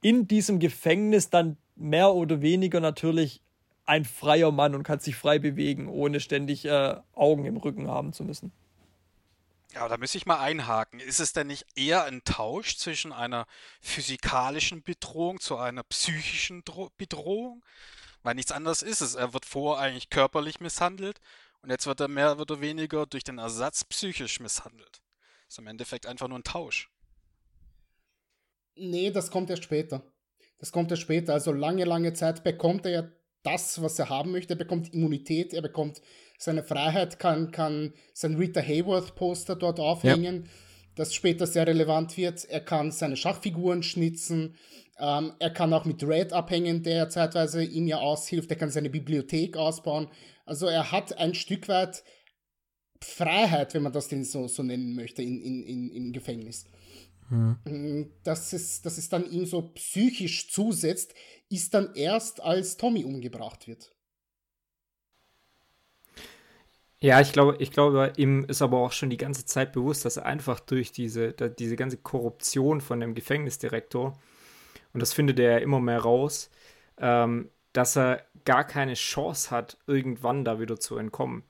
in 0.01 0.27
diesem 0.27 0.59
Gefängnis 0.59 1.29
dann 1.29 1.57
mehr 1.75 2.13
oder 2.13 2.41
weniger 2.41 2.79
natürlich 2.79 3.41
ein 3.85 4.05
freier 4.05 4.51
Mann 4.51 4.75
und 4.75 4.83
kann 4.83 4.99
sich 4.99 5.15
frei 5.15 5.39
bewegen, 5.39 5.87
ohne 5.87 6.19
ständig 6.19 6.65
äh, 6.65 6.95
Augen 7.13 7.45
im 7.45 7.57
Rücken 7.57 7.87
haben 7.87 8.13
zu 8.13 8.23
müssen. 8.23 8.51
Ja, 9.73 9.87
da 9.87 9.97
müsste 9.97 10.17
ich 10.17 10.25
mal 10.25 10.39
einhaken. 10.39 10.99
Ist 10.99 11.19
es 11.19 11.33
denn 11.33 11.47
nicht 11.47 11.65
eher 11.75 12.03
ein 12.03 12.23
Tausch 12.25 12.77
zwischen 12.77 13.13
einer 13.13 13.47
physikalischen 13.79 14.83
Bedrohung 14.83 15.39
zu 15.39 15.57
einer 15.57 15.83
psychischen 15.83 16.63
Dro 16.65 16.89
Bedrohung? 16.97 17.63
Weil 18.21 18.35
nichts 18.35 18.51
anderes 18.51 18.81
ist 18.81 19.01
es. 19.01 19.15
Er 19.15 19.33
wird 19.33 19.45
vorher 19.45 19.83
eigentlich 19.83 20.09
körperlich 20.09 20.59
misshandelt 20.59 21.21
und 21.61 21.69
jetzt 21.69 21.87
wird 21.87 22.01
er 22.01 22.07
mehr 22.07 22.37
oder 22.37 22.59
weniger 22.59 23.05
durch 23.05 23.23
den 23.23 23.37
Ersatz 23.37 23.85
psychisch 23.85 24.39
misshandelt. 24.39 25.01
Ist 25.47 25.59
im 25.59 25.67
Endeffekt 25.67 26.05
einfach 26.05 26.27
nur 26.27 26.39
ein 26.39 26.43
Tausch. 26.43 26.89
Nee, 28.75 29.11
das 29.11 29.31
kommt 29.31 29.49
erst 29.49 29.63
später. 29.63 30.03
Das 30.59 30.71
kommt 30.71 30.91
erst 30.91 31.03
später. 31.03 31.33
Also 31.33 31.51
lange, 31.51 31.85
lange 31.85 32.13
Zeit 32.13 32.43
bekommt 32.43 32.85
er 32.85 32.91
ja 32.91 33.11
das, 33.43 33.81
was 33.81 33.99
er 33.99 34.09
haben 34.09 34.31
möchte. 34.31 34.53
Er 34.53 34.57
bekommt 34.57 34.93
Immunität, 34.93 35.53
er 35.53 35.61
bekommt 35.61 36.01
seine 36.37 36.63
Freiheit, 36.63 37.19
kann, 37.19 37.51
kann 37.51 37.93
sein 38.13 38.35
Rita 38.35 38.61
Hayworth-Poster 38.61 39.55
dort 39.55 39.79
aufhängen, 39.79 40.43
ja. 40.45 40.51
das 40.95 41.13
später 41.13 41.45
sehr 41.45 41.67
relevant 41.67 42.17
wird. 42.17 42.45
Er 42.45 42.61
kann 42.61 42.91
seine 42.91 43.17
Schachfiguren 43.17 43.83
schnitzen. 43.83 44.55
Ähm, 44.99 45.33
er 45.39 45.51
kann 45.51 45.73
auch 45.73 45.85
mit 45.85 46.03
Red 46.03 46.33
abhängen, 46.33 46.83
der 46.83 47.09
zeitweise 47.09 47.63
ihm 47.63 47.87
ja 47.87 47.97
aushilft. 47.97 48.49
Er 48.49 48.57
kann 48.57 48.69
seine 48.69 48.89
Bibliothek 48.89 49.57
ausbauen. 49.57 50.07
Also 50.45 50.67
er 50.67 50.91
hat 50.91 51.17
ein 51.17 51.33
Stück 51.33 51.67
weit 51.67 52.03
Freiheit, 53.03 53.73
wenn 53.73 53.83
man 53.83 53.93
das 53.93 54.07
denn 54.07 54.23
so, 54.23 54.47
so 54.47 54.63
nennen 54.63 54.95
möchte, 54.95 55.23
in, 55.23 55.41
in, 55.41 55.63
in, 55.63 55.89
im 55.89 56.11
Gefängnis. 56.13 56.65
Hm. 57.31 58.11
Dass, 58.23 58.53
es, 58.53 58.81
dass 58.81 58.97
es 58.97 59.09
dann 59.09 59.29
ihm 59.29 59.45
so 59.45 59.61
psychisch 59.73 60.51
zusetzt, 60.51 61.15
ist 61.49 61.73
dann 61.73 61.95
erst, 61.95 62.41
als 62.41 62.77
Tommy 62.77 63.03
umgebracht 63.03 63.67
wird. 63.67 63.93
Ja, 66.99 67.19
ich 67.19 67.31
glaube, 67.31 67.55
ich 67.59 67.71
glaube, 67.71 68.13
ihm 68.17 68.45
ist 68.45 68.61
aber 68.61 68.77
auch 68.77 68.91
schon 68.91 69.09
die 69.09 69.17
ganze 69.17 69.45
Zeit 69.45 69.71
bewusst, 69.71 70.05
dass 70.05 70.17
er 70.17 70.25
einfach 70.27 70.59
durch 70.59 70.91
diese, 70.91 71.33
diese 71.33 71.75
ganze 71.75 71.97
Korruption 71.97 72.79
von 72.79 72.99
dem 72.99 73.15
Gefängnisdirektor 73.15 74.19
und 74.93 74.99
das 74.99 75.13
findet 75.13 75.39
er 75.39 75.53
ja 75.53 75.57
immer 75.57 75.79
mehr 75.79 75.99
raus, 75.99 76.49
ähm, 76.97 77.49
dass 77.73 77.97
er 77.97 78.25
gar 78.45 78.63
keine 78.65 78.95
Chance 78.95 79.51
hat, 79.51 79.77
irgendwann 79.87 80.43
da 80.43 80.59
wieder 80.59 80.79
zu 80.79 80.97
entkommen. 80.97 81.43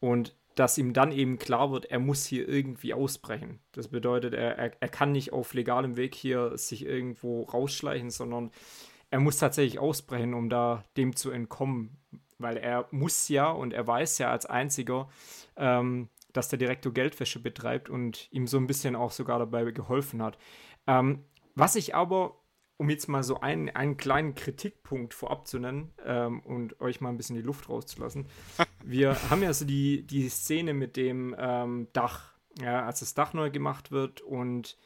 Und 0.00 0.34
dass 0.54 0.78
ihm 0.78 0.92
dann 0.92 1.12
eben 1.12 1.38
klar 1.38 1.70
wird, 1.70 1.86
er 1.86 1.98
muss 1.98 2.26
hier 2.26 2.48
irgendwie 2.48 2.94
ausbrechen. 2.94 3.60
Das 3.72 3.88
bedeutet, 3.88 4.34
er, 4.34 4.58
er, 4.58 4.72
er 4.80 4.88
kann 4.88 5.12
nicht 5.12 5.32
auf 5.32 5.54
legalem 5.54 5.96
Weg 5.96 6.14
hier 6.14 6.56
sich 6.58 6.84
irgendwo 6.84 7.42
rausschleichen, 7.44 8.10
sondern 8.10 8.50
er 9.10 9.20
muss 9.20 9.38
tatsächlich 9.38 9.78
ausbrechen, 9.78 10.34
um 10.34 10.48
da 10.48 10.84
dem 10.96 11.16
zu 11.16 11.30
entkommen. 11.30 11.98
Weil 12.38 12.56
er 12.56 12.88
muss 12.90 13.28
ja 13.28 13.50
und 13.50 13.72
er 13.72 13.86
weiß 13.86 14.18
ja 14.18 14.30
als 14.30 14.46
einziger, 14.46 15.08
ähm, 15.56 16.08
dass 16.32 16.48
der 16.48 16.58
Direktor 16.58 16.92
Geldwäsche 16.92 17.40
betreibt 17.40 17.90
und 17.90 18.28
ihm 18.32 18.46
so 18.46 18.56
ein 18.56 18.66
bisschen 18.66 18.96
auch 18.96 19.12
sogar 19.12 19.38
dabei 19.38 19.70
geholfen 19.72 20.22
hat. 20.22 20.38
Ähm, 20.86 21.24
was 21.54 21.76
ich 21.76 21.94
aber 21.94 22.39
um 22.80 22.88
jetzt 22.88 23.08
mal 23.08 23.22
so 23.22 23.40
einen, 23.40 23.68
einen 23.68 23.98
kleinen 23.98 24.34
Kritikpunkt 24.34 25.12
vorab 25.12 25.46
zu 25.46 25.58
nennen 25.58 25.92
ähm, 26.02 26.40
und 26.40 26.80
euch 26.80 27.02
mal 27.02 27.10
ein 27.10 27.18
bisschen 27.18 27.36
die 27.36 27.42
Luft 27.42 27.68
rauszulassen. 27.68 28.24
Wir 28.82 29.18
haben 29.28 29.42
ja 29.42 29.52
so 29.52 29.66
die, 29.66 30.06
die 30.06 30.30
Szene 30.30 30.72
mit 30.72 30.96
dem 30.96 31.36
ähm, 31.38 31.88
Dach, 31.92 32.32
ja, 32.58 32.86
als 32.86 33.00
das 33.00 33.12
Dach 33.12 33.34
neu 33.34 33.50
gemacht 33.50 33.92
wird 33.92 34.22
und 34.22 34.78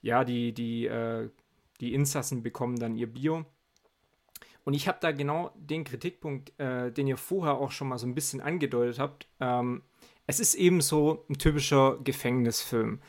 ja, 0.00 0.24
die, 0.24 0.52
die, 0.52 0.86
äh, 0.86 1.30
die 1.80 1.94
Insassen 1.94 2.42
bekommen 2.42 2.80
dann 2.80 2.96
ihr 2.96 3.06
Bier. 3.06 3.46
Und 4.64 4.74
ich 4.74 4.88
habe 4.88 4.98
da 5.00 5.12
genau 5.12 5.52
den 5.54 5.84
Kritikpunkt, 5.84 6.58
äh, 6.58 6.90
den 6.90 7.06
ihr 7.06 7.16
vorher 7.16 7.54
auch 7.54 7.70
schon 7.70 7.86
mal 7.86 7.98
so 7.98 8.06
ein 8.08 8.16
bisschen 8.16 8.40
angedeutet 8.40 8.98
habt. 8.98 9.28
Ähm, 9.38 9.82
es 10.26 10.40
ist 10.40 10.56
eben 10.56 10.80
so 10.80 11.24
ein 11.30 11.38
typischer 11.38 11.98
Gefängnisfilm. 12.02 13.00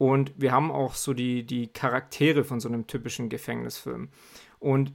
Und 0.00 0.32
wir 0.38 0.50
haben 0.50 0.70
auch 0.70 0.94
so 0.94 1.12
die, 1.12 1.44
die 1.44 1.66
Charaktere 1.66 2.42
von 2.42 2.58
so 2.58 2.70
einem 2.70 2.86
typischen 2.86 3.28
Gefängnisfilm. 3.28 4.08
Und 4.58 4.94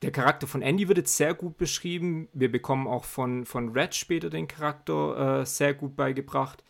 der 0.00 0.12
Charakter 0.12 0.46
von 0.46 0.62
Andy 0.62 0.86
wird 0.86 0.98
jetzt 0.98 1.16
sehr 1.16 1.34
gut 1.34 1.56
beschrieben. 1.56 2.28
Wir 2.32 2.52
bekommen 2.52 2.86
auch 2.86 3.02
von, 3.02 3.46
von 3.46 3.70
Red 3.70 3.96
später 3.96 4.30
den 4.30 4.46
Charakter 4.46 5.40
äh, 5.40 5.44
sehr 5.44 5.74
gut 5.74 5.96
beigebracht. 5.96 6.62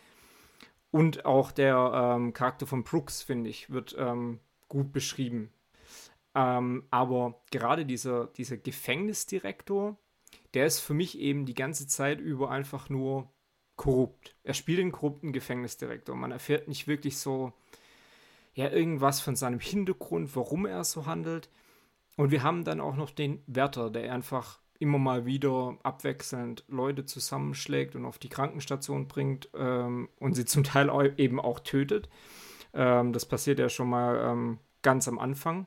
Und 0.92 1.26
auch 1.26 1.52
der 1.52 2.16
ähm, 2.16 2.32
Charakter 2.32 2.66
von 2.66 2.84
Brooks, 2.84 3.20
finde 3.20 3.50
ich, 3.50 3.68
wird 3.68 3.94
ähm, 3.98 4.40
gut 4.68 4.90
beschrieben. 4.90 5.52
Ähm, 6.34 6.84
aber 6.90 7.42
gerade 7.50 7.84
dieser, 7.84 8.28
dieser 8.28 8.56
Gefängnisdirektor, 8.56 9.98
der 10.54 10.64
ist 10.64 10.80
für 10.80 10.94
mich 10.94 11.18
eben 11.18 11.44
die 11.44 11.54
ganze 11.54 11.86
Zeit 11.86 12.18
über 12.18 12.50
einfach 12.50 12.88
nur 12.88 13.28
korrupt. 13.76 14.36
Er 14.44 14.54
spielt 14.54 14.78
den 14.78 14.92
korrupten 14.92 15.32
Gefängnisdirektor. 15.32 16.14
Man 16.14 16.32
erfährt 16.32 16.68
nicht 16.68 16.86
wirklich 16.86 17.18
so, 17.18 17.52
ja, 18.54 18.70
irgendwas 18.70 19.20
von 19.20 19.36
seinem 19.36 19.60
Hintergrund, 19.60 20.34
warum 20.36 20.66
er 20.66 20.84
so 20.84 21.06
handelt. 21.06 21.50
Und 22.16 22.30
wir 22.30 22.42
haben 22.42 22.64
dann 22.64 22.80
auch 22.80 22.96
noch 22.96 23.10
den 23.10 23.42
Wärter, 23.46 23.90
der 23.90 24.12
einfach 24.12 24.60
immer 24.78 24.98
mal 24.98 25.24
wieder 25.24 25.78
abwechselnd 25.82 26.64
Leute 26.68 27.04
zusammenschlägt 27.04 27.96
und 27.96 28.04
auf 28.04 28.18
die 28.18 28.28
Krankenstation 28.28 29.08
bringt 29.08 29.48
ähm, 29.54 30.08
und 30.18 30.34
sie 30.34 30.44
zum 30.44 30.64
Teil 30.64 31.14
eben 31.16 31.40
auch 31.40 31.60
tötet. 31.60 32.08
Ähm, 32.72 33.12
das 33.12 33.26
passiert 33.26 33.58
ja 33.58 33.68
schon 33.68 33.88
mal 33.88 34.30
ähm, 34.30 34.58
ganz 34.82 35.08
am 35.08 35.18
Anfang. 35.18 35.66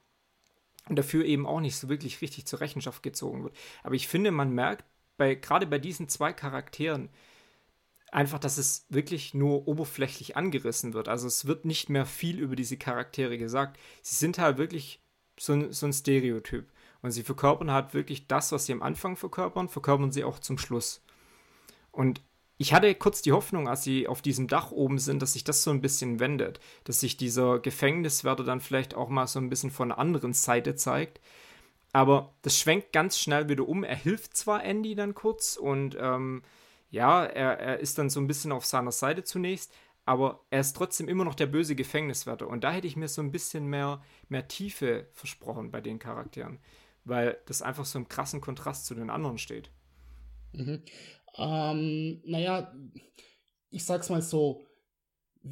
Und 0.88 0.97
dafür 0.97 1.26
eben 1.26 1.45
auch 1.45 1.60
nicht 1.60 1.76
so 1.76 1.89
wirklich 1.89 2.22
richtig 2.22 2.45
zur 2.47 2.62
Rechenschaft 2.62 3.03
gezogen 3.03 3.43
wird. 3.43 3.58
Aber 3.84 3.95
ich 3.95 4.08
finde, 4.08 4.32
man 4.32 4.51
merkt, 4.51 4.86
bei, 5.18 5.36
gerade 5.36 5.68
bei 5.68 5.80
diesen 5.80 6.08
zwei 6.08 6.32
Charakteren, 6.32 7.10
einfach, 8.12 8.39
dass 8.39 8.58
es 8.58 8.86
wirklich 8.89 9.34
nur 9.34 9.68
oberflächlich 9.68 10.38
angerissen 10.38 10.93
wird. 10.93 11.08
Also 11.08 11.28
es 11.28 11.45
wird 11.45 11.66
nicht 11.66 11.89
mehr 11.89 12.05
viel 12.05 12.39
über 12.39 12.55
diese 12.55 12.78
Charaktere 12.78 13.38
gesagt. 13.38 13.80
Sie 14.01 14.16
sind 14.16 14.39
halt 14.39 14.58
wirklich 14.58 15.01
so 15.39 15.53
ein, 15.53 15.74
so 15.74 15.86
ein 15.86 15.93
Stereotyp. 15.93 16.72
Und 17.01 17.12
sie 17.12 17.24
verkörpern 17.24 17.72
halt 17.72 17.93
wirklich 17.93 18.28
das, 18.28 18.51
was 18.51 18.66
sie 18.66 18.74
am 18.74 18.82
Anfang 18.82 19.16
verkörpern, 19.16 19.70
verkörpern 19.70 20.12
sie 20.12 20.24
auch 20.24 20.39
zum 20.39 20.58
Schluss. 20.58 21.03
Und 21.91 22.22
ich 22.58 22.74
hatte 22.74 22.93
kurz 22.95 23.22
die 23.22 23.34
Hoffnung, 23.34 23.68
als 23.68 23.84
sie 23.84 24.08
auf 24.08 24.22
diesem 24.22 24.47
Dach 24.47 24.72
oben 24.72 24.97
sind, 24.97 25.22
dass 25.22 25.34
sich 25.34 25.43
das 25.43 25.64
so 25.64 25.70
ein 25.70 25.82
bisschen 25.82 26.20
wendet, 26.20 26.60
dass 26.86 26.99
sich 26.99 27.16
dieser 27.16 27.60
Gefängniswärter 27.60 28.43
dann 28.43 28.62
vielleicht 28.62 28.95
auch 28.95 29.10
mal 29.10 29.28
so 29.28 29.39
ein 29.39 29.49
bisschen 29.49 29.70
von 29.70 29.89
der 29.89 29.99
anderen 29.99 30.34
Seite 30.34 30.76
zeigt. 30.76 31.22
Aber 31.93 32.34
das 32.41 32.58
schwenkt 32.58 32.93
ganz 32.93 33.20
schnell 33.20 33.47
wieder 33.47 33.68
um. 33.68 33.84
Er 33.84 33.95
hilft 33.95 34.36
zwar 34.36 34.64
Andy 34.64 34.95
dann 34.95 35.14
kurz 35.14 35.55
und 35.55 35.95
ähm, 35.99 36.41
ja, 36.89 37.25
er, 37.25 37.59
er 37.59 37.79
ist 37.79 37.97
dann 37.97 38.09
so 38.09 38.19
ein 38.19 38.27
bisschen 38.27 38.51
auf 38.51 38.65
seiner 38.65 38.91
Seite 38.91 39.23
zunächst, 39.23 39.73
aber 40.05 40.45
er 40.49 40.61
ist 40.61 40.73
trotzdem 40.73 41.09
immer 41.09 41.25
noch 41.25 41.35
der 41.35 41.47
böse 41.47 41.75
Gefängniswärter. 41.75 42.47
Und 42.47 42.63
da 42.63 42.71
hätte 42.71 42.88
ich 42.88 42.95
mir 42.95 43.07
so 43.07 43.21
ein 43.21 43.31
bisschen 43.31 43.67
mehr, 43.67 44.01
mehr 44.29 44.47
Tiefe 44.47 45.07
versprochen 45.13 45.69
bei 45.71 45.81
den 45.81 45.99
Charakteren, 45.99 46.59
weil 47.03 47.38
das 47.45 47.61
einfach 47.61 47.85
so 47.85 47.99
im 47.99 48.07
krassen 48.07 48.39
Kontrast 48.39 48.85
zu 48.85 48.95
den 48.95 49.09
anderen 49.09 49.38
steht. 49.38 49.69
Mhm. 50.53 50.81
Ähm, 51.38 52.21
naja, 52.25 52.73
ich 53.69 53.85
sag's 53.85 54.09
mal 54.09 54.21
so, 54.21 54.66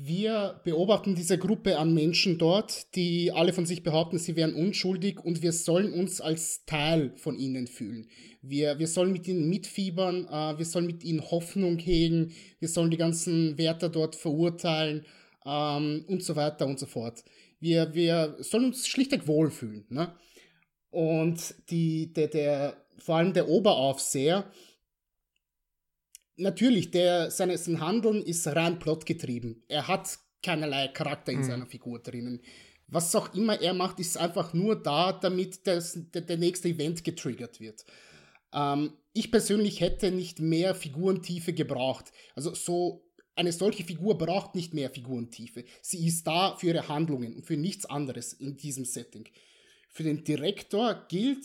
wir 0.01 0.61
beobachten 0.63 1.15
diese 1.15 1.37
Gruppe 1.37 1.77
an 1.77 1.93
Menschen 1.93 2.37
dort, 2.37 2.95
die 2.95 3.31
alle 3.31 3.53
von 3.53 3.65
sich 3.65 3.83
behaupten, 3.83 4.17
sie 4.17 4.35
wären 4.35 4.53
unschuldig 4.53 5.19
und 5.23 5.41
wir 5.41 5.51
sollen 5.53 5.93
uns 5.93 6.21
als 6.21 6.65
Teil 6.65 7.13
von 7.17 7.37
ihnen 7.37 7.67
fühlen. 7.67 8.07
Wir, 8.41 8.77
wir 8.79 8.87
sollen 8.87 9.11
mit 9.11 9.27
ihnen 9.27 9.49
mitfiebern, 9.49 10.27
äh, 10.27 10.57
wir 10.57 10.65
sollen 10.65 10.85
mit 10.87 11.03
ihnen 11.03 11.21
Hoffnung 11.21 11.77
hegen, 11.79 12.33
wir 12.59 12.67
sollen 12.67 12.91
die 12.91 12.97
ganzen 12.97 13.57
Wärter 13.57 13.89
dort 13.89 14.15
verurteilen 14.15 15.05
ähm, 15.45 16.05
und 16.07 16.23
so 16.23 16.35
weiter 16.35 16.67
und 16.67 16.79
so 16.79 16.85
fort. 16.85 17.23
Wir, 17.59 17.93
wir 17.93 18.35
sollen 18.39 18.65
uns 18.65 18.87
schlichtweg 18.87 19.27
wohlfühlen. 19.27 19.85
Ne? 19.89 20.13
Und 20.89 21.55
die, 21.69 22.13
der, 22.13 22.27
der, 22.27 22.85
vor 22.97 23.15
allem 23.15 23.33
der 23.33 23.49
Oberaufseher, 23.49 24.45
natürlich, 26.38 26.91
der, 26.91 27.31
seine, 27.31 27.57
sein 27.57 27.79
Handeln 27.79 28.21
ist 28.21 28.47
rein 28.47 28.79
plotgetrieben. 28.79 29.63
Er 29.67 29.88
hat 29.88 30.19
keinerlei 30.43 30.88
Charakter 30.89 31.31
in 31.31 31.39
mhm. 31.39 31.43
seiner 31.43 31.65
Figur 31.65 31.99
drinnen. 31.99 32.41
Was 32.88 33.15
auch 33.15 33.33
immer 33.33 33.59
er 33.59 33.73
macht, 33.73 33.99
ist 33.99 34.17
einfach 34.17 34.53
nur 34.53 34.81
da, 34.81 35.13
damit 35.13 35.65
das, 35.65 35.97
der, 36.13 36.21
der 36.21 36.38
nächste 36.38 36.69
Event 36.69 37.03
getriggert 37.03 37.59
wird. 37.59 37.86
Ähm, 38.53 38.93
ich 39.13 39.31
persönlich 39.31 39.81
hätte 39.81 40.11
nicht 40.11 40.39
mehr 40.39 40.75
Figurentiefe 40.75 41.53
gebraucht. 41.53 42.11
Also 42.36 42.53
so 42.53 43.05
eine 43.36 43.51
solche 43.51 43.83
Figur 43.83 44.17
braucht 44.17 44.55
nicht 44.55 44.73
mehr 44.73 44.89
Figurentiefe. 44.89 45.65
Sie 45.81 46.05
ist 46.05 46.25
da 46.25 46.55
für 46.55 46.67
ihre 46.67 46.88
Handlungen 46.88 47.36
und 47.36 47.45
für 47.45 47.57
nichts 47.57 47.86
anderes 47.86 48.33
in 48.33 48.55
diesem 48.55 48.86
Setting. 48.86 49.27
Für 49.89 50.03
den 50.03 50.23
Direktor 50.23 51.05
gilt 51.09 51.43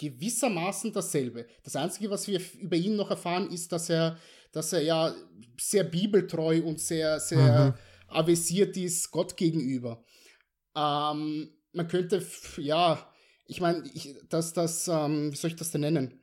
gewissermaßen 0.00 0.92
dasselbe. 0.92 1.46
Das 1.62 1.76
Einzige, 1.76 2.10
was 2.10 2.26
wir 2.26 2.40
über 2.58 2.76
ihn 2.76 2.96
noch 2.96 3.10
erfahren, 3.10 3.50
ist, 3.50 3.70
dass 3.70 3.90
er, 3.90 4.16
dass 4.50 4.72
er 4.72 4.82
ja 4.82 5.14
sehr 5.60 5.84
bibeltreu 5.84 6.62
und 6.62 6.80
sehr, 6.80 7.20
sehr 7.20 7.76
mhm. 8.08 8.14
avisiert 8.14 8.76
ist 8.78 9.10
Gott 9.10 9.36
gegenüber. 9.36 10.02
Ähm, 10.74 11.50
man 11.72 11.88
könnte, 11.88 12.26
ja, 12.56 13.06
ich 13.46 13.60
meine, 13.60 13.84
dass 14.30 14.54
das, 14.54 14.88
ähm, 14.88 15.32
wie 15.32 15.36
soll 15.36 15.50
ich 15.50 15.56
das 15.56 15.70
denn 15.70 15.82
nennen? 15.82 16.18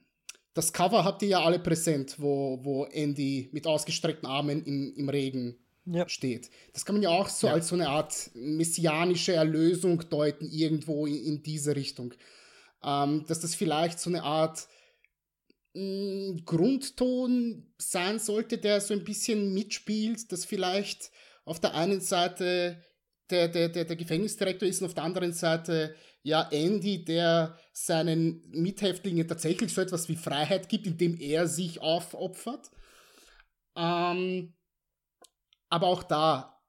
Das 0.55 0.73
Cover 0.73 1.03
habt 1.03 1.21
ihr 1.21 1.29
ja 1.29 1.43
alle 1.43 1.59
präsent, 1.59 2.15
wo, 2.17 2.59
wo 2.63 2.85
Andy 2.85 3.49
mit 3.51 3.67
ausgestreckten 3.67 4.27
Armen 4.27 4.63
im, 4.65 4.95
im 4.95 5.07
Regen 5.07 5.55
ja. 5.85 6.09
steht. 6.09 6.49
Das 6.73 6.83
kann 6.83 6.95
man 6.95 7.03
ja 7.03 7.11
auch 7.11 7.29
so 7.29 7.45
ja. 7.45 7.53
als 7.53 7.67
so 7.67 7.75
eine 7.75 7.89
Art 7.89 8.31
messianische 8.33 9.33
Erlösung 9.33 10.09
deuten, 10.09 10.49
irgendwo 10.49 11.05
in, 11.05 11.23
in 11.23 11.43
diese 11.43 11.75
Richtung 11.75 12.15
ähm, 12.83 13.25
dass 13.27 13.39
das 13.39 13.55
vielleicht 13.55 13.99
so 13.99 14.09
eine 14.09 14.23
Art 14.23 14.67
mh, 15.73 15.81
mm, 15.81 16.45
Grundton 16.45 17.73
sein 17.77 18.19
sollte, 18.19 18.57
der 18.57 18.81
so 18.81 18.93
ein 18.93 19.03
bisschen 19.03 19.53
mitspielt, 19.53 20.31
dass 20.31 20.45
vielleicht 20.45 21.11
auf 21.45 21.59
der 21.59 21.73
einen 21.75 22.01
Seite 22.01 22.83
der, 23.29 23.47
der, 23.47 23.69
der, 23.69 23.85
der 23.85 23.95
Gefängnisdirektor 23.95 24.67
ist 24.67 24.81
und 24.81 24.87
auf 24.87 24.93
der 24.93 25.03
anderen 25.03 25.33
Seite 25.33 25.95
ja 26.23 26.47
Andy, 26.51 27.03
der 27.05 27.57
seinen 27.71 28.41
Mithäftlingen 28.49 29.27
tatsächlich 29.27 29.73
so 29.73 29.81
etwas 29.81 30.09
wie 30.09 30.15
Freiheit 30.15 30.67
gibt, 30.69 30.87
indem 30.87 31.17
er 31.19 31.47
sich 31.47 31.81
aufopfert. 31.81 32.69
Ähm, 33.75 34.53
aber 35.69 35.87
auch 35.87 36.03
da, 36.03 36.61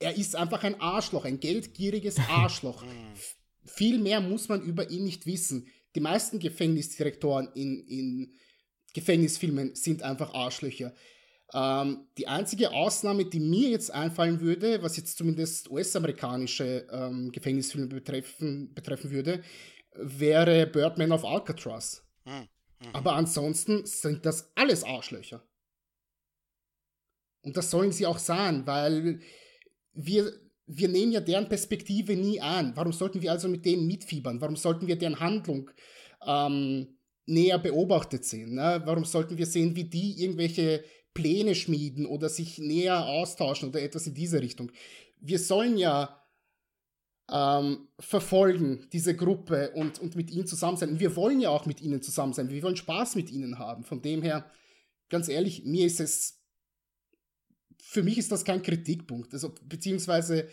er 0.00 0.16
ist 0.16 0.36
einfach 0.36 0.64
ein 0.64 0.80
Arschloch, 0.80 1.24
ein 1.24 1.40
geldgieriges 1.40 2.16
Arschloch. 2.28 2.84
Viel 3.68 3.98
mehr 3.98 4.20
muss 4.20 4.48
man 4.48 4.62
über 4.62 4.90
ihn 4.90 5.04
nicht 5.04 5.26
wissen. 5.26 5.68
Die 5.94 6.00
meisten 6.00 6.38
Gefängnisdirektoren 6.38 7.48
in, 7.54 7.84
in 7.86 8.38
Gefängnisfilmen 8.94 9.74
sind 9.74 10.02
einfach 10.02 10.34
Arschlöcher. 10.34 10.94
Ähm, 11.54 12.08
die 12.18 12.28
einzige 12.28 12.72
Ausnahme, 12.72 13.24
die 13.24 13.40
mir 13.40 13.70
jetzt 13.70 13.90
einfallen 13.90 14.40
würde, 14.40 14.82
was 14.82 14.96
jetzt 14.96 15.16
zumindest 15.16 15.70
US-amerikanische 15.70 16.86
ähm, 16.90 17.32
Gefängnisfilme 17.32 17.86
betreffen, 17.86 18.74
betreffen 18.74 19.10
würde, 19.10 19.42
wäre 19.94 20.66
Birdman 20.66 21.12
of 21.12 21.24
Alcatraz. 21.24 22.06
Hm, 22.24 22.34
mhm. 22.34 22.46
Aber 22.92 23.14
ansonsten 23.14 23.86
sind 23.86 24.26
das 24.26 24.52
alles 24.56 24.84
Arschlöcher. 24.84 25.42
Und 27.42 27.56
das 27.56 27.70
sollen 27.70 27.92
sie 27.92 28.04
auch 28.04 28.18
sein, 28.18 28.66
weil 28.66 29.20
wir, 29.92 30.32
wir 30.68 30.88
nehmen 30.88 31.12
ja 31.12 31.20
deren 31.20 31.48
Perspektive 31.48 32.14
nie 32.14 32.40
an. 32.40 32.72
Warum 32.76 32.92
sollten 32.92 33.22
wir 33.22 33.32
also 33.32 33.48
mit 33.48 33.64
denen 33.64 33.86
mitfiebern? 33.86 34.40
Warum 34.40 34.56
sollten 34.56 34.86
wir 34.86 34.96
deren 34.96 35.18
Handlung 35.18 35.70
ähm, 36.24 36.98
näher 37.26 37.58
beobachtet 37.58 38.24
sehen? 38.24 38.54
Ne? 38.54 38.82
Warum 38.84 39.04
sollten 39.04 39.38
wir 39.38 39.46
sehen, 39.46 39.74
wie 39.76 39.84
die 39.84 40.22
irgendwelche 40.22 40.84
Pläne 41.14 41.54
schmieden 41.54 42.04
oder 42.06 42.28
sich 42.28 42.58
näher 42.58 43.06
austauschen 43.06 43.70
oder 43.70 43.80
etwas 43.82 44.06
in 44.06 44.14
diese 44.14 44.42
Richtung? 44.42 44.70
Wir 45.20 45.38
sollen 45.38 45.78
ja 45.78 46.22
ähm, 47.32 47.88
verfolgen, 47.98 48.86
diese 48.92 49.16
Gruppe 49.16 49.72
und, 49.74 49.98
und 49.98 50.16
mit 50.16 50.30
ihnen 50.30 50.46
zusammen 50.46 50.76
sein. 50.76 51.00
wir 51.00 51.16
wollen 51.16 51.40
ja 51.40 51.48
auch 51.48 51.64
mit 51.64 51.80
ihnen 51.80 52.02
zusammen 52.02 52.34
sein. 52.34 52.50
Wir 52.50 52.62
wollen 52.62 52.76
Spaß 52.76 53.16
mit 53.16 53.30
ihnen 53.30 53.58
haben. 53.58 53.84
Von 53.84 54.02
dem 54.02 54.22
her, 54.22 54.50
ganz 55.08 55.28
ehrlich, 55.28 55.64
mir 55.64 55.86
ist 55.86 56.00
es 56.00 56.37
für 57.80 58.02
mich 58.02 58.18
ist 58.18 58.32
das 58.32 58.44
kein 58.44 58.62
Kritikpunkt. 58.62 59.32
Also, 59.34 59.54
beziehungsweise 59.62 60.48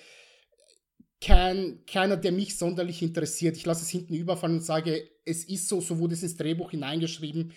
kein, 1.21 1.83
keiner, 1.85 2.17
der 2.17 2.31
mich 2.31 2.57
sonderlich 2.57 3.01
interessiert. 3.01 3.57
Ich 3.57 3.65
lasse 3.65 3.83
es 3.83 3.89
hinten 3.89 4.13
überfallen 4.13 4.57
und 4.57 4.63
sage, 4.63 5.09
es 5.25 5.43
ist 5.43 5.67
so, 5.67 5.81
so 5.81 5.97
wurde 5.97 6.13
es 6.13 6.23
ins 6.23 6.37
Drehbuch 6.37 6.71
hineingeschrieben. 6.71 7.53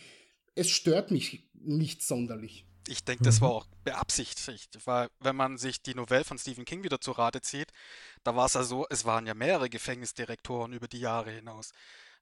Es 0.55 0.71
stört 0.71 1.11
mich 1.11 1.51
nicht 1.55 2.03
sonderlich. 2.03 2.67
Ich 2.89 3.05
denke, 3.05 3.25
das 3.25 3.43
war 3.43 3.51
mhm. 3.51 3.57
auch 3.57 3.67
beabsichtigt, 3.85 4.79
weil 4.87 5.09
wenn 5.21 5.37
man 5.37 5.59
sich 5.59 5.83
die 5.83 5.95
Novelle 5.95 6.25
von 6.25 6.39
Stephen 6.39 6.65
King 6.65 6.83
wieder 6.83 7.01
zu 7.01 7.13
Rate 7.13 7.43
zieht, 7.43 7.71
da 8.25 8.35
war 8.35 8.47
es 8.47 8.55
ja 8.55 8.63
so, 8.63 8.87
es 8.89 9.05
waren 9.05 9.27
ja 9.27 9.35
mehrere 9.35 9.69
Gefängnisdirektoren 9.69 10.73
über 10.73 10.89
die 10.89 11.01
Jahre 11.01 11.31
hinaus. 11.31 11.73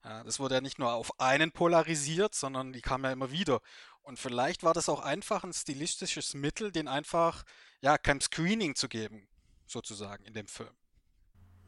Das 0.03 0.39
wurde 0.39 0.55
ja 0.55 0.61
nicht 0.61 0.79
nur 0.79 0.93
auf 0.93 1.19
einen 1.19 1.51
polarisiert, 1.51 2.35
sondern 2.35 2.71
die 2.71 2.81
kamen 2.81 3.05
ja 3.05 3.11
immer 3.11 3.31
wieder. 3.31 3.61
Und 4.07 4.17
vielleicht 4.17 4.63
war 4.63 4.73
das 4.73 4.87
auch 4.87 5.01
einfach 5.01 5.43
ein 5.43 5.51
stilistisches 5.51 6.33
Mittel, 6.33 6.71
den 6.71 6.87
einfach, 6.87 7.43
ja, 7.81 7.97
kein 7.97 8.21
Screening 8.21 8.73
zu 8.73 8.87
geben, 8.87 9.27
sozusagen, 9.65 10.23
in 10.23 10.33
dem 10.33 10.47
Film. 10.47 10.71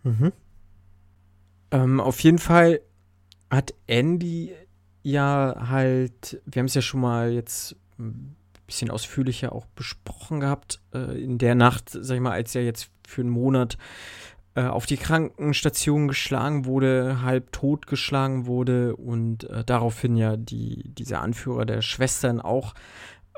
Mhm. 0.04 0.32
Ähm, 1.72 2.00
auf 2.00 2.22
jeden 2.22 2.38
Fall 2.40 2.80
hat 3.50 3.74
Andy 3.88 4.56
ja 5.04 5.54
halt, 5.68 6.42
wir 6.46 6.62
haben 6.62 6.68
es 6.68 6.76
ja 6.76 6.82
schon 6.82 7.02
mal 7.02 7.34
jetzt 7.34 7.76
ein 7.98 8.38
bisschen 8.66 8.90
ausführlicher 8.90 9.52
auch 9.52 9.66
besprochen 9.66 10.40
gehabt, 10.40 10.82
äh, 10.94 11.22
in 11.22 11.40
der 11.40 11.56
Nacht, 11.56 11.90
sag 11.90 12.16
ich 12.16 12.22
mal, 12.22 12.32
als 12.32 12.56
er 12.56 12.64
jetzt 12.64 12.90
für 13.06 13.20
einen 13.20 13.32
Monat 13.32 13.78
äh, 14.56 14.64
auf 14.64 14.86
die 14.86 14.98
Krankenstation 14.98 16.08
geschlagen 16.08 16.66
wurde, 16.66 17.22
halb 17.22 17.52
tot 17.52 17.88
geschlagen 17.88 18.46
wurde 18.46 18.96
und 18.96 19.44
äh, 19.44 19.64
daraufhin 19.64 20.16
ja 20.16 20.38
die, 20.38 20.90
dieser 20.90 21.22
Anführer 21.22 21.66
der 21.66 21.82
Schwestern 21.82 22.42
auch 22.42 22.74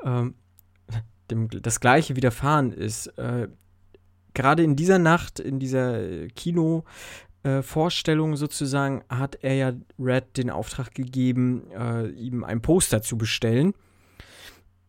ähm, 0.04 0.34
dem, 1.30 1.48
das 1.48 1.80
gleiche 1.80 2.16
widerfahren 2.16 2.72
ist. 2.72 3.06
Äh, 3.18 3.48
Gerade 4.34 4.62
in 4.62 4.76
dieser 4.76 4.98
Nacht, 4.98 5.38
in 5.38 5.58
dieser 5.58 6.26
Kino-Vorstellung 6.28 8.32
äh, 8.32 8.36
sozusagen, 8.36 9.04
hat 9.10 9.36
er 9.42 9.54
ja 9.54 9.72
Red 9.98 10.38
den 10.38 10.48
Auftrag 10.48 10.94
gegeben, 10.94 11.70
äh, 11.72 12.08
ihm 12.08 12.42
ein 12.42 12.62
Poster 12.62 13.02
zu 13.02 13.18
bestellen. 13.18 13.74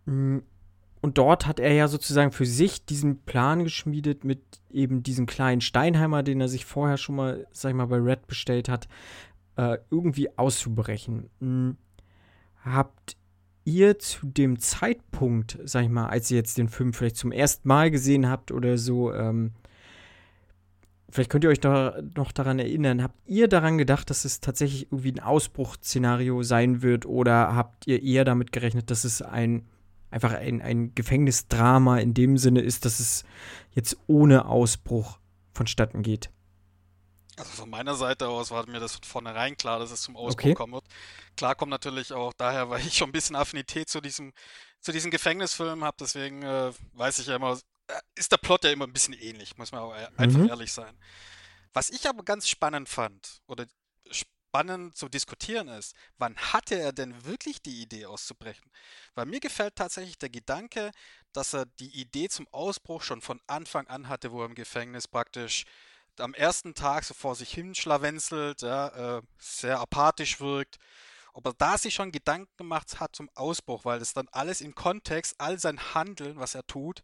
Mhm 0.05 0.43
und 1.03 1.17
dort 1.17 1.47
hat 1.47 1.59
er 1.59 1.73
ja 1.73 1.89
sozusagen 1.89 2.31
für 2.31 2.45
sich 2.45 2.85
diesen 2.85 3.23
Plan 3.23 3.65
geschmiedet 3.65 4.23
mit 4.23 4.41
eben 4.71 5.03
diesem 5.03 5.25
kleinen 5.25 5.59
Steinheimer, 5.59 6.23
den 6.23 6.39
er 6.39 6.47
sich 6.47 6.63
vorher 6.63 6.95
schon 6.95 7.17
mal, 7.17 7.45
sag 7.51 7.71
ich 7.71 7.75
mal, 7.75 7.87
bei 7.87 7.97
Red 7.97 8.25
bestellt 8.25 8.69
hat, 8.69 8.87
äh, 9.57 9.79
irgendwie 9.91 10.37
auszubrechen. 10.37 11.29
Hm. 11.41 11.75
Habt 12.63 13.17
ihr 13.65 13.99
zu 13.99 14.27
dem 14.27 14.59
Zeitpunkt, 14.59 15.59
sag 15.65 15.83
ich 15.83 15.89
mal, 15.89 16.07
als 16.07 16.31
ihr 16.31 16.37
jetzt 16.37 16.57
den 16.57 16.69
Film 16.69 16.93
vielleicht 16.93 17.17
zum 17.17 17.33
ersten 17.33 17.67
Mal 17.67 17.91
gesehen 17.91 18.29
habt 18.29 18.53
oder 18.53 18.77
so, 18.77 19.13
ähm, 19.13 19.51
vielleicht 21.09 21.29
könnt 21.29 21.43
ihr 21.43 21.49
euch 21.49 21.59
da 21.59 22.01
noch 22.15 22.31
daran 22.31 22.59
erinnern, 22.59 23.03
habt 23.03 23.19
ihr 23.27 23.49
daran 23.49 23.77
gedacht, 23.77 24.09
dass 24.09 24.23
es 24.23 24.39
tatsächlich 24.39 24.83
irgendwie 24.89 25.11
ein 25.11 25.19
Ausbruchsszenario 25.19 26.43
sein 26.43 26.81
wird 26.81 27.05
oder 27.05 27.57
habt 27.57 27.87
ihr 27.87 28.01
eher 28.01 28.23
damit 28.23 28.53
gerechnet, 28.53 28.89
dass 28.89 29.03
es 29.03 29.21
ein 29.21 29.67
einfach 30.13 30.33
ein, 30.33 30.61
ein 30.61 30.95
Gefängnisdrama 30.95 31.99
in 31.99 32.13
dem 32.13 32.37
Sinne 32.37 32.61
ist, 32.61 32.85
dass 32.85 32.99
es 32.99 33.23
jetzt 33.71 33.97
ohne 34.07 34.45
Ausbruch 34.45 35.19
vonstatten 35.53 36.03
geht. 36.03 36.29
Also 37.35 37.51
von 37.51 37.69
meiner 37.69 37.95
Seite 37.95 38.27
aus 38.27 38.51
war 38.51 38.67
mir 38.69 38.79
das 38.79 38.93
von 38.93 39.03
vornherein 39.03 39.57
klar, 39.57 39.79
dass 39.79 39.91
es 39.91 40.03
zum 40.03 40.15
Ausbruch 40.15 40.45
okay. 40.45 40.53
kommen 40.53 40.73
wird. 40.73 40.85
Klar 41.35 41.55
kommt 41.55 41.71
natürlich 41.71 42.13
auch 42.13 42.33
daher, 42.33 42.69
weil 42.69 42.81
ich 42.81 42.97
schon 42.97 43.09
ein 43.09 43.13
bisschen 43.13 43.35
Affinität 43.35 43.89
zu 43.89 44.01
diesem, 44.01 44.33
zu 44.79 44.91
diesem 44.91 45.11
Gefängnisfilm 45.11 45.83
habe, 45.83 45.97
deswegen 45.99 46.43
äh, 46.43 46.71
weiß 46.93 47.19
ich 47.19 47.27
ja 47.27 47.35
immer, 47.35 47.57
äh, 47.87 47.99
ist 48.15 48.31
der 48.31 48.37
Plot 48.37 48.63
ja 48.65 48.71
immer 48.71 48.85
ein 48.85 48.93
bisschen 48.93 49.13
ähnlich, 49.13 49.57
muss 49.57 49.71
man 49.71 49.81
auch 49.81 49.93
einfach 50.17 50.39
mhm. 50.39 50.49
ehrlich 50.49 50.71
sein. 50.71 50.95
Was 51.73 51.89
ich 51.89 52.07
aber 52.07 52.23
ganz 52.23 52.47
spannend 52.47 52.87
fand, 52.87 53.41
oder 53.47 53.65
spannend 54.53 54.95
zu 54.95 55.09
diskutieren 55.09 55.67
ist, 55.67 55.95
wann 56.19 56.35
hatte 56.37 56.75
er 56.75 56.93
denn 56.93 57.25
wirklich 57.25 57.63
die 57.63 57.81
Idee 57.81 58.05
auszubrechen? 58.05 58.69
Weil 59.15 59.25
mir 59.25 59.39
gefällt 59.39 59.75
tatsächlich 59.75 60.19
der 60.19 60.29
Gedanke, 60.29 60.91
dass 61.33 61.55
er 61.55 61.65
die 61.65 61.99
Idee 61.99 62.29
zum 62.29 62.47
Ausbruch 62.51 63.01
schon 63.01 63.21
von 63.21 63.41
Anfang 63.47 63.87
an 63.87 64.09
hatte, 64.09 64.31
wo 64.31 64.41
er 64.41 64.45
im 64.45 64.53
Gefängnis 64.53 65.07
praktisch 65.07 65.65
am 66.19 66.35
ersten 66.35 66.75
Tag 66.75 67.03
so 67.03 67.15
vor 67.15 67.33
sich 67.33 67.51
hin 67.51 67.73
schlawenzelt, 67.73 68.61
ja, 68.61 69.17
äh, 69.17 69.21
sehr 69.39 69.79
apathisch 69.79 70.39
wirkt. 70.39 70.77
Ob 71.33 71.47
er 71.47 71.53
da 71.57 71.79
sich 71.79 71.95
schon 71.95 72.11
Gedanken 72.11 72.55
gemacht 72.57 72.99
hat 72.99 73.15
zum 73.15 73.31
Ausbruch, 73.33 73.85
weil 73.85 73.97
das 73.97 74.13
dann 74.13 74.27
alles 74.31 74.61
im 74.61 74.75
Kontext, 74.75 75.33
all 75.39 75.57
sein 75.57 75.95
Handeln, 75.95 76.37
was 76.37 76.53
er 76.53 76.67
tut, 76.67 77.01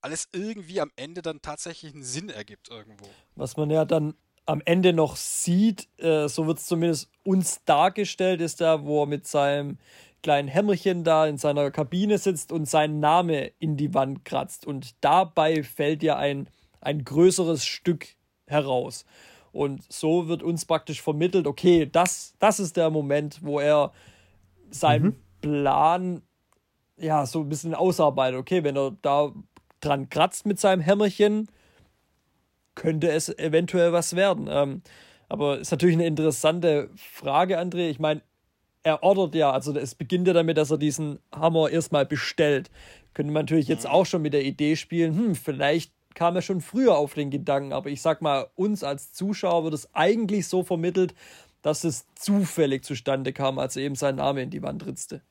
alles 0.00 0.28
irgendwie 0.30 0.80
am 0.80 0.92
Ende 0.94 1.22
dann 1.22 1.42
tatsächlich 1.42 1.92
einen 1.92 2.04
Sinn 2.04 2.28
ergibt 2.28 2.68
irgendwo. 2.68 3.10
Was 3.34 3.56
man 3.56 3.70
ja 3.70 3.84
dann 3.84 4.14
am 4.46 4.62
Ende 4.64 4.92
noch 4.92 5.16
sieht, 5.16 5.88
äh, 5.98 6.28
so 6.28 6.46
wird 6.46 6.58
es 6.58 6.66
zumindest 6.66 7.10
uns 7.22 7.64
dargestellt, 7.64 8.40
ist 8.40 8.60
da, 8.60 8.84
wo 8.84 9.02
er 9.02 9.06
mit 9.06 9.26
seinem 9.26 9.78
kleinen 10.22 10.48
Hämmerchen 10.48 11.04
da 11.04 11.26
in 11.26 11.38
seiner 11.38 11.70
Kabine 11.70 12.18
sitzt 12.18 12.50
und 12.52 12.68
seinen 12.68 13.00
Name 13.00 13.52
in 13.58 13.76
die 13.76 13.94
Wand 13.94 14.24
kratzt. 14.24 14.66
Und 14.66 14.94
dabei 15.02 15.62
fällt 15.62 16.02
ja 16.02 16.16
ein, 16.16 16.48
ein 16.80 17.04
größeres 17.04 17.64
Stück 17.64 18.08
heraus. 18.46 19.04
Und 19.52 19.84
so 19.92 20.26
wird 20.26 20.42
uns 20.42 20.64
praktisch 20.64 21.00
vermittelt, 21.00 21.46
okay, 21.46 21.88
das, 21.90 22.34
das 22.38 22.58
ist 22.58 22.76
der 22.76 22.90
Moment, 22.90 23.40
wo 23.42 23.60
er 23.60 23.92
seinen 24.70 25.04
mhm. 25.04 25.16
Plan 25.40 26.22
ja 26.96 27.26
so 27.26 27.40
ein 27.40 27.48
bisschen 27.48 27.74
ausarbeitet. 27.74 28.40
Okay, 28.40 28.64
wenn 28.64 28.76
er 28.76 28.96
da 29.02 29.32
dran 29.80 30.08
kratzt 30.08 30.46
mit 30.46 30.58
seinem 30.58 30.80
Hämmerchen, 30.80 31.48
könnte 32.74 33.10
es 33.10 33.28
eventuell 33.38 33.92
was 33.92 34.16
werden. 34.16 34.48
Ähm, 34.50 34.82
aber 35.28 35.58
ist 35.58 35.70
natürlich 35.70 35.96
eine 35.96 36.06
interessante 36.06 36.90
Frage, 36.96 37.58
André. 37.58 37.88
Ich 37.88 37.98
meine, 37.98 38.22
er 38.82 39.02
ordert 39.02 39.34
ja, 39.34 39.50
also 39.50 39.76
es 39.76 39.94
beginnt 39.94 40.28
ja 40.28 40.34
damit, 40.34 40.58
dass 40.58 40.70
er 40.70 40.78
diesen 40.78 41.18
Hammer 41.32 41.70
erstmal 41.70 42.06
bestellt. 42.06 42.70
Könnte 43.14 43.32
man 43.32 43.42
natürlich 43.44 43.68
jetzt 43.68 43.84
mhm. 43.84 43.90
auch 43.90 44.06
schon 44.06 44.22
mit 44.22 44.34
der 44.34 44.44
Idee 44.44 44.76
spielen, 44.76 45.16
hm, 45.16 45.34
vielleicht 45.34 45.92
kam 46.14 46.36
er 46.36 46.42
schon 46.42 46.60
früher 46.60 46.96
auf 46.96 47.14
den 47.14 47.30
Gedanken, 47.30 47.72
aber 47.72 47.90
ich 47.90 48.00
sag 48.00 48.22
mal, 48.22 48.48
uns 48.54 48.84
als 48.84 49.12
Zuschauer 49.12 49.64
wird 49.64 49.74
es 49.74 49.92
eigentlich 49.94 50.46
so 50.46 50.62
vermittelt, 50.62 51.14
dass 51.62 51.82
es 51.82 52.06
zufällig 52.14 52.84
zustande 52.84 53.32
kam, 53.32 53.58
als 53.58 53.76
er 53.76 53.82
eben 53.82 53.96
seinen 53.96 54.16
Namen 54.16 54.44
in 54.44 54.50
die 54.50 54.62
Wand 54.62 54.86
ritzte. 54.86 55.22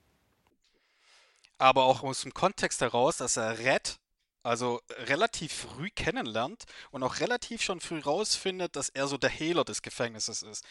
Aber 1.57 1.85
auch 1.85 2.03
aus 2.03 2.23
dem 2.23 2.33
Kontext 2.33 2.81
heraus, 2.81 3.17
dass 3.17 3.37
er 3.37 3.59
Red 3.59 3.99
also 4.43 4.81
relativ 4.89 5.53
früh 5.53 5.89
kennenlernt 5.89 6.65
und 6.91 7.01
auch 7.01 7.19
relativ 7.19 7.61
schon 7.61 7.79
früh 7.79 7.99
rausfindet, 7.99 8.75
dass 8.75 8.89
er 8.89 9.07
so 9.07 9.17
der 9.17 9.29
Hehler 9.29 9.63
des 9.63 9.81
Gefängnisses 9.81 10.43
ist. 10.43 10.65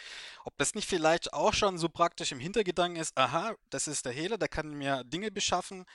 Ob 0.45 0.57
das 0.59 0.75
nicht 0.75 0.89
vielleicht 0.89 1.33
auch 1.33 1.55
schon 1.55 1.79
so 1.79 1.89
praktisch 1.89 2.33
im 2.33 2.39
Hintergedanken 2.39 3.01
ist, 3.01 3.17
aha, 3.17 3.55
das 3.71 3.89
ist 3.89 4.05
der 4.05 4.13
Hehler, 4.13 4.39
der 4.39 4.49
kann 4.49 4.75
mir 4.75 5.05
Dinge 5.05 5.31
beschaffen, 5.31 5.87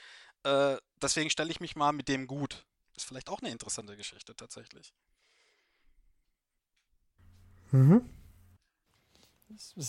äh, 0.42 0.76
deswegen 1.00 1.30
stelle 1.30 1.50
ich 1.50 1.60
mich 1.60 1.76
mal 1.76 1.92
mit 1.92 2.08
dem 2.08 2.26
gut. 2.26 2.64
Ist 2.96 3.06
vielleicht 3.06 3.28
auch 3.28 3.40
eine 3.40 3.50
interessante 3.50 3.96
Geschichte 3.96 4.34
tatsächlich. 4.34 4.92
Mhm. 7.70 8.08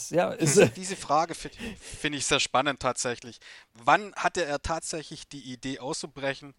Ja, 0.10 0.32
ist, 0.34 0.56
diese, 0.56 0.70
diese 0.70 0.96
Frage 0.96 1.36
finde 1.36 1.58
find 1.80 2.16
ich 2.16 2.26
sehr 2.26 2.40
spannend 2.40 2.80
tatsächlich. 2.80 3.40
Wann 3.74 4.14
hatte 4.16 4.46
er 4.46 4.62
tatsächlich 4.62 5.28
die 5.28 5.52
Idee 5.52 5.80
auszubrechen? 5.80 6.54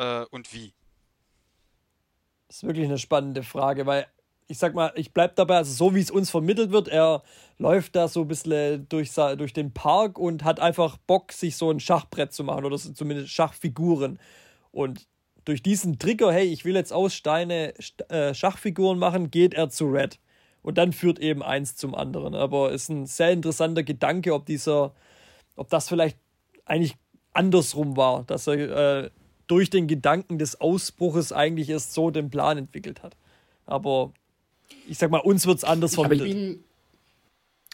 Äh, 0.00 0.24
und 0.30 0.52
wie? 0.52 0.72
Das 2.48 2.58
ist 2.58 2.62
wirklich 2.64 2.86
eine 2.86 2.98
spannende 2.98 3.42
Frage, 3.42 3.86
weil 3.86 4.06
ich 4.48 4.58
sag 4.58 4.74
mal, 4.74 4.90
ich 4.96 5.12
bleib 5.12 5.36
dabei, 5.36 5.58
also 5.58 5.72
so 5.72 5.94
wie 5.94 6.00
es 6.00 6.10
uns 6.10 6.28
vermittelt 6.28 6.72
wird, 6.72 6.88
er 6.88 7.22
läuft 7.58 7.94
da 7.94 8.08
so 8.08 8.22
ein 8.22 8.28
bisschen 8.28 8.88
durch, 8.88 9.12
durch 9.14 9.52
den 9.52 9.72
Park 9.72 10.18
und 10.18 10.42
hat 10.42 10.58
einfach 10.58 10.96
Bock, 10.96 11.30
sich 11.30 11.56
so 11.56 11.70
ein 11.70 11.78
Schachbrett 11.78 12.32
zu 12.32 12.42
machen 12.42 12.64
oder 12.64 12.76
zumindest 12.76 13.28
Schachfiguren. 13.30 14.18
Und 14.72 15.06
durch 15.44 15.62
diesen 15.62 16.00
Trigger, 16.00 16.32
hey, 16.32 16.46
ich 16.46 16.64
will 16.64 16.74
jetzt 16.74 16.92
aus 16.92 17.14
Steine 17.14 17.74
äh, 18.08 18.34
Schachfiguren 18.34 18.98
machen, 18.98 19.30
geht 19.30 19.54
er 19.54 19.70
zu 19.70 19.86
Red. 19.86 20.18
Und 20.62 20.78
dann 20.78 20.92
führt 20.92 21.20
eben 21.20 21.44
eins 21.44 21.76
zum 21.76 21.94
anderen. 21.94 22.34
Aber 22.34 22.72
es 22.72 22.82
ist 22.82 22.88
ein 22.88 23.06
sehr 23.06 23.30
interessanter 23.30 23.84
Gedanke, 23.84 24.34
ob 24.34 24.46
dieser, 24.46 24.92
ob 25.54 25.70
das 25.70 25.88
vielleicht 25.88 26.18
eigentlich 26.64 26.96
andersrum 27.32 27.96
war, 27.96 28.24
dass 28.24 28.48
er 28.48 29.04
äh, 29.04 29.10
durch 29.50 29.70
den 29.70 29.88
Gedanken 29.88 30.38
des 30.38 30.60
Ausbruches 30.60 31.32
eigentlich 31.32 31.68
erst 31.68 31.92
so 31.92 32.10
den 32.10 32.30
Plan 32.30 32.56
entwickelt 32.56 33.02
hat. 33.02 33.16
Aber 33.66 34.12
ich 34.88 34.98
sag 34.98 35.10
mal, 35.10 35.18
uns 35.18 35.46
wird 35.46 35.58
es 35.58 35.64
anders 35.64 35.94
vermittelt. 35.94 36.28
Ich, 36.28 36.34
bin, 36.34 36.64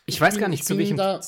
ich, 0.07 0.15
ich 0.15 0.21
weiß 0.21 0.35
bin, 0.35 0.41
gar 0.41 0.49
nicht, 0.49 0.65
zu 0.65 0.79
welchem. 0.79 0.97
Da, 0.97 1.21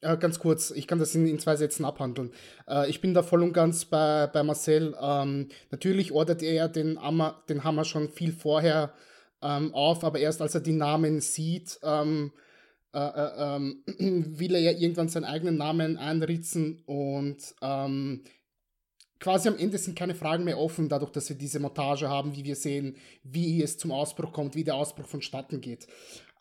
äh, 0.00 0.16
ganz 0.16 0.38
kurz, 0.38 0.70
ich 0.70 0.86
kann 0.86 0.98
das 0.98 1.14
in, 1.14 1.26
in 1.26 1.38
zwei 1.38 1.56
Sätzen 1.56 1.84
abhandeln. 1.84 2.32
Äh, 2.66 2.88
ich 2.88 3.00
bin 3.00 3.12
da 3.12 3.22
voll 3.22 3.42
und 3.42 3.52
ganz 3.52 3.84
bei, 3.84 4.26
bei 4.26 4.42
Marcel. 4.42 4.96
Ähm, 5.00 5.48
natürlich 5.70 6.12
ordert 6.12 6.42
er 6.42 6.68
den, 6.68 7.00
Hammer, 7.00 7.42
den 7.48 7.64
Hammer 7.64 7.84
schon 7.84 8.08
viel 8.08 8.32
vorher 8.32 8.94
ähm, 9.42 9.74
auf, 9.74 10.04
aber 10.04 10.18
erst 10.18 10.40
als 10.40 10.54
er 10.54 10.60
die 10.62 10.72
Namen 10.72 11.20
sieht, 11.20 11.78
ähm, 11.82 12.32
äh, 12.94 12.98
äh 12.98 13.56
ähm, 13.56 13.82
will 14.38 14.54
er 14.54 14.60
ja 14.60 14.72
irgendwann 14.72 15.08
seinen 15.08 15.24
eigenen 15.24 15.58
Namen 15.58 15.98
einritzen 15.98 16.82
und 16.86 17.54
ähm, 17.60 18.24
quasi 19.22 19.48
am 19.48 19.56
Ende 19.56 19.78
sind 19.78 19.96
keine 19.96 20.16
Fragen 20.16 20.42
mehr 20.42 20.58
offen, 20.58 20.88
dadurch, 20.88 21.12
dass 21.12 21.28
wir 21.28 21.36
diese 21.36 21.60
Montage 21.60 22.08
haben, 22.08 22.34
wie 22.34 22.44
wir 22.44 22.56
sehen, 22.56 22.96
wie 23.22 23.62
es 23.62 23.78
zum 23.78 23.92
Ausbruch 23.92 24.32
kommt, 24.32 24.56
wie 24.56 24.64
der 24.64 24.74
Ausbruch 24.74 25.06
vonstatten 25.06 25.60
geht. 25.60 25.86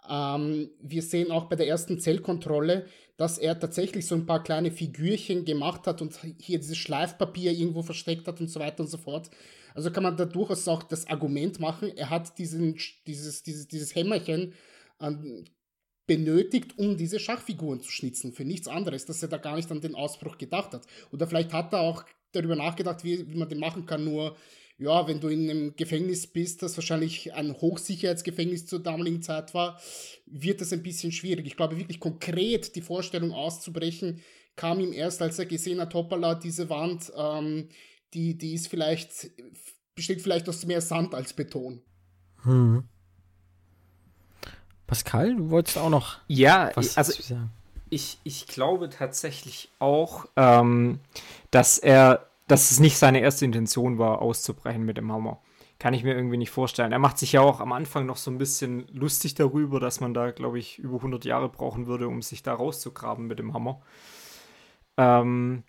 Ähm, 0.10 0.72
wir 0.82 1.04
sehen 1.04 1.30
auch 1.30 1.46
bei 1.46 1.56
der 1.56 1.68
ersten 1.68 2.00
Zellkontrolle, 2.00 2.88
dass 3.18 3.38
er 3.38 3.60
tatsächlich 3.60 4.08
so 4.08 4.16
ein 4.16 4.26
paar 4.26 4.42
kleine 4.42 4.72
Figürchen 4.72 5.46
gemacht 5.46 5.86
hat 5.86 6.02
und 6.02 6.20
hier 6.40 6.58
dieses 6.58 6.78
Schleifpapier 6.78 7.52
irgendwo 7.52 7.84
versteckt 7.84 8.28
hat 8.28 8.42
und 8.42 8.50
so 8.50 8.60
weiter 8.60 8.82
und 8.82 8.90
so 8.90 8.98
fort. 8.98 9.30
Also 9.76 9.92
kann 9.92 10.04
man 10.04 10.18
da 10.18 10.26
durchaus 10.26 10.68
auch 10.68 10.82
das 10.82 11.08
Argument 11.08 11.60
machen, 11.60 11.96
er 11.96 12.10
hat 12.10 12.38
diesen, 12.40 12.78
dieses, 13.06 13.44
dieses, 13.44 13.68
dieses 13.68 13.94
Hämmerchen 13.94 14.56
ähm, 15.00 15.46
benötigt, 16.08 16.80
um 16.80 16.98
diese 16.98 17.20
Schachfiguren 17.20 17.80
zu 17.80 17.92
schnitzen, 17.92 18.34
für 18.34 18.44
nichts 18.44 18.68
anderes, 18.68 19.06
dass 19.06 19.22
er 19.22 19.30
da 19.30 19.38
gar 19.38 19.56
nicht 19.56 19.72
an 19.72 19.82
den 19.82 19.94
Ausbruch 19.94 20.40
gedacht 20.40 20.74
hat. 20.74 20.88
Oder 21.12 21.28
vielleicht 21.28 21.54
hat 21.54 21.74
er 21.74 21.82
auch 21.82 22.04
darüber 22.32 22.56
nachgedacht, 22.56 23.04
wie, 23.04 23.28
wie 23.28 23.38
man 23.38 23.50
den 23.50 23.60
machen 23.60 23.86
kann. 23.86 24.04
Nur, 24.04 24.36
ja, 24.78 25.08
wenn 25.08 25.20
du 25.20 25.28
in 25.28 25.50
einem 25.50 25.76
Gefängnis 25.76 26.28
bist, 26.28 26.64
das 26.64 26.78
wahrscheinlich 26.78 27.34
ein 27.34 27.54
Hochsicherheitsgefängnis 27.54 28.66
zur 28.66 28.82
damaligen 28.82 29.22
Zeit 29.22 29.54
war, 29.54 29.80
wird 30.26 30.62
das 30.62 30.74
ein 30.74 30.84
bisschen 30.84 31.12
schwierig. 31.12 31.46
Ich 31.46 31.56
glaube 31.56 31.78
wirklich 31.78 32.00
konkret 32.00 32.76
die 32.76 32.82
Vorstellung 32.82 33.32
auszubrechen, 33.32 34.22
kam 34.56 34.80
ihm 34.80 34.94
erst, 34.94 35.22
als 35.22 35.40
er 35.40 35.46
gesehen 35.46 35.80
hat, 35.80 35.94
hoppala, 35.94 36.36
diese 36.36 36.70
Wand, 36.70 37.12
ähm, 37.16 37.70
die, 38.14 38.38
die 38.38 38.54
ist 38.54 38.68
vielleicht, 38.68 39.32
besteht 39.96 40.22
vielleicht 40.22 40.50
aus 40.50 40.66
mehr 40.66 40.82
Sand 40.82 41.16
als 41.16 41.34
Beton. 41.34 41.82
Hm. 42.44 42.84
Pascal, 44.88 45.36
du 45.36 45.50
wolltest 45.50 45.78
auch 45.78 45.90
noch 45.90 46.18
ja, 46.28 46.72
was 46.76 46.98
also, 46.98 47.22
sagen 47.22 47.52
ich, 47.92 48.18
ich 48.24 48.48
glaube 48.48 48.90
tatsächlich 48.90 49.70
auch, 49.78 50.26
ähm, 50.38 51.00
dass 51.52 51.78
er, 51.78 52.26
dass 52.48 52.72
es 52.72 52.80
nicht 52.80 52.98
seine 52.98 53.20
erste 53.20 53.46
Intention 53.46 54.00
war, 54.00 54.22
auszubrechen 54.22 54.84
mit 54.84 54.98
dem 54.98 55.12
Hammer. 55.12 55.40
Kann 55.78 55.94
ich 55.94 56.04
mir 56.04 56.16
irgendwie 56.16 56.38
nicht 56.38 56.52
vorstellen. 56.52 56.94
Er 56.94 57.00
macht 57.00 57.18
sich 57.18 57.34
ja 57.34 57.42
auch 57.42 57.60
am 57.60 57.74
Anfang 57.74 58.06
noch 58.06 58.18
so 58.18 58.32
ein 58.32 58.38
bisschen 58.38 58.88
lustig 58.94 59.36
darüber, 59.36 59.80
dass 59.80 60.00
man 60.00 60.14
da, 60.14 60.32
glaube 60.32 60.58
ich, 60.58 60.80
über 60.80 60.98
100 60.98 61.26
Jahre 61.26 61.50
brauchen 61.50 61.86
würde, 61.86 62.08
um 62.08 62.22
sich 62.22 62.44
da 62.44 62.54
rauszugraben 62.54 63.28
mit 63.28 63.40
dem 63.40 63.54
Hammer. 63.54 63.82
Ähm, 64.98 65.64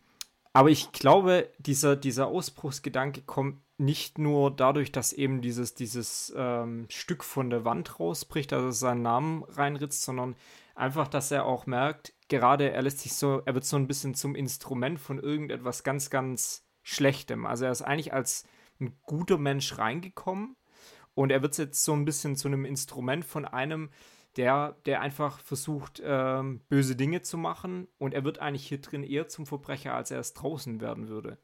aber 0.52 0.70
ich 0.70 0.92
glaube, 0.92 1.48
dieser, 1.58 1.96
dieser 1.96 2.28
Ausbruchsgedanke 2.28 3.22
kommt 3.22 3.58
nicht 3.78 4.18
nur 4.18 4.50
dadurch, 4.54 4.92
dass 4.92 5.12
eben 5.12 5.40
dieses, 5.40 5.74
dieses 5.74 6.32
ähm, 6.36 6.86
Stück 6.88 7.24
von 7.24 7.50
der 7.50 7.64
Wand 7.64 7.98
rausbricht, 7.98 8.52
also 8.52 8.70
seinen 8.70 9.02
Namen 9.02 9.42
reinritzt, 9.44 10.02
sondern 10.02 10.36
Einfach, 10.74 11.08
dass 11.08 11.30
er 11.30 11.44
auch 11.44 11.66
merkt, 11.66 12.14
gerade 12.28 12.70
er 12.70 12.82
lässt 12.82 13.00
sich 13.00 13.14
so, 13.14 13.42
er 13.44 13.54
wird 13.54 13.64
so 13.64 13.76
ein 13.76 13.86
bisschen 13.86 14.14
zum 14.14 14.34
Instrument 14.34 14.98
von 14.98 15.18
irgendetwas 15.18 15.82
ganz, 15.84 16.10
ganz 16.10 16.66
Schlechtem. 16.82 17.46
Also 17.46 17.66
er 17.66 17.72
ist 17.72 17.82
eigentlich 17.82 18.12
als 18.12 18.44
ein 18.80 18.96
guter 19.02 19.38
Mensch 19.38 19.78
reingekommen 19.78 20.56
und 21.14 21.30
er 21.30 21.42
wird 21.42 21.56
jetzt 21.58 21.84
so 21.84 21.92
ein 21.92 22.04
bisschen 22.04 22.36
zu 22.36 22.48
einem 22.48 22.64
Instrument 22.64 23.24
von 23.24 23.44
einem, 23.44 23.90
der, 24.36 24.76
der 24.86 25.00
einfach 25.02 25.40
versucht, 25.40 26.02
ähm, 26.04 26.62
böse 26.68 26.96
Dinge 26.96 27.22
zu 27.22 27.36
machen 27.36 27.86
und 27.98 28.14
er 28.14 28.24
wird 28.24 28.38
eigentlich 28.38 28.66
hier 28.66 28.80
drin 28.80 29.04
eher 29.04 29.28
zum 29.28 29.46
Verbrecher, 29.46 29.94
als 29.94 30.10
er 30.10 30.20
es 30.20 30.32
draußen 30.32 30.80
werden 30.80 31.08
würde. 31.08 31.38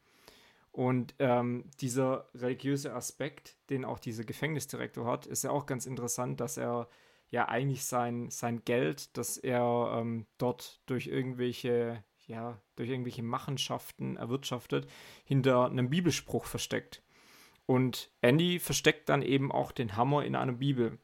Und 0.71 1.15
ähm, 1.19 1.69
dieser 1.81 2.29
religiöse 2.33 2.93
Aspekt, 2.93 3.57
den 3.69 3.85
auch 3.85 3.99
dieser 3.99 4.23
Gefängnisdirektor 4.23 5.05
hat, 5.05 5.25
ist 5.25 5.43
ja 5.43 5.51
auch 5.51 5.65
ganz 5.65 5.85
interessant, 5.85 6.39
dass 6.39 6.57
er 6.57 6.87
ja 7.29 7.47
eigentlich 7.47 7.85
sein, 7.85 8.29
sein 8.29 8.63
Geld, 8.65 9.15
das 9.17 9.37
er 9.37 9.97
ähm, 9.97 10.25
dort 10.37 10.81
durch 10.85 11.07
irgendwelche, 11.07 12.03
ja, 12.27 12.59
durch 12.75 12.89
irgendwelche 12.89 13.23
Machenschaften 13.23 14.17
erwirtschaftet, 14.17 14.87
hinter 15.25 15.65
einem 15.65 15.89
Bibelspruch 15.89 16.45
versteckt. 16.45 17.03
Und 17.65 18.09
Andy 18.21 18.59
versteckt 18.59 19.09
dann 19.09 19.21
eben 19.21 19.51
auch 19.51 19.71
den 19.71 19.95
Hammer 19.95 20.25
in 20.25 20.35
einer 20.35 20.53
Bibel. 20.53 20.97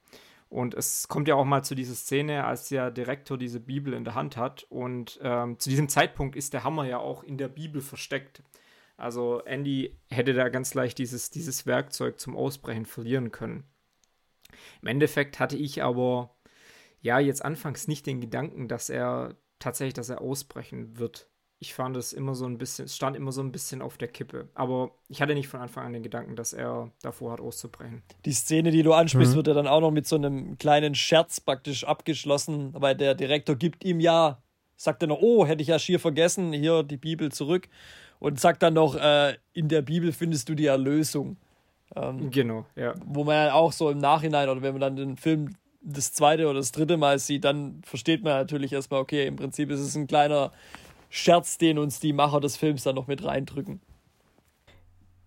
Und 0.49 0.73
es 0.73 1.07
kommt 1.07 1.27
ja 1.27 1.35
auch 1.35 1.45
mal 1.45 1.63
zu 1.63 1.75
dieser 1.75 1.95
Szene, 1.95 2.45
als 2.45 2.69
der 2.69 2.89
Direktor 2.89 3.37
diese 3.37 3.59
Bibel 3.59 3.93
in 3.93 4.03
der 4.03 4.15
Hand 4.15 4.37
hat. 4.37 4.65
Und 4.69 5.19
ähm, 5.21 5.59
zu 5.59 5.69
diesem 5.69 5.89
Zeitpunkt 5.89 6.35
ist 6.35 6.53
der 6.53 6.63
Hammer 6.63 6.85
ja 6.85 6.97
auch 6.97 7.23
in 7.23 7.37
der 7.37 7.49
Bibel 7.49 7.81
versteckt. 7.81 8.41
Also 8.97 9.41
Andy 9.41 9.95
hätte 10.09 10.33
da 10.33 10.49
ganz 10.49 10.73
leicht 10.73 10.97
dieses, 10.97 11.29
dieses 11.29 11.65
Werkzeug 11.65 12.19
zum 12.19 12.35
Ausbrechen 12.35 12.85
verlieren 12.85 13.31
können. 13.31 13.65
Im 14.81 14.87
Endeffekt 14.87 15.39
hatte 15.39 15.57
ich 15.57 15.83
aber 15.83 16.35
ja 17.01 17.19
jetzt 17.19 17.43
anfangs 17.43 17.87
nicht 17.87 18.05
den 18.05 18.21
Gedanken, 18.21 18.67
dass 18.67 18.89
er 18.89 19.35
tatsächlich, 19.59 19.93
dass 19.93 20.09
er 20.09 20.21
ausbrechen 20.21 20.97
wird 20.97 21.29
ich 21.59 21.73
fand 21.73 21.95
es 21.95 22.13
immer 22.13 22.35
so 22.35 22.45
ein 22.45 22.57
bisschen, 22.57 22.85
es 22.85 22.95
stand 22.95 23.15
immer 23.15 23.31
so 23.31 23.41
ein 23.41 23.51
bisschen 23.51 23.81
auf 23.81 23.97
der 23.97 24.07
Kippe. 24.07 24.49
Aber 24.53 24.91
ich 25.07 25.21
hatte 25.21 25.33
nicht 25.33 25.47
von 25.47 25.61
Anfang 25.61 25.85
an 25.85 25.93
den 25.93 26.03
Gedanken, 26.03 26.35
dass 26.35 26.53
er 26.53 26.91
davor 27.01 27.31
hat, 27.31 27.39
auszubrechen. 27.39 28.03
Die 28.25 28.33
Szene, 28.33 28.71
die 28.71 28.83
du 28.83 28.93
ansprichst, 28.93 29.33
mhm. 29.33 29.37
wird 29.37 29.47
ja 29.47 29.53
dann 29.53 29.67
auch 29.67 29.81
noch 29.81 29.91
mit 29.91 30.05
so 30.05 30.15
einem 30.15 30.57
kleinen 30.57 30.95
Scherz 30.95 31.39
praktisch 31.39 31.83
abgeschlossen, 31.83 32.73
weil 32.73 32.95
der 32.95 33.15
Direktor 33.15 33.55
gibt 33.55 33.85
ihm 33.85 33.99
ja, 33.99 34.41
sagt 34.75 35.01
er 35.01 35.07
noch, 35.07 35.21
oh, 35.21 35.45
hätte 35.45 35.61
ich 35.61 35.69
ja 35.69 35.79
schier 35.79 35.99
vergessen, 35.99 36.51
hier 36.51 36.83
die 36.83 36.97
Bibel 36.97 37.31
zurück. 37.31 37.69
Und 38.19 38.39
sagt 38.39 38.63
dann 38.63 38.75
noch, 38.75 38.95
äh, 38.95 39.35
in 39.53 39.67
der 39.67 39.81
Bibel 39.81 40.11
findest 40.11 40.47
du 40.49 40.55
die 40.55 40.67
Erlösung. 40.67 41.37
Ähm, 41.95 42.29
genau, 42.29 42.65
ja. 42.75 42.93
Wo 43.05 43.23
man 43.23 43.35
ja 43.35 43.53
auch 43.53 43.71
so 43.71 43.89
im 43.89 43.99
Nachhinein 43.99 44.49
oder 44.49 44.61
wenn 44.61 44.73
man 44.73 44.81
dann 44.81 44.95
den 44.95 45.17
Film 45.17 45.55
das 45.81 46.13
zweite 46.13 46.47
oder 46.47 46.59
das 46.59 46.71
dritte 46.71 46.97
Mal 46.97 47.19
sieht, 47.19 47.43
dann 47.43 47.81
versteht 47.85 48.23
man 48.23 48.33
natürlich 48.33 48.73
erstmal, 48.73 49.01
okay, 49.01 49.27
im 49.27 49.35
Prinzip 49.35 49.69
ist 49.69 49.79
es 49.79 49.95
ein 49.95 50.07
kleiner 50.07 50.51
Scherz, 51.09 51.57
den 51.57 51.77
uns 51.77 51.99
die 51.99 52.11
Macher 52.11 52.41
des 52.41 52.57
Films 52.57 52.83
dann 52.83 52.95
noch 52.95 53.07
mit 53.07 53.23
reindrücken. 53.23 53.79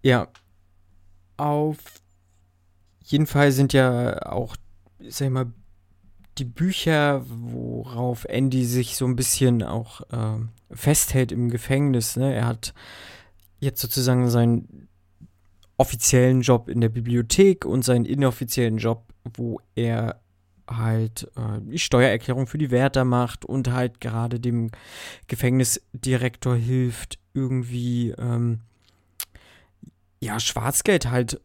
Ja. 0.03 0.29
Auf 1.37 1.79
jeden 3.05 3.27
Fall 3.27 3.53
sind 3.53 3.73
ja 3.73 4.27
auch, 4.27 4.57
sag 4.99 5.27
ich 5.27 5.33
mal, 5.33 5.53
die 6.39 6.45
Bücher, 6.45 7.25
worauf 7.29 8.25
Andy 8.25 8.65
sich 8.65 8.97
so 8.97 9.07
ein 9.07 9.17
bisschen 9.17 9.63
auch 9.63 10.01
äh, 10.13 10.39
festhält 10.71 11.33
im 11.33 11.51
Gefängnis. 11.51 12.17
Ne? 12.17 12.35
Er 12.35 12.47
hat 12.47 12.75
jetzt 13.61 13.81
sozusagen 13.81 14.29
seinen 14.31 14.88
offiziellen 15.79 16.43
Job 16.43 16.69
in 16.69 16.81
der 16.81 16.91
Bibliothek 16.91 17.65
und 17.65 17.85
seinen 17.85 18.05
inoffiziellen 18.05 18.77
Job, 18.79 19.05
wo 19.37 19.61
er 19.75 20.21
halt 20.69 21.31
äh, 21.37 21.61
die 21.63 21.79
Steuererklärung 21.79 22.47
für 22.47 22.59
die 22.59 22.71
Wärter 22.71 23.05
macht 23.05 23.45
und 23.45 23.73
halt 23.73 24.01
gerade 24.01 24.39
dem 24.39 24.71
Gefängnisdirektor 25.29 26.57
hilft, 26.57 27.19
irgendwie 27.33 28.11
ähm, 28.19 28.61
ja, 30.21 30.39
Schwarzgeld 30.41 31.11
halt 31.11 31.41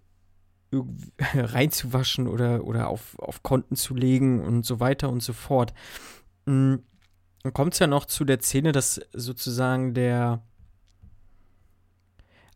reinzuwaschen 1.34 2.28
oder, 2.28 2.66
oder 2.66 2.88
auf, 2.88 3.18
auf 3.20 3.44
Konten 3.44 3.76
zu 3.76 3.94
legen 3.94 4.42
und 4.42 4.66
so 4.66 4.80
weiter 4.80 5.10
und 5.10 5.22
so 5.22 5.34
fort. 5.34 5.74
Mm, 6.46 6.76
dann 7.44 7.54
kommt 7.54 7.74
es 7.74 7.80
ja 7.80 7.88
noch 7.88 8.06
zu 8.06 8.26
der 8.26 8.40
Szene, 8.40 8.72
dass 8.72 9.00
sozusagen 9.14 9.94
der 9.94 10.42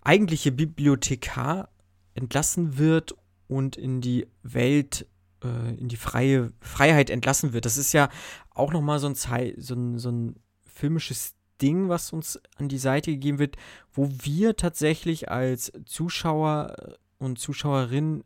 eigentliche 0.08 0.54
Bibliothekar 0.54 1.70
entlassen 2.14 2.78
wird 2.78 3.14
und 3.48 3.76
in 3.76 4.00
die 4.00 4.26
Welt 4.42 5.06
äh, 5.44 5.76
in 5.76 5.90
die 5.90 5.98
freie 5.98 6.54
Freiheit 6.62 7.10
entlassen 7.10 7.52
wird. 7.52 7.66
Das 7.66 7.76
ist 7.76 7.92
ja 7.92 8.10
auch 8.52 8.72
nochmal 8.72 9.00
so 9.00 9.08
ein, 9.08 9.16
so, 9.16 9.76
ein, 9.76 10.00
so 10.00 10.10
ein 10.10 10.36
filmisches 10.66 11.36
Ding, 11.62 11.90
was 11.90 12.14
uns 12.14 12.40
an 12.56 12.70
die 12.70 12.78
Seite 12.78 13.12
gegeben 13.12 13.38
wird, 13.38 13.58
wo 13.92 14.10
wir 14.22 14.56
tatsächlich 14.56 15.30
als 15.30 15.74
Zuschauer 15.86 16.76
äh, 16.80 17.24
und 17.24 17.38
Zuschauerinnen 17.38 18.24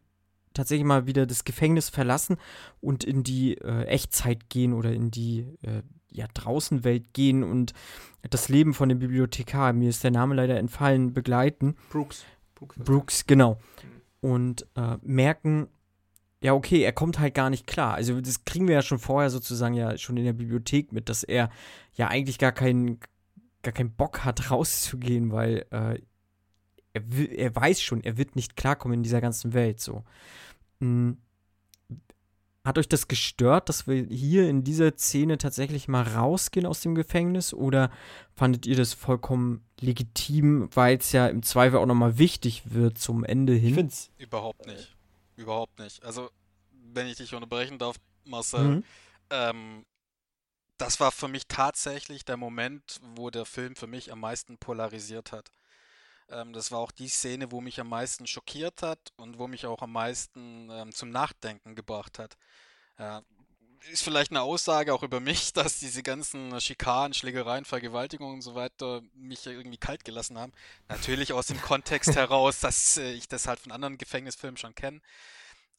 tatsächlich 0.54 0.86
mal 0.86 1.08
wieder 1.08 1.26
das 1.26 1.46
Gefängnis 1.46 1.90
verlassen 1.90 2.38
und 2.80 3.04
in 3.04 3.24
die 3.24 3.58
äh, 3.58 3.86
Echtzeit 3.86 4.50
gehen 4.50 4.74
oder 4.74 4.94
in 4.94 5.10
die 5.10 5.48
äh, 5.64 5.82
ja, 6.12 6.28
Draußenwelt 6.34 7.14
gehen 7.14 7.44
und 7.44 7.74
das 8.30 8.50
Leben 8.50 8.74
von 8.74 8.90
dem 8.90 9.00
Bibliothekar, 9.00 9.74
mir 9.74 9.90
ist 9.90 10.04
der 10.04 10.12
Name 10.12 10.36
leider 10.36 10.58
entfallen, 10.58 11.14
begleiten. 11.14 11.76
Brooks. 11.90 12.26
Brooks, 12.56 12.78
Brooks 12.78 13.28
genau. 13.28 13.56
Mhm. 13.56 14.30
Und 14.30 14.68
äh, 14.76 14.98
merken, 15.02 15.68
ja, 16.44 16.54
okay, 16.54 16.82
er 16.82 16.94
kommt 16.94 17.20
halt 17.20 17.34
gar 17.34 17.50
nicht 17.50 17.68
klar. 17.68 17.96
Also 17.96 18.20
das 18.22 18.46
kriegen 18.46 18.68
wir 18.68 18.76
ja 18.76 18.82
schon 18.82 19.00
vorher 19.00 19.30
sozusagen 19.30 19.74
ja 19.74 19.98
schon 19.98 20.18
in 20.18 20.26
der 20.26 20.34
Bibliothek 20.34 20.92
mit, 20.92 21.10
dass 21.10 21.24
er 21.24 21.50
ja 21.94 22.08
eigentlich 22.08 22.38
gar 22.38 22.52
keinen 22.52 23.00
gar 23.64 23.74
keinen 23.74 23.92
Bock 23.92 24.24
hat 24.26 24.52
rauszugehen, 24.52 25.32
weil 25.32 25.66
äh, 25.72 26.00
er, 26.94 27.30
er 27.36 27.56
weiß 27.56 27.82
schon, 27.82 28.04
er 28.04 28.18
wird 28.18 28.36
nicht 28.36 28.56
klarkommen 28.56 28.98
in 28.98 29.04
dieser 29.04 29.22
ganzen 29.22 29.54
Welt 29.54 29.80
so. 29.80 30.04
Hm. 30.80 31.18
Hat 32.64 32.78
euch 32.78 32.88
das 32.88 33.08
gestört, 33.08 33.70
dass 33.70 33.88
wir 33.88 34.04
hier 34.04 34.48
in 34.48 34.64
dieser 34.64 34.96
Szene 34.96 35.40
tatsächlich 35.40 35.88
mal 35.88 36.04
rausgehen 36.04 36.68
aus 36.68 36.82
dem 36.82 36.94
Gefängnis 36.94 37.56
oder 37.56 37.92
fandet 38.36 38.68
ihr 38.68 38.76
das 38.76 38.94
vollkommen 38.94 39.66
legitim, 39.80 40.70
weil 40.76 40.98
es 40.98 41.12
ja 41.12 41.28
im 41.28 41.42
Zweifel 41.42 41.80
auch 41.80 41.88
nochmal 41.88 42.20
wichtig 42.20 42.62
wird 42.66 43.00
zum 43.00 43.24
Ende 43.24 43.54
hin? 43.54 43.70
Ich 43.70 43.76
finde 43.76 43.94
es 43.94 44.12
überhaupt 44.20 44.68
nicht. 44.68 44.96
Überhaupt 45.38 45.80
nicht. 45.80 46.04
Also, 46.04 46.30
wenn 46.94 47.08
ich 47.08 47.16
dich 47.16 47.34
unterbrechen 47.34 47.80
darf, 47.80 47.96
Marcel, 48.26 48.64
mhm. 48.64 48.84
ähm, 49.32 49.86
das 50.78 51.00
war 51.00 51.12
für 51.12 51.28
mich 51.28 51.48
tatsächlich 51.48 52.26
der 52.26 52.38
Moment, 52.38 53.00
wo 53.16 53.32
der 53.32 53.46
Film 53.46 53.76
für 53.76 53.88
mich 53.88 54.12
am 54.12 54.20
meisten 54.20 54.60
polarisiert 54.60 55.32
hat. 55.32 55.50
Ähm, 56.32 56.54
das 56.54 56.72
war 56.72 56.80
auch 56.80 56.92
die 56.92 57.10
Szene, 57.10 57.52
wo 57.52 57.62
mich 57.62 57.80
am 57.80 57.90
meisten 57.90 58.28
schockiert 58.28 58.82
hat 58.82 59.12
und 59.18 59.38
wo 59.38 59.48
mich 59.48 59.66
auch 59.66 59.82
am 59.82 59.92
meisten 59.92 60.70
ähm, 60.72 60.92
zum 60.92 61.10
Nachdenken 61.10 61.76
gebracht 61.76 62.20
hat. 62.20 62.38
Ja, 62.98 63.24
ist 63.92 64.04
vielleicht 64.04 64.32
eine 64.32 64.42
Aussage 64.42 64.94
auch 64.94 65.04
über 65.04 65.20
mich, 65.20 65.54
dass 65.54 65.80
diese 65.80 66.04
ganzen 66.04 66.60
Schikanen, 66.62 67.14
Schlägereien, 67.14 67.66
Vergewaltigungen 67.66 68.36
und 68.36 68.42
so 68.42 68.56
weiter 68.56 69.02
mich 69.14 69.46
irgendwie 69.46 69.78
kalt 69.78 70.06
gelassen 70.06 70.38
haben. 70.38 70.54
Natürlich 70.88 71.34
aus 71.34 71.48
dem 71.48 71.62
Kontext 71.62 72.16
heraus, 72.16 72.60
dass 72.60 72.98
äh, 72.98 73.12
ich 73.12 73.28
das 73.28 73.48
halt 73.48 73.60
von 73.60 73.72
anderen 73.72 73.98
Gefängnisfilmen 73.98 74.58
schon 74.58 74.76
kenne. 74.76 75.02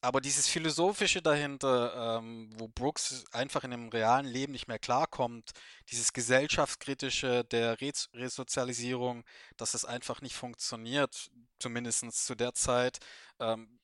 Aber 0.04 0.20
dieses 0.20 0.48
Philosophische 0.48 1.22
dahinter, 1.22 2.18
ähm, 2.18 2.50
wo 2.58 2.66
Brooks 2.66 3.24
einfach 3.30 3.62
in 3.62 3.70
dem 3.70 3.88
realen 3.88 4.26
Leben 4.26 4.52
nicht 4.52 4.66
mehr 4.66 4.80
klarkommt, 4.80 5.52
dieses 5.90 6.12
gesellschaftskritische 6.12 7.44
der 7.44 7.80
Res 7.80 8.10
Resozialisierung, 8.12 9.22
dass 9.56 9.74
es 9.74 9.84
einfach 9.84 10.20
nicht 10.20 10.34
funktioniert, 10.34 11.30
zumindest 11.60 12.26
zu 12.26 12.34
der 12.34 12.52
Zeit, 12.52 12.98
ähm, 13.38 13.78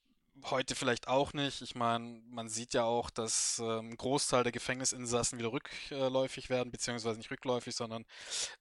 heute 0.47 0.75
vielleicht 0.75 1.07
auch 1.07 1.33
nicht. 1.35 1.63
Ich 1.63 1.77
meine, 1.77 2.21
man 2.31 2.49
sieht 2.49 2.75
ja 2.75 2.83
auch, 2.83 3.11
dass 3.11 3.61
ähm, 3.61 3.91
ein 3.91 3.97
Großteil 3.97 4.43
der 4.43 4.53
Gefängnisinsassen 4.53 5.39
wieder 5.39 5.53
rückläufig 5.53 6.51
werden, 6.51 6.73
beziehungsweise 6.73 7.19
nicht 7.19 7.31
rückläufig, 7.31 7.77
sondern 7.77 8.05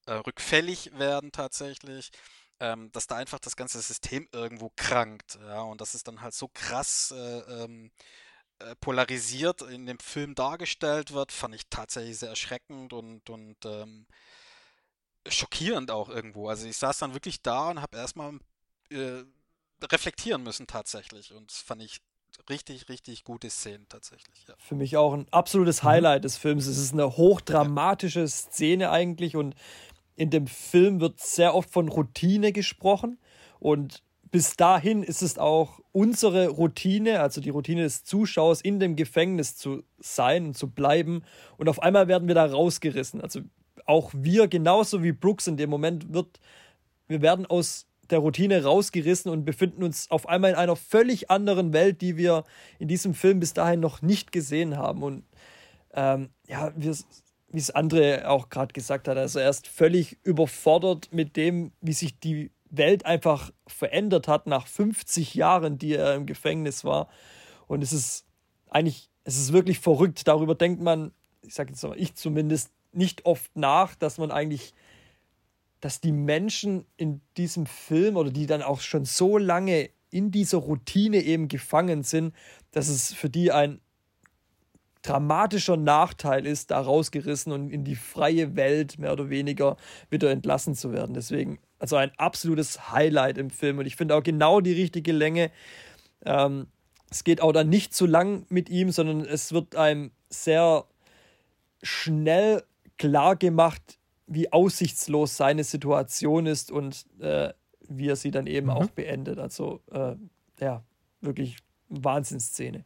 äh, 0.06 0.14
rückfällig 0.14 0.92
werden 0.98 1.32
tatsächlich. 1.32 2.12
Ähm, 2.60 2.92
dass 2.92 3.06
da 3.06 3.16
einfach 3.18 3.40
das 3.40 3.56
ganze 3.56 3.80
System 3.82 4.28
irgendwo 4.32 4.72
krankt. 4.76 5.38
Ja, 5.42 5.62
und 5.62 5.80
das 5.80 5.94
ist 5.94 6.08
dann 6.08 6.22
halt 6.22 6.34
so 6.34 6.50
krass 6.52 7.14
äh, 7.16 7.40
ähm, 7.64 7.92
äh, 8.60 8.76
polarisiert 8.78 9.62
in 9.62 9.86
dem 9.86 10.00
Film 10.00 10.34
dargestellt 10.34 11.14
wird, 11.14 11.32
fand 11.32 11.54
ich 11.54 11.68
tatsächlich 11.70 12.18
sehr 12.18 12.30
erschreckend 12.30 12.92
und, 12.92 13.30
und 13.30 13.58
ähm, 13.66 14.08
schockierend 15.28 15.92
auch 15.92 16.10
irgendwo. 16.10 16.50
Also 16.50 16.68
ich 16.68 16.78
saß 16.78 16.98
dann 16.98 17.14
wirklich 17.14 17.44
da 17.44 17.70
und 17.70 17.82
habe 17.82 17.98
erstmal 17.98 18.40
äh, 18.90 19.24
reflektieren 19.84 20.42
müssen 20.42 20.66
tatsächlich. 20.66 21.34
Und 21.34 21.52
das 21.52 21.60
fand 21.60 21.84
ich 21.84 22.02
richtig, 22.50 22.90
richtig 22.90 23.24
gute 23.24 23.50
Szenen 23.50 23.88
tatsächlich. 23.90 24.48
Ja. 24.48 24.56
Für 24.58 24.76
mich 24.76 24.98
auch 24.98 25.14
ein 25.14 25.28
absolutes 25.32 25.84
mhm. 25.84 25.90
Highlight 25.90 26.24
des 26.24 26.38
Films. 26.38 26.66
Es 26.66 26.78
ist 26.78 26.94
eine 26.94 27.18
hochdramatische 27.18 28.28
Szene 28.28 28.90
eigentlich 28.90 29.36
und 29.36 29.56
in 30.18 30.30
dem 30.30 30.48
Film 30.48 31.00
wird 31.00 31.20
sehr 31.22 31.56
oft 31.56 31.70
von 31.70 31.88
Routine 31.88 32.52
gesprochen 32.52 33.18
und 33.60 34.04
bis 34.32 34.56
dahin 34.56 35.04
ist 35.04 35.22
es 35.22 35.38
auch 35.38 35.80
unsere 35.92 36.50
Routine, 36.50 37.22
also 37.22 37.42
die 37.42 37.50
Routine 37.50 37.84
des 37.84 38.04
Zuschauers, 38.04 38.62
in 38.62 38.80
dem 38.80 38.96
Gefängnis 38.96 39.56
zu 39.56 39.84
sein 40.00 40.48
und 40.48 40.58
zu 40.58 40.70
bleiben. 40.70 41.24
Und 41.58 41.70
auf 41.70 41.82
einmal 41.82 42.08
werden 42.08 42.28
wir 42.28 42.36
da 42.36 42.46
rausgerissen. 42.46 43.22
Also 43.22 43.42
auch 43.86 44.12
wir, 44.14 44.48
genauso 44.48 45.02
wie 45.02 45.14
Brooks 45.14 45.48
in 45.48 45.58
dem 45.58 45.70
Moment, 45.70 46.14
wird, 46.14 46.40
wir 47.08 47.22
werden 47.22 47.46
aus 47.46 47.88
der 48.10 48.20
Routine 48.20 48.64
rausgerissen 48.64 49.32
und 49.32 49.46
befinden 49.46 49.84
uns 49.84 50.10
auf 50.12 50.28
einmal 50.28 50.52
in 50.52 50.58
einer 50.58 50.76
völlig 50.76 51.30
anderen 51.30 51.74
Welt, 51.74 52.02
die 52.02 52.18
wir 52.18 52.44
in 52.80 52.88
diesem 52.88 53.14
Film 53.14 53.40
bis 53.40 53.54
dahin 53.54 53.80
noch 53.80 54.02
nicht 54.02 54.32
gesehen 54.32 54.78
haben. 54.78 55.04
Und 55.04 55.24
ähm, 55.94 56.30
ja, 56.48 56.72
wie 57.58 57.60
es 57.60 57.72
Andre 57.72 58.30
auch 58.30 58.50
gerade 58.50 58.72
gesagt 58.72 59.08
hat, 59.08 59.18
also 59.18 59.40
er 59.40 59.50
ist 59.50 59.68
völlig 59.68 60.20
überfordert 60.22 61.12
mit 61.12 61.36
dem, 61.36 61.72
wie 61.82 61.94
sich 61.94 62.20
die 62.20 62.52
Welt 62.70 63.04
einfach 63.04 63.52
verändert 63.66 64.28
hat 64.28 64.46
nach 64.46 64.68
50 64.68 65.34
Jahren, 65.34 65.80
die 65.80 65.96
er 65.96 66.14
im 66.14 66.28
Gefängnis 66.28 66.84
war. 66.84 67.10
Und 67.66 67.82
es 67.82 67.94
ist 67.94 68.28
eigentlich, 68.70 69.10
es 69.24 69.40
ist 69.40 69.54
wirklich 69.54 69.80
verrückt. 69.80 70.28
Darüber 70.28 70.54
denkt 70.54 70.84
man, 70.84 71.14
ich 71.42 71.56
sage 71.56 71.72
jetzt 71.72 71.82
mal, 71.82 72.00
ich 72.00 72.14
zumindest, 72.14 72.70
nicht 72.92 73.26
oft 73.26 73.56
nach, 73.58 73.96
dass 73.96 74.20
man 74.20 74.30
eigentlich 74.30 74.76
dass 75.80 76.00
die 76.00 76.12
Menschen 76.12 76.86
in 76.96 77.22
diesem 77.38 77.66
Film 77.66 78.18
oder 78.18 78.30
die 78.30 78.46
dann 78.46 78.62
auch 78.62 78.82
schon 78.82 79.06
so 79.06 79.40
lange 79.40 79.90
in 80.12 80.30
dieser 80.30 80.60
Routine 80.60 81.24
eben 81.24 81.48
gefangen 81.48 82.04
sind, 82.04 82.36
dass 82.70 82.88
es 82.88 83.14
für 83.14 83.32
die 83.32 83.52
ein 83.52 83.82
dramatischer 85.08 85.78
Nachteil 85.78 86.46
ist, 86.46 86.72
da 86.72 86.80
rausgerissen 86.80 87.52
und 87.52 87.70
in 87.70 87.84
die 87.84 87.96
freie 87.96 88.56
Welt 88.56 89.00
mehr 89.00 89.14
oder 89.14 89.30
weniger 89.30 89.78
wieder 90.10 90.32
entlassen 90.32 90.76
zu 90.76 90.92
werden. 90.92 91.14
Deswegen, 91.14 91.60
also 91.80 91.96
ein 91.96 92.12
absolutes 92.18 92.92
Highlight 92.92 93.38
im 93.38 93.50
Film 93.50 93.80
und 93.80 93.86
ich 93.86 93.96
finde 93.96 94.16
auch 94.16 94.24
genau 94.24 94.62
die 94.62 94.74
richtige 94.74 95.12
Länge. 95.12 95.52
Ähm, 96.26 96.68
es 97.10 97.24
geht 97.24 97.42
auch 97.42 97.54
dann 97.54 97.70
nicht 97.70 97.94
zu 97.94 98.06
lang 98.06 98.46
mit 98.50 98.70
ihm, 98.70 98.92
sondern 98.92 99.22
es 99.22 99.54
wird 99.54 99.76
einem 99.76 100.12
sehr 100.30 100.86
schnell 101.82 102.64
klar 102.98 103.36
gemacht, 103.36 104.00
wie 104.26 104.52
aussichtslos 104.52 105.38
seine 105.38 105.64
Situation 105.64 106.48
ist 106.48 106.72
und 106.72 107.06
äh, 107.22 107.54
wie 107.88 108.10
er 108.10 108.18
sie 108.18 108.32
dann 108.32 108.48
eben 108.48 108.68
mhm. 108.68 108.74
auch 108.74 108.88
beendet. 108.88 109.40
Also 109.40 109.80
äh, 109.92 110.16
ja, 110.60 110.84
wirklich 111.22 111.58
Wahnsinnsszene. 111.88 112.84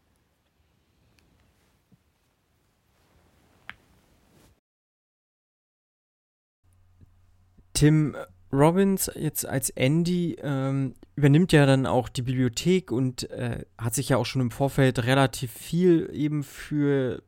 Tim 7.82 8.15
Robbins 8.53 9.09
jetzt 9.15 9.43
als 9.43 9.71
Andy 9.71 10.38
ähm, 10.39 10.93
übernimmt 11.15 11.51
ja 11.51 11.65
dann 11.65 11.88
auch 11.88 12.09
die 12.09 12.21
Bibliothek 12.21 12.91
und 12.91 13.27
äh, 13.32 13.65
hat 13.75 13.95
sich 13.95 14.09
ja 14.09 14.17
auch 14.17 14.25
schon 14.27 14.43
im 14.43 14.51
Vorfeld 14.51 15.03
relativ 15.03 15.51
viel 15.51 16.07
eben 16.13 16.43
für, 16.43 17.23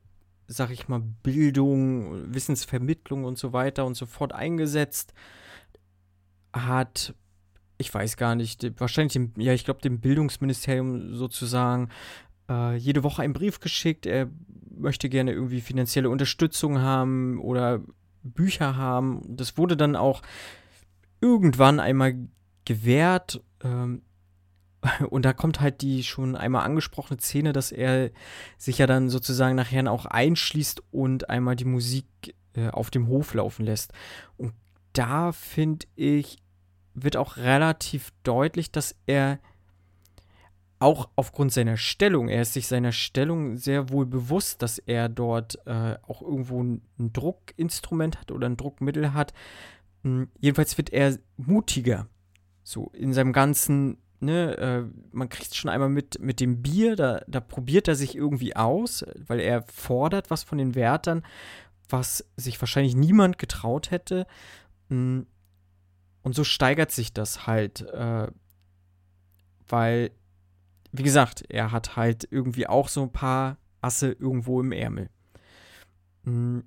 sag 0.45 0.69
ich 0.69 0.87
mal, 0.87 1.01
Bildung, 1.23 2.31
Wissensvermittlung 2.31 3.23
und 3.23 3.39
so 3.39 3.51
weiter 3.51 3.83
und 3.83 3.95
so 3.95 4.05
fort 4.05 4.31
eingesetzt. 4.31 5.15
Hat, 6.55 7.15
ich 7.79 7.91
weiß 7.91 8.15
gar 8.15 8.35
nicht, 8.35 8.79
wahrscheinlich 8.79 9.13
dem, 9.13 9.33
ja, 9.37 9.53
ich 9.53 9.65
glaube, 9.65 9.81
dem 9.81 10.01
Bildungsministerium 10.01 11.15
sozusagen 11.15 11.89
äh, 12.47 12.75
jede 12.75 13.03
Woche 13.03 13.23
einen 13.23 13.33
Brief 13.33 13.59
geschickt. 13.59 14.05
Er 14.05 14.29
möchte 14.69 15.09
gerne 15.09 15.31
irgendwie 15.31 15.61
finanzielle 15.61 16.11
Unterstützung 16.11 16.77
haben 16.79 17.39
oder 17.39 17.81
Bücher 18.23 18.75
haben. 18.75 19.21
Das 19.27 19.57
wurde 19.57 19.77
dann 19.77 19.95
auch 19.95 20.21
irgendwann 21.21 21.79
einmal 21.79 22.15
gewährt. 22.65 23.41
Ähm, 23.63 24.01
und 25.09 25.23
da 25.23 25.33
kommt 25.33 25.61
halt 25.61 25.81
die 25.81 26.03
schon 26.03 26.35
einmal 26.35 26.65
angesprochene 26.65 27.19
Szene, 27.19 27.53
dass 27.53 27.71
er 27.71 28.11
sich 28.57 28.77
ja 28.77 28.87
dann 28.87 29.09
sozusagen 29.09 29.55
nachher 29.55 29.89
auch 29.91 30.05
einschließt 30.05 30.83
und 30.91 31.29
einmal 31.29 31.55
die 31.55 31.65
Musik 31.65 32.05
äh, 32.53 32.69
auf 32.69 32.91
dem 32.91 33.07
Hof 33.07 33.33
laufen 33.33 33.65
lässt. 33.65 33.93
Und 34.37 34.53
da 34.93 35.31
finde 35.31 35.87
ich, 35.95 36.37
wird 36.93 37.17
auch 37.17 37.37
relativ 37.37 38.11
deutlich, 38.23 38.71
dass 38.71 38.95
er 39.05 39.39
auch 40.83 41.09
aufgrund 41.15 41.53
seiner 41.53 41.77
Stellung, 41.77 42.27
er 42.27 42.41
ist 42.41 42.53
sich 42.53 42.67
seiner 42.67 42.91
Stellung 42.91 43.57
sehr 43.57 43.89
wohl 43.89 44.05
bewusst, 44.05 44.61
dass 44.61 44.79
er 44.79 45.09
dort 45.09 45.57
äh, 45.65 45.95
auch 46.03 46.21
irgendwo 46.21 46.61
ein, 46.61 46.81
Druckinstrument 46.97 48.19
hat 48.19 48.31
oder 48.31 48.47
ein 48.47 48.57
Druckmittel 48.57 49.13
hat, 49.13 49.33
hm, 50.03 50.29
jedenfalls 50.39 50.77
wird 50.77 50.91
er 50.91 51.17
mutiger. 51.37 52.07
So 52.63 52.91
in 52.93 53.13
seinem 53.13 53.33
ganzen, 53.33 53.97
ne, 54.19 54.57
äh, 54.57 54.83
man 55.11 55.29
kriegt 55.29 55.51
es 55.51 55.55
schon 55.55 55.69
einmal 55.69 55.89
mit, 55.89 56.19
mit 56.19 56.39
dem 56.39 56.61
Bier, 56.61 56.95
da, 56.95 57.21
da 57.27 57.39
probiert 57.39 57.87
er 57.87 57.95
sich 57.95 58.15
irgendwie 58.15 58.55
aus, 58.55 59.05
weil 59.25 59.39
er 59.39 59.63
fordert 59.63 60.29
was 60.29 60.43
von 60.43 60.57
den 60.57 60.75
Wärtern, 60.75 61.23
was 61.89 62.25
sich 62.35 62.59
wahrscheinlich 62.61 62.95
niemand 62.95 63.37
getraut 63.37 63.91
hätte. 63.91 64.27
Hm, 64.89 65.27
und 66.23 66.35
so 66.35 66.43
steigert 66.43 66.91
sich 66.91 67.13
das 67.13 67.47
halt, 67.47 67.81
äh, 67.81 68.27
weil, 69.67 70.11
wie 70.93 71.03
gesagt, 71.03 71.43
er 71.49 71.71
hat 71.71 71.95
halt 71.95 72.27
irgendwie 72.29 72.67
auch 72.67 72.87
so 72.87 73.01
ein 73.01 73.11
paar 73.11 73.57
Asse 73.81 74.11
irgendwo 74.11 74.61
im 74.61 74.71
Ärmel. 74.71 75.09
Hm, 76.23 76.63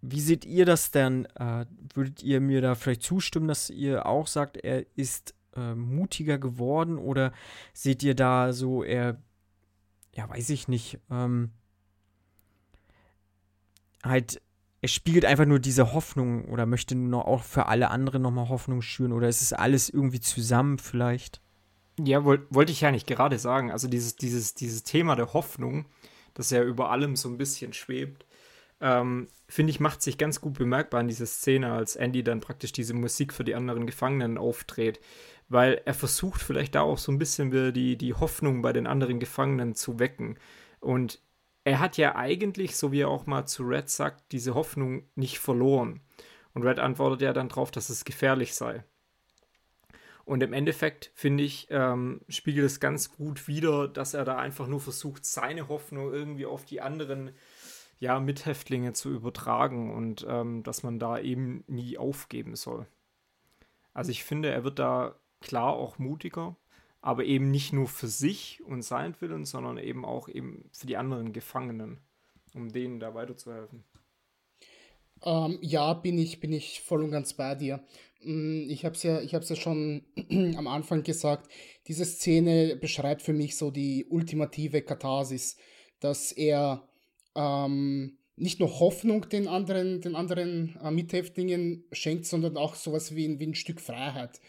wie 0.00 0.20
seht 0.20 0.46
ihr 0.46 0.64
das 0.64 0.90
denn? 0.90 1.26
Äh, 1.36 1.66
würdet 1.94 2.22
ihr 2.22 2.40
mir 2.40 2.62
da 2.62 2.74
vielleicht 2.74 3.02
zustimmen, 3.02 3.46
dass 3.46 3.70
ihr 3.70 4.06
auch 4.06 4.26
sagt, 4.26 4.56
er 4.56 4.86
ist 4.96 5.34
äh, 5.56 5.74
mutiger 5.74 6.38
geworden? 6.38 6.98
Oder 6.98 7.32
seht 7.74 8.02
ihr 8.02 8.14
da 8.14 8.54
so, 8.54 8.82
er, 8.82 9.22
ja, 10.14 10.28
weiß 10.28 10.48
ich 10.48 10.66
nicht, 10.66 10.98
ähm, 11.10 11.50
halt, 14.02 14.40
er 14.80 14.88
spiegelt 14.88 15.26
einfach 15.26 15.46
nur 15.46 15.58
diese 15.58 15.92
Hoffnung 15.92 16.46
oder 16.46 16.64
möchte 16.64 16.94
nur 16.94 17.28
auch 17.28 17.42
für 17.42 17.66
alle 17.66 17.90
anderen 17.90 18.22
nochmal 18.22 18.48
Hoffnung 18.48 18.80
schüren? 18.80 19.12
Oder 19.12 19.28
ist 19.28 19.42
es 19.42 19.52
alles 19.52 19.90
irgendwie 19.90 20.20
zusammen 20.20 20.78
vielleicht? 20.78 21.43
Ja, 21.98 22.24
wollte 22.24 22.46
wollt 22.50 22.70
ich 22.70 22.80
ja 22.80 22.90
nicht 22.90 23.06
gerade 23.06 23.38
sagen. 23.38 23.70
Also 23.70 23.88
dieses, 23.88 24.16
dieses, 24.16 24.54
dieses 24.54 24.82
Thema 24.82 25.14
der 25.16 25.32
Hoffnung, 25.32 25.86
das 26.34 26.50
ja 26.50 26.62
über 26.62 26.90
allem 26.90 27.16
so 27.16 27.28
ein 27.28 27.38
bisschen 27.38 27.72
schwebt, 27.72 28.26
ähm, 28.80 29.28
finde 29.48 29.70
ich, 29.70 29.80
macht 29.80 30.02
sich 30.02 30.18
ganz 30.18 30.40
gut 30.40 30.54
bemerkbar 30.54 31.00
in 31.00 31.08
dieser 31.08 31.26
Szene, 31.26 31.72
als 31.72 31.96
Andy 31.96 32.24
dann 32.24 32.40
praktisch 32.40 32.72
diese 32.72 32.94
Musik 32.94 33.32
für 33.32 33.44
die 33.44 33.54
anderen 33.54 33.86
Gefangenen 33.86 34.38
aufdreht. 34.38 35.00
Weil 35.48 35.82
er 35.84 35.94
versucht 35.94 36.42
vielleicht 36.42 36.74
da 36.74 36.80
auch 36.80 36.98
so 36.98 37.12
ein 37.12 37.18
bisschen 37.18 37.52
wieder 37.52 37.70
die, 37.70 37.96
die 37.96 38.14
Hoffnung 38.14 38.62
bei 38.62 38.72
den 38.72 38.86
anderen 38.86 39.20
Gefangenen 39.20 39.74
zu 39.74 39.98
wecken. 39.98 40.38
Und 40.80 41.20
er 41.64 41.80
hat 41.80 41.96
ja 41.96 42.16
eigentlich, 42.16 42.76
so 42.76 42.92
wie 42.92 43.00
er 43.00 43.08
auch 43.08 43.26
mal 43.26 43.46
zu 43.46 43.62
Red 43.62 43.88
sagt, 43.88 44.32
diese 44.32 44.54
Hoffnung 44.54 45.04
nicht 45.14 45.38
verloren. 45.38 46.00
Und 46.54 46.62
Red 46.62 46.78
antwortet 46.78 47.22
ja 47.22 47.32
dann 47.32 47.48
drauf, 47.48 47.70
dass 47.70 47.90
es 47.90 48.04
gefährlich 48.04 48.54
sei. 48.54 48.84
Und 50.24 50.42
im 50.42 50.52
Endeffekt, 50.52 51.10
finde 51.14 51.44
ich, 51.44 51.66
ähm, 51.70 52.22
spiegelt 52.28 52.66
es 52.66 52.80
ganz 52.80 53.10
gut 53.10 53.46
wider, 53.46 53.88
dass 53.88 54.14
er 54.14 54.24
da 54.24 54.38
einfach 54.38 54.66
nur 54.66 54.80
versucht, 54.80 55.26
seine 55.26 55.68
Hoffnung 55.68 56.12
irgendwie 56.12 56.46
auf 56.46 56.64
die 56.64 56.80
anderen 56.80 57.32
ja, 57.98 58.18
Mithäftlinge 58.20 58.92
zu 58.92 59.10
übertragen 59.10 59.94
und 59.94 60.26
ähm, 60.28 60.62
dass 60.62 60.82
man 60.82 60.98
da 60.98 61.18
eben 61.18 61.64
nie 61.66 61.98
aufgeben 61.98 62.56
soll. 62.56 62.86
Also 63.92 64.10
ich 64.10 64.24
finde, 64.24 64.50
er 64.50 64.64
wird 64.64 64.78
da 64.78 65.14
klar 65.40 65.74
auch 65.74 65.98
mutiger, 65.98 66.56
aber 67.00 67.24
eben 67.24 67.50
nicht 67.50 67.72
nur 67.72 67.86
für 67.86 68.08
sich 68.08 68.62
und 68.64 68.82
sein 68.82 69.14
Willen, 69.20 69.44
sondern 69.44 69.78
eben 69.78 70.04
auch 70.04 70.28
eben 70.28 70.68
für 70.72 70.86
die 70.86 70.96
anderen 70.96 71.32
Gefangenen, 71.32 71.98
um 72.54 72.72
denen 72.72 72.98
da 72.98 73.14
weiterzuhelfen. 73.14 73.84
Ähm, 75.22 75.58
ja, 75.60 75.94
bin 75.94 76.18
ich, 76.18 76.40
bin 76.40 76.52
ich 76.52 76.80
voll 76.80 77.02
und 77.02 77.10
ganz 77.10 77.34
bei 77.34 77.54
dir. 77.54 77.84
Mm, 78.24 78.68
ich 78.68 78.84
habe 78.84 78.94
es 78.94 79.02
ja, 79.02 79.20
ja 79.20 79.42
schon 79.42 80.02
am 80.56 80.66
Anfang 80.66 81.02
gesagt, 81.02 81.50
diese 81.86 82.04
Szene 82.04 82.76
beschreibt 82.76 83.22
für 83.22 83.32
mich 83.32 83.56
so 83.56 83.70
die 83.70 84.06
ultimative 84.08 84.82
Katharsis, 84.82 85.56
dass 86.00 86.32
er 86.32 86.88
ähm, 87.34 88.18
nicht 88.36 88.60
nur 88.60 88.80
Hoffnung 88.80 89.28
den 89.28 89.48
anderen, 89.48 90.00
den 90.00 90.16
anderen 90.16 90.76
äh, 90.82 90.90
Mithäftlingen 90.90 91.84
schenkt, 91.92 92.26
sondern 92.26 92.56
auch 92.56 92.74
sowas 92.74 93.14
wie, 93.14 93.38
wie 93.38 93.46
ein 93.46 93.54
Stück 93.54 93.80
Freiheit, 93.80 94.40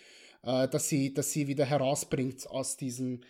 äh, 0.44 0.68
dass, 0.68 0.90
sie, 0.90 1.14
dass 1.14 1.32
sie 1.32 1.48
wieder 1.48 1.66
herausbringt 1.66 2.50
aus 2.50 2.78
diesem 2.78 3.22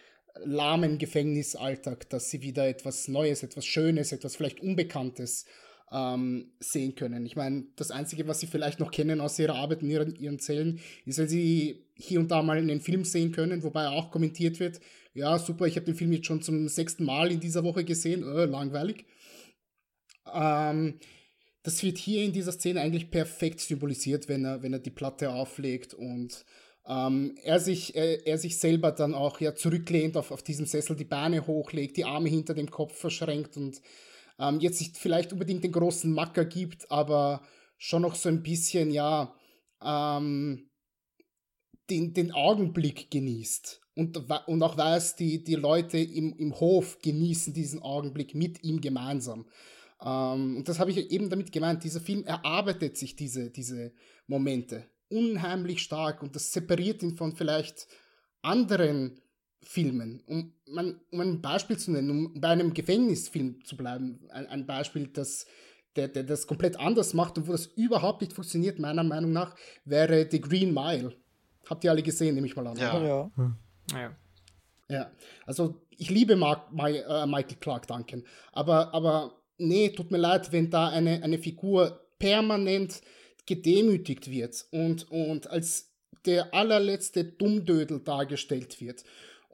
lahmen 0.43 0.98
Gefängnisalltag, 0.98 2.10
dass 2.10 2.30
sie 2.30 2.41
wieder 2.41 2.68
etwas 2.68 3.08
Neues, 3.08 3.43
etwas 3.43 3.66
Schönes, 3.66 4.12
etwas 4.12 4.36
vielleicht 4.36 4.60
Unbekanntes 4.60 5.46
ähm, 5.92 6.52
sehen 6.60 6.96
können. 6.96 7.26
Ich 7.26 7.36
meine, 7.36 7.66
das 7.76 7.92
Einzige, 7.92 8.28
was 8.28 8.40
sie 8.40 8.48
vielleicht 8.48 8.80
noch 8.80 8.92
kennen 8.92 9.22
aus 9.22 9.40
ihrer 9.40 9.56
Arbeit 9.56 9.82
in 9.82 9.90
ihren, 9.90 10.16
ihren 10.16 10.40
Zellen, 10.40 10.80
ist, 11.06 11.20
wenn 11.20 11.28
sie 11.28 11.86
hier 11.96 12.20
und 12.20 12.32
da 12.32 12.42
mal 12.42 12.58
einen 12.58 12.82
Film 12.82 13.06
sehen 13.06 13.32
können, 13.32 13.64
wobei 13.64 13.88
auch 13.88 14.12
kommentiert 14.12 14.60
wird, 14.60 14.80
ja, 15.14 15.38
super, 15.40 15.66
ich 15.66 15.76
habe 15.76 15.86
den 15.86 15.96
Film 15.96 16.12
jetzt 16.12 16.26
schon 16.26 16.42
zum 16.42 16.68
sechsten 16.68 17.06
Mal 17.06 17.32
in 17.32 17.40
dieser 17.40 17.64
Woche 17.64 17.86
gesehen, 17.86 18.24
äh, 18.24 18.46
langweilig. 18.46 19.06
Ähm, 20.34 21.00
das 21.64 21.82
wird 21.82 21.98
hier 21.98 22.24
in 22.24 22.34
dieser 22.34 22.52
Szene 22.52 22.82
eigentlich 22.82 23.10
perfekt 23.10 23.60
symbolisiert, 23.60 24.28
wenn 24.28 24.44
er, 24.46 24.62
wenn 24.62 24.74
er 24.74 24.80
die 24.80 24.92
Platte 24.92 25.32
auflegt 25.32 25.94
und 25.94 26.46
ähm, 26.88 27.36
er, 27.44 27.60
sich, 27.60 27.96
äh, 27.96 28.22
er 28.26 28.38
sich 28.38 28.60
selber 28.60 28.92
dann 28.92 29.16
auch 29.16 29.40
ja 29.40 29.56
zurücklehnt 29.56 30.18
auf, 30.18 30.32
auf 30.32 30.44
diesem 30.44 30.66
Sessel, 30.66 30.96
die 30.96 31.06
Beine 31.06 31.48
hochlegt, 31.48 31.98
die 31.98 32.06
Arme 32.06 32.30
hinter 32.30 32.54
dem 32.54 32.70
Kopf 32.70 32.96
verschränkt 32.96 33.58
und 33.58 33.82
ähm, 34.40 34.60
jetzt 34.60 34.80
nicht 34.80 34.98
vielleicht 34.98 35.34
unbedingt 35.34 35.64
den 35.64 35.72
großen 35.72 36.12
Macker 36.12 36.46
gibt, 36.46 36.90
aber 36.92 37.42
schon 37.78 38.02
noch 38.02 38.16
so 38.16 38.30
ein 38.30 38.44
bisschen, 38.44 38.92
ja, 38.92 39.36
ähm, 39.84 40.70
den, 41.90 42.14
den 42.14 42.32
Augenblick 42.32 43.12
genießt. 43.12 43.82
Und, 43.96 44.18
und 44.48 44.64
auch 44.64 44.78
weiß, 44.78 45.16
die, 45.16 45.44
die 45.44 45.56
Leute 45.56 45.98
im, 45.98 46.36
im 46.38 46.60
Hof 46.60 47.00
genießen 47.02 47.54
diesen 47.54 47.82
Augenblick 47.82 48.36
mit 48.36 48.64
ihm 48.64 48.82
gemeinsam. 48.82 49.48
Ähm, 50.02 50.58
und 50.58 50.68
das 50.68 50.80
habe 50.80 50.92
ich 50.92 51.12
eben 51.12 51.30
damit 51.30 51.52
gemeint. 51.52 51.84
Dieser 51.84 52.02
Film 52.02 52.24
erarbeitet 52.26 52.98
sich 52.98 53.16
diese, 53.16 53.52
diese 53.52 53.94
Momente 54.28 54.86
unheimlich 55.10 55.82
stark 55.82 56.24
und 56.24 56.36
das 56.36 56.52
separiert 56.52 57.04
ihn 57.04 57.16
von 57.16 57.36
vielleicht 57.36 57.88
anderen 58.42 59.22
Filmen. 59.68 60.22
Um, 60.28 60.53
man, 60.68 60.99
um 61.11 61.20
ein 61.20 61.41
Beispiel 61.41 61.78
zu 61.78 61.91
nennen, 61.91 62.09
um 62.09 62.39
bei 62.39 62.49
einem 62.49 62.74
Gefängnisfilm 62.74 63.63
zu 63.66 63.76
bleiben, 63.76 64.20
ein, 64.30 64.47
ein 64.47 64.66
Beispiel, 64.66 65.07
das 65.07 65.45
der, 65.95 66.07
der 66.07 66.24
das 66.24 66.47
komplett 66.47 66.80
anders 66.80 67.13
macht 67.13 67.38
und 67.38 67.47
wo 67.47 67.51
das 67.51 67.68
überhaupt 67.68 68.22
nicht 68.22 68.34
funktioniert, 68.34 68.80
meiner 68.80 69.03
Meinung 69.03 69.32
nach, 69.32 69.55
wäre 69.86 70.28
The 70.30 70.41
Green 70.41 70.74
Mile. 70.74 71.16
Habt 71.70 71.84
ihr 71.84 71.91
alle 71.91 72.03
gesehen, 72.03 72.36
nehme 72.36 72.47
ich 72.47 72.55
mal 72.55 72.68
an. 72.68 72.78
Ja. 72.78 73.03
Ja. 73.03 73.32
Hm. 73.36 73.55
ja. 73.91 74.16
ja. 74.89 75.11
also 75.45 75.82
ich 75.97 76.09
liebe 76.09 76.36
Mark, 76.36 76.72
My, 76.74 76.97
äh, 76.97 77.26
Michael 77.26 77.57
Clark 77.59 77.88
Duncan, 77.88 78.24
aber, 78.51 78.93
aber 78.93 79.36
nee, 79.57 79.89
tut 79.89 80.11
mir 80.11 80.18
leid, 80.18 80.51
wenn 80.51 80.70
da 80.70 80.89
eine, 80.89 81.24
eine 81.24 81.38
Figur 81.38 82.01
permanent 82.20 83.01
gedemütigt 83.45 84.30
wird 84.30 84.66
und, 84.72 85.09
und 85.09 85.49
als 85.49 85.91
der 86.26 86.53
allerletzte 86.53 87.24
Dummdödel 87.24 87.99
dargestellt 87.99 88.82
wird 88.82 89.03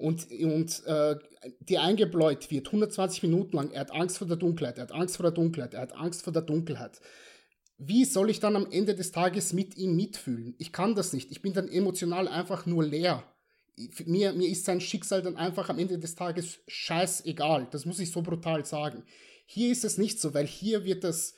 und, 0.02 0.30
und 0.32 0.86
äh, 0.86 1.16
die 1.60 1.78
eingebläut 1.78 2.50
wird, 2.52 2.68
120 2.68 3.24
Minuten 3.24 3.56
lang, 3.56 3.72
er 3.72 3.82
hat 3.82 3.92
Angst 3.92 4.18
vor 4.18 4.28
der 4.28 4.38
Dunkelheit, 4.38 4.78
er 4.78 4.84
hat 4.84 4.92
Angst 4.92 5.18
vor 5.18 5.24
der 5.24 5.32
Dunkelheit, 5.32 5.74
er 5.74 5.82
hat 5.82 5.96
Angst 5.96 6.24
vor 6.24 6.34
der 6.34 6.42
Dunkelheit. 6.42 7.00
Wie 7.78 8.06
soll 8.06 8.30
ich 8.30 8.40
dann 8.40 8.56
am 8.56 8.68
Ende 8.72 8.94
des 8.94 9.12
Tages 9.12 9.54
mit 9.54 9.76
ihm 9.76 9.96
mitfühlen? 9.96 10.54
Ich 10.60 10.72
kann 10.72 10.94
das 10.94 11.14
nicht. 11.14 11.32
Ich 11.32 11.42
bin 11.42 11.54
dann 11.54 11.68
emotional 11.68 12.28
einfach 12.28 12.68
nur 12.68 12.84
leer. 12.84 13.24
Mir, 14.06 14.34
mir 14.34 14.50
ist 14.50 14.66
sein 14.66 14.82
Schicksal 14.82 15.24
dann 15.24 15.36
einfach 15.36 15.70
am 15.70 15.80
Ende 15.80 15.98
des 15.98 16.14
Tages 16.14 16.60
scheißegal. 16.68 17.68
Das 17.72 17.86
muss 17.86 18.00
ich 18.00 18.12
so 18.12 18.22
brutal 18.22 18.66
sagen. 18.66 19.04
Hier 19.48 19.72
ist 19.72 19.84
es 19.84 19.98
nicht 19.98 20.20
so, 20.20 20.34
weil 20.36 20.46
hier 20.46 20.84
wird 20.84 21.04
das, 21.04 21.34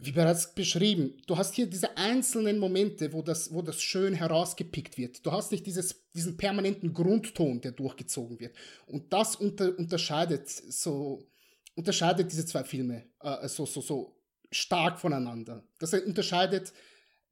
wie 0.00 0.12
bereits 0.12 0.54
beschrieben, 0.54 1.20
du 1.26 1.36
hast 1.36 1.54
hier 1.54 1.66
diese 1.66 1.96
einzelnen 1.96 2.58
Momente, 2.58 3.12
wo 3.12 3.20
das, 3.20 3.52
wo 3.52 3.62
das 3.62 3.82
schön 3.82 4.14
herausgepickt 4.14 4.96
wird. 4.96 5.26
Du 5.26 5.32
hast 5.32 5.50
nicht 5.50 5.66
dieses, 5.66 6.08
diesen 6.12 6.36
permanenten 6.36 6.94
Grundton, 6.94 7.60
der 7.60 7.72
durchgezogen 7.72 8.38
wird. 8.38 8.54
Und 8.86 9.12
das 9.12 9.34
unter, 9.34 9.76
unterscheidet 9.76 10.48
so, 10.48 11.26
unterscheidet 11.74 12.30
diese 12.30 12.46
zwei 12.46 12.62
Filme 12.62 13.06
äh, 13.20 13.48
so, 13.48 13.66
so, 13.66 13.80
so 13.80 14.16
stark 14.52 15.00
voneinander. 15.00 15.64
Das 15.80 15.92
unterscheidet 15.94 16.72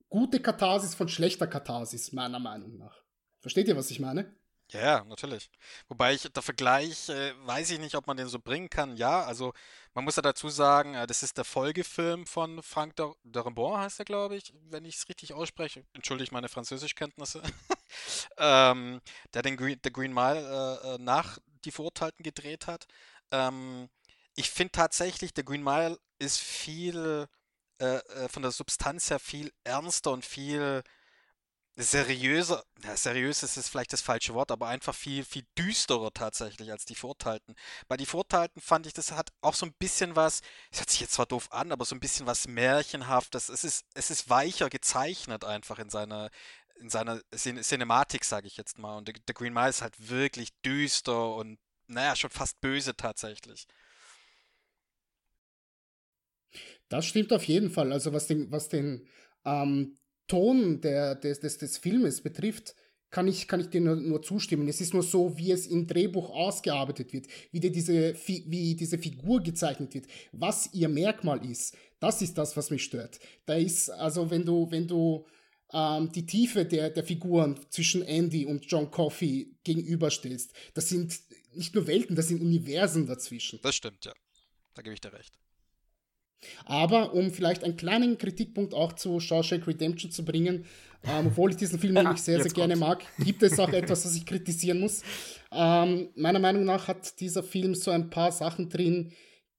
gute 0.09 0.41
Katharsis 0.41 0.97
von 0.97 1.09
schlechter 1.09 1.47
Katharsis, 1.47 2.13
meiner 2.13 2.41
Meinung 2.41 2.77
nach. 2.79 3.01
Versteht 3.39 3.69
ihr, 3.69 3.77
was 3.77 3.93
ich 3.93 4.01
meine? 4.01 4.35
Ja, 4.73 4.81
ja, 4.81 5.05
natürlich. 5.05 5.49
Wobei 5.89 6.15
ich, 6.15 6.23
der 6.23 6.43
Vergleich, 6.43 7.09
äh, 7.09 7.35
weiß 7.47 7.71
ich 7.71 7.79
nicht, 7.79 7.95
ob 7.95 8.09
man 8.09 8.17
den 8.17 8.27
so 8.27 8.41
bringen 8.41 8.69
kann. 8.69 8.97
Ja, 8.97 9.23
also 9.23 9.53
man 9.95 10.05
muss 10.05 10.17
ja 10.17 10.23
dazu 10.23 10.49
sagen, 10.49 10.95
äh, 10.95 11.07
das 11.07 11.23
ist 11.23 11.37
der 11.39 11.45
Folgefilm 11.45 12.27
von 12.27 12.61
Frank 12.63 12.97
Dar 12.97 13.15
Darabont, 13.23 13.79
heißt 13.79 14.01
er, 14.01 14.05
glaube 14.05 14.37
ich, 14.37 14.53
wenn 14.69 14.85
ich 14.85 14.97
es 14.97 15.09
richtig 15.09 15.33
ausspreche. 15.35 15.85
Entschuldige 15.93 16.33
meine 16.33 16.49
Französischkenntnisse. 16.49 17.43
ähm, 18.39 19.01
der 19.35 19.43
den 19.43 19.57
Green, 19.57 19.79
The 19.85 19.93
Green 19.93 20.13
Mile 20.13 20.81
äh, 20.83 20.95
äh, 20.95 20.99
nach 20.99 21.39
Die 21.65 21.71
Verurteilten 21.71 22.25
gedreht 22.25 22.67
hat. 22.67 22.87
Ähm, 23.31 23.89
ich 24.35 24.51
finde 24.51 24.73
tatsächlich, 24.73 25.31
The 25.37 25.45
Green 25.45 25.63
Mile 25.63 25.97
ist 26.19 26.41
viel, 26.41 27.29
äh, 27.81 27.97
äh, 27.97 28.29
von 28.29 28.43
der 28.43 28.51
Substanz 28.51 29.11
her 29.11 29.21
viel 29.21 29.53
ernster 29.65 30.11
und 30.11 30.25
viel 30.25 30.83
seriöser, 31.77 32.65
ja, 32.83 32.97
seriös 32.97 33.43
ist 33.43 33.59
es 33.59 33.69
vielleicht 33.69 33.93
das 33.93 34.01
falsche 34.01 34.33
Wort, 34.33 34.51
aber 34.51 34.69
einfach 34.69 34.95
viel, 34.95 35.25
viel 35.25 35.45
düsterer 35.59 36.11
tatsächlich 36.13 36.71
als 36.71 36.87
die 36.87 36.95
Vorteilten. 36.95 37.55
Bei 37.87 37.99
die 37.99 38.07
Vorteilten 38.07 38.63
fand 38.63 38.87
ich, 38.87 38.95
das 38.95 39.13
hat 39.13 39.31
auch 39.43 39.55
so 39.55 39.67
ein 39.67 39.75
bisschen 39.79 40.17
was, 40.17 40.41
es 40.71 40.81
hört 40.81 40.91
sich 40.91 41.01
jetzt 41.01 41.13
zwar 41.13 41.27
doof 41.27 41.53
an, 41.53 41.73
aber 41.73 41.85
so 41.85 41.95
ein 41.95 42.01
bisschen 42.01 42.27
was 42.27 42.49
Märchenhaftes. 42.49 43.51
Es 43.51 43.63
ist, 43.63 43.85
es 43.95 44.11
ist 44.11 44.31
weicher 44.31 44.71
gezeichnet 44.71 45.45
einfach 45.45 45.79
in 45.79 45.91
seiner, 45.91 46.31
in 46.81 46.89
seiner 46.89 47.21
Cin 47.35 47.63
Cinematik, 47.63 48.25
sage 48.25 48.47
ich 48.47 48.57
jetzt 48.57 48.79
mal. 48.79 48.97
Und 48.97 49.13
The 49.27 49.35
Green 49.35 49.53
Mile 49.53 49.69
ist 49.69 49.83
halt 49.83 50.09
wirklich 50.09 50.51
düster 50.65 51.35
und, 51.35 51.59
naja, 51.89 52.17
schon 52.17 52.31
fast 52.31 52.59
böse 52.63 52.97
tatsächlich. 52.97 53.67
Das 56.89 57.05
stimmt 57.05 57.33
auf 57.35 57.45
jeden 57.45 57.71
Fall. 57.71 57.93
Also 57.93 58.15
was 58.15 58.27
den, 58.27 58.51
was 58.51 58.71
den 58.71 59.07
ähm, 59.45 59.99
Ton 60.27 60.81
der, 60.81 61.15
des, 61.15 61.41
des, 61.41 61.59
des 61.59 61.79
Filmes 61.79 62.21
betrifft, 62.21 62.75
kann 63.11 63.29
ich, 63.29 63.47
kann 63.49 63.61
ich 63.61 63.69
dir 63.69 63.81
nur, 63.81 63.97
nur, 63.97 64.23
zustimmen. 64.23 64.69
Es 64.69 64.81
ist 64.81 64.93
nur 64.93 65.03
so, 65.03 65.39
wie 65.39 65.53
es 65.53 65.67
im 65.67 65.87
Drehbuch 65.87 66.31
ausgearbeitet 66.31 67.13
wird, 67.13 67.27
wie, 67.53 67.61
diese, 67.61 68.15
wie 68.27 68.75
diese 68.75 68.99
Figur 68.99 69.41
gezeichnet 69.43 69.95
wird, 69.95 70.07
was 70.33 70.73
ihr 70.75 70.89
Merkmal 70.89 71.45
ist. 71.49 71.77
Das 72.01 72.21
ist 72.21 72.37
das, 72.37 72.57
was 72.57 72.71
mich 72.71 72.85
stört. 72.85 73.19
Da 73.47 73.55
ist, 73.55 73.91
also 73.91 74.31
wenn 74.31 74.45
du, 74.45 74.71
wenn 74.71 74.87
du 74.87 75.25
ähm, 75.73 76.11
die 76.13 76.27
Tiefe 76.27 76.65
der, 76.65 76.91
der 76.91 77.05
Figuren 77.05 77.59
zwischen 77.71 78.03
Andy 78.03 78.45
und 78.45 78.67
John 78.67 78.91
Coffey 78.91 79.57
gegenüberstellst, 79.65 80.53
das 80.75 80.89
sind 80.89 81.19
nicht 81.55 81.75
nur 81.75 81.87
Welten, 81.87 82.17
das 82.17 82.29
sind 82.29 82.43
Universen 82.43 83.07
dazwischen. 83.07 83.61
Das 83.63 83.77
stimmt, 83.77 84.05
ja. 84.05 84.13
Da 84.75 84.83
gebe 84.83 84.95
ich 84.95 85.01
dir 85.01 85.13
recht. 85.13 85.33
Aber 86.65 87.15
um 87.15 87.31
vielleicht 87.31 87.65
einen 87.65 87.77
kleinen 87.77 88.19
Kritikpunkt 88.19 88.75
auch 88.75 88.93
zu 88.93 89.21
Shawshank 89.21 89.67
Redemption 89.67 90.11
zu 90.11 90.25
bringen, 90.25 90.65
ähm, 91.05 91.29
obwohl 91.29 91.51
ich 91.51 91.57
diesen 91.57 91.79
Film 91.79 91.95
nämlich 91.95 92.21
sehr, 92.21 92.43
sehr 92.43 92.53
gerne 92.53 92.77
mag, 92.77 93.05
gibt 93.19 93.43
es 93.43 93.59
auch 93.59 93.73
etwas, 93.73 94.05
was 94.05 94.17
ich 94.17 94.27
kritisieren 94.27 94.81
muss. 94.81 95.03
Ähm, 95.53 96.11
meiner 96.15 96.39
Meinung 96.39 96.65
nach 96.65 96.89
hat 96.89 97.21
dieser 97.21 97.43
Film 97.43 97.75
so 97.75 97.91
ein 97.91 98.11
paar 98.11 98.33
Sachen 98.33 98.69
drin, 98.69 99.13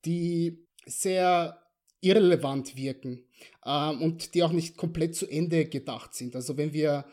die 0.05 0.65
sehr 0.85 1.61
irrelevant 2.01 2.75
wirken 2.75 3.25
ähm, 3.65 4.01
und 4.01 4.33
die 4.33 4.43
auch 4.43 4.51
nicht 4.51 4.77
komplett 4.77 5.15
zu 5.15 5.27
Ende 5.27 5.65
gedacht 5.65 6.13
sind. 6.13 6.35
Also 6.35 6.57
wenn 6.57 6.73
wir 6.73 7.05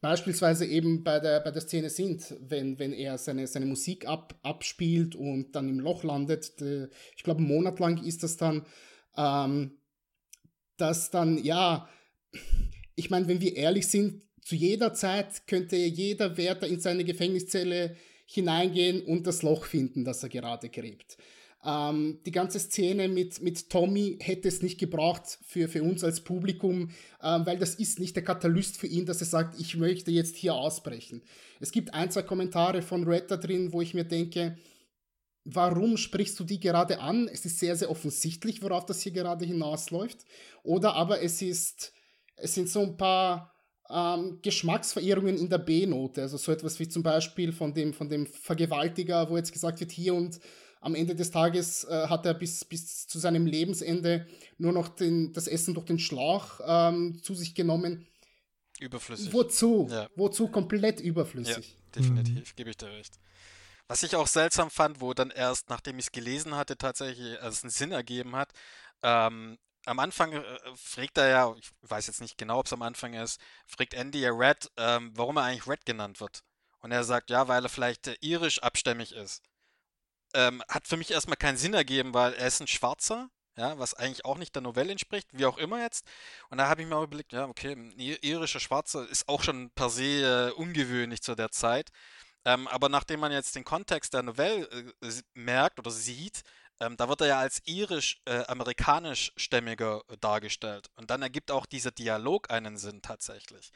beispielsweise 0.00 0.66
eben 0.66 1.04
bei 1.04 1.20
der, 1.20 1.40
bei 1.40 1.50
der 1.50 1.62
Szene 1.62 1.90
sind, 1.90 2.34
wenn, 2.40 2.78
wenn 2.78 2.92
er 2.92 3.18
seine, 3.18 3.46
seine 3.46 3.66
Musik 3.66 4.06
ab, 4.06 4.38
abspielt 4.42 5.14
und 5.14 5.54
dann 5.54 5.68
im 5.68 5.80
Loch 5.80 6.04
landet, 6.04 6.60
de, 6.60 6.88
ich 7.16 7.22
glaube, 7.22 7.38
einen 7.38 7.48
Monat 7.48 7.80
lang 7.80 8.02
ist 8.04 8.22
das 8.22 8.36
dann, 8.36 8.66
ähm, 9.16 9.78
dass 10.76 11.10
dann, 11.10 11.42
ja, 11.42 11.88
ich 12.96 13.10
meine, 13.10 13.28
wenn 13.28 13.40
wir 13.40 13.56
ehrlich 13.56 13.88
sind, 13.88 14.22
zu 14.40 14.56
jeder 14.56 14.92
Zeit 14.92 15.46
könnte 15.46 15.76
jeder 15.76 16.36
Wärter 16.36 16.66
in 16.66 16.80
seine 16.80 17.04
Gefängniszelle 17.04 17.96
hineingehen 18.26 19.02
und 19.02 19.26
das 19.26 19.42
Loch 19.42 19.64
finden, 19.64 20.04
das 20.04 20.22
er 20.22 20.28
gerade 20.28 20.68
gräbt. 20.68 21.16
Ähm, 21.64 22.18
die 22.26 22.30
ganze 22.30 22.58
Szene 22.58 23.08
mit, 23.08 23.40
mit 23.40 23.70
Tommy 23.70 24.18
hätte 24.20 24.48
es 24.48 24.62
nicht 24.62 24.78
gebraucht 24.78 25.38
für, 25.46 25.66
für 25.68 25.82
uns 25.82 26.04
als 26.04 26.20
Publikum, 26.20 26.90
ähm, 27.22 27.46
weil 27.46 27.58
das 27.58 27.76
ist 27.76 27.98
nicht 28.00 28.16
der 28.16 28.24
Katalyst 28.24 28.76
für 28.76 28.86
ihn, 28.86 29.06
dass 29.06 29.20
er 29.20 29.26
sagt, 29.26 29.58
ich 29.58 29.76
möchte 29.76 30.10
jetzt 30.10 30.36
hier 30.36 30.54
ausbrechen. 30.54 31.22
Es 31.60 31.72
gibt 31.72 31.94
ein, 31.94 32.10
zwei 32.10 32.22
Kommentare 32.22 32.82
von 32.82 33.04
Red 33.04 33.30
da 33.30 33.38
drin, 33.38 33.72
wo 33.72 33.80
ich 33.80 33.94
mir 33.94 34.04
denke, 34.04 34.58
warum 35.44 35.96
sprichst 35.96 36.38
du 36.40 36.44
die 36.44 36.60
gerade 36.60 37.00
an? 37.00 37.28
Es 37.28 37.44
ist 37.44 37.58
sehr, 37.58 37.76
sehr 37.76 37.90
offensichtlich, 37.90 38.62
worauf 38.62 38.86
das 38.86 39.02
hier 39.02 39.12
gerade 39.12 39.44
hinausläuft. 39.44 40.24
Oder 40.62 40.94
aber 40.94 41.22
es 41.22 41.42
ist, 41.42 41.92
es 42.36 42.54
sind 42.54 42.68
so 42.68 42.80
ein 42.80 42.96
paar 42.96 43.54
ähm, 43.90 44.38
Geschmacksverirrungen 44.42 45.36
in 45.36 45.48
der 45.48 45.58
B-Note. 45.58 46.22
Also 46.22 46.36
so 46.36 46.52
etwas 46.52 46.78
wie 46.80 46.88
zum 46.88 47.02
Beispiel 47.02 47.52
von 47.52 47.74
dem, 47.74 47.92
von 47.92 48.08
dem 48.08 48.26
Vergewaltiger, 48.26 49.28
wo 49.30 49.36
jetzt 49.36 49.52
gesagt 49.52 49.80
wird, 49.80 49.92
hier 49.92 50.14
und 50.14 50.40
am 50.80 50.94
Ende 50.94 51.14
des 51.14 51.30
Tages 51.30 51.84
äh, 51.84 52.08
hat 52.08 52.26
er 52.26 52.34
bis, 52.34 52.64
bis 52.64 53.06
zu 53.06 53.18
seinem 53.18 53.46
Lebensende 53.46 54.26
nur 54.58 54.72
noch 54.72 54.88
den, 54.88 55.32
das 55.32 55.46
Essen 55.46 55.72
durch 55.72 55.86
den 55.86 55.98
Schlauch 55.98 56.60
ähm, 56.66 57.20
zu 57.22 57.34
sich 57.34 57.54
genommen. 57.54 58.06
Überflüssig. 58.80 59.32
Wozu? 59.32 59.88
Ja. 59.90 60.08
Wozu 60.14 60.48
komplett 60.48 61.00
überflüssig? 61.00 61.76
Ja, 61.76 62.02
definitiv, 62.02 62.52
mhm. 62.52 62.56
gebe 62.56 62.70
ich 62.70 62.76
dir 62.76 62.88
recht. 62.88 63.18
Was 63.86 64.02
ich 64.02 64.16
auch 64.16 64.26
seltsam 64.26 64.70
fand, 64.70 65.00
wo 65.00 65.12
dann 65.14 65.30
erst, 65.30 65.68
nachdem 65.68 65.98
ich 65.98 66.06
es 66.06 66.12
gelesen 66.12 66.56
hatte, 66.56 66.76
tatsächlich 66.78 67.38
es 67.42 67.62
einen 67.62 67.70
Sinn 67.70 67.92
ergeben 67.92 68.34
hat. 68.34 68.52
Ähm, 69.02 69.58
am 69.86 69.98
Anfang 69.98 70.32
äh, 70.32 70.44
fragt 70.76 71.18
er 71.18 71.28
ja, 71.28 71.54
ich 71.58 71.70
weiß 71.82 72.06
jetzt 72.06 72.20
nicht 72.20 72.38
genau, 72.38 72.60
ob 72.60 72.66
es 72.66 72.72
am 72.72 72.82
Anfang 72.82 73.14
ist, 73.14 73.40
fragt 73.66 73.94
Andy 73.94 74.20
ja 74.20 74.30
Red, 74.32 74.70
ähm, 74.76 75.12
warum 75.14 75.36
er 75.36 75.44
eigentlich 75.44 75.66
Red 75.66 75.84
genannt 75.84 76.20
wird. 76.20 76.42
Und 76.80 76.92
er 76.92 77.04
sagt, 77.04 77.30
ja, 77.30 77.48
weil 77.48 77.64
er 77.64 77.68
vielleicht 77.68 78.06
äh, 78.06 78.16
irisch 78.20 78.62
abstämmig 78.62 79.12
ist. 79.12 79.42
Ähm, 80.34 80.62
hat 80.68 80.88
für 80.88 80.96
mich 80.96 81.10
erstmal 81.10 81.36
keinen 81.36 81.58
Sinn 81.58 81.74
ergeben, 81.74 82.14
weil 82.14 82.32
er 82.34 82.46
ist 82.46 82.60
ein 82.60 82.66
Schwarzer, 82.66 83.28
ja, 83.56 83.78
was 83.78 83.94
eigentlich 83.94 84.24
auch 84.24 84.38
nicht 84.38 84.54
der 84.54 84.62
Novelle 84.62 84.92
entspricht, 84.92 85.28
wie 85.32 85.46
auch 85.46 85.58
immer 85.58 85.80
jetzt. 85.82 86.06
Und 86.50 86.58
da 86.58 86.68
habe 86.68 86.82
ich 86.82 86.88
mir 86.88 86.96
auch 86.96 87.04
überlegt, 87.04 87.32
ja, 87.32 87.46
okay, 87.46 87.72
ein 87.72 87.92
irischer 87.98 88.60
Schwarzer 88.60 89.08
ist 89.08 89.28
auch 89.28 89.42
schon 89.42 89.70
per 89.70 89.90
se 89.90 90.50
äh, 90.50 90.52
ungewöhnlich 90.52 91.22
zu 91.22 91.34
der 91.34 91.50
Zeit. 91.50 91.90
Ähm, 92.44 92.68
aber 92.68 92.88
nachdem 92.88 93.18
man 93.20 93.32
jetzt 93.32 93.56
den 93.56 93.64
Kontext 93.64 94.14
der 94.14 94.22
Novelle 94.22 94.68
äh, 95.00 95.12
merkt 95.34 95.78
oder 95.78 95.90
sieht, 95.90 96.42
ähm, 96.80 96.96
da 96.96 97.08
wird 97.08 97.20
er 97.22 97.28
ja 97.28 97.38
als 97.38 97.62
irisch-amerikanisch-stämmiger 97.64 100.02
äh, 100.08 100.16
dargestellt. 100.18 100.90
Und 100.96 101.10
dann 101.10 101.22
ergibt 101.22 101.50
auch 101.50 101.66
dieser 101.66 101.90
Dialog 101.90 102.50
einen 102.50 102.76
Sinn 102.76 103.02
tatsächlich. 103.02 103.72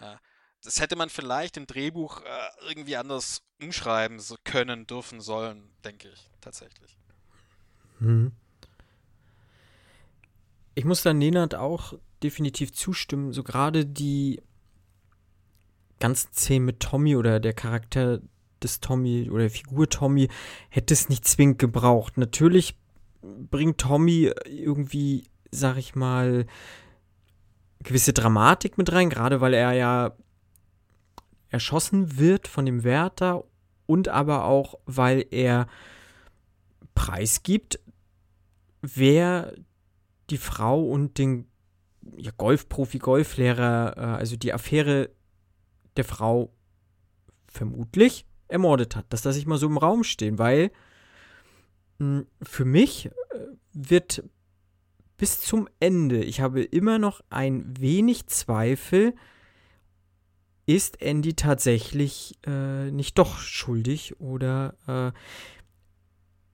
Ja. 0.00 0.20
Das 0.64 0.80
hätte 0.80 0.96
man 0.96 1.08
vielleicht 1.08 1.56
im 1.56 1.68
Drehbuch 1.68 2.20
äh, 2.22 2.48
irgendwie 2.68 2.96
anders 2.96 3.42
umschreiben 3.60 4.20
können, 4.44 4.88
dürfen, 4.88 5.20
sollen, 5.20 5.70
denke 5.84 6.08
ich, 6.08 6.28
tatsächlich. 6.40 6.96
Hm. 7.98 8.32
Ich 10.74 10.84
muss 10.84 11.02
da 11.02 11.12
Nenad 11.12 11.54
auch 11.54 11.92
definitiv 12.22 12.72
zustimmen. 12.72 13.32
So 13.32 13.44
gerade 13.44 13.86
die 13.86 14.42
ganzen 16.00 16.32
Szenen 16.32 16.66
mit 16.66 16.80
Tommy 16.80 17.16
oder 17.16 17.40
der 17.40 17.52
Charakter 17.52 18.20
des 18.62 18.80
Tommy 18.80 19.28
oder 19.30 19.42
der 19.42 19.50
Figur 19.50 19.88
Tommy 19.88 20.28
hätte 20.68 20.94
es 20.94 21.08
nicht 21.08 21.26
zwingend 21.26 21.58
gebraucht. 21.58 22.16
Natürlich 22.16 22.76
bringt 23.22 23.78
Tommy 23.78 24.32
irgendwie, 24.46 25.24
sag 25.50 25.76
ich 25.76 25.94
mal, 25.94 26.46
gewisse 27.80 28.12
Dramatik 28.12 28.78
mit 28.78 28.92
rein, 28.92 29.10
gerade 29.10 29.40
weil 29.40 29.54
er 29.54 29.72
ja 29.72 30.12
erschossen 31.50 32.18
wird 32.18 32.48
von 32.48 32.66
dem 32.66 32.84
Wärter 32.84 33.44
und 33.86 34.08
aber 34.08 34.44
auch, 34.44 34.78
weil 34.84 35.24
er 35.30 35.66
preisgibt, 36.94 37.80
wer 38.82 39.54
die 40.30 40.36
Frau 40.36 40.84
und 40.84 41.18
den 41.18 41.46
ja, 42.16 42.32
Golfprofi, 42.36 42.98
Golflehrer, 42.98 43.94
äh, 43.96 44.00
also 44.00 44.36
die 44.36 44.52
Affäre 44.52 45.10
der 45.98 46.04
Frau 46.04 46.52
vermutlich 47.46 48.26
ermordet 48.48 48.96
hat. 48.96 49.06
Das 49.10 49.24
lasse 49.24 49.38
ich 49.38 49.46
mal 49.46 49.58
so 49.58 49.66
im 49.66 49.78
Raum 49.78 50.04
stehen, 50.04 50.38
weil 50.38 50.70
mh, 51.98 52.20
hm, 52.20 52.26
für 52.42 52.64
mich 52.64 53.06
äh, 53.06 53.10
wird 53.72 54.24
bis 55.16 55.40
zum 55.40 55.68
Ende, 55.80 56.22
ich 56.22 56.40
habe 56.40 56.62
immer 56.62 56.98
noch 56.98 57.20
ein 57.28 57.74
wenig 57.78 58.28
Zweifel, 58.28 59.14
ist 60.64 61.02
Andy 61.02 61.34
tatsächlich 61.34 62.38
äh, 62.46 62.90
nicht 62.90 63.18
doch 63.18 63.38
schuldig 63.38 64.20
oder 64.20 64.74
äh, 64.86 65.12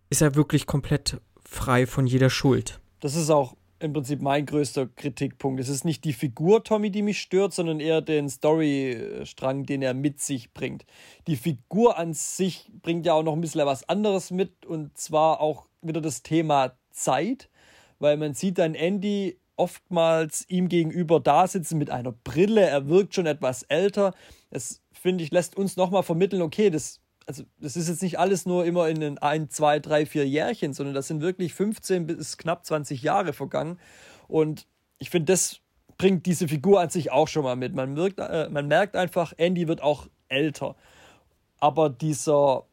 ist 0.08 0.22
er 0.22 0.34
wirklich 0.34 0.66
komplett 0.66 1.20
frei 1.44 1.86
von 1.86 2.06
jeder 2.06 2.30
Schuld? 2.30 2.80
Das 3.00 3.16
ist 3.16 3.28
auch 3.28 3.56
im 3.84 3.92
Prinzip 3.92 4.22
mein 4.22 4.46
größter 4.46 4.86
Kritikpunkt. 4.86 5.60
Es 5.60 5.68
ist 5.68 5.84
nicht 5.84 6.04
die 6.04 6.12
Figur 6.12 6.64
Tommy, 6.64 6.90
die 6.90 7.02
mich 7.02 7.20
stört, 7.20 7.52
sondern 7.52 7.80
eher 7.80 8.00
den 8.00 8.28
Storystrang, 8.28 9.66
den 9.66 9.82
er 9.82 9.94
mit 9.94 10.20
sich 10.20 10.52
bringt. 10.52 10.84
Die 11.26 11.36
Figur 11.36 11.98
an 11.98 12.14
sich 12.14 12.70
bringt 12.82 13.06
ja 13.06 13.12
auch 13.12 13.22
noch 13.22 13.34
ein 13.34 13.40
bisschen 13.40 13.64
was 13.66 13.88
anderes 13.88 14.30
mit 14.30 14.64
und 14.66 14.96
zwar 14.96 15.40
auch 15.40 15.66
wieder 15.82 16.00
das 16.00 16.22
Thema 16.22 16.76
Zeit, 16.90 17.50
weil 17.98 18.16
man 18.16 18.34
sieht 18.34 18.58
dann 18.58 18.74
Andy 18.74 19.38
oftmals 19.56 20.48
ihm 20.48 20.68
gegenüber 20.68 21.20
da 21.20 21.46
sitzen 21.46 21.78
mit 21.78 21.90
einer 21.90 22.12
Brille. 22.12 22.62
Er 22.62 22.88
wirkt 22.88 23.14
schon 23.14 23.26
etwas 23.26 23.62
älter. 23.64 24.14
Das 24.50 24.80
finde 24.92 25.22
ich 25.22 25.30
lässt 25.30 25.56
uns 25.56 25.76
nochmal 25.76 26.02
vermitteln, 26.02 26.42
okay, 26.42 26.70
das 26.70 27.00
also 27.26 27.44
das 27.58 27.76
ist 27.76 27.88
jetzt 27.88 28.02
nicht 28.02 28.18
alles 28.18 28.46
nur 28.46 28.64
immer 28.64 28.88
in 28.88 29.00
den 29.00 29.18
ein, 29.18 29.48
zwei, 29.50 29.78
drei, 29.78 30.06
vier 30.06 30.26
Jährchen, 30.26 30.72
sondern 30.72 30.94
das 30.94 31.08
sind 31.08 31.20
wirklich 31.20 31.54
15 31.54 32.06
bis 32.06 32.36
knapp 32.36 32.64
20 32.64 33.02
Jahre 33.02 33.32
vergangen. 33.32 33.78
Und 34.28 34.66
ich 34.98 35.10
finde, 35.10 35.32
das 35.32 35.60
bringt 35.96 36.26
diese 36.26 36.48
Figur 36.48 36.80
an 36.80 36.90
sich 36.90 37.12
auch 37.12 37.28
schon 37.28 37.44
mal 37.44 37.56
mit. 37.56 37.74
Man, 37.74 37.96
wirkt, 37.96 38.18
äh, 38.18 38.48
man 38.50 38.66
merkt 38.66 38.96
einfach, 38.96 39.32
Andy 39.36 39.68
wird 39.68 39.82
auch 39.82 40.06
älter. 40.28 40.76
Aber 41.60 41.88
dieser, 41.88 42.64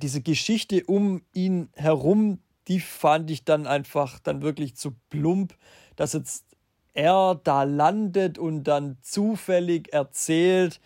diese 0.00 0.20
Geschichte 0.20 0.84
um 0.84 1.22
ihn 1.32 1.70
herum, 1.74 2.38
die 2.68 2.80
fand 2.80 3.30
ich 3.30 3.44
dann 3.44 3.66
einfach 3.66 4.18
dann 4.20 4.42
wirklich 4.42 4.76
zu 4.76 4.94
plump, 5.08 5.54
dass 5.96 6.12
jetzt 6.12 6.44
er 6.92 7.40
da 7.42 7.62
landet 7.62 8.38
und 8.38 8.64
dann 8.64 8.98
zufällig 9.00 9.92
erzählt, 9.92 10.80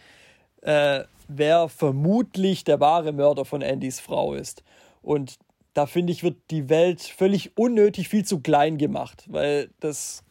äh, 0.64 1.04
wer 1.28 1.68
vermutlich 1.68 2.64
der 2.64 2.80
wahre 2.80 3.12
Mörder 3.12 3.44
von 3.44 3.62
Andys 3.62 4.00
Frau 4.00 4.34
ist. 4.34 4.64
Und 5.02 5.36
da 5.74 5.86
finde 5.86 6.12
ich, 6.12 6.22
wird 6.22 6.36
die 6.50 6.68
Welt 6.68 7.02
völlig 7.02 7.56
unnötig 7.56 8.08
viel 8.08 8.24
zu 8.24 8.40
klein 8.40 8.78
gemacht, 8.78 9.24
weil 9.28 9.70
das, 9.80 10.24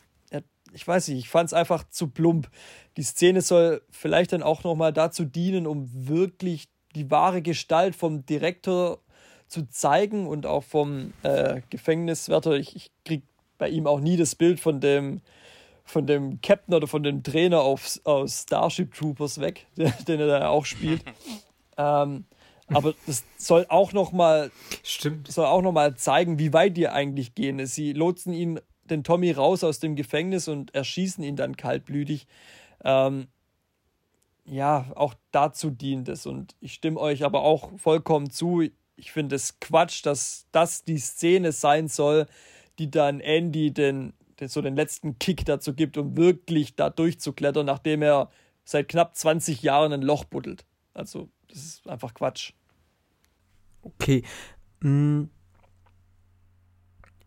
ich 0.74 0.88
weiß 0.88 1.10
nicht, 1.10 1.20
ich 1.20 1.30
fand 1.30 1.48
es 1.48 1.54
einfach 1.54 1.88
zu 1.90 2.08
plump. 2.08 2.50
Die 2.98 3.04
Szene 3.04 3.42
soll 3.42 3.82
vielleicht 3.92 4.34
dann 4.34 4.44
auch 4.44 4.64
nochmal 4.64 4.94
dazu 4.94 5.26
dienen, 5.26 5.68
um 5.68 5.90
wirklich 5.92 6.68
die 6.96 7.10
wahre 7.12 7.42
Gestalt 7.42 7.96
vom 7.96 8.26
Direktor 8.26 9.00
zu 9.48 9.68
zeigen 9.70 10.28
und 10.28 10.46
auch 10.46 10.64
vom 10.64 11.14
äh, 11.24 11.62
Gefängniswärter. 11.70 12.54
Ich, 12.54 12.76
ich 12.76 12.92
kriege 13.06 13.24
bei 13.58 13.70
ihm 13.70 13.86
auch 13.86 14.00
nie 14.00 14.18
das 14.18 14.36
Bild 14.36 14.60
von 14.60 14.80
dem 14.80 15.22
von 15.84 16.08
dem 16.08 16.42
Captain 16.42 16.74
oder 16.74 16.88
von 16.88 17.04
dem 17.04 17.24
Trainer 17.24 17.62
auf, 17.62 18.00
aus 18.04 18.44
Starship 18.44 18.94
Troopers 18.94 19.40
weg, 19.40 19.68
den 19.76 20.20
er 20.20 20.28
da 20.28 20.48
auch 20.48 20.66
spielt. 20.66 21.04
ähm, 21.78 22.26
aber 22.68 22.94
das 23.06 23.24
soll 23.38 23.66
auch 23.70 23.94
noch 23.94 24.12
mal 24.12 24.52
Stimmt. 24.84 25.32
soll 25.32 25.46
auch 25.46 25.62
noch 25.62 25.74
mal 25.74 25.96
zeigen, 25.96 26.40
wie 26.40 26.54
weit 26.54 26.78
die 26.78 26.88
eigentlich 26.88 27.36
gehen. 27.36 27.66
Sie 27.66 27.94
lotsen 27.94 28.34
ihn, 28.34 28.60
den 28.86 29.04
Tommy, 29.04 29.32
raus 29.32 29.64
aus 29.64 29.80
dem 29.80 29.96
Gefängnis 29.96 30.48
und 30.48 30.74
erschießen 30.74 31.24
ihn 31.24 31.36
dann 31.36 31.58
kaltblütig. 31.58 32.26
Ähm, 32.84 33.28
ja, 34.46 34.92
auch 34.96 35.14
dazu 35.32 35.70
dient 35.70 36.10
es. 36.10 36.26
Und 36.26 36.56
ich 36.60 36.74
stimme 36.74 37.00
euch 37.00 37.24
aber 37.24 37.44
auch 37.44 37.72
vollkommen 37.78 38.30
zu. 38.30 38.64
Ich 38.96 39.12
finde 39.12 39.36
es 39.36 39.60
Quatsch, 39.60 40.06
dass 40.06 40.48
das 40.52 40.84
die 40.84 41.00
Szene 41.00 41.52
sein 41.52 41.88
soll, 41.88 42.28
die 42.80 42.90
dann 42.90 43.20
Andy 43.20 43.72
den 43.72 44.14
so 44.50 44.62
den 44.62 44.76
letzten 44.76 45.20
Kick 45.20 45.46
dazu 45.46 45.74
gibt, 45.74 45.98
um 45.98 46.18
wirklich 46.18 46.76
da 46.76 46.90
durchzuklettern, 46.90 47.66
nachdem 47.66 48.02
er 48.02 48.30
seit 48.64 48.90
knapp 48.90 49.16
20 49.16 49.62
Jahren 49.62 49.94
ein 49.94 50.02
Loch 50.02 50.26
buddelt. 50.26 50.66
Also, 50.94 51.30
das 51.48 51.58
ist 51.58 51.88
einfach 51.88 52.14
Quatsch. 52.14 52.54
Okay. 53.82 54.24
Mm. 54.82 55.24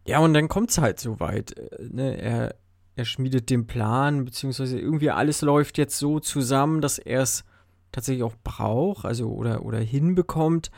Ja, 0.06 0.20
und 0.20 0.34
dann 0.34 0.48
kommt 0.48 0.70
es 0.70 0.78
halt 0.78 1.00
so 1.00 1.18
weit. 1.20 1.58
Äh, 1.58 1.88
ne? 1.90 2.16
Er, 2.20 2.54
er 2.94 3.04
schmiedet 3.04 3.50
den 3.50 3.66
Plan, 3.66 4.24
beziehungsweise 4.24 4.78
irgendwie 4.78 5.10
alles 5.10 5.42
läuft 5.42 5.78
jetzt 5.78 5.98
so 5.98 6.20
zusammen, 6.20 6.80
dass 6.80 6.98
er 6.98 7.22
es 7.22 7.44
tatsächlich 7.92 8.24
auch 8.24 8.36
braucht, 8.42 9.04
also 9.04 9.30
oder, 9.30 9.64
oder 9.64 9.78
hinbekommt, 9.78 10.70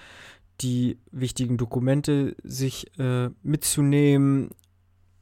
die 0.61 0.99
wichtigen 1.11 1.57
Dokumente 1.57 2.37
sich 2.43 2.99
äh, 2.99 3.31
mitzunehmen, 3.43 4.51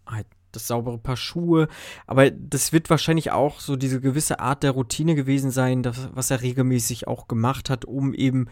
halt 0.07 0.27
das 0.57 0.67
saubere 0.67 0.99
Paar 0.99 1.17
Schuhe. 1.17 1.69
Aber 2.07 2.31
das 2.31 2.73
wird 2.73 2.91
wahrscheinlich 2.91 3.31
auch 3.31 3.61
so 3.61 3.77
diese 3.77 4.01
gewisse 4.01 4.41
Art 4.41 4.63
der 4.63 4.73
Routine 4.73 5.15
gewesen 5.15 5.51
sein, 5.51 5.83
das, 5.83 6.09
was 6.13 6.31
er 6.31 6.43
regelmäßig 6.43 7.07
auch 7.07 7.29
gemacht 7.29 7.71
hat, 7.71 7.85
um 7.85 8.15
eben 8.15 8.49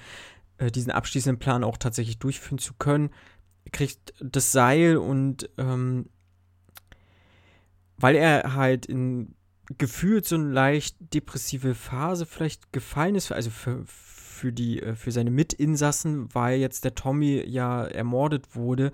äh, 0.59 0.71
diesen 0.71 0.93
abschließenden 0.93 1.39
Plan 1.39 1.65
auch 1.65 1.77
tatsächlich 1.77 2.19
durchführen 2.19 2.59
zu 2.59 2.75
können. 2.75 3.11
Er 3.65 3.73
kriegt 3.73 4.15
das 4.21 4.53
Seil 4.53 4.97
und 4.97 5.49
ähm, 5.59 6.11
weil 7.97 8.17
er 8.17 8.55
halt 8.55 8.87
in 8.87 9.35
gefühlt 9.79 10.27
so 10.27 10.37
eine 10.37 10.51
leicht 10.51 10.97
depressive 11.15 11.75
Phase 11.75 12.27
vielleicht 12.27 12.73
gefallen 12.73 13.15
ist, 13.15 13.33
also 13.33 13.51
für, 13.51 13.83
für 13.87 14.53
die, 14.53 14.83
äh, 14.83 14.95
für 14.95 15.11
seine 15.11 15.31
Mitinsassen, 15.31 16.33
weil 16.35 16.59
jetzt 16.59 16.85
der 16.85 16.95
Tommy 16.95 17.43
ja 17.47 17.85
ermordet 17.85 18.55
wurde, 18.55 18.93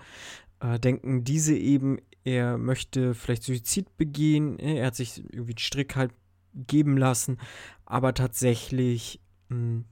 äh, 0.60 0.78
denken 0.78 1.24
diese 1.24 1.56
eben, 1.56 1.98
er 2.24 2.58
möchte 2.58 3.14
vielleicht 3.14 3.42
Suizid 3.42 3.96
begehen, 3.96 4.58
äh, 4.58 4.76
er 4.78 4.88
hat 4.88 4.96
sich 4.96 5.18
irgendwie 5.32 5.54
den 5.54 5.58
Strick 5.58 5.96
halt 5.96 6.12
geben 6.54 6.96
lassen, 6.96 7.38
aber 7.84 8.14
tatsächlich 8.14 9.20
mh, 9.48 9.56
hm, 9.56 9.84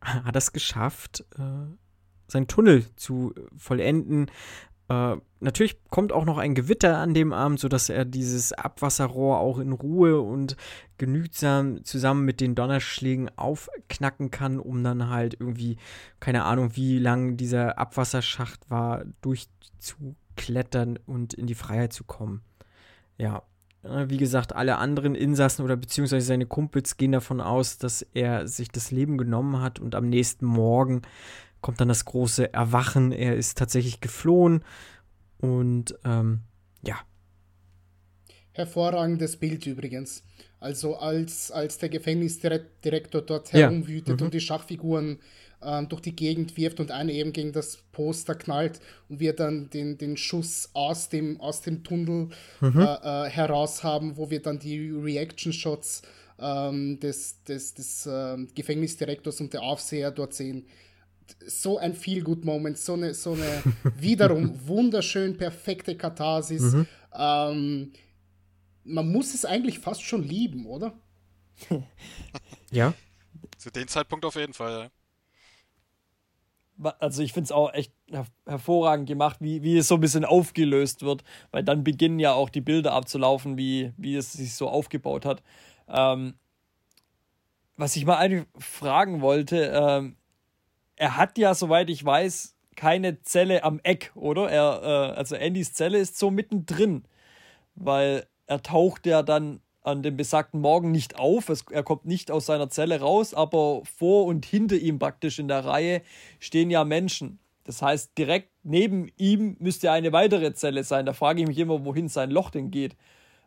hat 0.00 0.34
er 0.34 0.38
es 0.38 0.52
geschafft, 0.52 1.24
äh, 1.38 1.66
seinen 2.26 2.48
Tunnel 2.48 2.84
zu 2.96 3.34
vollenden. 3.56 4.30
Äh, 4.88 5.16
natürlich 5.40 5.82
kommt 5.88 6.12
auch 6.12 6.26
noch 6.26 6.36
ein 6.36 6.54
Gewitter 6.54 6.98
an 6.98 7.14
dem 7.14 7.32
Abend, 7.32 7.58
sodass 7.58 7.88
er 7.88 8.04
dieses 8.04 8.52
Abwasserrohr 8.52 9.38
auch 9.38 9.58
in 9.58 9.72
Ruhe 9.72 10.20
und 10.20 10.56
genügsam 10.98 11.84
zusammen 11.84 12.24
mit 12.24 12.40
den 12.40 12.54
Donnerschlägen 12.54 13.30
aufknacken 13.36 14.30
kann, 14.30 14.60
um 14.60 14.84
dann 14.84 15.08
halt 15.08 15.36
irgendwie, 15.40 15.78
keine 16.20 16.44
Ahnung, 16.44 16.76
wie 16.76 16.98
lang 16.98 17.36
dieser 17.36 17.78
Abwasserschacht 17.78 18.68
war, 18.70 19.04
durchzuklettern 20.34 20.98
und 21.06 21.34
in 21.34 21.46
die 21.46 21.54
Freiheit 21.54 21.92
zu 21.92 22.04
kommen. 22.04 22.42
Ja, 23.18 23.42
äh, 23.82 24.08
wie 24.08 24.16
gesagt, 24.16 24.54
alle 24.54 24.76
anderen 24.76 25.14
Insassen 25.14 25.64
oder 25.64 25.76
beziehungsweise 25.76 26.26
seine 26.26 26.46
Kumpels 26.46 26.96
gehen 26.96 27.12
davon 27.12 27.40
aus, 27.40 27.78
dass 27.78 28.02
er 28.02 28.46
sich 28.48 28.68
das 28.68 28.90
Leben 28.90 29.18
genommen 29.18 29.60
hat 29.60 29.78
und 29.78 29.94
am 29.94 30.08
nächsten 30.08 30.46
Morgen 30.46 31.02
kommt 31.60 31.80
dann 31.80 31.88
das 31.88 32.04
große 32.04 32.52
Erwachen. 32.52 33.12
Er 33.12 33.36
ist 33.36 33.56
tatsächlich 33.56 34.00
geflohen 34.00 34.64
und 35.38 35.94
ähm, 36.04 36.40
ja. 36.86 36.96
Hervorragendes 38.52 39.36
Bild 39.38 39.66
übrigens. 39.66 40.22
Also 40.60 40.96
als, 40.96 41.50
als 41.50 41.78
der 41.78 41.88
Gefängnisdirektor 41.88 43.22
dort 43.22 43.52
herumwütet 43.52 44.08
ja. 44.08 44.14
mhm. 44.14 44.22
und 44.22 44.34
die 44.34 44.40
Schachfiguren 44.40 45.16
äh, 45.16 45.18
durch 45.88 46.02
die 46.02 46.14
Gegend 46.14 46.56
wirft 46.56 46.80
und 46.80 46.90
eine 46.90 47.12
eben 47.12 47.32
gegen 47.32 47.52
das 47.52 47.78
Poster 47.92 48.34
knallt 48.34 48.80
und 49.08 49.20
wir 49.20 49.34
dann 49.34 49.70
den, 49.70 49.98
den 49.98 50.16
Schuss 50.16 50.70
aus 50.74 51.08
dem, 51.08 51.40
aus 51.40 51.62
dem 51.62 51.82
Tunnel 51.84 52.28
mhm. 52.60 52.80
äh, 52.80 53.26
äh, 53.26 53.30
heraus 53.30 53.82
haben, 53.82 54.16
wo 54.16 54.30
wir 54.30 54.42
dann 54.42 54.58
die 54.58 54.90
Reaction-Shots 54.90 56.02
ähm, 56.38 56.98
des, 57.00 57.42
des, 57.44 57.74
des 57.74 58.06
äh, 58.06 58.36
Gefängnisdirektors 58.54 59.40
und 59.40 59.52
der 59.52 59.62
Aufseher 59.62 60.10
dort 60.10 60.34
sehen 60.34 60.66
so 61.46 61.78
ein 61.78 61.94
Feel-Good-Moment, 61.94 62.78
so 62.78 62.94
eine, 62.94 63.14
so 63.14 63.32
eine 63.32 63.62
wiederum 63.98 64.66
wunderschön 64.66 65.36
perfekte 65.36 65.96
Katharsis. 65.96 66.74
Mhm. 66.74 66.86
Ähm, 67.14 67.92
man 68.84 69.10
muss 69.10 69.34
es 69.34 69.44
eigentlich 69.44 69.78
fast 69.78 70.02
schon 70.02 70.22
lieben, 70.22 70.66
oder? 70.66 70.92
ja. 72.70 72.92
Zu 73.56 73.70
dem 73.70 73.88
Zeitpunkt 73.88 74.24
auf 74.24 74.34
jeden 74.36 74.52
Fall, 74.52 74.84
ja. 74.84 74.90
Also 76.98 77.22
ich 77.22 77.32
finde 77.32 77.44
es 77.44 77.52
auch 77.52 77.72
echt 77.72 77.92
her 78.10 78.26
hervorragend 78.46 79.06
gemacht, 79.06 79.36
wie, 79.40 79.62
wie 79.62 79.78
es 79.78 79.88
so 79.88 79.94
ein 79.94 80.00
bisschen 80.00 80.24
aufgelöst 80.24 81.02
wird, 81.02 81.22
weil 81.52 81.62
dann 81.62 81.84
beginnen 81.84 82.18
ja 82.18 82.32
auch 82.32 82.50
die 82.50 82.60
Bilder 82.60 82.92
abzulaufen, 82.92 83.56
wie, 83.56 83.92
wie 83.96 84.16
es 84.16 84.32
sich 84.32 84.54
so 84.54 84.68
aufgebaut 84.68 85.24
hat. 85.24 85.42
Ähm, 85.88 86.34
was 87.76 87.96
ich 87.96 88.04
mal 88.06 88.16
eigentlich 88.16 88.46
fragen 88.58 89.20
wollte, 89.20 89.72
ähm, 89.74 90.16
er 90.96 91.16
hat 91.16 91.38
ja, 91.38 91.54
soweit 91.54 91.90
ich 91.90 92.04
weiß, 92.04 92.56
keine 92.76 93.22
Zelle 93.22 93.64
am 93.64 93.80
Eck, 93.82 94.12
oder? 94.14 94.50
Er, 94.50 94.82
äh, 94.82 95.16
also 95.16 95.36
Andys 95.36 95.74
Zelle 95.74 95.98
ist 95.98 96.18
so 96.18 96.30
mittendrin, 96.30 97.04
weil 97.74 98.26
er 98.46 98.62
taucht 98.62 99.06
ja 99.06 99.22
dann 99.22 99.60
an 99.84 100.02
dem 100.02 100.16
besagten 100.16 100.60
Morgen 100.60 100.90
nicht 100.90 101.18
auf. 101.18 101.48
Es, 101.48 101.64
er 101.70 101.82
kommt 101.82 102.06
nicht 102.06 102.30
aus 102.30 102.46
seiner 102.46 102.68
Zelle 102.68 103.00
raus, 103.00 103.34
aber 103.34 103.82
vor 103.84 104.24
und 104.24 104.44
hinter 104.44 104.76
ihm 104.76 104.98
praktisch 104.98 105.38
in 105.38 105.46
der 105.46 105.64
Reihe 105.64 106.02
stehen 106.40 106.70
ja 106.70 106.84
Menschen. 106.84 107.38
Das 107.64 107.80
heißt, 107.80 108.18
direkt 108.18 108.50
neben 108.62 109.10
ihm 109.16 109.56
müsste 109.60 109.92
eine 109.92 110.12
weitere 110.12 110.52
Zelle 110.54 110.84
sein. 110.84 111.06
Da 111.06 111.12
frage 111.12 111.42
ich 111.42 111.46
mich 111.46 111.58
immer, 111.58 111.84
wohin 111.84 112.08
sein 112.08 112.30
Loch 112.30 112.50
denn 112.50 112.70
geht. 112.70 112.96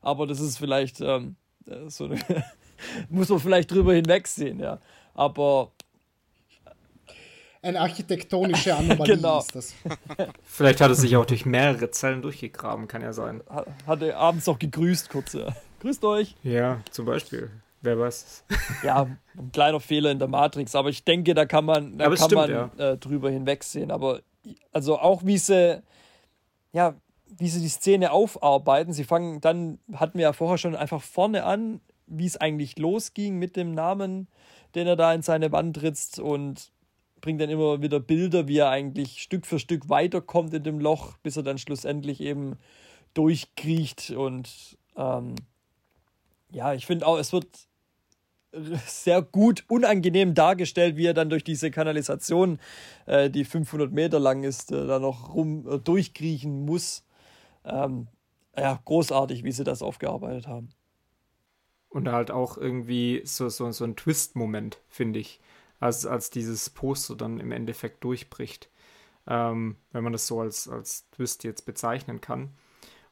Aber 0.01 0.25
das 0.25 0.39
ist 0.39 0.57
vielleicht 0.57 1.01
ähm, 1.01 1.35
äh, 1.67 1.89
so 1.89 2.05
eine 2.05 2.19
muss 3.09 3.29
man 3.29 3.39
vielleicht 3.39 3.71
drüber 3.71 3.93
hinwegsehen, 3.93 4.59
ja. 4.59 4.79
Aber 5.13 5.71
eine 7.61 7.81
architektonische 7.81 8.75
Anomalie 8.77 9.15
genau. 9.15 9.39
ist 9.39 9.55
das. 9.55 9.73
Vielleicht 10.43 10.79
hat 10.79 10.89
er 10.89 10.95
sich 10.95 11.17
auch 11.17 11.25
durch 11.25 11.45
mehrere 11.45 11.89
Zellen 11.91 12.21
durchgegraben, 12.21 12.87
kann 12.87 13.01
ja 13.01 13.13
sein. 13.13 13.41
Hat 13.85 14.01
er 14.01 14.17
abends 14.17 14.45
noch 14.45 14.59
gegrüßt, 14.59 15.09
kurz. 15.09 15.33
Ja. 15.33 15.47
Grüßt 15.79 16.03
euch. 16.05 16.35
Ja, 16.43 16.81
zum 16.91 17.05
Beispiel. 17.05 17.51
Wer 17.81 17.99
weiß. 17.99 18.43
ja, 18.83 19.03
ein 19.37 19.51
kleiner 19.51 19.79
Fehler 19.79 20.11
in 20.11 20.19
der 20.19 20.27
Matrix, 20.27 20.75
aber 20.75 20.89
ich 20.89 21.03
denke, 21.03 21.33
da 21.33 21.45
kann 21.45 21.65
man, 21.65 21.97
da 21.97 22.05
kann 22.05 22.17
stimmt, 22.17 22.33
man 22.33 22.49
ja. 22.49 22.71
äh, 22.77 22.97
drüber 22.97 23.29
hinwegsehen. 23.29 23.91
Aber 23.91 24.21
also 24.71 24.97
auch 24.97 25.25
wie 25.25 25.37
sie, 25.37 25.81
ja, 26.73 26.95
wie 27.37 27.47
sie 27.47 27.61
die 27.61 27.69
Szene 27.69 28.11
aufarbeiten, 28.11 28.93
sie 28.93 29.03
fangen 29.03 29.41
dann, 29.41 29.79
hatten 29.93 30.17
wir 30.17 30.23
ja 30.23 30.33
vorher 30.33 30.57
schon 30.57 30.75
einfach 30.75 31.01
vorne 31.01 31.43
an, 31.43 31.81
wie 32.07 32.25
es 32.25 32.37
eigentlich 32.37 32.79
losging 32.79 33.37
mit 33.37 33.55
dem 33.55 33.73
Namen, 33.73 34.27
den 34.75 34.87
er 34.87 34.95
da 34.95 35.13
in 35.13 35.21
seine 35.21 35.51
Wand 35.51 35.81
ritzt 35.81 36.19
und 36.19 36.71
bringt 37.21 37.41
dann 37.41 37.49
immer 37.49 37.81
wieder 37.81 37.99
Bilder, 37.99 38.47
wie 38.47 38.59
er 38.59 38.69
eigentlich 38.69 39.21
Stück 39.21 39.45
für 39.45 39.59
Stück 39.59 39.89
weiterkommt 39.89 40.53
in 40.53 40.63
dem 40.63 40.79
Loch, 40.79 41.17
bis 41.17 41.37
er 41.37 41.43
dann 41.43 41.57
schlussendlich 41.57 42.21
eben 42.21 42.57
durchkriecht. 43.13 44.11
Und 44.11 44.77
ähm, 44.95 45.35
ja, 46.51 46.73
ich 46.73 46.85
finde 46.85 47.05
auch, 47.05 47.17
es 47.17 47.33
wird 47.33 47.67
sehr 48.85 49.21
gut 49.21 49.65
unangenehm 49.67 50.33
dargestellt, 50.33 50.97
wie 50.97 51.05
er 51.05 51.13
dann 51.13 51.29
durch 51.29 51.43
diese 51.43 51.71
Kanalisation, 51.71 52.59
äh, 53.05 53.29
die 53.29 53.45
500 53.45 53.91
Meter 53.91 54.19
lang 54.19 54.43
ist, 54.43 54.71
äh, 54.71 54.87
da 54.87 54.99
noch 54.99 55.33
rum 55.33 55.67
äh, 55.67 55.79
durchkriechen 55.79 56.65
muss. 56.65 57.03
Ähm, 57.65 58.07
ja, 58.57 58.79
großartig, 58.85 59.43
wie 59.43 59.51
sie 59.51 59.63
das 59.63 59.81
aufgearbeitet 59.81 60.47
haben. 60.47 60.69
Und 61.89 62.09
halt 62.09 62.31
auch 62.31 62.57
irgendwie 62.57 63.21
so, 63.23 63.49
so, 63.49 63.71
so 63.71 63.83
ein 63.83 63.95
Twist-Moment, 63.95 64.79
finde 64.87 65.19
ich 65.19 65.39
als, 65.79 66.05
als 66.05 66.29
dieses 66.29 66.69
Poster 66.69 67.15
dann 67.15 67.39
im 67.39 67.51
Endeffekt 67.51 68.03
durchbricht. 68.03 68.69
Ähm, 69.27 69.75
wenn 69.91 70.03
man 70.03 70.13
das 70.13 70.27
so 70.27 70.41
als, 70.41 70.67
als 70.67 71.09
Twist 71.11 71.43
jetzt 71.43 71.65
bezeichnen 71.65 72.21
kann. 72.21 72.53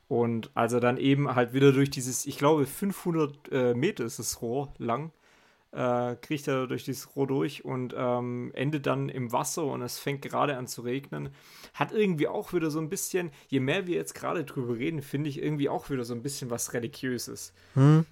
Und 0.08 0.52
als 0.54 0.74
er 0.74 0.80
dann 0.80 0.98
eben 0.98 1.34
halt 1.34 1.54
wieder 1.54 1.72
durch 1.72 1.90
dieses, 1.90 2.26
ich 2.26 2.38
glaube 2.38 2.66
500 2.66 3.52
äh, 3.52 3.74
Meter 3.74 4.06
ist 4.06 4.20
das 4.20 4.42
Rohr 4.42 4.74
lang, 4.78 5.12
äh, 5.72 6.16
kriegt 6.16 6.48
er 6.48 6.68
durch 6.68 6.84
dieses 6.84 7.16
Rohr 7.16 7.28
durch 7.28 7.66
und 7.66 7.94
ähm, 7.98 8.52
endet 8.54 8.86
dann 8.86 9.10
im 9.10 9.32
Wasser 9.32 9.66
und 9.66 9.82
es 9.82 9.98
fängt 9.98 10.22
gerade 10.22 10.58
an 10.58 10.68
zu 10.68 10.84
regnen. 10.84 11.30
Hat 11.74 11.92
irgendwie 11.92 12.28
auch 12.28 12.54
wieder 12.54 12.70
so 12.70 12.80
ein 12.80 12.90
bisschen, 12.90 13.32
je 13.48 13.60
mehr 13.60 13.88
wir 13.88 13.96
jetzt 13.96 14.14
gerade 14.14 14.44
drüber 14.46 14.78
reden, 14.78 15.02
finde 15.02 15.30
ich 15.30 15.42
irgendwie 15.42 15.70
auch 15.70 15.90
wieder 15.90 16.06
so 16.06 16.14
ein 16.14 16.22
bisschen 16.22 16.50
was 16.50 16.74
Religiöses. 16.74 17.54
Hm 17.74 18.06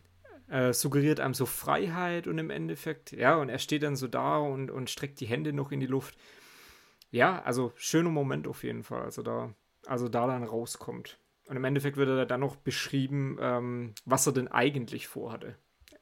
äh, 0.53 0.73
suggeriert 0.73 1.19
einem 1.19 1.33
so 1.33 1.45
Freiheit 1.45 2.27
und 2.27 2.37
im 2.37 2.49
Endeffekt, 2.49 3.11
ja, 3.11 3.35
und 3.35 3.49
er 3.49 3.59
steht 3.59 3.83
dann 3.83 3.95
so 3.95 4.07
da 4.07 4.37
und, 4.37 4.69
und 4.69 4.89
streckt 4.89 5.19
die 5.19 5.25
Hände 5.25 5.51
noch 5.51 5.71
in 5.71 5.79
die 5.79 5.87
Luft. 5.87 6.15
Ja, 7.11 7.41
also 7.43 7.71
schöner 7.75 8.09
Moment 8.09 8.47
auf 8.47 8.63
jeden 8.63 8.83
Fall, 8.83 9.01
also 9.01 9.23
da, 9.23 9.53
also 9.85 10.09
da 10.09 10.27
dann 10.27 10.43
rauskommt. 10.43 11.17
Und 11.45 11.57
im 11.57 11.63
Endeffekt 11.63 11.97
wird 11.97 12.09
er 12.09 12.25
dann 12.25 12.39
noch 12.39 12.55
beschrieben, 12.55 13.37
ähm, 13.39 13.93
was 14.05 14.25
er 14.25 14.33
denn 14.33 14.47
eigentlich 14.47 15.07
vorhatte. 15.07 15.55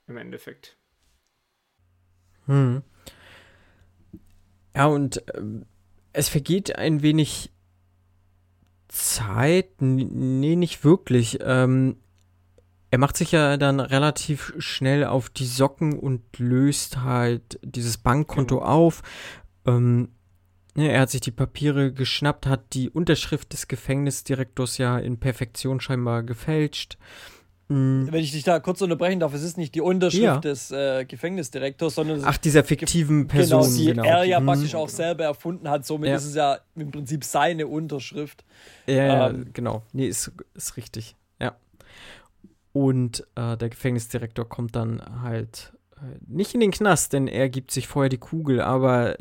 Im 0.07 0.17
Endeffekt. 0.17 0.77
Hm. 2.45 2.83
Ja, 4.75 4.85
und 4.85 5.27
äh, 5.29 5.41
es 6.13 6.29
vergeht 6.29 6.75
ein 6.75 7.01
wenig 7.01 7.51
Zeit. 8.87 9.81
Nee, 9.81 10.55
nicht 10.55 10.83
wirklich. 10.83 11.39
Ähm, 11.41 11.97
er 12.91 12.97
macht 12.97 13.15
sich 13.15 13.31
ja 13.31 13.55
dann 13.55 13.79
relativ 13.79 14.53
schnell 14.57 15.05
auf 15.05 15.29
die 15.29 15.45
Socken 15.45 15.97
und 15.97 16.39
löst 16.39 16.97
halt 17.01 17.57
dieses 17.63 17.97
Bankkonto 17.97 18.57
genau. 18.57 18.67
auf. 18.67 19.01
Ähm, 19.65 20.09
er 20.75 21.01
hat 21.01 21.09
sich 21.09 21.21
die 21.21 21.31
Papiere 21.31 21.91
geschnappt, 21.91 22.45
hat 22.45 22.73
die 22.73 22.89
Unterschrift 22.89 23.53
des 23.53 23.67
Gefängnisdirektors 23.67 24.77
ja 24.77 24.97
in 24.97 25.19
Perfektion 25.19 25.81
scheinbar 25.81 26.23
gefälscht. 26.23 26.97
Mhm. 27.67 28.07
Wenn 28.11 28.23
ich 28.23 28.31
dich 28.31 28.43
da 28.43 28.59
kurz 28.59 28.81
unterbrechen 28.81 29.19
darf, 29.19 29.33
es 29.33 29.43
ist 29.43 29.57
nicht 29.57 29.75
die 29.75 29.81
Unterschrift 29.81 30.23
ja. 30.23 30.37
des 30.37 30.71
äh, 30.71 31.05
Gefängnisdirektors, 31.05 31.95
sondern 31.95 32.21
Ach, 32.23 32.37
dieser 32.37 32.63
fiktiven 32.63 33.27
Person, 33.27 33.63
genau, 33.63 33.75
die 33.75 33.85
genau. 33.85 34.03
er 34.03 34.23
ja 34.23 34.39
mhm. 34.39 34.45
praktisch 34.45 34.75
auch 34.75 34.89
selber 34.89 35.25
erfunden 35.25 35.69
hat. 35.69 35.85
Somit 35.85 36.09
ja. 36.09 36.15
ist 36.15 36.25
es 36.25 36.35
ja 36.35 36.59
im 36.75 36.91
Prinzip 36.91 37.23
seine 37.23 37.67
Unterschrift. 37.67 38.43
Ja, 38.87 39.29
ähm, 39.29 39.47
genau. 39.53 39.83
Nee, 39.93 40.07
ist, 40.07 40.31
ist 40.53 40.77
richtig. 40.77 41.15
Und 42.73 43.27
äh, 43.35 43.57
der 43.57 43.69
Gefängnisdirektor 43.69 44.47
kommt 44.47 44.75
dann 44.75 45.21
halt 45.21 45.73
äh, 45.97 46.17
nicht 46.27 46.53
in 46.53 46.61
den 46.61 46.71
Knast, 46.71 47.13
denn 47.13 47.27
er 47.27 47.49
gibt 47.49 47.71
sich 47.71 47.87
vorher 47.87 48.09
die 48.09 48.17
Kugel, 48.17 48.61
aber 48.61 49.17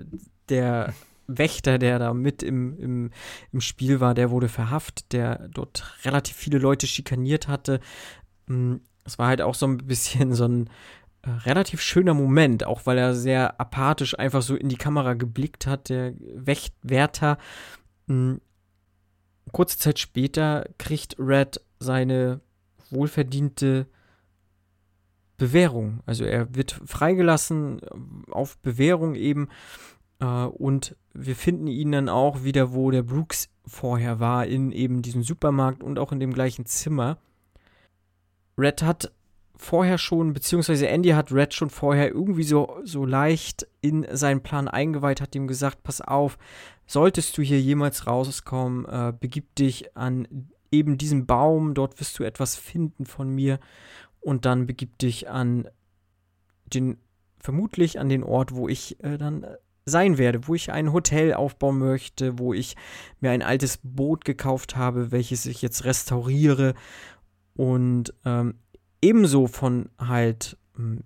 der 0.48 0.94
Wächter, 1.39 1.78
der 1.78 1.98
da 1.98 2.15
mit 2.15 2.43
im, 2.43 2.78
im, 2.78 3.11
im 3.52 3.61
Spiel 3.61 4.01
war, 4.01 4.15
der 4.15 4.31
wurde 4.31 4.48
verhaftet, 4.48 5.12
der 5.12 5.48
dort 5.48 5.97
relativ 6.05 6.36
viele 6.36 6.59
Leute 6.59 6.86
schikaniert 6.86 7.48
hatte. 7.48 7.81
Hm, 8.47 8.81
es 9.05 9.19
war 9.19 9.28
halt 9.28 9.43
auch 9.43 9.55
so 9.55 9.66
ein 9.66 9.78
bisschen 9.78 10.35
so 10.35 10.47
ein 10.47 10.70
äh, 11.23 11.31
relativ 11.31 11.81
schöner 11.81 12.15
Moment, 12.15 12.65
auch 12.65 12.86
weil 12.86 12.98
er 12.98 13.15
sehr 13.15 13.61
apathisch 13.61 14.19
einfach 14.19 14.43
so 14.43 14.55
in 14.57 14.69
die 14.69 14.77
Kamera 14.77 15.15
geblickt 15.15 15.66
hat, 15.66 15.89
der 15.89 16.15
Wächtwärter. 16.35 17.39
Hm, 18.09 18.40
kurze 19.52 19.78
Zeit 19.78 19.98
später 19.98 20.69
kriegt 20.78 21.16
Red 21.19 21.61
seine 21.78 22.40
wohlverdiente 22.90 23.86
Bewährung. 25.36 26.01
Also 26.07 26.24
er 26.24 26.55
wird 26.55 26.81
freigelassen 26.85 27.81
auf 28.31 28.59
Bewährung 28.59 29.15
eben. 29.15 29.48
Äh, 30.20 30.24
und 30.24 30.97
wir 31.12 31.36
finden 31.36 31.66
ihn 31.66 31.92
dann 31.92 32.09
auch 32.09 32.44
wieder, 32.44 32.72
wo 32.72 32.90
der 32.90 33.02
Brooks 33.02 33.48
vorher 33.66 34.20
war, 34.20 34.47
in 34.47 34.72
eben 34.72 35.02
diesem 35.02 35.22
Supermarkt 35.22 35.82
und 35.82 35.98
auch 35.98 36.12
in 36.12 36.20
dem 36.20 36.32
gleichen 36.32 36.66
Zimmer. 36.66 37.18
Red 38.56 38.82
hat 38.82 39.12
vorher 39.56 39.98
schon, 39.98 40.32
beziehungsweise 40.32 40.88
Andy 40.88 41.10
hat 41.10 41.32
Red 41.32 41.55
schon 41.55 41.70
vorher 41.70 42.09
irgendwie 42.09 42.44
so, 42.44 42.78
so 42.84 43.05
leicht 43.05 43.66
in 43.80 44.06
seinen 44.10 44.42
Plan 44.42 44.68
eingeweiht, 44.68 45.20
hat 45.20 45.34
ihm 45.34 45.47
gesagt, 45.47 45.82
pass 45.82 46.01
auf, 46.01 46.38
solltest 46.86 47.36
du 47.36 47.42
hier 47.42 47.60
jemals 47.60 48.06
rauskommen, 48.06 48.86
äh, 48.86 49.12
begib 49.18 49.55
dich 49.56 49.97
an 49.97 50.48
eben 50.72 50.98
diesem 50.98 51.26
Baum, 51.26 51.74
dort 51.74 52.01
wirst 52.01 52.18
du 52.18 52.24
etwas 52.24 52.56
finden 52.56 53.05
von 53.05 53.28
mir 53.28 53.59
und 54.20 54.44
dann 54.44 54.66
begib 54.66 54.98
dich 54.98 55.28
an 55.28 55.68
den, 56.72 56.98
vermutlich 57.38 57.98
an 57.98 58.09
den 58.09 58.22
Ort, 58.22 58.55
wo 58.55 58.68
ich 58.68 59.02
äh, 59.02 59.18
dann 59.18 59.47
sein 59.90 60.16
werde, 60.16 60.46
wo 60.46 60.54
ich 60.54 60.72
ein 60.72 60.92
Hotel 60.92 61.34
aufbauen 61.34 61.78
möchte, 61.78 62.38
wo 62.38 62.54
ich 62.54 62.76
mir 63.20 63.30
ein 63.30 63.42
altes 63.42 63.78
Boot 63.82 64.24
gekauft 64.24 64.76
habe, 64.76 65.12
welches 65.12 65.46
ich 65.46 65.60
jetzt 65.60 65.84
restauriere 65.84 66.74
und 67.54 68.14
ähm, 68.24 68.54
ebenso 69.02 69.46
von 69.46 69.90
halt 69.98 70.56
hm, 70.76 71.02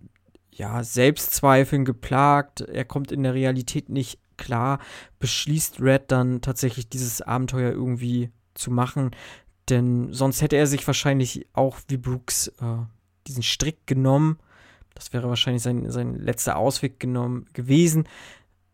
ja 0.50 0.84
Selbstzweifeln 0.84 1.84
geplagt. 1.84 2.60
Er 2.60 2.84
kommt 2.84 3.10
in 3.12 3.22
der 3.22 3.34
Realität 3.34 3.88
nicht 3.88 4.20
klar, 4.36 4.78
beschließt 5.18 5.80
Red 5.80 6.04
dann 6.08 6.40
tatsächlich 6.40 6.88
dieses 6.88 7.22
Abenteuer 7.22 7.72
irgendwie 7.72 8.30
zu 8.54 8.70
machen, 8.70 9.10
denn 9.68 10.12
sonst 10.12 10.42
hätte 10.42 10.56
er 10.56 10.66
sich 10.66 10.86
wahrscheinlich 10.86 11.46
auch 11.52 11.78
wie 11.88 11.96
Brooks 11.96 12.48
äh, 12.60 12.84
diesen 13.26 13.42
Strick 13.42 13.86
genommen. 13.86 14.38
Das 14.94 15.12
wäre 15.12 15.28
wahrscheinlich 15.28 15.62
sein, 15.62 15.90
sein 15.90 16.14
letzter 16.14 16.56
Ausweg 16.56 17.00
genommen 17.00 17.46
gewesen. 17.52 18.04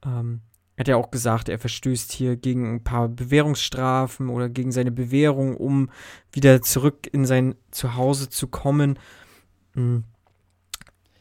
Ähm, 0.05 0.41
er 0.77 0.83
hat 0.85 0.89
ja 0.89 0.97
auch 0.97 1.11
gesagt, 1.11 1.49
er 1.51 1.59
verstößt 1.59 2.11
hier 2.13 2.37
gegen 2.37 2.77
ein 2.77 2.83
paar 2.83 3.09
Bewährungsstrafen 3.09 4.31
oder 4.31 4.49
gegen 4.49 4.73
seine 4.73 4.91
Bewährung, 4.91 5.57
um 5.57 5.91
wieder 6.33 6.63
zurück 6.63 7.09
in 7.13 7.27
sein 7.27 7.55
Zuhause 7.71 8.31
zu 8.31 8.49
kommen. 8.49 8.99
Mhm. 9.75 10.05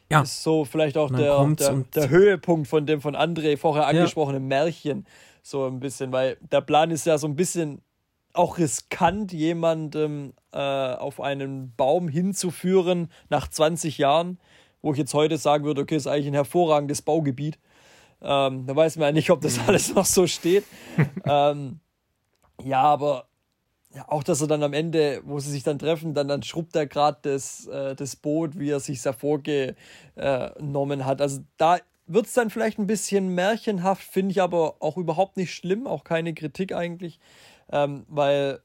Ja. 0.09 0.21
Ist 0.21 0.43
so 0.43 0.65
vielleicht 0.65 0.97
auch 0.97 1.11
der, 1.11 1.45
der, 1.55 1.83
der, 1.93 2.09
Höhepunkt 2.09 2.67
von 2.67 2.85
dem 2.85 3.01
von 3.01 3.15
André 3.15 3.57
vorher 3.57 3.85
angesprochenen 3.85 4.43
ja. 4.43 4.47
Märchen. 4.47 5.05
So 5.43 5.67
ein 5.67 5.79
bisschen, 5.79 6.11
weil 6.11 6.37
der 6.51 6.61
Plan 6.61 6.89
ist 6.89 7.05
ja 7.05 7.17
so 7.17 7.27
ein 7.27 7.35
bisschen 7.35 7.81
auch 8.33 8.57
riskant, 8.57 9.33
jemandem 9.33 10.33
äh, 10.51 10.57
auf 10.57 11.19
einen 11.19 11.73
Baum 11.75 12.07
hinzuführen 12.07 13.11
nach 13.29 13.47
20 13.47 13.97
Jahren, 13.97 14.39
wo 14.81 14.93
ich 14.93 14.97
jetzt 14.97 15.13
heute 15.13 15.37
sagen 15.37 15.65
würde, 15.65 15.81
okay, 15.81 15.97
ist 15.97 16.07
eigentlich 16.07 16.27
ein 16.27 16.33
hervorragendes 16.33 17.01
Baugebiet. 17.01 17.59
Ähm, 18.21 18.65
da 18.65 18.75
weiß 18.75 18.97
man 18.97 19.07
ja 19.07 19.11
nicht, 19.11 19.29
ob 19.29 19.41
das 19.41 19.57
mhm. 19.57 19.63
alles 19.67 19.93
noch 19.93 20.05
so 20.05 20.27
steht. 20.27 20.65
ähm, 21.25 21.79
ja, 22.63 22.81
aber 22.81 23.29
ja, 23.95 24.07
auch, 24.07 24.23
dass 24.23 24.41
er 24.41 24.47
dann 24.47 24.61
am 24.61 24.73
Ende, 24.73 25.21
wo 25.25 25.39
sie 25.39 25.49
sich 25.49 25.63
dann 25.63 25.79
treffen, 25.79 26.13
dann, 26.13 26.27
dann 26.27 26.43
schrubbt 26.43 26.75
er 26.75 26.85
gerade 26.85 27.17
das, 27.23 27.65
äh, 27.67 27.95
das 27.95 28.15
Boot, 28.15 28.59
wie 28.59 28.69
er 28.69 28.79
sich 28.79 29.01
da 29.01 29.13
vorgenommen 29.13 31.05
hat. 31.05 31.21
Also 31.21 31.39
da 31.57 31.79
wird 32.05 32.27
es 32.27 32.33
dann 32.33 32.49
vielleicht 32.49 32.77
ein 32.77 32.87
bisschen 32.87 33.33
märchenhaft, 33.33 34.03
finde 34.03 34.31
ich 34.31 34.41
aber 34.41 34.75
auch 34.79 34.97
überhaupt 34.97 35.37
nicht 35.37 35.53
schlimm, 35.53 35.87
auch 35.87 36.03
keine 36.03 36.33
Kritik 36.33 36.73
eigentlich, 36.73 37.19
ähm, 37.71 38.05
weil 38.07 38.59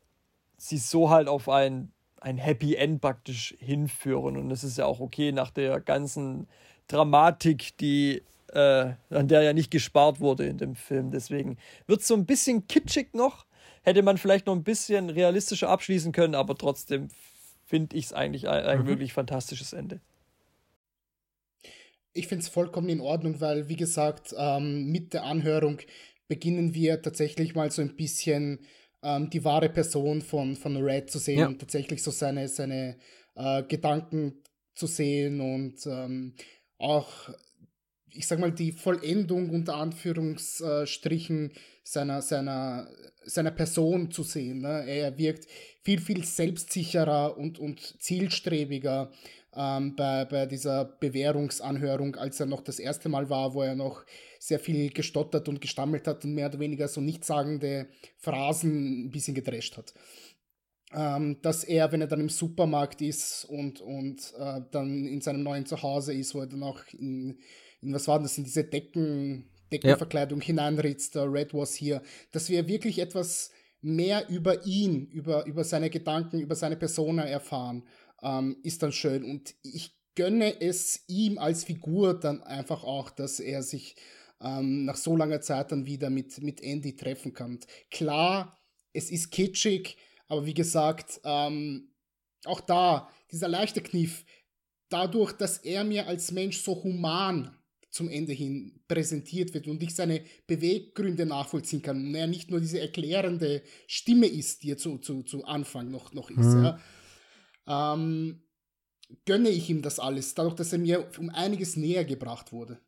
sie 0.56 0.78
so 0.78 1.10
halt 1.10 1.28
auf 1.28 1.48
ein, 1.48 1.92
ein 2.20 2.38
Happy 2.38 2.74
End 2.74 3.00
praktisch 3.00 3.54
hinführen. 3.58 4.36
Und 4.36 4.50
das 4.50 4.64
ist 4.64 4.78
ja 4.78 4.86
auch 4.86 5.00
okay 5.00 5.32
nach 5.32 5.50
der 5.50 5.80
ganzen 5.80 6.48
Dramatik, 6.88 7.76
die 7.78 8.22
äh, 8.54 8.94
an 9.10 9.28
der 9.28 9.42
ja 9.42 9.52
nicht 9.52 9.70
gespart 9.70 10.20
wurde 10.20 10.46
in 10.46 10.58
dem 10.58 10.74
Film. 10.74 11.10
Deswegen 11.10 11.56
wird 11.86 12.00
es 12.00 12.06
so 12.06 12.14
ein 12.14 12.26
bisschen 12.26 12.66
kitschig 12.66 13.14
noch, 13.14 13.46
hätte 13.82 14.02
man 14.02 14.18
vielleicht 14.18 14.46
noch 14.46 14.54
ein 14.54 14.64
bisschen 14.64 15.10
realistischer 15.10 15.68
abschließen 15.68 16.12
können, 16.12 16.34
aber 16.34 16.56
trotzdem 16.56 17.08
finde 17.64 17.96
ich 17.96 18.06
es 18.06 18.12
eigentlich 18.12 18.48
ein, 18.48 18.64
ein 18.64 18.82
mhm. 18.82 18.86
wirklich 18.86 19.12
fantastisches 19.12 19.72
Ende. 19.72 20.00
Ich 22.12 22.28
finde 22.28 22.42
es 22.42 22.48
vollkommen 22.48 22.88
in 22.88 23.00
Ordnung, 23.00 23.40
weil, 23.40 23.68
wie 23.68 23.76
gesagt, 23.76 24.34
ähm, 24.38 24.92
mit 24.92 25.14
der 25.14 25.24
Anhörung 25.24 25.78
beginnen 26.28 26.74
wir 26.74 27.02
tatsächlich 27.02 27.54
mal 27.54 27.70
so 27.70 27.82
ein 27.82 27.96
bisschen 27.96 28.60
ähm, 29.02 29.30
die 29.30 29.44
wahre 29.44 29.68
Person 29.68 30.22
von, 30.22 30.56
von 30.56 30.76
Red 30.76 31.10
zu 31.10 31.18
sehen 31.18 31.40
ja. 31.40 31.46
und 31.46 31.58
tatsächlich 31.58 32.02
so 32.02 32.10
seine, 32.10 32.48
seine 32.48 32.96
äh, 33.34 33.62
Gedanken 33.64 34.42
zu 34.74 34.86
sehen 34.86 35.40
und 35.40 35.86
ähm, 35.86 36.34
auch, 36.78 37.30
ich 38.14 38.26
sag 38.26 38.38
mal, 38.38 38.52
die 38.52 38.72
Vollendung 38.72 39.50
unter 39.50 39.76
Anführungsstrichen 39.76 41.52
seiner, 41.82 42.22
seiner 42.22 42.88
seiner 43.26 43.50
Person 43.50 44.10
zu 44.10 44.22
sehen. 44.22 44.60
Ne? 44.60 44.84
Er 44.86 45.16
wirkt 45.18 45.46
viel, 45.82 46.00
viel 46.00 46.24
selbstsicherer 46.24 47.36
und, 47.36 47.58
und 47.58 47.80
zielstrebiger 48.02 49.10
ähm, 49.54 49.94
bei, 49.96 50.24
bei 50.24 50.46
dieser 50.46 50.84
Bewährungsanhörung, 50.84 52.16
als 52.16 52.40
er 52.40 52.46
noch 52.46 52.62
das 52.62 52.78
erste 52.78 53.08
Mal 53.08 53.30
war, 53.30 53.54
wo 53.54 53.62
er 53.62 53.74
noch 53.74 54.04
sehr 54.38 54.58
viel 54.58 54.90
gestottert 54.90 55.48
und 55.48 55.60
gestammelt 55.60 56.06
hat 56.06 56.24
und 56.24 56.34
mehr 56.34 56.48
oder 56.48 56.58
weniger 56.58 56.88
so 56.88 57.00
nichtssagende 57.00 57.88
Phrasen 58.18 59.06
ein 59.06 59.10
bisschen 59.10 59.34
gedrescht 59.34 59.76
hat. 59.76 59.94
Ähm, 60.92 61.38
dass 61.42 61.64
er, 61.64 61.90
wenn 61.90 62.02
er 62.02 62.06
dann 62.06 62.20
im 62.20 62.28
Supermarkt 62.28 63.02
ist 63.02 63.46
und, 63.46 63.80
und 63.80 64.32
äh, 64.38 64.60
dann 64.70 65.06
in 65.06 65.20
seinem 65.20 65.42
neuen 65.42 65.66
Zuhause 65.66 66.14
ist, 66.14 66.34
wo 66.34 66.40
er 66.40 66.46
dann 66.46 66.62
auch 66.62 66.80
in, 66.92 67.38
in 67.84 67.94
was 67.94 68.08
war 68.08 68.20
das, 68.20 68.38
in 68.38 68.44
diese 68.44 68.64
Decken, 68.64 69.50
Deckenverkleidung 69.72 70.40
ja. 70.40 70.46
hineinritzt, 70.46 71.14
der 71.14 71.32
Red 71.32 71.54
was 71.54 71.74
hier, 71.74 72.02
dass 72.32 72.48
wir 72.48 72.66
wirklich 72.68 72.98
etwas 72.98 73.50
mehr 73.80 74.28
über 74.28 74.64
ihn, 74.64 75.06
über, 75.06 75.44
über 75.46 75.62
seine 75.64 75.90
Gedanken, 75.90 76.40
über 76.40 76.54
seine 76.54 76.76
Persona 76.76 77.24
erfahren, 77.24 77.86
ähm, 78.22 78.56
ist 78.62 78.82
dann 78.82 78.92
schön. 78.92 79.24
Und 79.24 79.54
ich 79.62 79.94
gönne 80.14 80.60
es 80.60 81.04
ihm 81.06 81.38
als 81.38 81.64
Figur 81.64 82.18
dann 82.18 82.42
einfach 82.42 82.84
auch, 82.84 83.10
dass 83.10 83.40
er 83.40 83.62
sich 83.62 83.96
ähm, 84.40 84.84
nach 84.84 84.96
so 84.96 85.16
langer 85.16 85.40
Zeit 85.40 85.72
dann 85.72 85.86
wieder 85.86 86.10
mit, 86.10 86.40
mit 86.42 86.62
Andy 86.62 86.96
treffen 86.96 87.34
kann. 87.34 87.60
Klar, 87.90 88.58
es 88.92 89.10
ist 89.10 89.30
kitschig, 89.30 89.96
aber 90.28 90.46
wie 90.46 90.54
gesagt, 90.54 91.20
ähm, 91.24 91.90
auch 92.44 92.60
da, 92.60 93.10
dieser 93.30 93.48
leichte 93.48 93.82
Kniff, 93.82 94.24
dadurch, 94.88 95.32
dass 95.32 95.58
er 95.58 95.84
mir 95.84 96.06
als 96.06 96.30
Mensch 96.30 96.62
so 96.62 96.82
human 96.82 97.56
zum 97.94 98.08
Ende 98.08 98.32
hin 98.32 98.80
präsentiert 98.88 99.54
wird 99.54 99.68
und 99.68 99.80
ich 99.80 99.94
seine 99.94 100.20
Beweggründe 100.48 101.26
nachvollziehen 101.26 101.80
kann 101.80 102.04
und 102.04 102.14
er 102.16 102.26
nicht 102.26 102.50
nur 102.50 102.58
diese 102.58 102.80
erklärende 102.80 103.62
Stimme 103.86 104.26
ist, 104.26 104.64
die 104.64 104.72
er 104.72 104.76
zu, 104.76 104.98
zu, 104.98 105.22
zu 105.22 105.44
Anfang 105.44 105.92
noch, 105.92 106.12
noch 106.12 106.28
ist, 106.28 106.38
mhm. 106.38 106.64
ja, 106.64 106.78
ähm, 107.68 108.42
gönne 109.24 109.48
ich 109.48 109.70
ihm 109.70 109.80
das 109.80 110.00
alles, 110.00 110.34
dadurch, 110.34 110.56
dass 110.56 110.72
er 110.72 110.80
mir 110.80 111.08
um 111.18 111.30
einiges 111.30 111.76
näher 111.76 112.04
gebracht 112.04 112.52
wurde. 112.52 112.80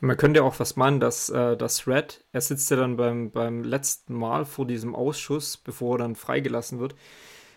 Man 0.00 0.16
könnte 0.16 0.44
auch 0.44 0.60
was 0.60 0.76
meinen, 0.76 1.00
dass, 1.00 1.28
äh, 1.30 1.56
dass 1.56 1.88
Red, 1.88 2.24
er 2.30 2.42
sitzt 2.42 2.70
ja 2.70 2.76
dann 2.76 2.96
beim, 2.96 3.32
beim 3.32 3.64
letzten 3.64 4.14
Mal 4.14 4.44
vor 4.44 4.68
diesem 4.68 4.94
Ausschuss, 4.94 5.56
bevor 5.56 5.96
er 5.96 5.98
dann 5.98 6.14
freigelassen 6.14 6.78
wird, 6.78 6.94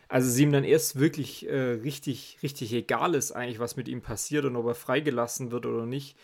also 0.07 0.29
sie 0.29 0.43
ihm 0.43 0.51
dann 0.51 0.63
erst 0.63 0.99
wirklich 0.99 1.47
äh, 1.47 1.71
richtig, 1.71 2.39
richtig 2.41 2.73
egal 2.73 3.13
ist 3.15 3.31
eigentlich, 3.31 3.59
was 3.59 3.75
mit 3.75 3.87
ihm 3.87 4.01
passiert 4.01 4.45
und 4.45 4.55
ob 4.55 4.65
er 4.67 4.75
freigelassen 4.75 5.51
wird 5.51 5.65
oder 5.65 5.85
nicht, 5.85 6.17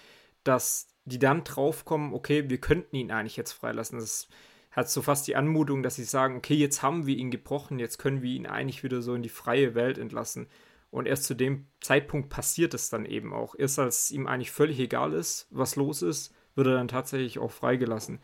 dass 0.43 0.87
die 1.05 1.19
dann 1.19 1.43
draufkommen, 1.43 2.13
okay, 2.13 2.49
wir 2.49 2.59
könnten 2.59 2.95
ihn 2.95 3.11
eigentlich 3.11 3.35
jetzt 3.35 3.51
freilassen. 3.51 3.99
Das 3.99 4.27
hat 4.71 4.89
so 4.89 5.01
fast 5.01 5.27
die 5.27 5.35
Anmutung, 5.35 5.83
dass 5.83 5.95
sie 5.95 6.05
sagen, 6.05 6.37
okay, 6.37 6.55
jetzt 6.55 6.81
haben 6.81 7.05
wir 7.05 7.17
ihn 7.17 7.29
gebrochen, 7.29 7.79
jetzt 7.79 7.97
können 7.97 8.21
wir 8.21 8.31
ihn 8.31 8.47
eigentlich 8.47 8.83
wieder 8.83 9.01
so 9.01 9.13
in 9.15 9.21
die 9.21 9.29
freie 9.29 9.75
Welt 9.75 9.97
entlassen. 9.97 10.47
Und 10.89 11.07
erst 11.07 11.25
zu 11.25 11.33
dem 11.33 11.67
Zeitpunkt 11.81 12.29
passiert 12.29 12.73
es 12.73 12.89
dann 12.89 13.05
eben 13.05 13.33
auch. 13.33 13.55
Erst 13.57 13.79
als 13.79 14.11
ihm 14.11 14.27
eigentlich 14.27 14.51
völlig 14.51 14.79
egal 14.79 15.13
ist, 15.13 15.47
was 15.49 15.75
los 15.75 16.01
ist, 16.01 16.33
wird 16.55 16.67
er 16.67 16.75
dann 16.75 16.87
tatsächlich 16.87 17.39
auch 17.39 17.51
freigelassen. 17.51 18.19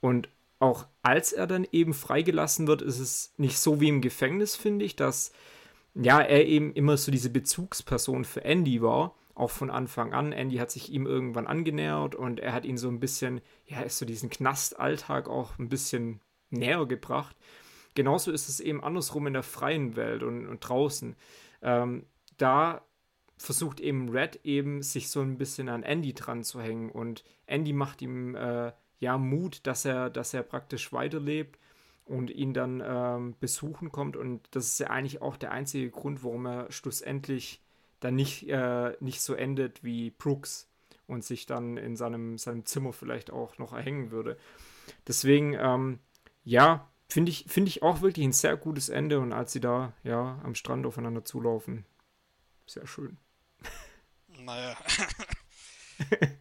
Und 0.00 0.28
auch 0.60 0.86
als 1.02 1.32
er 1.32 1.46
dann 1.46 1.66
eben 1.72 1.94
freigelassen 1.94 2.66
wird, 2.68 2.82
ist 2.82 3.00
es 3.00 3.34
nicht 3.38 3.58
so 3.58 3.80
wie 3.80 3.88
im 3.88 4.02
Gefängnis, 4.02 4.54
finde 4.54 4.84
ich, 4.84 4.94
dass 4.94 5.32
ja, 5.94 6.20
er 6.20 6.46
eben 6.46 6.72
immer 6.74 6.96
so 6.96 7.10
diese 7.10 7.30
Bezugsperson 7.30 8.24
für 8.24 8.44
Andy 8.44 8.80
war, 8.80 9.16
auch 9.34 9.50
von 9.50 9.70
Anfang 9.70 10.12
an. 10.12 10.32
Andy 10.32 10.58
hat 10.58 10.70
sich 10.70 10.92
ihm 10.92 11.06
irgendwann 11.06 11.46
angenähert 11.46 12.14
und 12.14 12.38
er 12.38 12.52
hat 12.52 12.64
ihn 12.64 12.76
so 12.76 12.88
ein 12.88 13.00
bisschen, 13.00 13.40
ja, 13.66 13.80
ist 13.80 13.98
so 13.98 14.04
diesen 14.04 14.30
Knastalltag 14.30 15.28
auch 15.28 15.58
ein 15.58 15.70
bisschen 15.70 16.20
näher 16.50 16.84
gebracht. 16.86 17.34
Genauso 17.94 18.30
ist 18.30 18.48
es 18.48 18.60
eben 18.60 18.84
andersrum 18.84 19.26
in 19.26 19.32
der 19.32 19.42
freien 19.42 19.96
Welt 19.96 20.22
und, 20.22 20.46
und 20.46 20.60
draußen. 20.60 21.16
Ähm, 21.62 22.04
da 22.36 22.82
versucht 23.38 23.80
eben 23.80 24.10
Red 24.10 24.40
eben 24.44 24.82
sich 24.82 25.08
so 25.08 25.22
ein 25.22 25.38
bisschen 25.38 25.70
an 25.70 25.82
Andy 25.82 26.12
dran 26.12 26.44
zu 26.44 26.60
hängen 26.60 26.90
und 26.90 27.24
Andy 27.46 27.72
macht 27.72 28.02
ihm 28.02 28.36
äh, 28.36 28.72
ja, 29.00 29.18
Mut, 29.18 29.66
dass 29.66 29.84
er, 29.84 30.10
dass 30.10 30.32
er 30.34 30.42
praktisch 30.42 30.92
weiterlebt 30.92 31.58
und 32.04 32.30
ihn 32.30 32.54
dann 32.54 32.82
ähm, 32.84 33.34
besuchen 33.40 33.90
kommt. 33.90 34.16
Und 34.16 34.42
das 34.52 34.66
ist 34.66 34.80
ja 34.80 34.88
eigentlich 34.88 35.22
auch 35.22 35.36
der 35.36 35.52
einzige 35.52 35.90
Grund, 35.90 36.22
warum 36.22 36.46
er 36.46 36.70
schlussendlich 36.70 37.62
dann 38.00 38.14
nicht, 38.14 38.48
äh, 38.48 38.96
nicht 39.00 39.22
so 39.22 39.34
endet 39.34 39.82
wie 39.82 40.10
Brooks 40.10 40.68
und 41.06 41.24
sich 41.24 41.46
dann 41.46 41.76
in 41.76 41.96
seinem, 41.96 42.38
seinem 42.38 42.64
Zimmer 42.66 42.92
vielleicht 42.92 43.30
auch 43.30 43.58
noch 43.58 43.72
erhängen 43.72 44.10
würde. 44.10 44.36
Deswegen, 45.06 45.54
ähm, 45.54 45.98
ja, 46.44 46.88
finde 47.08 47.30
ich, 47.30 47.46
find 47.48 47.68
ich 47.68 47.82
auch 47.82 48.02
wirklich 48.02 48.26
ein 48.26 48.32
sehr 48.32 48.56
gutes 48.56 48.90
Ende. 48.90 49.18
Und 49.18 49.32
als 49.32 49.52
sie 49.52 49.60
da 49.60 49.92
ja 50.02 50.40
am 50.44 50.54
Strand 50.54 50.84
aufeinander 50.86 51.24
zulaufen, 51.24 51.84
sehr 52.66 52.86
schön. 52.86 53.16
Naja. 54.28 54.76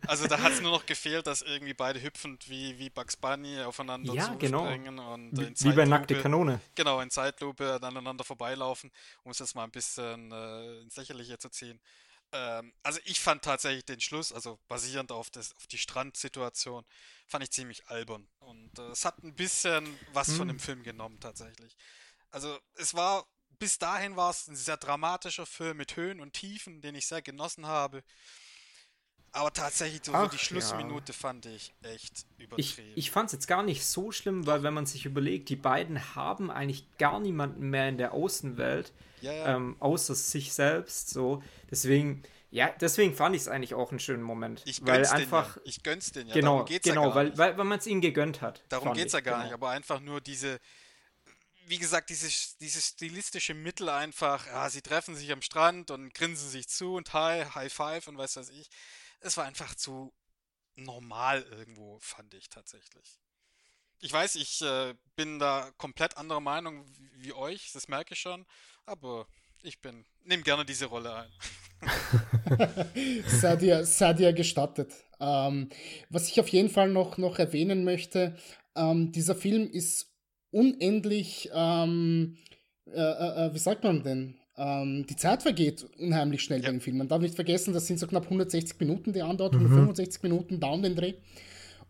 Also 0.07 0.27
da 0.27 0.39
hat 0.39 0.53
es 0.53 0.61
nur 0.61 0.71
noch 0.71 0.85
gefehlt, 0.85 1.27
dass 1.27 1.43
irgendwie 1.43 1.73
beide 1.73 2.01
hüpfend 2.01 2.49
wie, 2.49 2.79
wie 2.79 2.89
Bugs 2.89 3.15
Bunny 3.15 3.61
aufeinander 3.61 4.13
ja, 4.13 4.25
zuspringen 4.25 4.83
genau. 4.85 5.13
und 5.13 5.37
wie, 5.37 5.43
in 5.43 5.55
Zeitlupe, 5.55 5.71
wie 5.71 5.75
bei 5.75 5.85
nackte 5.85 6.21
Kanone. 6.21 6.61
Genau, 6.73 6.99
in 6.99 7.11
Zeitlupe 7.11 7.79
aneinander 7.81 8.23
vorbeilaufen, 8.23 8.91
um 9.23 9.31
es 9.31 9.39
jetzt 9.39 9.53
mal 9.55 9.65
ein 9.65 9.71
bisschen 9.71 10.31
äh, 10.31 10.81
ins 10.81 10.95
Lächerliche 10.95 11.37
zu 11.37 11.49
ziehen. 11.49 11.79
Ähm, 12.31 12.73
also 12.81 12.99
ich 13.05 13.19
fand 13.19 13.43
tatsächlich 13.43 13.85
den 13.85 14.01
Schluss, 14.01 14.33
also 14.33 14.59
basierend 14.67 15.11
auf, 15.11 15.29
das, 15.29 15.55
auf 15.55 15.67
die 15.67 15.77
Strandsituation, 15.77 16.85
fand 17.27 17.43
ich 17.43 17.51
ziemlich 17.51 17.87
albern. 17.87 18.27
Und 18.39 18.79
äh, 18.79 18.89
es 18.89 19.05
hat 19.05 19.23
ein 19.23 19.35
bisschen 19.35 19.87
was 20.13 20.29
hm. 20.29 20.35
von 20.35 20.47
dem 20.47 20.59
Film 20.59 20.81
genommen 20.81 21.19
tatsächlich. 21.19 21.75
Also 22.31 22.57
es 22.75 22.93
war 22.95 23.25
bis 23.59 23.77
dahin 23.77 24.15
war 24.15 24.31
es 24.31 24.47
ein 24.47 24.55
sehr 24.55 24.77
dramatischer 24.77 25.45
Film 25.45 25.77
mit 25.77 25.95
Höhen 25.95 26.21
und 26.21 26.33
Tiefen, 26.33 26.81
den 26.81 26.95
ich 26.95 27.05
sehr 27.05 27.21
genossen 27.21 27.67
habe. 27.67 28.03
Aber 29.31 29.53
tatsächlich, 29.53 30.01
so 30.03 30.13
Ach, 30.13 30.29
die 30.29 30.37
Schlussminute 30.37 31.11
ja. 31.11 31.17
fand 31.17 31.45
ich 31.45 31.73
echt 31.83 32.25
übertrieben. 32.37 32.91
Ich, 32.95 32.97
ich 32.97 33.11
fand 33.11 33.27
es 33.27 33.33
jetzt 33.33 33.47
gar 33.47 33.63
nicht 33.63 33.85
so 33.85 34.11
schlimm, 34.11 34.47
weil 34.47 34.63
wenn 34.63 34.73
man 34.73 34.85
sich 34.85 35.05
überlegt, 35.05 35.49
die 35.49 35.55
beiden 35.55 36.15
haben 36.15 36.49
eigentlich 36.49 36.85
gar 36.97 37.19
niemanden 37.19 37.69
mehr 37.69 37.89
in 37.89 37.97
der 37.97 38.13
Außenwelt, 38.13 38.91
ja, 39.21 39.33
ja. 39.33 39.55
Ähm, 39.55 39.75
außer 39.79 40.15
sich 40.15 40.53
selbst. 40.53 41.09
So, 41.09 41.43
deswegen, 41.69 42.23
ja, 42.49 42.69
deswegen 42.81 43.13
fand 43.13 43.35
ich 43.35 43.43
es 43.43 43.47
eigentlich 43.47 43.75
auch 43.75 43.91
einen 43.91 43.99
schönen 43.99 44.23
Moment. 44.23 44.63
Ich 44.65 44.83
gönn's 44.83 45.11
weil 45.11 45.21
einfach, 45.21 45.53
den 45.55 45.63
ja. 45.63 45.69
Ich 45.69 45.83
gönn's 45.83 46.11
den 46.11 46.27
ja. 46.27 46.33
Genau, 46.33 46.53
Darum 46.53 46.65
geht's 46.65 46.87
genau, 46.87 47.09
ja 47.09 47.15
weil, 47.15 47.37
weil, 47.37 47.57
weil 47.57 47.65
man 47.65 47.79
es 47.79 47.87
ihnen 47.87 48.01
gegönnt 48.01 48.41
hat. 48.41 48.63
Darum 48.69 48.93
geht 48.93 49.07
es 49.07 49.13
ja 49.13 49.19
gar 49.19 49.35
genau. 49.35 49.43
nicht, 49.45 49.53
aber 49.53 49.69
einfach 49.69 49.99
nur 49.99 50.21
diese, 50.21 50.59
wie 51.67 51.77
gesagt, 51.77 52.09
dieses, 52.09 52.57
dieses 52.57 52.87
stilistische 52.87 53.53
Mittel 53.53 53.89
einfach, 53.89 54.47
ja, 54.47 54.69
sie 54.69 54.81
treffen 54.81 55.15
sich 55.15 55.31
am 55.31 55.41
Strand 55.41 55.91
und 55.91 56.15
grinsen 56.15 56.49
sich 56.49 56.67
zu 56.67 56.95
und 56.95 57.13
hi, 57.13 57.43
High 57.53 57.71
Five 57.71 58.07
und 58.07 58.17
was 58.17 58.37
weiß 58.37 58.49
ich 58.49 58.69
es 59.21 59.37
war 59.37 59.45
einfach 59.45 59.75
zu 59.75 60.13
normal 60.75 61.43
irgendwo, 61.51 61.99
fand 61.99 62.33
ich 62.33 62.49
tatsächlich. 62.49 63.19
Ich 64.01 64.13
weiß, 64.13 64.35
ich 64.35 64.61
äh, 64.61 64.93
bin 65.15 65.39
da 65.39 65.71
komplett 65.77 66.15
anderer 66.17 66.39
Meinung 66.39 66.85
wie, 66.97 67.25
wie, 67.25 67.33
euch, 67.33 67.71
das 67.73 67.89
merke 67.89 68.13
ich 68.13 68.19
schon, 68.19 68.45
aber 68.85 69.27
ich 69.61 69.81
bin, 69.81 70.05
nehme 70.23 70.43
gerne 70.43 70.63
diese 70.63 70.85
Rolle 70.85 71.13
ein. 71.13 71.31
sei, 73.27 73.55
dir, 73.57 73.85
sei 73.85 74.13
dir 74.13 74.31
gestattet. 74.31 74.93
Ähm, 75.19 75.69
was 76.09 76.29
ich 76.29 76.39
auf 76.39 76.47
jeden 76.47 76.69
Fall 76.69 76.89
noch, 76.89 77.17
noch 77.17 77.39
erwähnen 77.39 77.83
möchte, 77.83 78.37
ähm, 78.75 79.11
dieser 79.11 79.35
Film 79.35 79.69
ist 79.69 80.13
unendlich, 80.51 81.49
ähm, 81.53 82.37
äh, 82.85 82.99
äh, 82.99 83.47
äh 83.47 83.53
wie 83.53 83.59
sagt 83.59 83.83
man 83.83 84.03
denn? 84.03 84.39
Ähm, 84.59 85.05
die 85.07 85.15
Zeit 85.15 85.41
vergeht 85.41 85.87
unheimlich 85.97 86.41
schnell 86.41 86.59
ja. 86.59 86.67
bei 86.67 86.71
dem 86.73 86.81
Film. 86.81 86.97
Man 86.97 87.07
darf 87.07 87.21
nicht 87.21 87.35
vergessen, 87.35 87.73
das 87.73 87.87
sind 87.87 87.97
so 87.97 88.07
knapp 88.07 88.25
160 88.25 88.77
Minuten, 88.79 89.13
die 89.13 89.21
andauert, 89.21 89.53
mhm. 89.53 89.61
165 89.61 90.21
Minuten 90.21 90.59
down 90.59 90.83
den 90.83 90.97
Dreh. 90.97 91.13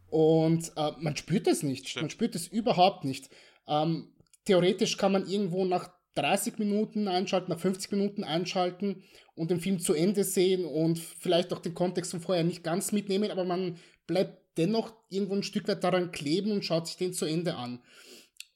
Und 0.07 0.71
äh, 0.75 0.91
man 0.99 1.15
spürt 1.15 1.47
es 1.47 1.63
nicht. 1.63 1.89
Stimmt. 1.89 2.03
Man 2.03 2.09
spürt 2.11 2.35
es 2.35 2.47
überhaupt 2.47 3.05
nicht. 3.05 3.29
Ähm, 3.67 4.13
theoretisch 4.45 4.97
kann 4.97 5.11
man 5.11 5.27
irgendwo 5.27 5.65
nach 5.65 5.89
30 6.15 6.59
Minuten 6.59 7.07
einschalten, 7.07 7.51
nach 7.51 7.59
50 7.59 7.91
Minuten 7.91 8.23
einschalten 8.23 9.03
und 9.35 9.49
den 9.49 9.61
Film 9.61 9.79
zu 9.79 9.93
Ende 9.93 10.23
sehen 10.23 10.65
und 10.65 10.99
vielleicht 10.99 11.53
auch 11.53 11.59
den 11.59 11.73
Kontext 11.73 12.11
von 12.11 12.19
vorher 12.19 12.43
nicht 12.43 12.63
ganz 12.63 12.91
mitnehmen, 12.91 13.31
aber 13.31 13.45
man 13.45 13.77
bleibt 14.05 14.57
dennoch 14.57 14.93
irgendwo 15.09 15.35
ein 15.35 15.43
Stück 15.43 15.67
weit 15.67 15.83
daran 15.83 16.11
kleben 16.11 16.51
und 16.51 16.65
schaut 16.65 16.87
sich 16.87 16.97
den 16.97 17.13
zu 17.13 17.25
Ende 17.25 17.55
an. 17.55 17.81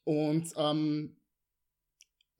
Und 0.04 0.52
ähm, 0.56 1.16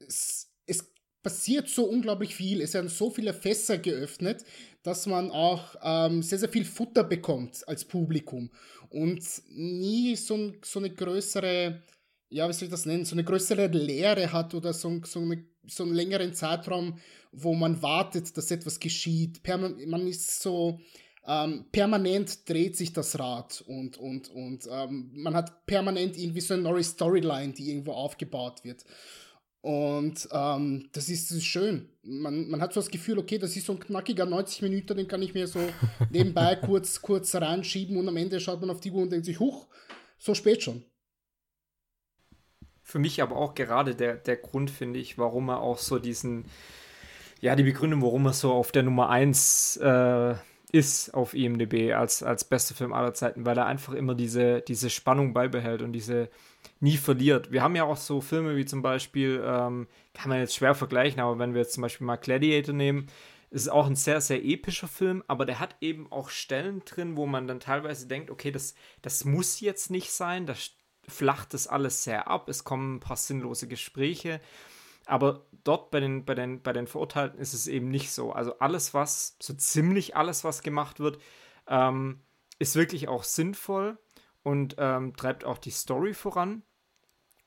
es, 0.00 0.52
es 0.66 0.93
passiert 1.24 1.68
so 1.68 1.86
unglaublich 1.86 2.36
viel, 2.36 2.60
es 2.60 2.74
werden 2.74 2.88
so 2.88 3.10
viele 3.10 3.34
Fässer 3.34 3.78
geöffnet, 3.78 4.44
dass 4.84 5.06
man 5.06 5.32
auch 5.32 5.74
ähm, 5.82 6.22
sehr, 6.22 6.38
sehr 6.38 6.48
viel 6.48 6.64
Futter 6.64 7.02
bekommt 7.02 7.66
als 7.66 7.84
Publikum 7.84 8.50
und 8.90 9.24
nie 9.48 10.14
so, 10.14 10.52
so 10.62 10.78
eine 10.78 10.90
größere 10.90 11.82
ja, 12.34 12.48
wie 12.48 12.52
soll 12.52 12.66
ich 12.66 12.70
das 12.72 12.84
nennen, 12.86 13.04
so 13.04 13.14
eine 13.14 13.22
größere 13.22 13.68
Leere 13.68 14.32
hat 14.32 14.54
oder 14.54 14.72
so, 14.72 15.00
so, 15.04 15.20
eine, 15.20 15.44
so 15.68 15.84
einen 15.84 15.94
längeren 15.94 16.34
Zeitraum, 16.34 16.98
wo 17.30 17.54
man 17.54 17.80
wartet, 17.80 18.36
dass 18.36 18.50
etwas 18.50 18.80
geschieht. 18.80 19.42
Perman 19.44 19.76
man 19.86 20.06
ist 20.08 20.42
so, 20.42 20.80
ähm, 21.26 21.66
permanent 21.70 22.48
dreht 22.48 22.76
sich 22.76 22.92
das 22.92 23.18
Rad 23.20 23.62
und, 23.68 23.98
und, 23.98 24.30
und 24.30 24.68
ähm, 24.68 25.10
man 25.14 25.34
hat 25.34 25.64
permanent 25.66 26.18
irgendwie 26.18 26.40
so 26.40 26.54
eine 26.54 26.64
neue 26.64 26.82
Storyline, 26.82 27.52
die 27.52 27.70
irgendwo 27.70 27.92
aufgebaut 27.92 28.64
wird. 28.64 28.84
Und 29.64 30.28
ähm, 30.30 30.90
das, 30.92 31.08
ist, 31.08 31.42
schön. 31.42 31.88
Man, 32.02 32.50
man 32.50 32.60
hat 32.60 32.74
so 32.74 32.80
das 32.80 32.90
Gefühl, 32.90 33.18
okay, 33.18 33.38
das 33.38 33.56
ist 33.56 33.64
so 33.64 33.72
ein 33.72 33.80
knackiger 33.80 34.26
90 34.26 34.60
Minuten, 34.60 34.96
den 34.96 35.08
kann 35.08 35.22
ich 35.22 35.32
mir 35.32 35.46
so 35.46 35.60
nebenbei 36.10 36.56
kurz, 36.56 37.00
kurz 37.00 37.34
reinschieben 37.34 37.96
und 37.96 38.06
am 38.06 38.16
Ende 38.18 38.40
schaut 38.40 38.60
man 38.60 38.70
auf 38.70 38.80
die 38.80 38.90
Uhr 38.90 39.02
und 39.02 39.10
denkt 39.10 39.24
sich, 39.24 39.40
huch, 39.40 39.66
so 40.18 40.34
spät 40.34 40.62
schon 40.62 40.84
für 42.84 42.98
mich 42.98 43.22
aber 43.22 43.36
auch 43.36 43.54
gerade 43.54 43.94
der, 43.94 44.14
der 44.14 44.36
Grund, 44.36 44.70
finde 44.70 45.00
ich, 45.00 45.18
warum 45.18 45.48
er 45.48 45.60
auch 45.60 45.78
so 45.78 45.98
diesen, 45.98 46.44
ja, 47.40 47.56
die 47.56 47.62
Begründung, 47.64 48.02
warum 48.02 48.26
er 48.26 48.34
so 48.34 48.52
auf 48.52 48.70
der 48.70 48.82
Nummer 48.82 49.08
1 49.08 49.78
äh, 49.78 50.34
ist 50.70 51.14
auf 51.14 51.34
IMDb 51.34 51.94
als, 51.94 52.22
als 52.22 52.44
bester 52.44 52.74
Film 52.74 52.92
aller 52.92 53.14
Zeiten, 53.14 53.46
weil 53.46 53.56
er 53.56 53.66
einfach 53.66 53.94
immer 53.94 54.14
diese, 54.14 54.60
diese 54.60 54.90
Spannung 54.90 55.32
beibehält 55.32 55.82
und 55.82 55.92
diese 55.92 56.28
nie 56.84 56.98
verliert. 56.98 57.50
Wir 57.50 57.62
haben 57.62 57.74
ja 57.74 57.84
auch 57.84 57.96
so 57.96 58.20
Filme 58.20 58.56
wie 58.56 58.66
zum 58.66 58.82
Beispiel, 58.82 59.42
ähm, 59.44 59.88
kann 60.12 60.28
man 60.28 60.38
jetzt 60.38 60.54
schwer 60.54 60.74
vergleichen, 60.74 61.18
aber 61.18 61.38
wenn 61.38 61.54
wir 61.54 61.62
jetzt 61.62 61.72
zum 61.72 61.82
Beispiel 61.82 62.06
mal 62.06 62.16
Gladiator 62.16 62.74
nehmen, 62.74 63.06
ist 63.50 63.68
auch 63.68 63.86
ein 63.86 63.96
sehr, 63.96 64.20
sehr 64.20 64.44
epischer 64.44 64.86
Film, 64.86 65.24
aber 65.26 65.46
der 65.46 65.60
hat 65.60 65.76
eben 65.80 66.12
auch 66.12 66.28
Stellen 66.28 66.84
drin, 66.84 67.16
wo 67.16 67.24
man 67.24 67.46
dann 67.46 67.58
teilweise 67.58 68.06
denkt, 68.06 68.30
okay, 68.30 68.50
das, 68.50 68.74
das 69.00 69.24
muss 69.24 69.60
jetzt 69.60 69.90
nicht 69.90 70.12
sein, 70.12 70.44
das 70.44 70.72
flacht 71.08 71.54
das 71.54 71.66
alles 71.66 72.04
sehr 72.04 72.28
ab, 72.28 72.48
es 72.48 72.64
kommen 72.64 72.96
ein 72.96 73.00
paar 73.00 73.16
sinnlose 73.16 73.66
Gespräche. 73.66 74.40
Aber 75.06 75.46
dort 75.64 75.90
bei 75.90 76.00
den, 76.00 76.24
bei, 76.24 76.34
den, 76.34 76.62
bei 76.62 76.72
den 76.72 76.86
Verurteilten 76.86 77.38
ist 77.38 77.54
es 77.54 77.66
eben 77.66 77.88
nicht 77.88 78.10
so. 78.10 78.32
Also 78.32 78.58
alles, 78.58 78.92
was, 78.92 79.36
so 79.40 79.54
ziemlich 79.54 80.16
alles, 80.16 80.44
was 80.44 80.62
gemacht 80.62 81.00
wird, 81.00 81.18
ähm, 81.66 82.20
ist 82.58 82.76
wirklich 82.76 83.08
auch 83.08 83.22
sinnvoll 83.22 83.98
und 84.42 84.76
ähm, 84.78 85.14
treibt 85.16 85.44
auch 85.44 85.58
die 85.58 85.70
Story 85.70 86.14
voran. 86.14 86.62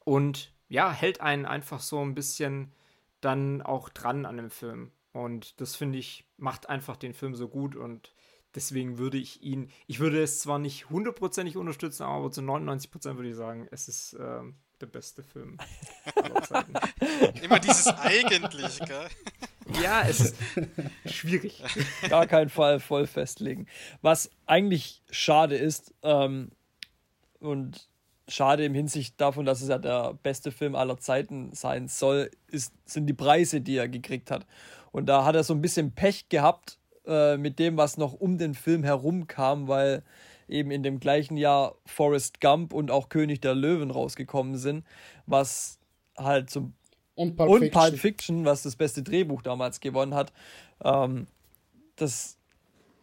Und 0.08 0.54
ja, 0.70 0.90
hält 0.90 1.20
einen 1.20 1.46
einfach 1.46 1.82
so 1.82 2.00
ein 2.00 2.16
bisschen 2.16 2.72
dann 3.20 3.62
auch 3.62 3.90
dran 3.90 4.26
an 4.26 4.38
dem 4.38 4.50
Film. 4.50 4.92
Und 5.12 5.60
das 5.60 5.76
finde 5.76 6.00
ich, 6.00 6.24
macht 6.38 6.70
einfach 6.70 6.96
den 6.96 7.14
Film 7.14 7.36
so 7.36 7.50
gut 7.50 7.76
und 7.76 8.14
Deswegen 8.56 8.98
würde 8.98 9.18
ich 9.18 9.44
ihn, 9.44 9.70
ich 9.86 10.00
würde 10.00 10.24
es 10.24 10.40
zwar 10.40 10.58
nicht 10.58 10.90
hundertprozentig 10.90 11.58
unterstützen, 11.58 12.04
aber 12.04 12.32
zu 12.32 12.42
99% 12.42 13.16
würde 13.16 13.30
ich 13.30 13.36
sagen, 13.36 13.68
es 13.70 13.88
ist 13.88 14.16
ähm, 14.20 14.56
der 14.82 14.88
beste 14.88 15.22
Film 15.22 15.58
aller 16.16 16.42
Zeiten. 16.42 16.74
Immer 17.44 17.60
dieses 17.60 17.86
eigentlich, 17.86 18.80
gell? 18.80 19.10
Ja, 19.84 20.02
es 20.08 20.22
ist 20.22 20.36
schwierig. 21.06 21.62
Gar 22.10 22.26
keinen 22.26 22.50
Fall 22.50 22.80
voll 22.80 23.06
festlegen. 23.06 23.68
Was 24.02 24.32
eigentlich 24.48 25.04
schade 25.12 25.56
ist, 25.56 25.94
ähm, 26.02 26.50
und 27.40 27.90
schade 28.28 28.66
im 28.66 28.74
Hinsicht 28.74 29.20
davon, 29.20 29.46
dass 29.46 29.62
es 29.62 29.70
ja 29.70 29.78
der 29.78 30.14
beste 30.22 30.52
Film 30.52 30.76
aller 30.76 30.98
Zeiten 30.98 31.54
sein 31.54 31.88
soll, 31.88 32.30
ist, 32.48 32.74
sind 32.86 33.08
die 33.08 33.14
Preise, 33.14 33.62
die 33.62 33.78
er 33.78 33.88
gekriegt 33.88 34.32
hat. 34.32 34.46
Und 34.92 35.08
da 35.08 35.26
hat 35.26 35.36
er 35.36 35.44
so 35.44 35.54
ein 35.54 35.62
bisschen 35.62 35.94
Pech 35.94 36.30
gehabt, 36.30 36.78
äh, 37.06 37.38
mit 37.38 37.60
dem, 37.60 37.78
was 37.78 37.98
noch 37.98 38.14
um 38.14 38.38
den 38.38 38.54
Film 38.54 38.84
herum 38.84 39.28
kam, 39.28 39.68
weil 39.68 40.04
eben 40.48 40.72
in 40.72 40.84
dem 40.84 41.00
gleichen 41.00 41.38
Jahr 41.38 41.76
Forrest 41.86 42.42
Gump 42.42 42.74
und 42.74 42.92
auch 42.92 43.10
König 43.10 43.42
der 43.42 43.56
Löwen 43.56 43.92
rausgekommen 43.92 44.58
sind, 44.58 44.86
was 45.26 45.80
halt 46.18 46.50
zum 46.50 46.74
und 47.16 47.36
Pulp, 47.36 47.50
und 47.50 47.60
Fiction. 47.60 47.82
Pulp 47.82 48.00
Fiction, 48.00 48.46
was 48.46 48.64
das 48.64 48.76
beste 48.76 49.04
Drehbuch 49.04 49.42
damals 49.42 49.80
gewonnen 49.80 50.14
hat. 50.14 50.32
Ähm, 50.84 51.28
das, 51.96 52.37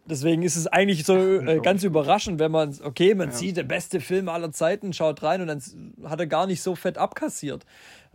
deswegen 0.05 0.43
ist 0.43 0.55
es 0.55 0.67
eigentlich 0.67 1.03
so 1.03 1.15
äh, 1.15 1.59
ganz 1.59 1.83
überraschend, 1.83 2.39
wenn 2.39 2.51
man, 2.51 2.75
okay, 2.83 3.15
man 3.15 3.29
ja. 3.29 3.35
sieht 3.35 3.57
der 3.57 3.63
beste 3.63 3.99
Film 3.99 4.29
aller 4.29 4.51
Zeiten, 4.51 4.93
schaut 4.93 5.23
rein 5.23 5.41
und 5.41 5.47
dann 5.47 5.61
hat 6.09 6.19
er 6.19 6.27
gar 6.27 6.47
nicht 6.47 6.61
so 6.61 6.75
fett 6.75 6.97
abkassiert. 6.97 7.65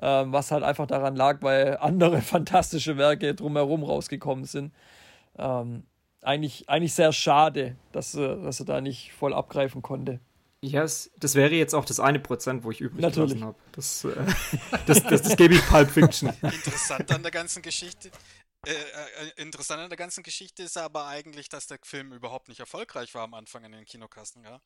Ähm, 0.03 0.33
was 0.33 0.51
halt 0.51 0.63
einfach 0.65 0.87
daran 0.87 1.15
lag, 1.15 1.43
weil 1.43 1.77
andere 1.79 2.21
fantastische 2.23 2.97
Werke 2.97 3.35
drumherum 3.35 3.85
rausgekommen 3.85 4.45
sind. 4.45 4.73
Ähm, 5.39 5.83
eigentlich, 6.23 6.69
eigentlich 6.69 6.95
sehr 6.95 7.13
schade, 7.13 7.77
dass, 7.93 8.13
dass 8.13 8.61
er 8.61 8.67
da 8.67 8.81
nicht 8.81 9.13
voll 9.13 9.35
abgreifen 9.35 9.83
konnte. 9.83 10.21
Ja, 10.63 10.83
yes, 10.83 11.11
das 11.19 11.35
wäre 11.35 11.55
jetzt 11.55 11.75
auch 11.75 11.87
das 11.87 12.01
eine 12.01 12.21
Prozent, 12.21 12.65
wo 12.65 12.71
ich 12.71 12.83
übrig 12.83 13.01
Natürlich. 13.01 13.35
gelassen 13.35 13.47
habe. 13.47 13.59
Das, 13.73 14.05
äh, 14.05 14.11
das, 14.87 15.03
das, 15.05 15.23
das, 15.23 15.37
gebe 15.37 15.55
ich 15.55 15.67
Pulp 15.67 15.91
Fiction. 15.91 16.29
Interessant 16.43 17.11
an 17.13 17.23
der 17.23 17.31
ganzen 17.31 17.63
Geschichte. 17.63 18.11
Äh, 18.67 18.73
äh, 18.73 19.43
interessant 19.43 19.81
an 19.81 19.89
der 19.89 19.97
ganzen 19.97 20.23
Geschichte 20.23 20.63
ist 20.63 20.77
aber 20.77 21.07
eigentlich, 21.07 21.49
dass 21.49 21.67
der 21.67 21.79
Film 21.83 22.13
überhaupt 22.13 22.49
nicht 22.49 22.61
erfolgreich 22.61 23.15
war 23.15 23.23
am 23.23 23.33
Anfang 23.33 23.65
in 23.65 23.73
den 23.73 23.87
Kinokassen, 23.87 24.45
ja. 24.45 24.61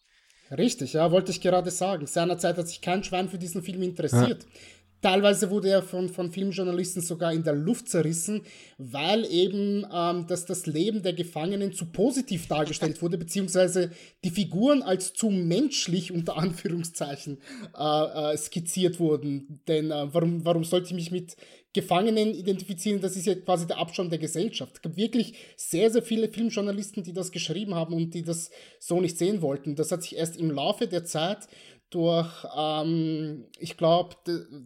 Richtig, 0.51 0.95
ja, 0.95 1.11
wollte 1.11 1.31
ich 1.31 1.41
gerade 1.41 1.71
sagen. 1.71 2.07
Seinerzeit 2.07 2.59
hat 2.59 2.69
sich 2.69 2.81
kein 2.81 3.05
Schwein 3.05 3.29
für 3.29 3.39
diesen 3.39 3.63
Film 3.63 3.83
interessiert. 3.83 4.43
Ja. 4.43 4.61
Teilweise 5.05 5.51
wurde 5.51 5.69
er 5.69 5.83
von, 5.83 6.09
von 6.09 6.33
Filmjournalisten 6.33 7.03
sogar 7.03 7.31
in 7.35 7.45
der 7.45 7.53
Luft 7.53 7.91
zerrissen, 7.91 8.41
weil 8.79 9.27
eben 9.27 9.85
ähm, 9.93 10.27
dass 10.27 10.47
das 10.47 10.65
Leben 10.65 11.03
der 11.03 11.13
Gefangenen 11.13 11.75
zu 11.75 11.93
positiv 11.93 12.49
dargestellt 12.49 13.03
wurde, 13.03 13.19
beziehungsweise 13.19 13.91
die 14.25 14.31
Figuren 14.31 14.83
als 14.83 15.13
zu 15.13 15.29
menschlich 15.29 16.11
unter 16.11 16.39
Anführungszeichen 16.39 17.37
äh, 17.79 18.33
äh, 18.33 18.37
skizziert 18.39 18.99
wurden. 18.99 19.61
Denn 19.69 19.91
äh, 19.91 20.07
warum, 20.15 20.43
warum 20.47 20.65
sollte 20.65 20.87
ich 20.87 20.95
mich 20.95 21.11
mit 21.11 21.37
Gefangenen 21.75 22.33
identifizieren? 22.33 23.03
Das 23.03 23.15
ist 23.15 23.27
ja 23.27 23.35
quasi 23.35 23.67
der 23.67 23.77
Abstand 23.77 24.11
der 24.11 24.19
Gesellschaft. 24.19 24.77
Es 24.77 24.81
gab 24.81 24.97
wirklich 24.97 25.35
sehr, 25.57 25.91
sehr 25.91 26.03
viele 26.03 26.31
Filmjournalisten, 26.31 27.03
die 27.03 27.13
das 27.13 27.31
geschrieben 27.31 27.75
haben 27.75 27.93
und 27.93 28.15
die 28.15 28.23
das 28.23 28.51
so 28.79 29.03
nicht 29.03 29.19
sehen 29.19 29.43
wollten. 29.43 29.77
Das 29.77 29.93
hat 29.93 30.03
sich 30.03 30.17
erst 30.17 30.39
im 30.39 30.51
Laufe 30.51 30.87
der 30.87 31.05
Zeit 31.05 31.47
durch, 31.95 32.29
ähm, 32.57 33.45
ich 33.59 33.77
glaube, 33.77 34.17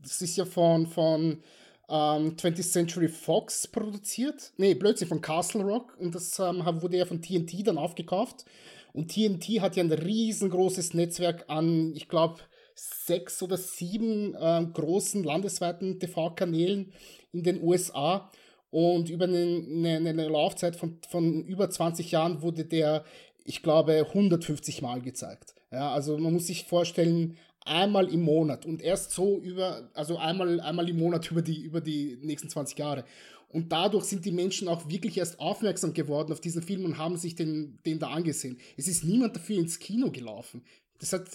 das 0.03 0.23
ist 0.23 0.37
ja 0.37 0.45
von, 0.45 0.87
von 0.87 1.43
ähm, 1.89 2.37
20th 2.37 2.71
Century 2.71 3.09
Fox 3.09 3.67
produziert. 3.67 4.53
Nee, 4.57 4.75
Blödsinn, 4.75 5.09
von 5.09 5.21
Castle 5.21 5.63
Rock. 5.63 5.97
Und 5.99 6.15
das 6.15 6.39
ähm, 6.39 6.63
wurde 6.81 6.99
ja 6.99 7.05
von 7.05 7.23
TNT 7.23 7.67
dann 7.67 7.79
aufgekauft. 7.79 8.45
Und 8.93 9.13
TNT 9.13 9.61
hat 9.61 9.77
ja 9.77 9.85
ein 9.85 9.93
riesengroßes 9.93 10.95
Netzwerk 10.95 11.45
an, 11.49 11.95
ich 11.95 12.09
glaube, 12.09 12.41
sechs 12.75 13.43
oder 13.43 13.57
sieben 13.57 14.35
äh, 14.35 14.65
großen 14.73 15.25
landesweiten 15.25 15.99
TV-Kanälen 15.99 16.93
in 17.33 17.43
den 17.43 17.63
USA. 17.63 18.31
Und 18.71 19.09
über 19.09 19.25
eine, 19.25 19.37
eine, 19.39 20.09
eine 20.09 20.29
Laufzeit 20.29 20.77
von, 20.77 20.99
von 21.09 21.45
über 21.45 21.71
20 21.71 22.11
Jahren 22.11 22.43
wurde 22.43 22.65
der, 22.65 23.05
ich 23.45 23.63
glaube, 23.63 24.07
150 24.09 24.83
Mal 24.83 25.01
gezeigt. 25.01 25.55
Ja, 25.71 25.93
also 25.93 26.17
man 26.19 26.33
muss 26.33 26.47
sich 26.47 26.65
vorstellen, 26.65 27.37
einmal 27.65 28.09
im 28.13 28.23
Monat 28.23 28.65
und 28.65 28.83
erst 28.83 29.11
so 29.11 29.39
über, 29.41 29.91
also 29.95 30.17
einmal, 30.17 30.61
einmal 30.61 30.89
im 30.89 30.99
Monat 30.99 31.31
über 31.31 31.43
die, 31.43 31.63
über 31.63 31.81
die 31.81 32.19
nächsten 32.23 32.49
20 32.49 32.79
Jahre. 32.79 33.05
Und 33.51 33.73
dadurch 33.73 34.05
sind 34.05 34.25
die 34.27 34.33
Menschen 34.33 34.69
auch 34.69 34.89
wirklich 34.91 35.17
erst 35.17 35.41
aufmerksam 35.41 35.95
geworden 35.95 36.33
auf 36.33 36.41
diesen 36.41 36.63
Film 36.63 36.85
und 36.85 36.99
haben 36.99 37.17
sich 37.17 37.35
den, 37.35 37.79
den 37.87 37.99
da 37.99 38.09
angesehen. 38.09 38.59
Es 38.77 38.89
ist 38.89 39.05
niemand 39.05 39.37
dafür 39.37 39.59
ins 39.59 39.79
Kino 39.79 40.11
gelaufen. 40.11 40.65
Das 40.99 41.13
hat 41.13 41.29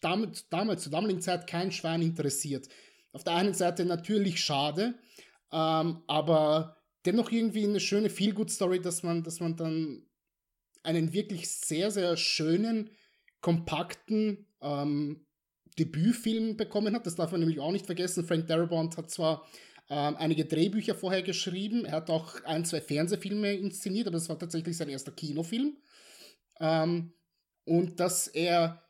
damals, 0.00 0.48
damals 0.50 0.82
zur 0.82 0.92
damaligen 0.92 1.22
Zeit 1.22 1.46
kein 1.46 1.72
Schwein 1.72 2.02
interessiert. 2.02 2.68
Auf 3.12 3.24
der 3.24 3.34
einen 3.36 3.54
Seite 3.54 3.84
natürlich 3.84 4.40
schade, 4.40 4.94
ähm, 5.52 6.02
aber 6.06 6.76
dennoch 7.06 7.30
irgendwie 7.30 7.64
eine 7.64 7.80
schöne 7.80 8.10
Feel-Good-Story, 8.10 8.80
dass 8.80 9.02
man, 9.02 9.22
dass 9.22 9.40
man 9.40 9.56
dann 9.56 10.02
einen 10.82 11.12
wirklich 11.12 11.48
sehr, 11.48 11.90
sehr 11.90 12.16
schönen, 12.16 12.90
kompakten 13.44 14.46
ähm, 14.62 15.26
Debütfilm 15.78 16.56
bekommen 16.56 16.94
hat. 16.94 17.04
Das 17.04 17.14
darf 17.14 17.30
man 17.30 17.40
nämlich 17.40 17.60
auch 17.60 17.72
nicht 17.72 17.84
vergessen. 17.84 18.24
Frank 18.24 18.46
Darabont 18.46 18.96
hat 18.96 19.10
zwar 19.10 19.46
ähm, 19.90 20.16
einige 20.16 20.46
Drehbücher 20.46 20.94
vorher 20.94 21.22
geschrieben, 21.22 21.84
er 21.84 21.96
hat 21.96 22.08
auch 22.08 22.42
ein, 22.44 22.64
zwei 22.64 22.80
Fernsehfilme 22.80 23.52
inszeniert, 23.52 24.06
aber 24.06 24.16
das 24.16 24.30
war 24.30 24.38
tatsächlich 24.38 24.78
sein 24.78 24.88
erster 24.88 25.12
Kinofilm. 25.12 25.76
Ähm, 26.58 27.12
und 27.66 28.00
dass 28.00 28.28
er 28.28 28.82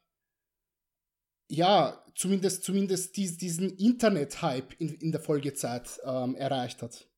ja, 1.49 2.05
zumindest, 2.15 2.63
zumindest 2.63 3.17
dies, 3.17 3.37
diesen 3.37 3.77
Internet-Hype 3.77 4.75
in, 4.79 4.95
in 4.95 5.11
der 5.11 5.21
Folgezeit 5.21 5.99
ähm, 6.05 6.37
erreicht 6.37 6.81
hat. 6.81 7.09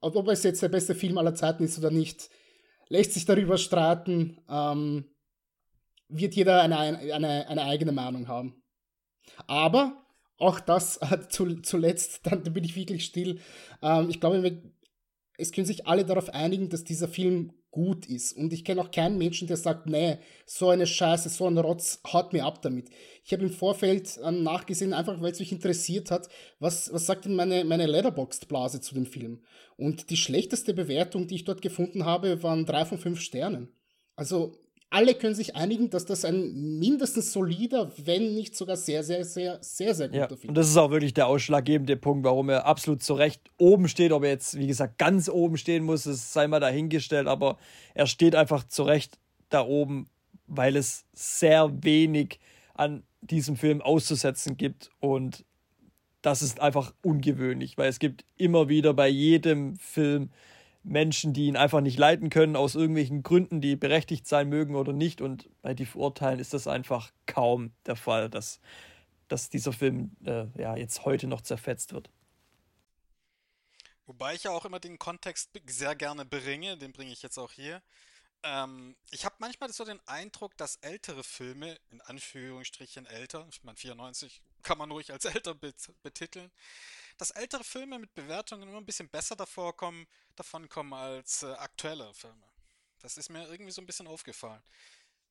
Ob 0.00 0.26
es 0.26 0.42
jetzt 0.42 0.62
der 0.62 0.68
beste 0.68 0.96
Film 0.96 1.16
aller 1.16 1.36
Zeiten 1.36 1.62
ist 1.62 1.78
oder 1.78 1.92
nicht, 1.92 2.28
lässt 2.88 3.12
sich 3.12 3.24
darüber 3.24 3.56
streiten. 3.56 4.40
Ähm, 4.48 5.04
wird 6.08 6.34
jeder 6.34 6.62
eine, 6.62 6.78
eine, 6.78 7.48
eine 7.48 7.64
eigene 7.64 7.92
Meinung 7.92 8.28
haben. 8.28 8.62
Aber 9.46 10.06
auch 10.38 10.60
das 10.60 10.96
äh, 11.00 11.28
zu, 11.28 11.60
zuletzt, 11.62 12.20
dann, 12.26 12.44
dann 12.44 12.52
bin 12.52 12.64
ich 12.64 12.76
wirklich 12.76 13.04
still. 13.04 13.40
Ähm, 13.82 14.10
ich 14.10 14.20
glaube, 14.20 14.42
wir, 14.42 14.62
es 15.38 15.52
können 15.52 15.66
sich 15.66 15.86
alle 15.86 16.04
darauf 16.04 16.30
einigen, 16.30 16.68
dass 16.68 16.84
dieser 16.84 17.08
Film 17.08 17.52
gut 17.70 18.06
ist. 18.06 18.32
Und 18.32 18.54
ich 18.54 18.64
kenne 18.64 18.80
auch 18.80 18.90
keinen 18.90 19.18
Menschen, 19.18 19.48
der 19.48 19.58
sagt, 19.58 19.86
nee, 19.86 20.16
so 20.46 20.70
eine 20.70 20.86
Scheiße, 20.86 21.28
so 21.28 21.46
ein 21.46 21.58
Rotz, 21.58 22.00
haut 22.10 22.32
mir 22.32 22.46
ab 22.46 22.62
damit. 22.62 22.88
Ich 23.22 23.34
habe 23.34 23.42
im 23.42 23.50
Vorfeld 23.50 24.18
ähm, 24.24 24.42
nachgesehen, 24.42 24.94
einfach 24.94 25.20
weil 25.20 25.32
es 25.32 25.40
mich 25.40 25.52
interessiert 25.52 26.10
hat, 26.10 26.30
was, 26.58 26.90
was 26.90 27.04
sagt 27.04 27.26
denn 27.26 27.36
meine, 27.36 27.64
meine 27.64 27.86
Letterboxd-Blase 27.86 28.80
zu 28.80 28.94
dem 28.94 29.04
Film? 29.04 29.42
Und 29.76 30.08
die 30.08 30.16
schlechteste 30.16 30.72
Bewertung, 30.72 31.26
die 31.26 31.34
ich 31.34 31.44
dort 31.44 31.60
gefunden 31.60 32.06
habe, 32.06 32.42
waren 32.42 32.64
drei 32.64 32.86
von 32.86 32.96
fünf 32.96 33.20
Sternen. 33.20 33.68
Also 34.14 34.54
alle 34.90 35.14
können 35.14 35.34
sich 35.34 35.56
einigen, 35.56 35.90
dass 35.90 36.04
das 36.04 36.24
ein 36.24 36.78
mindestens 36.78 37.32
solider, 37.32 37.90
wenn 37.96 38.34
nicht 38.34 38.56
sogar 38.56 38.76
sehr, 38.76 39.02
sehr, 39.02 39.24
sehr, 39.24 39.58
sehr, 39.60 39.94
sehr 39.94 40.08
guter 40.08 40.20
ja, 40.20 40.28
Film 40.28 40.40
ist. 40.40 40.48
Und 40.48 40.54
das 40.54 40.68
ist 40.68 40.76
auch 40.76 40.90
wirklich 40.90 41.14
der 41.14 41.26
ausschlaggebende 41.26 41.96
Punkt, 41.96 42.24
warum 42.24 42.48
er 42.48 42.66
absolut 42.66 43.02
zu 43.02 43.14
Recht 43.14 43.40
oben 43.58 43.88
steht. 43.88 44.12
Ob 44.12 44.22
er 44.22 44.30
jetzt, 44.30 44.58
wie 44.58 44.66
gesagt, 44.66 44.98
ganz 44.98 45.28
oben 45.28 45.56
stehen 45.56 45.84
muss, 45.84 46.04
das 46.04 46.32
sei 46.32 46.46
mal 46.46 46.60
dahingestellt, 46.60 47.26
aber 47.26 47.58
er 47.94 48.06
steht 48.06 48.34
einfach 48.34 48.64
zu 48.64 48.84
Recht 48.84 49.18
da 49.48 49.64
oben, 49.64 50.08
weil 50.46 50.76
es 50.76 51.04
sehr 51.12 51.82
wenig 51.82 52.38
an 52.74 53.02
diesem 53.22 53.56
Film 53.56 53.80
auszusetzen 53.80 54.56
gibt 54.56 54.90
und 55.00 55.44
das 56.22 56.42
ist 56.42 56.60
einfach 56.60 56.92
ungewöhnlich, 57.02 57.78
weil 57.78 57.88
es 57.88 57.98
gibt 57.98 58.24
immer 58.36 58.68
wieder 58.68 58.94
bei 58.94 59.08
jedem 59.08 59.76
Film 59.76 60.30
Menschen, 60.86 61.32
die 61.32 61.46
ihn 61.46 61.56
einfach 61.56 61.80
nicht 61.80 61.98
leiten 61.98 62.30
können, 62.30 62.54
aus 62.54 62.76
irgendwelchen 62.76 63.22
Gründen, 63.22 63.60
die 63.60 63.74
berechtigt 63.76 64.26
sein 64.26 64.48
mögen 64.48 64.76
oder 64.76 64.92
nicht. 64.92 65.20
Und 65.20 65.48
bei 65.60 65.74
die 65.74 65.84
Verurteilen 65.84 66.38
ist 66.38 66.54
das 66.54 66.68
einfach 66.68 67.12
kaum 67.26 67.72
der 67.86 67.96
Fall, 67.96 68.30
dass, 68.30 68.60
dass 69.28 69.50
dieser 69.50 69.72
Film 69.72 70.12
äh, 70.24 70.46
ja, 70.56 70.76
jetzt 70.76 71.04
heute 71.04 71.26
noch 71.26 71.40
zerfetzt 71.40 71.92
wird. 71.92 72.08
Wobei 74.06 74.34
ich 74.34 74.44
ja 74.44 74.52
auch 74.52 74.64
immer 74.64 74.78
den 74.78 74.98
Kontext 74.98 75.50
sehr 75.66 75.96
gerne 75.96 76.24
bringe, 76.24 76.78
den 76.78 76.92
bringe 76.92 77.10
ich 77.10 77.22
jetzt 77.22 77.38
auch 77.38 77.50
hier. 77.50 77.82
Ähm, 78.46 78.94
ich 79.10 79.24
habe 79.24 79.34
manchmal 79.40 79.72
so 79.72 79.84
den 79.84 80.00
Eindruck, 80.06 80.56
dass 80.56 80.76
ältere 80.76 81.24
Filme, 81.24 81.76
in 81.90 82.00
Anführungsstrichen 82.02 83.04
älter, 83.06 83.44
ich 83.50 83.64
meine 83.64 83.76
94 83.76 84.40
kann 84.62 84.78
man 84.78 84.90
ruhig 84.92 85.12
als 85.12 85.24
älter 85.24 85.54
betiteln, 85.54 86.52
dass 87.18 87.32
ältere 87.32 87.64
Filme 87.64 87.98
mit 87.98 88.14
Bewertungen 88.14 88.68
immer 88.68 88.78
ein 88.78 88.86
bisschen 88.86 89.08
besser 89.08 89.34
davor 89.34 89.76
kommen, 89.76 90.06
davon 90.36 90.68
kommen 90.68 90.92
als 90.92 91.42
äh, 91.42 91.52
aktuelle 91.54 92.14
Filme. 92.14 92.46
Das 93.00 93.16
ist 93.16 93.30
mir 93.30 93.48
irgendwie 93.50 93.72
so 93.72 93.82
ein 93.82 93.86
bisschen 93.86 94.06
aufgefallen. 94.06 94.62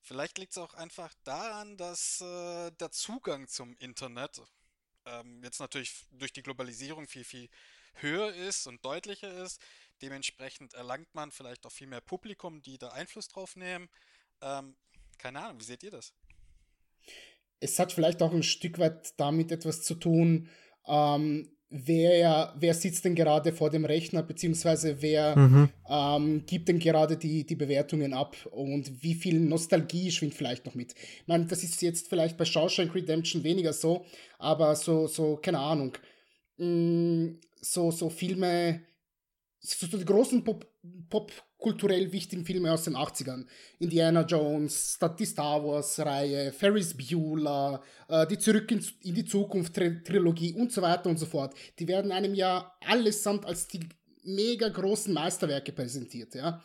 Vielleicht 0.01 0.37
liegt 0.37 0.51
es 0.51 0.57
auch 0.57 0.73
einfach 0.73 1.13
daran, 1.23 1.77
dass 1.77 2.19
äh, 2.19 2.71
der 2.71 2.91
Zugang 2.91 3.47
zum 3.47 3.77
Internet 3.77 4.41
ähm, 5.05 5.41
jetzt 5.41 5.59
natürlich 5.59 6.05
durch 6.11 6.33
die 6.33 6.43
Globalisierung 6.43 7.07
viel, 7.07 7.23
viel 7.23 7.49
höher 7.95 8.33
ist 8.33 8.67
und 8.67 8.83
deutlicher 8.83 9.31
ist. 9.43 9.61
Dementsprechend 10.01 10.73
erlangt 10.73 11.13
man 11.13 11.31
vielleicht 11.31 11.65
auch 11.65 11.71
viel 11.71 11.87
mehr 11.87 12.01
Publikum, 12.01 12.61
die 12.61 12.77
da 12.77 12.89
Einfluss 12.89 13.27
drauf 13.27 13.55
nehmen. 13.55 13.89
Ähm, 14.41 14.75
keine 15.17 15.41
Ahnung, 15.41 15.59
wie 15.59 15.65
seht 15.65 15.83
ihr 15.83 15.91
das? 15.91 16.13
Es 17.59 17.79
hat 17.79 17.93
vielleicht 17.93 18.21
auch 18.21 18.33
ein 18.33 18.43
Stück 18.43 18.79
weit 18.79 19.13
damit 19.17 19.51
etwas 19.51 19.81
zu 19.81 19.95
tun, 19.95 20.49
ähm, 20.87 21.55
wer, 21.69 22.53
wer 22.57 22.73
sitzt 22.73 23.05
denn 23.05 23.15
gerade 23.15 23.51
vor 23.51 23.69
dem 23.69 23.85
Rechner, 23.85 24.23
beziehungsweise 24.23 25.01
wer 25.01 25.35
mhm. 25.37 25.69
ähm, 25.89 26.45
gibt 26.45 26.67
denn 26.67 26.79
gerade 26.79 27.17
die, 27.17 27.45
die 27.45 27.55
Bewertungen 27.55 28.13
ab 28.13 28.35
und 28.51 29.03
wie 29.03 29.15
viel 29.15 29.39
Nostalgie 29.39 30.11
schwingt 30.11 30.35
vielleicht 30.35 30.65
noch 30.65 30.75
mit. 30.75 30.93
Ich 30.93 31.27
meine, 31.27 31.45
das 31.45 31.63
ist 31.63 31.81
jetzt 31.81 32.07
vielleicht 32.07 32.37
bei 32.37 32.45
Shawshank 32.45 32.93
Redemption 32.93 33.43
weniger 33.43 33.73
so, 33.73 34.05
aber 34.37 34.75
so, 34.75 35.07
so 35.07 35.37
keine 35.37 35.59
Ahnung, 35.59 35.97
mm, 36.57 37.39
so, 37.61 37.91
so 37.91 38.09
Filme, 38.09 38.81
so, 39.65 39.97
die 39.97 40.05
großen 40.05 40.43
Pop, 40.43 40.65
Pop 41.09 41.31
kulturell 41.57 42.11
wichtigen 42.11 42.45
Filme 42.45 42.71
aus 42.71 42.83
den 42.83 42.95
80ern. 42.95 43.45
Indiana 43.79 44.21
Jones, 44.21 44.99
die 45.17 45.25
Star 45.25 45.63
Wars-Reihe, 45.63 46.51
Ferris 46.51 46.95
Bueller, 46.95 47.81
äh, 48.07 48.27
die 48.27 48.37
Zurück 48.37 48.71
in, 48.71 48.85
in 49.01 49.15
die 49.15 49.25
Zukunft-Trilogie 49.25 50.53
und 50.53 50.71
so 50.71 50.81
weiter 50.81 51.09
und 51.09 51.17
so 51.17 51.25
fort. 51.25 51.55
Die 51.79 51.87
werden 51.87 52.11
einem 52.11 52.35
ja 52.35 52.71
allesamt 52.85 53.45
als 53.45 53.67
die 53.67 53.79
mega 54.23 54.69
großen 54.69 55.13
Meisterwerke 55.13 55.71
präsentiert. 55.71 56.35
Ja? 56.35 56.61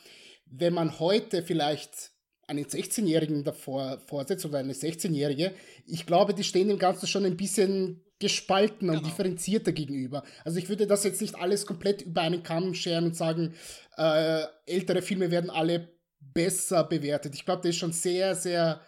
Wenn 0.47 0.75
man 0.75 0.99
heute 0.99 1.43
vielleicht 1.43 2.11
einen 2.47 2.65
16-Jährigen 2.65 3.45
davor 3.45 4.01
vorsetzt 4.07 4.45
oder 4.45 4.59
eine 4.59 4.73
16-Jährige, 4.73 5.55
ich 5.87 6.05
glaube, 6.05 6.35
die 6.35 6.45
stehen 6.45 6.69
dem 6.69 6.79
Ganzen 6.79 7.07
schon 7.07 7.25
ein 7.25 7.37
bisschen 7.37 8.03
gespaltener 8.21 8.93
genau. 8.93 8.99
und 8.99 9.07
differenzierter 9.07 9.73
gegenüber. 9.73 10.23
Also 10.45 10.59
ich 10.59 10.69
würde 10.69 10.87
das 10.87 11.05
jetzt 11.05 11.21
nicht 11.21 11.35
alles 11.35 11.67
komplett 11.67 12.03
über 12.03 12.21
einen 12.21 12.43
Kamm 12.43 12.75
scheren 12.75 13.07
und 13.07 13.17
sagen, 13.17 13.55
äh, 13.97 14.45
ältere 14.67 15.03
Filme 15.03 15.31
werden 15.31 15.51
alle 15.51 15.89
besser 16.21 16.85
bewertet. 16.85 17.35
Ich 17.35 17.45
glaube, 17.45 17.63
da 17.63 17.71
ist 17.71 17.77
schon 17.77 17.93
sehr, 17.93 18.37
sehr 18.37 18.81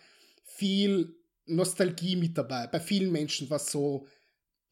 viel 0.44 1.16
Nostalgie 1.46 2.14
mit 2.14 2.38
dabei 2.38 2.66
bei 2.66 2.78
vielen 2.78 3.10
Menschen, 3.10 3.50
was 3.50 3.72
so 3.72 4.06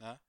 Ja. 0.00 0.20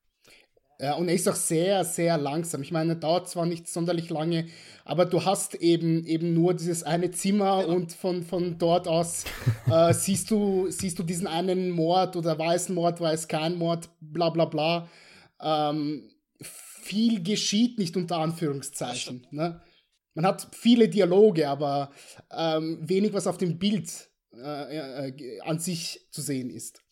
Ja, 0.81 0.93
und 0.93 1.09
er 1.09 1.15
ist 1.15 1.27
auch 1.27 1.35
sehr, 1.35 1.83
sehr 1.83 2.17
langsam. 2.17 2.61
Ich 2.61 2.71
meine, 2.71 2.93
er 2.93 2.95
dauert 2.95 3.27
zwar 3.27 3.45
nicht 3.45 3.67
sonderlich 3.67 4.09
lange, 4.09 4.47
aber 4.85 5.05
du 5.05 5.25
hast 5.25 5.55
eben, 5.55 6.05
eben 6.05 6.33
nur 6.33 6.53
dieses 6.53 6.83
eine 6.83 7.11
Zimmer 7.11 7.63
genau. 7.63 7.75
und 7.75 7.91
von, 7.91 8.23
von 8.23 8.57
dort 8.57 8.87
aus 8.87 9.25
äh, 9.69 9.93
siehst, 9.93 10.31
du, 10.31 10.71
siehst 10.71 10.97
du 10.97 11.03
diesen 11.03 11.27
einen 11.27 11.69
Mord 11.69 12.15
oder 12.15 12.39
war 12.39 12.55
es 12.55 12.69
ein 12.69 12.75
Mord, 12.75 13.01
war 13.01 13.11
es 13.11 13.27
kein 13.27 13.55
Mord, 13.57 13.89
bla 13.99 14.29
bla 14.29 14.45
bla. 14.45 14.89
Ähm, 15.41 16.08
viel 16.81 17.23
geschieht 17.23 17.77
nicht 17.77 17.95
unter 17.97 18.17
Anführungszeichen. 18.17 19.27
Ne? 19.31 19.61
Man 20.13 20.25
hat 20.25 20.47
viele 20.53 20.89
Dialoge, 20.89 21.47
aber 21.47 21.91
ähm, 22.31 22.79
wenig, 22.81 23.13
was 23.13 23.27
auf 23.27 23.37
dem 23.37 23.59
Bild 23.59 24.09
äh, 24.33 25.09
äh, 25.09 25.41
an 25.41 25.59
sich 25.59 26.07
zu 26.11 26.21
sehen 26.21 26.49
ist. 26.49 26.83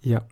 Ja. 0.00 0.26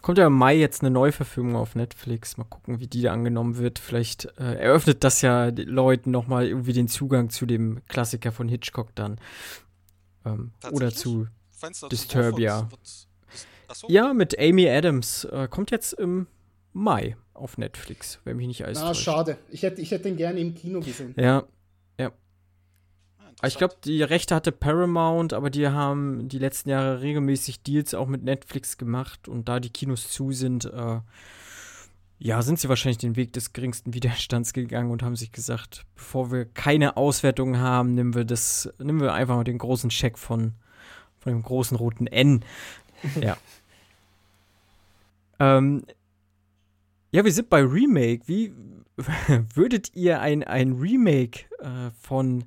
Kommt 0.00 0.18
ja 0.18 0.26
im 0.26 0.32
Mai 0.32 0.56
jetzt 0.56 0.82
eine 0.82 0.90
Neuverfilmung 0.90 1.54
auf 1.54 1.76
Netflix. 1.76 2.36
Mal 2.36 2.44
gucken, 2.44 2.80
wie 2.80 2.88
die 2.88 3.02
da 3.02 3.12
angenommen 3.12 3.56
wird. 3.56 3.78
Vielleicht 3.78 4.24
äh, 4.36 4.56
eröffnet 4.56 5.04
das 5.04 5.22
ja 5.22 5.52
den 5.52 5.68
Leuten 5.68 6.10
nochmal 6.10 6.48
irgendwie 6.48 6.72
den 6.72 6.88
Zugang 6.88 7.30
zu 7.30 7.46
dem 7.46 7.84
Klassiker 7.86 8.32
von 8.32 8.48
Hitchcock 8.48 8.94
dann. 8.96 9.20
Ähm, 10.24 10.52
oder 10.72 10.92
zu 10.92 11.28
Fenster 11.52 11.88
Disturbia. 11.88 12.68
So. 13.74 13.88
Ja, 13.88 14.12
mit 14.14 14.38
Amy 14.38 14.68
Adams. 14.68 15.24
Äh, 15.24 15.48
kommt 15.48 15.70
jetzt 15.70 15.92
im 15.94 16.26
Mai 16.72 17.16
auf 17.34 17.58
Netflix, 17.58 18.20
wenn 18.24 18.36
mich 18.36 18.46
nicht 18.46 18.64
alles 18.64 18.78
Ah, 18.78 18.94
schade. 18.94 19.38
Ich 19.50 19.62
hätte, 19.62 19.80
ich 19.80 19.90
hätte 19.90 20.04
den 20.04 20.16
gerne 20.16 20.40
im 20.40 20.54
Kino 20.54 20.80
gesehen. 20.80 21.14
Ja, 21.16 21.44
ja. 21.98 22.12
Ah, 23.40 23.46
ich 23.46 23.58
glaube, 23.58 23.74
die 23.84 24.02
Rechte 24.02 24.34
hatte 24.34 24.52
Paramount, 24.52 25.32
aber 25.32 25.50
die 25.50 25.66
haben 25.68 26.28
die 26.28 26.38
letzten 26.38 26.70
Jahre 26.70 27.00
regelmäßig 27.00 27.62
Deals 27.62 27.94
auch 27.94 28.06
mit 28.06 28.22
Netflix 28.22 28.78
gemacht 28.78 29.28
und 29.28 29.48
da 29.48 29.60
die 29.60 29.70
Kinos 29.70 30.10
zu 30.10 30.32
sind, 30.32 30.66
äh, 30.66 31.00
ja, 32.18 32.40
sind 32.42 32.60
sie 32.60 32.68
wahrscheinlich 32.68 32.98
den 32.98 33.16
Weg 33.16 33.32
des 33.32 33.52
geringsten 33.52 33.94
Widerstands 33.94 34.52
gegangen 34.52 34.92
und 34.92 35.02
haben 35.02 35.16
sich 35.16 35.32
gesagt, 35.32 35.84
bevor 35.96 36.30
wir 36.30 36.44
keine 36.44 36.96
Auswertung 36.96 37.58
haben, 37.58 37.94
nehmen 37.94 38.14
wir 38.14 38.24
das, 38.24 38.72
nehmen 38.78 39.00
wir 39.00 39.12
einfach 39.12 39.34
mal 39.34 39.44
den 39.44 39.58
großen 39.58 39.90
Scheck 39.90 40.18
von, 40.18 40.52
von 41.18 41.32
dem 41.32 41.42
großen 41.42 41.76
roten 41.76 42.06
N. 42.06 42.44
ja. 43.20 43.36
Ähm, 45.42 45.84
ja, 47.10 47.24
wir 47.24 47.32
sind 47.32 47.50
bei 47.50 47.60
Remake. 47.60 48.22
Wie 48.26 48.52
würdet 49.54 49.94
ihr 49.94 50.20
ein, 50.20 50.44
ein 50.44 50.72
Remake 50.72 51.40
äh, 51.58 51.90
von 52.00 52.44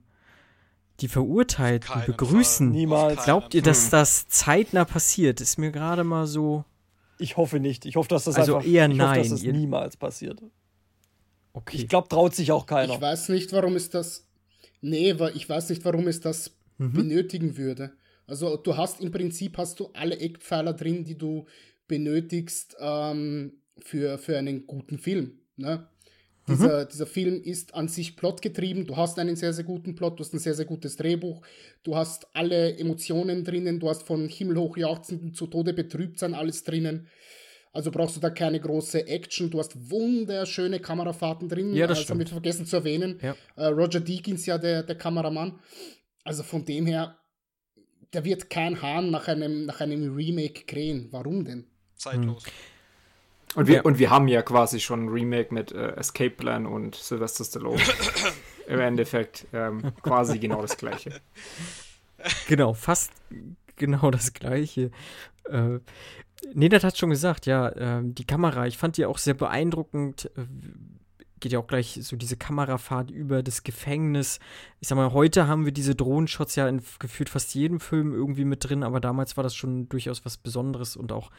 Die 1.01 1.07
Verurteilten 1.07 2.03
begrüßen? 2.05 2.67
Fall. 2.67 2.75
Niemals. 2.75 3.25
Glaubt 3.25 3.53
ihr, 3.53 3.61
dass 3.61 3.89
das 3.89 4.27
zeitnah 4.27 4.85
passiert? 4.85 5.41
Ist 5.41 5.57
mir 5.57 5.71
gerade 5.71 6.03
mal 6.03 6.25
so. 6.25 6.63
Ich 7.19 7.37
hoffe 7.37 7.59
nicht. 7.59 7.85
Ich 7.85 7.95
hoffe, 7.95 8.09
dass 8.09 8.25
das 8.25 8.35
also 8.35 8.57
einfach, 8.57 8.69
eher 8.69 8.89
ich 8.89 8.95
nein. 8.95 9.19
Hoffe, 9.19 9.29
dass 9.29 9.41
das 9.41 9.53
niemals 9.53 9.97
passiert. 9.97 10.41
Okay. 11.53 11.77
Ich 11.77 11.87
glaube, 11.87 12.07
traut 12.07 12.35
sich 12.35 12.51
auch 12.51 12.65
keiner. 12.65 12.93
Ich 12.93 13.01
weiß 13.01 13.29
nicht, 13.29 13.51
warum 13.53 13.75
es 13.75 13.89
das. 13.89 14.27
Nee, 14.81 15.15
ich 15.33 15.49
weiß 15.49 15.69
nicht, 15.69 15.83
warum 15.85 16.07
es 16.07 16.19
das 16.21 16.51
mhm. 16.77 16.93
benötigen 16.93 17.57
würde. 17.57 17.93
Also 18.27 18.57
du 18.57 18.75
hast 18.75 19.01
im 19.01 19.11
Prinzip 19.11 19.57
hast 19.57 19.79
du 19.79 19.89
alle 19.93 20.17
Eckpfeiler 20.17 20.73
drin, 20.73 21.03
die 21.03 21.17
du 21.17 21.45
benötigst 21.87 22.75
ähm, 22.79 23.61
für, 23.79 24.17
für 24.17 24.37
einen 24.37 24.67
guten 24.67 24.97
Film. 24.97 25.39
Ne? 25.57 25.87
Dieser, 26.47 26.83
mhm. 26.83 26.87
dieser 26.91 27.07
Film 27.07 27.41
ist 27.41 27.73
an 27.73 27.87
sich 27.87 28.15
plotgetrieben. 28.15 28.85
Du 28.85 28.97
hast 28.97 29.17
einen 29.17 29.35
sehr, 29.35 29.53
sehr 29.53 29.63
guten 29.63 29.95
Plot, 29.95 30.19
du 30.19 30.23
hast 30.23 30.33
ein 30.33 30.39
sehr, 30.39 30.53
sehr 30.53 30.65
gutes 30.65 30.95
Drehbuch, 30.95 31.41
du 31.83 31.95
hast 31.95 32.27
alle 32.35 32.77
Emotionen 32.77 33.43
drinnen, 33.43 33.79
du 33.79 33.89
hast 33.89 34.03
von 34.03 34.27
himmelhoch 34.27 34.77
jauchzenden 34.77 35.33
zu 35.33 35.47
Tode 35.47 35.73
betrübt 35.73 36.19
sein 36.19 36.35
alles 36.35 36.63
drinnen. 36.63 37.07
Also 37.75 37.91
brauchst 37.91 38.15
du 38.15 38.21
da 38.21 38.29
keine 38.29 38.59
große 38.59 39.05
Action. 39.05 39.49
Du 39.49 39.59
hast 39.59 39.91
wunderschöne 39.91 40.79
Kamerafahrten 40.79 41.49
drin. 41.49 41.73
Ja, 41.73 41.87
das, 41.87 41.99
das 41.99 42.09
haben 42.09 42.19
wir 42.19 42.27
vergessen 42.27 42.65
zu 42.65 42.77
erwähnen. 42.77 43.19
Ja. 43.21 43.35
Äh, 43.57 43.65
Roger 43.65 43.99
Deakins 43.99 44.45
ja 44.45 44.57
der, 44.57 44.83
der 44.83 44.95
Kameramann. 44.97 45.59
Also 46.23 46.43
von 46.43 46.63
dem 46.63 46.85
her, 46.85 47.17
da 48.11 48.23
wird 48.23 48.49
kein 48.49 48.81
Hahn 48.81 49.11
nach 49.11 49.27
einem, 49.27 49.65
nach 49.65 49.81
einem 49.81 50.15
Remake 50.15 50.63
krähen. 50.65 51.09
Warum 51.11 51.43
denn? 51.43 51.65
Zeitlos. 51.95 52.45
Hm. 52.45 52.51
Und 53.55 53.67
wir, 53.67 53.75
ja. 53.75 53.81
und 53.83 53.99
wir 53.99 54.09
haben 54.09 54.27
ja 54.27 54.41
quasi 54.41 54.79
schon 54.79 55.05
ein 55.05 55.09
Remake 55.09 55.53
mit 55.53 55.71
äh, 55.71 55.95
Escape 55.95 56.31
Plan 56.31 56.65
und 56.65 56.95
Sylvester 56.95 57.45
Stallone. 57.45 57.81
Im 58.67 58.79
Endeffekt 58.79 59.45
ähm, 59.53 59.93
quasi 60.01 60.39
genau 60.39 60.61
das 60.61 60.77
gleiche. 60.77 61.11
Genau, 62.47 62.73
fast 62.73 63.11
genau 63.75 64.09
das 64.09 64.33
gleiche. 64.33 64.89
Äh, 65.43 65.79
Nedat 66.55 66.83
hat 66.83 66.97
schon 66.97 67.11
gesagt, 67.11 67.45
ja, 67.45 67.69
äh, 67.69 68.01
die 68.03 68.25
Kamera, 68.25 68.65
ich 68.65 68.79
fand 68.79 68.97
die 68.97 69.05
auch 69.05 69.19
sehr 69.19 69.35
beeindruckend. 69.35 70.31
Äh, 71.35 71.39
geht 71.39 71.51
ja 71.51 71.59
auch 71.59 71.67
gleich 71.67 71.99
so 72.01 72.15
diese 72.15 72.37
Kamerafahrt 72.37 73.11
über 73.11 73.43
das 73.43 73.63
Gefängnis. 73.63 74.39
Ich 74.79 74.87
sag 74.87 74.95
mal, 74.95 75.13
heute 75.13 75.47
haben 75.47 75.65
wir 75.65 75.71
diese 75.71 75.95
Drohnenshots 75.95 76.55
ja 76.55 76.67
in 76.67 76.81
gefühlt 76.99 77.29
fast 77.29 77.53
jedem 77.53 77.79
Film 77.79 78.13
irgendwie 78.13 78.45
mit 78.45 78.67
drin, 78.67 78.83
aber 78.83 78.99
damals 78.99 79.37
war 79.37 79.43
das 79.43 79.55
schon 79.55 79.89
durchaus 79.89 80.25
was 80.25 80.37
Besonderes 80.37 80.95
und 80.95 81.11
auch 81.11 81.31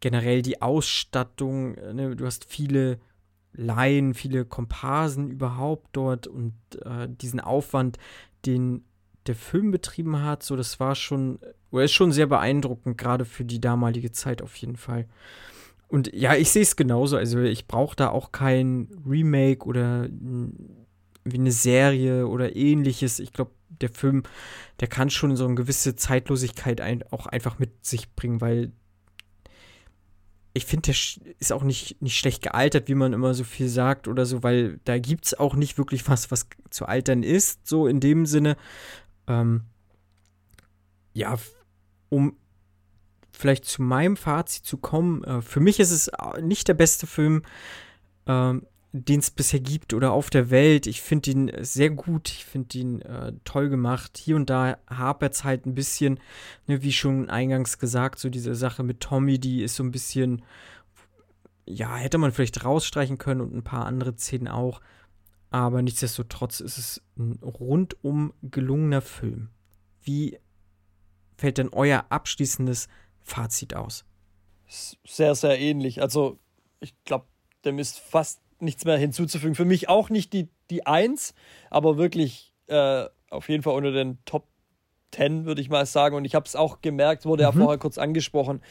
generell 0.00 0.42
die 0.42 0.62
Ausstattung. 0.62 1.72
Ne? 1.94 2.16
Du 2.16 2.26
hast 2.26 2.44
viele 2.44 2.98
Laien, 3.52 4.14
viele 4.14 4.44
Komparsen 4.44 5.30
überhaupt 5.30 5.88
dort 5.92 6.26
und 6.26 6.54
äh, 6.84 7.08
diesen 7.08 7.40
Aufwand, 7.40 7.98
den 8.46 8.84
der 9.26 9.34
Film 9.34 9.70
betrieben 9.70 10.22
hat, 10.22 10.42
so 10.42 10.56
das 10.56 10.80
war 10.80 10.94
schon, 10.94 11.38
oder 11.70 11.84
ist 11.84 11.92
schon 11.92 12.12
sehr 12.12 12.26
beeindruckend, 12.26 12.96
gerade 12.96 13.24
für 13.24 13.44
die 13.44 13.60
damalige 13.60 14.12
Zeit 14.12 14.40
auf 14.40 14.56
jeden 14.56 14.76
Fall. 14.76 15.06
Und 15.90 16.14
ja, 16.14 16.36
ich 16.36 16.50
sehe 16.50 16.62
es 16.62 16.76
genauso. 16.76 17.16
Also 17.16 17.40
ich 17.40 17.66
brauche 17.66 17.96
da 17.96 18.10
auch 18.10 18.30
kein 18.30 18.88
Remake 19.04 19.66
oder 19.66 20.08
wie 20.08 21.38
eine 21.38 21.52
Serie 21.52 22.28
oder 22.28 22.54
ähnliches. 22.54 23.18
Ich 23.18 23.32
glaube, 23.32 23.50
der 23.68 23.88
Film, 23.88 24.22
der 24.78 24.86
kann 24.86 25.10
schon 25.10 25.34
so 25.34 25.44
eine 25.44 25.56
gewisse 25.56 25.96
Zeitlosigkeit 25.96 26.80
ein, 26.80 27.02
auch 27.10 27.26
einfach 27.26 27.58
mit 27.58 27.84
sich 27.84 28.14
bringen, 28.14 28.40
weil 28.40 28.70
ich 30.52 30.64
finde, 30.64 30.92
der 30.92 30.94
ist 31.38 31.52
auch 31.52 31.62
nicht, 31.64 32.00
nicht 32.00 32.18
schlecht 32.18 32.42
gealtert, 32.42 32.88
wie 32.88 32.94
man 32.94 33.12
immer 33.12 33.34
so 33.34 33.44
viel 33.44 33.68
sagt 33.68 34.06
oder 34.06 34.26
so, 34.26 34.42
weil 34.42 34.78
da 34.84 34.98
gibt 34.98 35.26
es 35.26 35.38
auch 35.38 35.54
nicht 35.54 35.76
wirklich 35.76 36.08
was, 36.08 36.30
was 36.30 36.46
zu 36.70 36.86
altern 36.86 37.22
ist, 37.22 37.66
so 37.66 37.86
in 37.86 38.00
dem 38.00 38.26
Sinne. 38.26 38.56
Ähm, 39.26 39.62
ja, 41.14 41.36
um 42.08 42.36
vielleicht 43.40 43.64
zu 43.64 43.82
meinem 43.82 44.16
Fazit 44.16 44.64
zu 44.64 44.76
kommen, 44.76 45.24
äh, 45.24 45.42
für 45.42 45.60
mich 45.60 45.80
ist 45.80 45.90
es 45.90 46.10
nicht 46.40 46.68
der 46.68 46.74
beste 46.74 47.06
Film, 47.06 47.42
ähm, 48.26 48.66
den 48.92 49.20
es 49.20 49.30
bisher 49.30 49.60
gibt 49.60 49.94
oder 49.94 50.12
auf 50.12 50.30
der 50.30 50.50
Welt. 50.50 50.86
Ich 50.86 51.00
finde 51.00 51.30
ihn 51.30 51.52
sehr 51.60 51.90
gut, 51.90 52.28
ich 52.28 52.44
finde 52.44 52.78
ihn 52.78 53.02
äh, 53.02 53.32
toll 53.44 53.68
gemacht. 53.68 54.18
Hier 54.18 54.34
und 54.34 54.50
da 54.50 54.78
hapert 54.88 55.34
es 55.34 55.44
halt 55.44 55.64
ein 55.64 55.74
bisschen, 55.74 56.18
ne, 56.66 56.82
wie 56.82 56.92
schon 56.92 57.30
eingangs 57.30 57.78
gesagt, 57.78 58.18
so 58.18 58.28
diese 58.28 58.54
Sache 58.54 58.82
mit 58.82 59.00
Tommy, 59.00 59.38
die 59.38 59.62
ist 59.62 59.76
so 59.76 59.84
ein 59.84 59.92
bisschen, 59.92 60.42
ja, 61.66 61.94
hätte 61.94 62.18
man 62.18 62.32
vielleicht 62.32 62.64
rausstreichen 62.64 63.18
können 63.18 63.40
und 63.40 63.54
ein 63.54 63.62
paar 63.62 63.86
andere 63.86 64.16
Szenen 64.16 64.48
auch. 64.48 64.80
Aber 65.50 65.82
nichtsdestotrotz 65.82 66.60
ist 66.60 66.78
es 66.78 67.02
ein 67.16 67.38
rundum 67.42 68.32
gelungener 68.42 69.02
Film. 69.02 69.50
Wie 70.02 70.38
fällt 71.36 71.58
denn 71.58 71.70
euer 71.70 72.06
abschließendes 72.08 72.88
Fazit 73.30 73.74
aus? 73.74 74.04
Sehr, 74.66 75.34
sehr 75.34 75.58
ähnlich. 75.58 76.02
Also, 76.02 76.38
ich 76.80 76.94
glaube, 77.04 77.26
dem 77.64 77.78
ist 77.78 77.98
fast 77.98 78.40
nichts 78.60 78.84
mehr 78.84 78.96
hinzuzufügen. 78.96 79.54
Für 79.54 79.64
mich 79.64 79.88
auch 79.88 80.10
nicht 80.10 80.32
die, 80.32 80.48
die 80.70 80.86
Eins, 80.86 81.34
aber 81.70 81.96
wirklich 81.96 82.52
äh, 82.66 83.06
auf 83.30 83.48
jeden 83.48 83.62
Fall 83.62 83.74
unter 83.74 83.92
den 83.92 84.18
Top 84.24 84.46
10, 85.12 85.44
würde 85.44 85.60
ich 85.60 85.70
mal 85.70 85.86
sagen. 85.86 86.16
Und 86.16 86.24
ich 86.24 86.34
habe 86.34 86.46
es 86.46 86.56
auch 86.56 86.80
gemerkt, 86.80 87.24
wurde 87.24 87.42
mhm. 87.42 87.48
ja 87.48 87.64
vorher 87.64 87.78
kurz 87.78 87.98
angesprochen, 87.98 88.62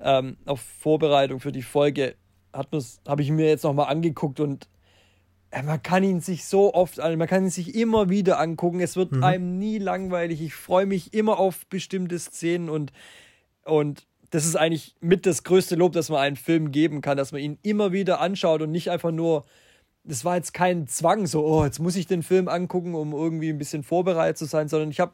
ähm, 0.00 0.36
auf 0.44 0.60
Vorbereitung 0.60 1.40
für 1.40 1.52
die 1.52 1.62
Folge 1.62 2.16
habe 2.54 3.22
ich 3.22 3.30
mir 3.30 3.48
jetzt 3.48 3.64
nochmal 3.64 3.88
angeguckt 3.88 4.40
und 4.40 4.68
äh, 5.50 5.62
man 5.62 5.82
kann 5.82 6.04
ihn 6.04 6.20
sich 6.20 6.44
so 6.44 6.74
oft 6.74 7.00
an, 7.00 7.16
man 7.18 7.28
kann 7.28 7.44
ihn 7.44 7.50
sich 7.50 7.74
immer 7.74 8.08
wieder 8.08 8.38
angucken. 8.38 8.80
Es 8.80 8.96
wird 8.96 9.12
mhm. 9.12 9.24
einem 9.24 9.58
nie 9.58 9.78
langweilig. 9.78 10.40
Ich 10.40 10.54
freue 10.54 10.86
mich 10.86 11.14
immer 11.14 11.38
auf 11.38 11.66
bestimmte 11.66 12.18
Szenen 12.18 12.68
und, 12.68 12.92
und 13.64 14.06
das 14.30 14.46
ist 14.46 14.56
eigentlich 14.56 14.96
mit 15.00 15.26
das 15.26 15.44
größte 15.44 15.76
Lob, 15.76 15.92
das 15.92 16.08
man 16.08 16.18
einem 16.18 16.36
Film 16.36 16.72
geben 16.72 17.00
kann, 17.00 17.16
dass 17.16 17.30
man 17.30 17.40
ihn 17.40 17.58
immer 17.62 17.92
wieder 17.92 18.20
anschaut 18.20 18.62
und 18.62 18.72
nicht 18.72 18.90
einfach 18.90 19.12
nur, 19.12 19.44
das 20.02 20.24
war 20.24 20.36
jetzt 20.36 20.52
kein 20.52 20.86
Zwang, 20.86 21.26
so, 21.26 21.46
oh, 21.46 21.64
jetzt 21.64 21.78
muss 21.78 21.96
ich 21.96 22.06
den 22.06 22.22
Film 22.22 22.48
angucken, 22.48 22.94
um 22.94 23.12
irgendwie 23.12 23.50
ein 23.50 23.58
bisschen 23.58 23.84
vorbereitet 23.84 24.36
zu 24.36 24.46
sein, 24.46 24.68
sondern 24.68 24.90
ich 24.90 24.98
habe 24.98 25.12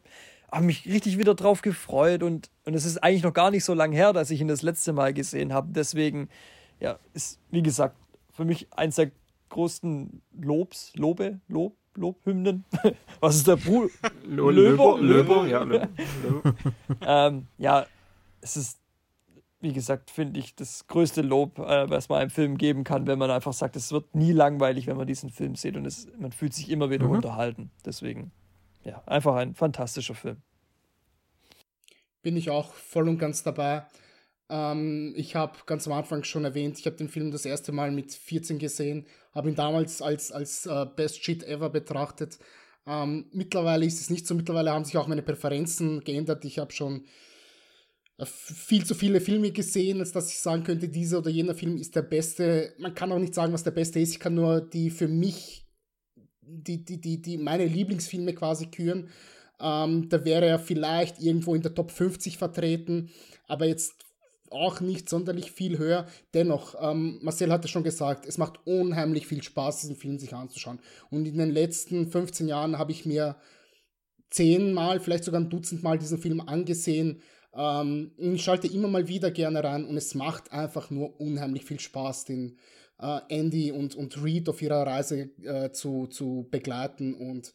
hab 0.51 0.63
mich 0.63 0.87
richtig 0.87 1.19
wieder 1.19 1.35
drauf 1.35 1.63
gefreut 1.63 2.23
und, 2.23 2.51
und 2.65 2.75
es 2.75 2.85
ist 2.85 2.99
eigentlich 2.99 3.23
noch 3.23 3.35
gar 3.35 3.51
nicht 3.51 3.65
so 3.65 3.75
lange 3.75 3.95
her, 3.95 4.13
dass 4.13 4.31
ich 4.31 4.41
ihn 4.41 4.49
das 4.49 4.63
letzte 4.63 4.93
Mal 4.93 5.13
gesehen 5.13 5.53
habe. 5.53 5.69
Deswegen, 5.71 6.29
ja, 6.81 6.99
ist, 7.13 7.39
wie 7.51 7.63
gesagt, 7.63 7.97
für 8.33 8.45
mich 8.45 8.69
eins 8.73 8.97
der 8.97 9.11
größten 9.51 10.23
Lobs, 10.41 10.93
Lobe, 10.97 11.41
Lob, 11.49 11.77
Lobhymnen. 11.95 12.65
Was 13.21 13.37
ist 13.37 13.49
der 13.49 13.57
Bruder? 13.57 13.91
Löber? 14.25 14.99
Löber, 14.99 15.47
ja. 15.47 15.63
Löber. 15.63 15.83
ähm, 17.07 17.47
ja, 17.59 17.87
es 18.41 18.57
ist 18.57 18.81
wie 19.61 19.73
gesagt, 19.73 20.11
finde 20.11 20.41
ich 20.41 20.55
das 20.55 20.87
größte 20.87 21.21
Lob, 21.21 21.59
äh, 21.59 21.89
was 21.91 22.09
man 22.09 22.21
einem 22.21 22.31
Film 22.31 22.57
geben 22.57 22.83
kann, 22.83 23.07
wenn 23.07 23.19
man 23.19 23.31
einfach 23.31 23.53
sagt, 23.53 23.77
es 23.77 23.93
wird 23.93 24.15
nie 24.15 24.33
langweilig, 24.33 24.87
wenn 24.87 24.97
man 24.97 25.07
diesen 25.07 25.31
Film 25.31 25.55
sieht 25.55 25.77
und 25.77 25.87
es, 25.87 26.09
man 26.19 26.33
fühlt 26.33 26.55
sich 26.55 26.71
immer 26.71 26.91
wieder 26.91 27.07
mhm. 27.07 27.13
unterhalten. 27.13 27.71
Deswegen, 27.85 28.33
ja, 28.85 29.03
einfach 29.07 29.37
ein 29.37 29.55
fantastischer 29.55 30.15
Film. 30.15 30.39
Bin 32.23 32.37
ich 32.37 32.51
auch 32.51 32.73
voll 32.73 33.09
und 33.09 33.19
ganz 33.19 33.43
dabei. 33.43 33.87
Ähm, 34.49 35.13
ich 35.15 35.37
habe 35.37 35.59
ganz 35.67 35.87
am 35.87 35.93
Anfang 35.93 36.25
schon 36.25 36.45
erwähnt, 36.45 36.79
ich 36.79 36.87
habe 36.87 36.97
den 36.97 37.09
Film 37.09 37.31
das 37.31 37.45
erste 37.45 37.73
Mal 37.73 37.91
mit 37.91 38.13
14 38.13 38.59
gesehen, 38.59 39.07
habe 39.35 39.51
ihn 39.51 39.55
damals 39.55 40.01
als, 40.01 40.33
als 40.33 40.67
uh, 40.67 40.87
Best 40.87 41.23
Shit 41.23 41.43
Ever 41.45 41.69
betrachtet. 41.69 42.39
Ähm, 42.87 43.27
mittlerweile 43.33 43.85
ist 43.85 44.01
es 44.01 44.09
nicht 44.09 44.27
so, 44.27 44.35
mittlerweile 44.35 44.73
haben 44.73 44.87
sich 44.87 44.97
auch 44.97 45.07
meine 45.07 45.23
Präferenzen 45.23 46.01
geändert. 46.01 46.47
Ich 46.47 46.59
habe 46.59 46.73
schon 46.73 47.05
äh, 47.05 47.09
viel 48.25 48.85
zu 48.85 48.95
viele 48.95 49.21
Filme 49.21 49.51
gesehen, 49.51 50.01
als 50.01 50.13
dass 50.13 50.31
ich 50.31 50.39
sagen 50.39 50.65
könnte, 50.65 50.89
dieser 50.89 51.19
oder 51.19 51.31
jener 51.31 51.55
Film 51.55 51.77
ist 51.77 51.97
der 51.97 52.03
beste. 52.03 52.75
Man 52.79 52.95
kann 52.95 53.13
auch 53.13 53.19
nicht 53.19 53.35
sagen, 53.35 53.53
was 53.53 53.65
der 53.65 53.71
beste 53.71 54.01
ist. 54.01 54.13
Ich 54.13 54.21
kann 54.21 54.35
nur 54.35 54.61
die 54.61 54.91
für 54.91 55.09
mich, 55.09 55.67
die, 56.43 56.85
die, 56.85 57.01
die, 57.01 57.23
die 57.23 57.39
meine 57.39 57.67
Lieblingsfilme 57.67 58.35
quasi 58.35 58.67
küren. 58.67 59.09
Ähm, 59.61 60.09
da 60.09 60.25
wäre 60.25 60.47
er 60.47 60.59
vielleicht 60.59 61.21
irgendwo 61.21 61.55
in 61.55 61.63
der 61.63 61.75
Top 61.75 61.91
50 61.91 62.39
vertreten, 62.39 63.11
aber 63.47 63.67
jetzt 63.67 63.95
auch 64.51 64.81
nicht 64.81 65.09
sonderlich 65.09 65.53
viel 65.53 65.79
höher. 65.79 66.07
Dennoch, 66.35 66.75
ähm, 66.81 67.21
Marcel 67.23 67.53
hatte 67.53 67.69
schon 67.69 67.85
gesagt, 67.85 68.27
es 68.27 68.37
macht 68.37 68.67
unheimlich 68.67 69.27
viel 69.27 69.43
Spaß, 69.43 69.83
diesen 69.83 69.97
Film 69.97 70.19
sich 70.19 70.35
anzuschauen. 70.35 70.81
Und 71.11 71.27
in 71.27 71.39
den 71.39 71.51
letzten 71.51 72.11
15 72.11 72.49
Jahren 72.49 72.79
habe 72.79 72.93
ich 72.93 73.07
mir 73.07 73.37
zehnmal, 74.31 75.01
vielleicht 75.01 75.25
sogar 75.25 75.41
ein 75.41 75.51
Dutzend 75.51 75.83
Mal 75.83 75.99
diesen 75.99 76.19
Film 76.19 76.41
angesehen. 76.41 77.23
Ähm, 77.55 78.13
ich 78.17 78.43
schalte 78.43 78.69
immer 78.69 78.89
mal 78.89 79.09
wieder 79.09 79.31
gerne 79.31 79.63
rein 79.65 79.85
und 79.85 79.97
es 79.97 80.15
macht 80.15 80.53
einfach 80.53 80.91
nur 80.91 81.21
unheimlich 81.21 81.65
viel 81.65 81.81
Spaß, 81.81 82.25
den 82.25 82.59
äh, 82.99 83.21
Andy 83.29 83.73
und, 83.73 83.95
und 83.95 84.23
Reed 84.23 84.49
auf 84.49 84.63
ihrer 84.63 84.87
Reise 84.87 85.31
äh, 85.43 85.73
zu, 85.73 86.07
zu 86.07 86.49
begleiten. 86.51 87.15
Und 87.15 87.53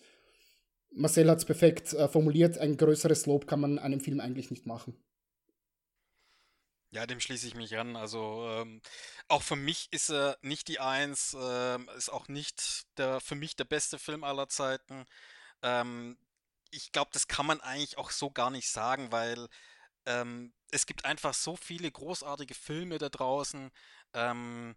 Marcel 0.92 1.30
hat 1.30 1.40
es 1.40 1.46
perfekt 1.46 1.94
äh, 1.94 2.08
formuliert, 2.08 2.58
ein 2.58 2.78
größeres 2.78 3.26
Lob 3.26 3.48
kann 3.48 3.62
man 3.62 3.80
einem 3.80 4.00
Film 4.00 4.20
eigentlich 4.20 4.52
nicht 4.52 4.66
machen. 4.66 4.96
Ja, 6.92 7.06
dem 7.06 7.20
schließe 7.20 7.48
ich 7.48 7.56
mich 7.56 7.78
an. 7.78 7.98
Also 7.98 8.48
ähm, 8.50 8.82
auch 9.28 9.42
für 9.42 9.58
mich 9.58 9.90
ist 9.92 10.10
er 10.10 10.38
nicht 10.42 10.70
die 10.70 10.80
Eins, 10.80 11.36
ähm, 11.38 11.90
ist 11.98 12.10
auch 12.10 12.30
nicht 12.30 12.84
der 12.98 13.20
für 13.20 13.36
mich 13.36 13.58
der 13.58 13.66
beste 13.66 14.00
Film 14.00 14.24
aller 14.24 14.48
Zeiten. 14.48 15.06
Ähm, 15.62 16.18
ich 16.72 16.94
glaube, 16.94 17.10
das 17.12 17.28
kann 17.28 17.46
man 17.46 17.60
eigentlich 17.60 17.98
auch 17.98 18.12
so 18.12 18.32
gar 18.32 18.50
nicht 18.50 18.70
sagen, 18.70 19.12
weil 19.12 19.48
ähm, 20.06 20.54
es 20.72 20.86
gibt 20.86 21.06
einfach 21.06 21.34
so 21.34 21.56
viele 21.56 21.92
großartige 21.92 22.54
Filme 22.54 22.98
da 22.98 23.10
draußen. 23.10 23.72
Ähm, 24.14 24.76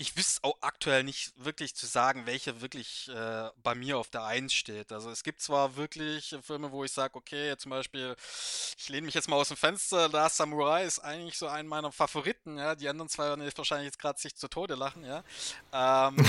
ich 0.00 0.16
wüsste 0.16 0.44
auch 0.44 0.56
aktuell 0.60 1.02
nicht 1.02 1.32
wirklich 1.44 1.74
zu 1.74 1.86
sagen, 1.86 2.24
welcher 2.24 2.60
wirklich 2.60 3.08
äh, 3.08 3.50
bei 3.62 3.74
mir 3.74 3.98
auf 3.98 4.08
der 4.08 4.24
Eins 4.24 4.54
steht. 4.54 4.92
Also 4.92 5.10
es 5.10 5.24
gibt 5.24 5.42
zwar 5.42 5.76
wirklich 5.76 6.36
Filme, 6.42 6.70
wo 6.70 6.84
ich 6.84 6.92
sage, 6.92 7.16
okay, 7.16 7.56
zum 7.58 7.70
Beispiel, 7.70 8.14
ich 8.78 8.88
lehne 8.88 9.06
mich 9.06 9.14
jetzt 9.14 9.28
mal 9.28 9.36
aus 9.36 9.48
dem 9.48 9.56
Fenster, 9.56 10.08
Last 10.08 10.36
Samurai 10.36 10.84
ist 10.84 11.00
eigentlich 11.00 11.36
so 11.36 11.48
ein 11.48 11.66
meiner 11.66 11.90
Favoriten, 11.90 12.58
ja. 12.58 12.76
Die 12.76 12.88
anderen 12.88 13.08
zwei 13.08 13.24
werden 13.24 13.44
wahrscheinlich 13.56 13.86
jetzt 13.86 13.98
gerade 13.98 14.20
sich 14.20 14.36
zu 14.36 14.46
Tode 14.46 14.76
lachen, 14.76 15.04
ja. 15.04 15.24
Ähm, 15.72 16.16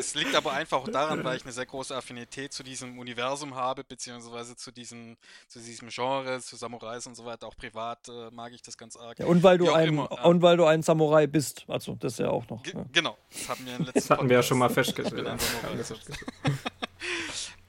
Es 0.00 0.14
liegt 0.14 0.34
aber 0.34 0.52
einfach 0.52 0.78
auch 0.78 0.88
daran, 0.88 1.22
weil 1.24 1.36
ich 1.36 1.42
eine 1.42 1.52
sehr 1.52 1.66
große 1.66 1.94
Affinität 1.94 2.52
zu 2.52 2.62
diesem 2.62 2.98
Universum 2.98 3.54
habe, 3.54 3.84
beziehungsweise 3.84 4.56
zu 4.56 4.70
diesem, 4.70 5.16
zu 5.46 5.58
diesem 5.58 5.88
Genre, 5.88 6.40
zu 6.40 6.56
Samurais 6.56 7.06
und 7.06 7.16
so 7.16 7.24
weiter. 7.24 7.46
Auch 7.46 7.56
privat 7.56 8.08
äh, 8.08 8.30
mag 8.30 8.52
ich 8.52 8.62
das 8.62 8.78
ganz 8.78 8.96
arg. 8.96 9.18
Ja, 9.18 9.26
und 9.26 9.42
weil 9.42 9.58
du 9.58 9.70
ein 9.70 9.88
immer, 9.88 10.08
ja. 10.10 10.24
und 10.24 10.42
weil 10.42 10.56
du 10.56 10.64
ein 10.64 10.82
Samurai 10.82 11.26
bist. 11.26 11.64
Also 11.70 11.94
das 11.94 12.14
ist 12.14 12.18
ja 12.18 12.30
auch 12.30 12.48
noch. 12.48 12.64
Ja. 12.66 12.84
Genau, 12.92 13.18
das 13.30 13.48
hatten 13.48 13.66
wir, 13.66 13.76
in 13.76 13.78
letzten 13.84 14.00
das 14.00 14.10
hatten 14.10 14.28
wir 14.28 14.36
ja 14.36 14.42
schon 14.42 14.58
mal 14.58 14.70
festgestellt. 14.70 15.28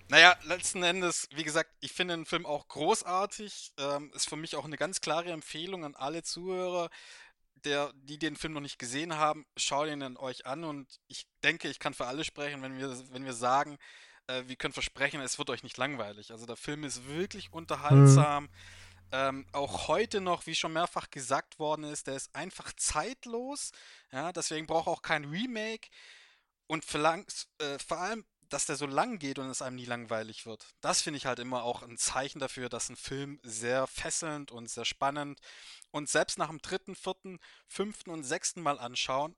Naja, 0.07 0.35
letzten 0.43 0.83
Endes, 0.83 1.29
wie 1.33 1.45
gesagt, 1.45 1.69
ich 1.79 1.93
finde 1.93 2.17
den 2.17 2.25
Film 2.25 2.45
auch 2.45 2.67
großartig. 2.67 3.71
Ähm, 3.77 4.11
ist 4.13 4.27
für 4.27 4.35
mich 4.35 4.57
auch 4.57 4.65
eine 4.65 4.75
ganz 4.75 4.99
klare 4.99 5.31
Empfehlung 5.31 5.85
an 5.85 5.95
alle 5.95 6.21
Zuhörer 6.21 6.89
der, 7.65 7.91
die 7.93 8.17
den 8.17 8.35
Film 8.35 8.53
noch 8.53 8.61
nicht 8.61 8.79
gesehen 8.79 9.15
haben, 9.15 9.45
schaut 9.55 9.87
ihn 9.87 9.99
dann 9.99 10.17
euch 10.17 10.45
an 10.45 10.63
und 10.63 10.87
ich 11.07 11.27
denke, 11.43 11.67
ich 11.69 11.79
kann 11.79 11.93
für 11.93 12.05
alle 12.05 12.23
sprechen, 12.23 12.61
wenn 12.61 12.77
wir, 12.77 12.97
wenn 13.11 13.25
wir 13.25 13.33
sagen, 13.33 13.77
äh, 14.27 14.43
wir 14.47 14.55
können 14.55 14.73
versprechen, 14.73 15.21
es 15.21 15.37
wird 15.37 15.49
euch 15.49 15.63
nicht 15.63 15.77
langweilig. 15.77 16.31
Also 16.31 16.45
der 16.45 16.55
Film 16.55 16.83
ist 16.83 17.07
wirklich 17.07 17.53
unterhaltsam. 17.53 18.45
Mhm. 18.45 18.49
Ähm, 19.11 19.45
auch 19.51 19.87
heute 19.87 20.21
noch, 20.21 20.45
wie 20.45 20.55
schon 20.55 20.73
mehrfach 20.73 21.09
gesagt 21.09 21.59
worden 21.59 21.83
ist, 21.83 22.07
der 22.07 22.15
ist 22.15 22.33
einfach 22.35 22.73
zeitlos. 22.73 23.71
Ja, 24.11 24.31
deswegen 24.31 24.67
braucht 24.67 24.87
auch 24.87 25.01
kein 25.01 25.25
Remake. 25.25 25.89
Und 26.67 26.85
verlang, 26.85 27.25
äh, 27.59 27.77
vor 27.79 27.97
allem 27.97 28.25
dass 28.51 28.65
der 28.65 28.75
so 28.75 28.85
lang 28.85 29.17
geht 29.17 29.39
und 29.39 29.49
es 29.49 29.61
einem 29.61 29.77
nie 29.77 29.85
langweilig 29.85 30.45
wird. 30.45 30.67
Das 30.81 31.01
finde 31.01 31.17
ich 31.17 31.25
halt 31.25 31.39
immer 31.39 31.63
auch 31.63 31.83
ein 31.83 31.97
Zeichen 31.97 32.39
dafür, 32.39 32.67
dass 32.67 32.89
ein 32.89 32.97
Film 32.97 33.39
sehr 33.43 33.87
fesselnd 33.87 34.51
und 34.51 34.69
sehr 34.69 34.83
spannend 34.83 35.39
und 35.91 36.09
selbst 36.09 36.37
nach 36.37 36.49
dem 36.49 36.61
dritten, 36.61 36.95
vierten, 36.95 37.39
fünften 37.67 38.09
und 38.09 38.23
sechsten 38.23 38.61
Mal 38.61 38.77
anschauen 38.77 39.35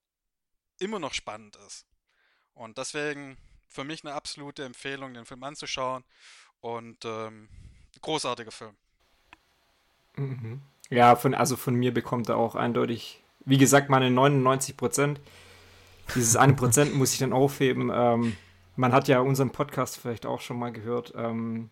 immer 0.79 0.99
noch 0.99 1.13
spannend 1.13 1.55
ist. 1.67 1.85
Und 2.55 2.77
deswegen 2.77 3.37
für 3.67 3.83
mich 3.83 4.03
eine 4.03 4.13
absolute 4.13 4.65
Empfehlung, 4.65 5.13
den 5.13 5.25
Film 5.25 5.43
anzuschauen 5.43 6.03
und 6.59 7.05
ähm, 7.05 7.49
großartiger 8.01 8.51
Film. 8.51 8.75
Mhm. 10.17 10.61
Ja, 10.89 11.15
von, 11.15 11.33
also 11.33 11.55
von 11.55 11.75
mir 11.75 11.93
bekommt 11.93 12.29
er 12.29 12.37
auch 12.37 12.55
eindeutig, 12.55 13.23
wie 13.45 13.57
gesagt, 13.57 13.89
meine 13.89 14.11
99 14.11 14.77
Prozent. 14.77 15.19
Dieses 16.15 16.35
eine 16.35 16.53
Prozent 16.53 16.93
muss 16.95 17.13
ich 17.13 17.19
dann 17.19 17.33
aufheben. 17.33 17.91
Ähm, 17.93 18.35
man 18.75 18.91
hat 18.91 19.07
ja 19.07 19.19
unseren 19.19 19.51
Podcast 19.51 19.97
vielleicht 19.97 20.25
auch 20.25 20.41
schon 20.41 20.59
mal 20.59 20.71
gehört. 20.71 21.13
Ähm, 21.15 21.69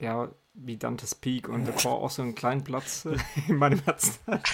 ja, 0.00 0.30
wie 0.54 0.76
Dante's 0.76 1.14
Peak 1.14 1.48
und 1.48 1.66
The 1.66 1.72
Core 1.72 2.02
auch 2.02 2.10
so 2.10 2.22
einen 2.22 2.34
kleinen 2.34 2.64
Platz 2.64 3.06
in 3.48 3.56
meinem 3.56 3.80
Herzen 3.84 4.18
hat. 4.26 4.50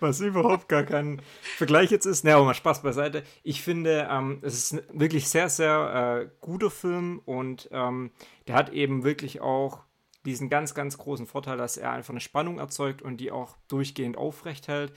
Was 0.00 0.20
überhaupt 0.20 0.68
gar 0.68 0.84
kein 0.84 1.20
Vergleich 1.56 1.90
jetzt 1.90 2.06
ist. 2.06 2.24
Naja, 2.24 2.36
aber 2.36 2.46
mal 2.46 2.54
Spaß 2.54 2.82
beiseite. 2.82 3.22
Ich 3.42 3.62
finde, 3.62 4.08
ähm, 4.10 4.38
es 4.42 4.54
ist 4.54 4.72
ein 4.74 5.00
wirklich 5.00 5.28
sehr, 5.28 5.48
sehr 5.48 6.22
äh, 6.24 6.30
guter 6.40 6.70
Film 6.70 7.20
und 7.24 7.68
ähm, 7.72 8.10
der 8.46 8.54
hat 8.54 8.70
eben 8.70 9.04
wirklich 9.04 9.40
auch 9.40 9.85
diesen 10.26 10.48
ganz, 10.48 10.74
ganz 10.74 10.98
großen 10.98 11.26
Vorteil, 11.26 11.56
dass 11.56 11.76
er 11.76 11.92
einfach 11.92 12.10
eine 12.10 12.20
Spannung 12.20 12.58
erzeugt 12.58 13.00
und 13.00 13.18
die 13.18 13.30
auch 13.30 13.56
durchgehend 13.68 14.16
aufrecht 14.16 14.68
hält. 14.68 14.92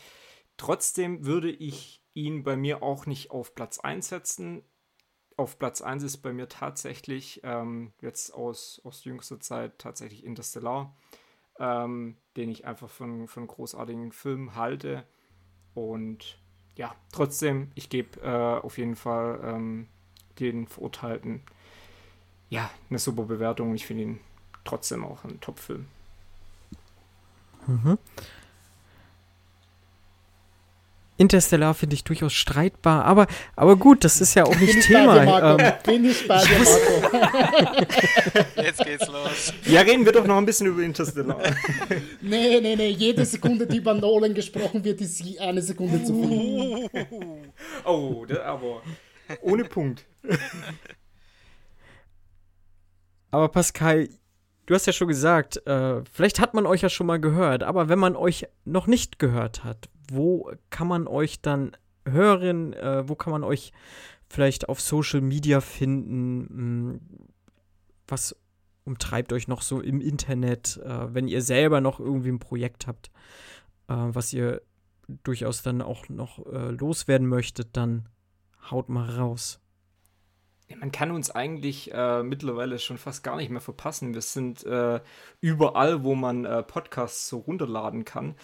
Trotzdem 0.57 1.25
würde 1.25 1.49
ich 1.49 2.03
ihn 2.13 2.43
bei 2.43 2.57
mir 2.57 2.83
auch 2.83 3.05
nicht 3.05 3.31
auf 3.31 3.55
Platz 3.55 3.79
1 3.79 4.09
setzen 4.09 4.63
auf 5.39 5.57
Platz 5.57 5.81
1 5.81 6.03
ist 6.03 6.17
bei 6.17 6.33
mir 6.33 6.49
tatsächlich 6.49 7.39
ähm, 7.43 7.93
jetzt 8.01 8.33
aus, 8.33 8.81
aus 8.83 9.05
jüngster 9.05 9.39
Zeit 9.39 9.79
tatsächlich 9.79 10.25
Interstellar, 10.25 10.95
ähm, 11.57 12.17
den 12.35 12.49
ich 12.49 12.67
einfach 12.67 12.89
von, 12.89 13.27
von 13.27 13.47
großartigen 13.47 14.11
Film 14.11 14.55
halte. 14.55 15.05
Und 15.73 16.37
ja, 16.75 16.93
trotzdem, 17.13 17.71
ich 17.73 17.89
gebe 17.89 18.19
äh, 18.21 18.59
auf 18.59 18.77
jeden 18.77 18.97
Fall 18.97 19.39
ähm, 19.43 19.87
den 20.39 20.67
Verurteilten 20.67 21.41
ja, 22.49 22.69
eine 22.89 22.99
super 22.99 23.23
Bewertung. 23.23 23.73
Ich 23.75 23.85
finde 23.85 24.03
ihn 24.03 24.19
trotzdem 24.63 25.03
auch 25.03 25.23
ein 25.23 25.39
Top-Film. 25.39 25.87
Mhm. 27.67 27.97
Interstellar 31.19 31.73
finde 31.73 31.95
ich 31.95 32.05
durchaus 32.05 32.31
streitbar, 32.31 33.03
aber, 33.03 33.27
aber 33.57 33.75
gut, 33.75 34.05
das 34.05 34.21
ist 34.21 34.35
ja 34.35 34.45
auch 34.45 34.55
nicht 34.55 34.73
Bin 34.73 34.81
Thema. 34.81 35.25
Marco. 35.25 35.61
Ähm, 35.61 35.73
Bin 35.83 36.05
ich 36.05 36.25
bei 36.25 36.41
dir, 36.41 36.59
Marco. 36.59 38.01
Jetzt 38.63 38.85
geht's 38.85 39.07
los. 39.07 39.53
Ja, 39.65 39.81
reden 39.81 40.05
wir 40.05 40.13
doch 40.13 40.25
noch 40.25 40.37
ein 40.37 40.45
bisschen 40.45 40.67
über 40.67 40.81
Interstellar. 40.81 41.37
nee, 42.21 42.61
nee, 42.61 42.75
nee, 42.77 42.89
jede 42.91 43.25
Sekunde, 43.25 43.67
die 43.67 43.77
über 43.77 43.93
Nolan 43.93 44.33
gesprochen 44.33 44.81
wird, 44.85 45.01
ist 45.01 45.21
eine 45.41 45.61
Sekunde 45.61 46.01
zu 46.05 46.23
viel. 46.23 46.89
Oh, 47.83 48.25
aber 48.45 48.81
ohne 49.41 49.65
Punkt. 49.65 50.05
Aber 53.29 53.49
Pascal, 53.49 54.07
du 54.69 54.75
hast 54.75 54.85
ja 54.85 54.93
schon 54.93 55.07
gesagt, 55.07 55.65
äh, 55.65 56.03
vielleicht 56.11 56.39
hat 56.39 56.53
man 56.53 56.67
euch 56.67 56.81
ja 56.81 56.89
schon 56.89 57.07
mal 57.07 57.19
gehört, 57.19 57.63
aber 57.63 57.89
wenn 57.89 57.97
man 57.97 58.15
euch 58.15 58.47
noch 58.65 58.85
nicht 58.85 59.17
gehört 59.17 59.63
hat, 59.63 59.89
wo 60.11 60.51
kann 60.69 60.87
man 60.87 61.07
euch 61.07 61.41
dann 61.41 61.75
hören? 62.07 62.73
Äh, 62.73 63.09
wo 63.09 63.15
kann 63.15 63.31
man 63.31 63.43
euch 63.43 63.73
vielleicht 64.27 64.69
auf 64.69 64.79
Social 64.79 65.21
Media 65.21 65.59
finden? 65.59 66.47
Hm, 66.49 67.01
was 68.07 68.35
umtreibt 68.83 69.33
euch 69.33 69.47
noch 69.47 69.63
so 69.63 69.81
im 69.81 70.01
Internet, 70.01 70.79
äh, 70.85 71.13
wenn 71.15 71.27
ihr 71.27 71.41
selber 71.41 71.81
noch 71.81 71.99
irgendwie 71.99 72.29
ein 72.29 72.39
Projekt 72.39 72.85
habt, 72.85 73.07
äh, 73.87 73.95
was 73.95 74.31
ihr 74.33 74.61
durchaus 75.23 75.63
dann 75.63 75.81
auch 75.81 76.09
noch 76.09 76.45
äh, 76.45 76.69
loswerden 76.69 77.27
möchtet, 77.27 77.69
dann 77.75 78.07
haut 78.69 78.87
mal 78.87 79.09
raus. 79.09 79.59
Man 80.77 80.91
kann 80.91 81.11
uns 81.11 81.31
eigentlich 81.31 81.91
äh, 81.93 82.23
mittlerweile 82.23 82.79
schon 82.79 82.97
fast 82.97 83.23
gar 83.23 83.37
nicht 83.37 83.49
mehr 83.49 83.61
verpassen. 83.61 84.13
Wir 84.13 84.21
sind 84.21 84.63
äh, 84.65 84.99
überall, 85.41 86.03
wo 86.03 86.15
man 86.15 86.45
äh, 86.45 86.63
Podcasts 86.63 87.27
so 87.29 87.39
runterladen 87.39 88.05
kann. 88.05 88.35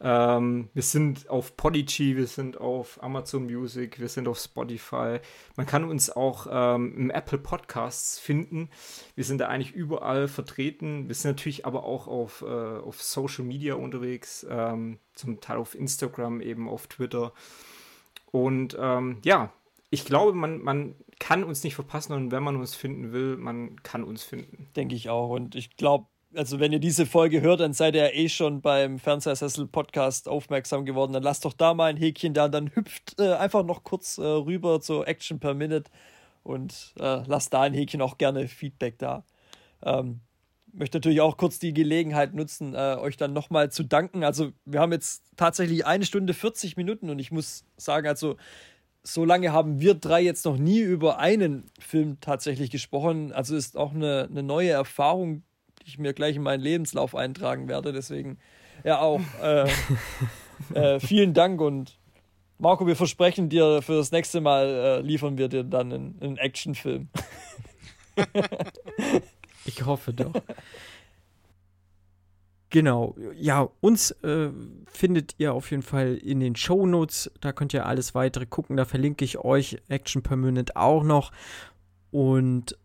Ähm, 0.00 0.68
wir 0.74 0.82
sind 0.82 1.28
auf 1.28 1.56
Podigy, 1.56 2.16
wir 2.16 2.28
sind 2.28 2.60
auf 2.60 3.02
Amazon 3.02 3.46
Music, 3.46 3.98
wir 3.98 4.08
sind 4.08 4.28
auf 4.28 4.38
Spotify. 4.38 5.18
Man 5.56 5.66
kann 5.66 5.84
uns 5.84 6.08
auch 6.10 6.46
ähm, 6.50 6.94
im 6.96 7.10
Apple 7.10 7.38
Podcasts 7.38 8.18
finden. 8.18 8.70
Wir 9.16 9.24
sind 9.24 9.38
da 9.38 9.48
eigentlich 9.48 9.74
überall 9.74 10.28
vertreten. 10.28 11.08
Wir 11.08 11.14
sind 11.14 11.32
natürlich 11.32 11.66
aber 11.66 11.84
auch 11.84 12.06
auf, 12.06 12.42
äh, 12.42 12.46
auf 12.46 13.02
Social 13.02 13.44
Media 13.44 13.74
unterwegs, 13.74 14.46
ähm, 14.48 14.98
zum 15.14 15.40
Teil 15.40 15.56
auf 15.56 15.74
Instagram, 15.74 16.40
eben 16.40 16.68
auf 16.68 16.86
Twitter. 16.86 17.32
Und 18.30 18.76
ähm, 18.78 19.18
ja, 19.24 19.52
ich 19.90 20.04
glaube, 20.04 20.32
man, 20.32 20.60
man 20.60 20.94
kann 21.18 21.44
uns 21.44 21.64
nicht 21.64 21.74
verpassen 21.74 22.12
und 22.12 22.30
wenn 22.30 22.42
man 22.42 22.56
uns 22.56 22.74
finden 22.74 23.12
will, 23.12 23.36
man 23.36 23.82
kann 23.82 24.04
uns 24.04 24.22
finden. 24.22 24.68
Denke 24.76 24.94
ich 24.94 25.08
auch. 25.08 25.30
Und 25.30 25.54
ich 25.54 25.76
glaube, 25.76 26.06
also 26.34 26.60
wenn 26.60 26.72
ihr 26.72 26.78
diese 26.78 27.06
Folge 27.06 27.40
hört, 27.40 27.60
dann 27.60 27.72
seid 27.72 27.94
ihr 27.94 28.14
eh 28.14 28.28
schon 28.28 28.60
beim 28.60 28.98
Fernsehsessel-Podcast 28.98 30.28
aufmerksam 30.28 30.84
geworden. 30.84 31.12
Dann 31.12 31.22
lasst 31.22 31.44
doch 31.44 31.54
da 31.54 31.72
mal 31.74 31.86
ein 31.86 31.96
Häkchen 31.96 32.34
da 32.34 32.46
und 32.46 32.52
dann 32.52 32.74
hüpft 32.74 33.18
äh, 33.18 33.32
einfach 33.34 33.64
noch 33.64 33.82
kurz 33.82 34.18
äh, 34.18 34.22
rüber 34.22 34.80
zu 34.80 35.04
Action 35.04 35.40
per 35.40 35.54
Minute 35.54 35.90
und 36.42 36.94
äh, 37.00 37.22
lasst 37.26 37.54
da 37.54 37.62
ein 37.62 37.74
Häkchen 37.74 38.02
auch 38.02 38.18
gerne 38.18 38.46
Feedback 38.46 38.98
da. 38.98 39.24
Ähm, 39.82 40.20
möchte 40.72 40.98
natürlich 40.98 41.22
auch 41.22 41.38
kurz 41.38 41.58
die 41.58 41.72
Gelegenheit 41.72 42.34
nutzen, 42.34 42.74
äh, 42.74 42.96
euch 43.00 43.16
dann 43.16 43.32
nochmal 43.32 43.70
zu 43.70 43.82
danken. 43.82 44.22
Also 44.22 44.52
wir 44.66 44.80
haben 44.80 44.92
jetzt 44.92 45.24
tatsächlich 45.36 45.86
eine 45.86 46.04
Stunde 46.04 46.34
40 46.34 46.76
Minuten 46.76 47.08
und 47.08 47.18
ich 47.18 47.30
muss 47.30 47.64
sagen, 47.76 48.06
also 48.06 48.36
so 49.08 49.24
lange 49.24 49.52
haben 49.52 49.80
wir 49.80 49.94
drei 49.94 50.20
jetzt 50.20 50.44
noch 50.44 50.58
nie 50.58 50.80
über 50.80 51.18
einen 51.18 51.70
Film 51.78 52.18
tatsächlich 52.20 52.70
gesprochen. 52.70 53.32
Also 53.32 53.56
ist 53.56 53.76
auch 53.76 53.94
eine, 53.94 54.28
eine 54.30 54.42
neue 54.42 54.70
Erfahrung, 54.70 55.42
die 55.80 55.88
ich 55.88 55.98
mir 55.98 56.12
gleich 56.12 56.36
in 56.36 56.42
meinen 56.42 56.60
Lebenslauf 56.60 57.14
eintragen 57.14 57.68
werde. 57.68 57.92
Deswegen 57.92 58.38
ja 58.84 59.00
auch 59.00 59.20
äh, 59.42 59.68
äh, 60.74 61.00
vielen 61.00 61.32
Dank 61.32 61.60
und 61.60 61.98
Marco, 62.58 62.86
wir 62.86 62.96
versprechen 62.96 63.48
dir, 63.48 63.80
für 63.82 63.96
das 63.96 64.10
nächste 64.10 64.40
Mal 64.40 64.66
äh, 64.66 65.00
liefern 65.00 65.38
wir 65.38 65.48
dir 65.48 65.64
dann 65.64 65.92
einen, 65.92 66.18
einen 66.20 66.36
Actionfilm. 66.36 67.08
ich 69.64 69.86
hoffe 69.86 70.12
doch. 70.12 70.34
Genau, 72.70 73.16
ja, 73.34 73.68
uns 73.80 74.10
äh, 74.22 74.50
findet 74.86 75.34
ihr 75.38 75.54
auf 75.54 75.70
jeden 75.70 75.82
Fall 75.82 76.16
in 76.16 76.40
den 76.40 76.54
Show 76.54 76.86
Notes. 76.86 77.30
Da 77.40 77.52
könnt 77.52 77.72
ihr 77.72 77.86
alles 77.86 78.14
weitere 78.14 78.44
gucken. 78.44 78.76
Da 78.76 78.84
verlinke 78.84 79.24
ich 79.24 79.38
euch 79.38 79.78
Action 79.88 80.22
per 80.22 80.36
Minute 80.36 80.76
auch 80.76 81.02
noch. 81.02 81.32
Und 82.10 82.76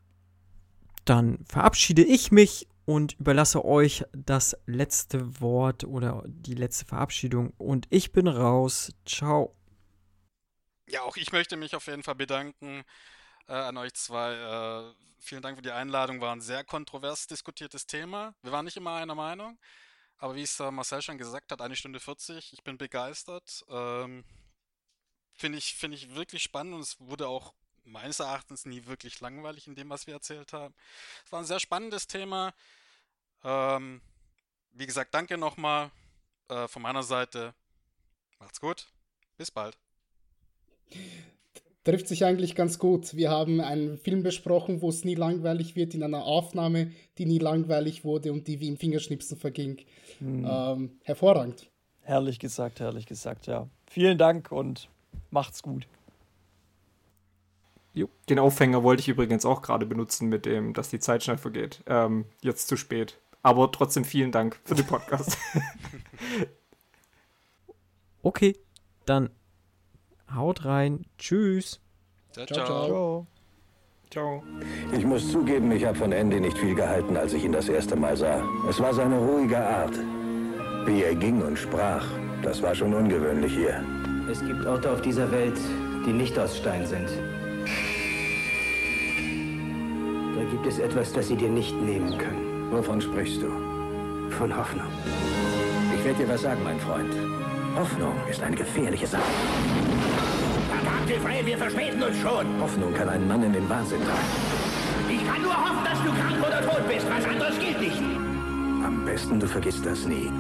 dann 1.04 1.40
verabschiede 1.46 2.04
ich 2.04 2.32
mich 2.32 2.68
und 2.86 3.20
überlasse 3.20 3.66
euch 3.66 4.06
das 4.14 4.58
letzte 4.66 5.42
Wort 5.42 5.84
oder 5.84 6.24
die 6.28 6.56
letzte 6.56 6.86
Verabschiedung. 6.86 7.52
Und 7.58 7.88
ich 7.90 8.14
bin 8.14 8.28
raus. 8.28 8.94
Ciao. 9.06 9.54
Ja, 10.88 11.02
auch 11.02 11.18
ich 11.18 11.34
möchte 11.34 11.58
mich 11.58 11.76
auf 11.76 11.88
jeden 11.88 12.04
Fall 12.04 12.16
bedanken 12.16 12.84
äh, 13.48 13.54
an 13.54 13.78
euch 13.78 13.94
zwei. 13.94 14.34
Äh, 14.34 14.94
vielen 15.20 15.42
Dank 15.42 15.58
für 15.58 15.62
die 15.62 15.72
Einladung. 15.72 16.22
War 16.22 16.36
ein 16.36 16.42
sehr 16.42 16.64
kontrovers 16.64 17.28
diskutiertes 17.28 17.86
Thema. 17.86 18.36
Wir 18.42 18.52
waren 18.52 18.66
nicht 18.66 18.78
immer 18.78 18.96
einer 18.96 19.16
Meinung. 19.16 19.58
Aber 20.18 20.36
wie 20.36 20.44
es 20.44 20.60
äh, 20.60 20.72
Marcel 20.72 21.02
schon 21.02 21.18
gesagt 21.18 21.52
hat, 21.52 21.62
eine 21.62 21.76
Stunde 21.76 22.00
40, 22.00 22.54
ich 22.54 22.64
bin 22.64 22.78
begeistert. 22.78 23.64
Ähm, 23.70 24.24
Finde 25.36 25.58
ich, 25.58 25.74
find 25.74 25.94
ich 25.96 26.14
wirklich 26.14 26.44
spannend 26.44 26.76
und 26.76 26.82
es 26.82 27.00
wurde 27.00 27.28
auch 27.28 27.54
meines 27.86 28.20
Erachtens 28.20 28.66
nie 28.66 28.86
wirklich 28.86 29.20
langweilig 29.20 29.68
in 29.68 29.76
dem, 29.76 29.90
was 29.90 30.06
wir 30.06 30.14
erzählt 30.14 30.54
haben. 30.54 30.76
Es 31.26 31.32
war 31.32 31.40
ein 31.40 31.46
sehr 31.46 31.60
spannendes 31.60 32.08
Thema. 32.08 32.54
Ähm, 33.44 34.02
wie 34.72 34.86
gesagt, 34.86 35.14
danke 35.14 35.38
nochmal 35.38 35.92
äh, 36.50 36.68
von 36.68 36.84
meiner 36.84 37.04
Seite. 37.04 37.56
Macht's 38.40 38.62
gut. 38.62 38.88
Bis 39.38 39.50
bald 39.50 39.78
trifft 41.84 42.08
sich 42.08 42.26
eigentlich 42.26 42.56
ganz 42.56 42.80
gut. 42.80 43.16
Wir 43.16 43.30
haben 43.30 43.60
einen 43.60 43.98
Film 43.98 44.24
besprochen, 44.24 44.82
wo 44.82 44.90
es 44.90 45.04
nie 45.04 45.16
langweilig 45.16 45.76
wird, 45.76 45.94
in 45.94 46.04
einer 46.04 46.24
Aufnahme, 46.24 46.92
die 47.18 47.26
nie 47.26 47.40
langweilig 47.40 48.06
wurde 48.06 48.32
und 48.32 48.48
die 48.48 48.60
wie 48.60 48.68
im 48.68 48.78
Fingerschnipsen 48.78 49.38
verging. 49.38 49.78
Hm. 50.20 50.48
Ähm, 50.50 50.92
hervorragend. 51.04 51.70
Herrlich 52.02 52.40
gesagt, 52.40 52.80
herrlich 52.80 53.06
gesagt, 53.06 53.48
ja. 53.48 53.68
Vielen 53.88 54.18
Dank 54.18 54.52
und 54.52 54.90
macht's 55.30 55.62
gut. 55.62 55.88
Jo. 57.94 58.10
Den 58.28 58.40
Aufhänger 58.40 58.84
wollte 58.84 59.02
ich 59.02 59.10
übrigens 59.10 59.46
auch 59.46 59.62
gerade 59.62 59.86
benutzen 59.86 60.28
mit 60.28 60.46
dem, 60.46 60.74
dass 60.74 60.90
die 60.90 61.00
Zeit 61.00 61.24
schnell 61.24 61.38
vergeht. 61.38 61.84
Ähm, 61.86 62.26
jetzt 62.42 62.68
zu 62.68 62.76
spät. 62.76 63.20
Aber 63.44 63.72
trotzdem 63.72 64.06
vielen 64.06 64.32
Dank 64.32 64.60
für 64.64 64.74
den 64.74 64.86
Podcast. 64.86 65.38
okay, 68.24 68.58
dann 69.06 69.30
Haut 70.36 70.66
rein. 70.66 71.06
Tschüss. 71.18 71.80
Ciao, 72.32 72.46
ciao. 72.46 72.66
ciao. 72.66 73.28
ciao. 74.10 74.44
Ich 74.92 75.06
muss 75.06 75.32
zugeben, 75.32 75.72
ich 75.72 75.86
habe 75.86 75.98
von 75.98 76.12
Andy 76.12 76.40
nicht 76.40 76.58
viel 76.58 76.76
gehalten, 76.76 77.16
als 77.18 77.34
ich 77.34 77.44
ihn 77.44 77.52
das 77.52 77.70
erste 77.70 77.96
Mal 77.96 78.18
sah. 78.18 78.44
Es 78.70 78.80
war 78.80 78.94
seine 78.94 79.18
ruhige 79.18 79.58
Art. 79.58 79.98
Wie 80.86 81.04
er 81.04 81.16
ging 81.16 81.42
und 81.42 81.58
sprach, 81.58 82.06
das 82.42 82.62
war 82.62 82.76
schon 82.76 82.94
ungewöhnlich 82.94 83.54
hier. 83.54 83.84
Es 84.30 84.40
gibt 84.46 84.66
Orte 84.66 84.92
auf 84.92 85.02
dieser 85.02 85.32
Welt, 85.32 85.58
die 86.06 86.14
nicht 86.14 86.38
aus 86.40 86.58
Stein 86.58 86.86
sind. 86.86 87.08
Da 90.36 90.44
gibt 90.50 90.66
es 90.66 90.80
etwas, 90.80 91.14
das 91.14 91.28
sie 91.28 91.36
dir 91.36 91.50
nicht 91.50 91.76
nehmen 91.82 92.18
können. 92.18 92.72
Wovon 92.72 93.00
sprichst 93.00 93.42
du? 93.42 93.50
Von 94.32 94.56
Hoffnung. 94.56 94.88
Ich 95.96 96.04
werde 96.04 96.24
dir 96.24 96.30
was 96.30 96.42
sagen, 96.42 96.64
mein 96.64 96.80
Freund. 96.80 97.14
Hoffnung 97.76 98.14
ist 98.30 98.42
eine 98.42 98.56
gefährliche 98.56 99.08
Sache. 99.08 99.24
Hilfe, 101.08 101.46
wir 101.46 101.58
verspäten 101.58 102.02
uns 102.02 102.18
schon. 102.18 102.62
Hoffnung 102.62 102.94
kann 102.94 103.10
einen 103.10 103.28
Mann 103.28 103.44
in 103.44 103.54
den 103.54 103.70
Wahnsinn 103.70 104.00
treiben. 104.02 104.20
Ich 105.10 105.28
kann 105.28 105.42
nur 105.42 105.54
hoffen, 105.54 105.84
dass 105.84 106.00
du 106.02 106.12
krank 106.12 106.38
oder 106.40 106.62
tot 106.62 106.88
bist. 106.88 107.06
Was 107.10 107.26
anderes 107.26 107.60
gilt 107.60 107.80
nicht. 107.80 108.02
Am 108.86 109.04
besten, 109.06 109.40
du 109.40 109.48
vergisst 109.48 109.86
das 109.86 110.06
nie. 110.06 110.32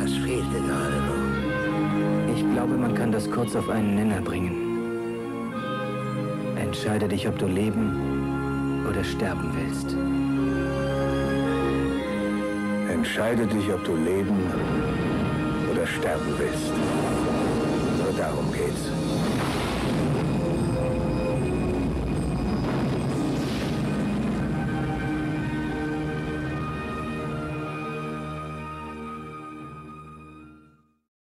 Das 0.00 0.12
fehlte 0.12 0.60
gerade 0.66 0.96
noch. 1.08 2.34
Ich 2.34 2.54
glaube, 2.54 2.76
man 2.76 2.94
kann 2.94 3.12
das 3.12 3.30
kurz 3.30 3.54
auf 3.56 3.68
einen 3.68 3.94
Nenner 3.94 4.20
bringen. 4.20 4.54
Entscheide 6.56 7.08
dich, 7.08 7.26
ob 7.28 7.38
du 7.38 7.46
leben 7.46 8.84
oder 8.88 9.02
sterben 9.04 9.50
willst. 9.54 9.96
Entscheide 12.90 13.46
dich, 13.46 13.72
ob 13.72 13.84
du 13.84 13.96
leben 13.96 14.36
oder 14.52 15.11
sterben 15.86 16.38
willst. 16.38 17.31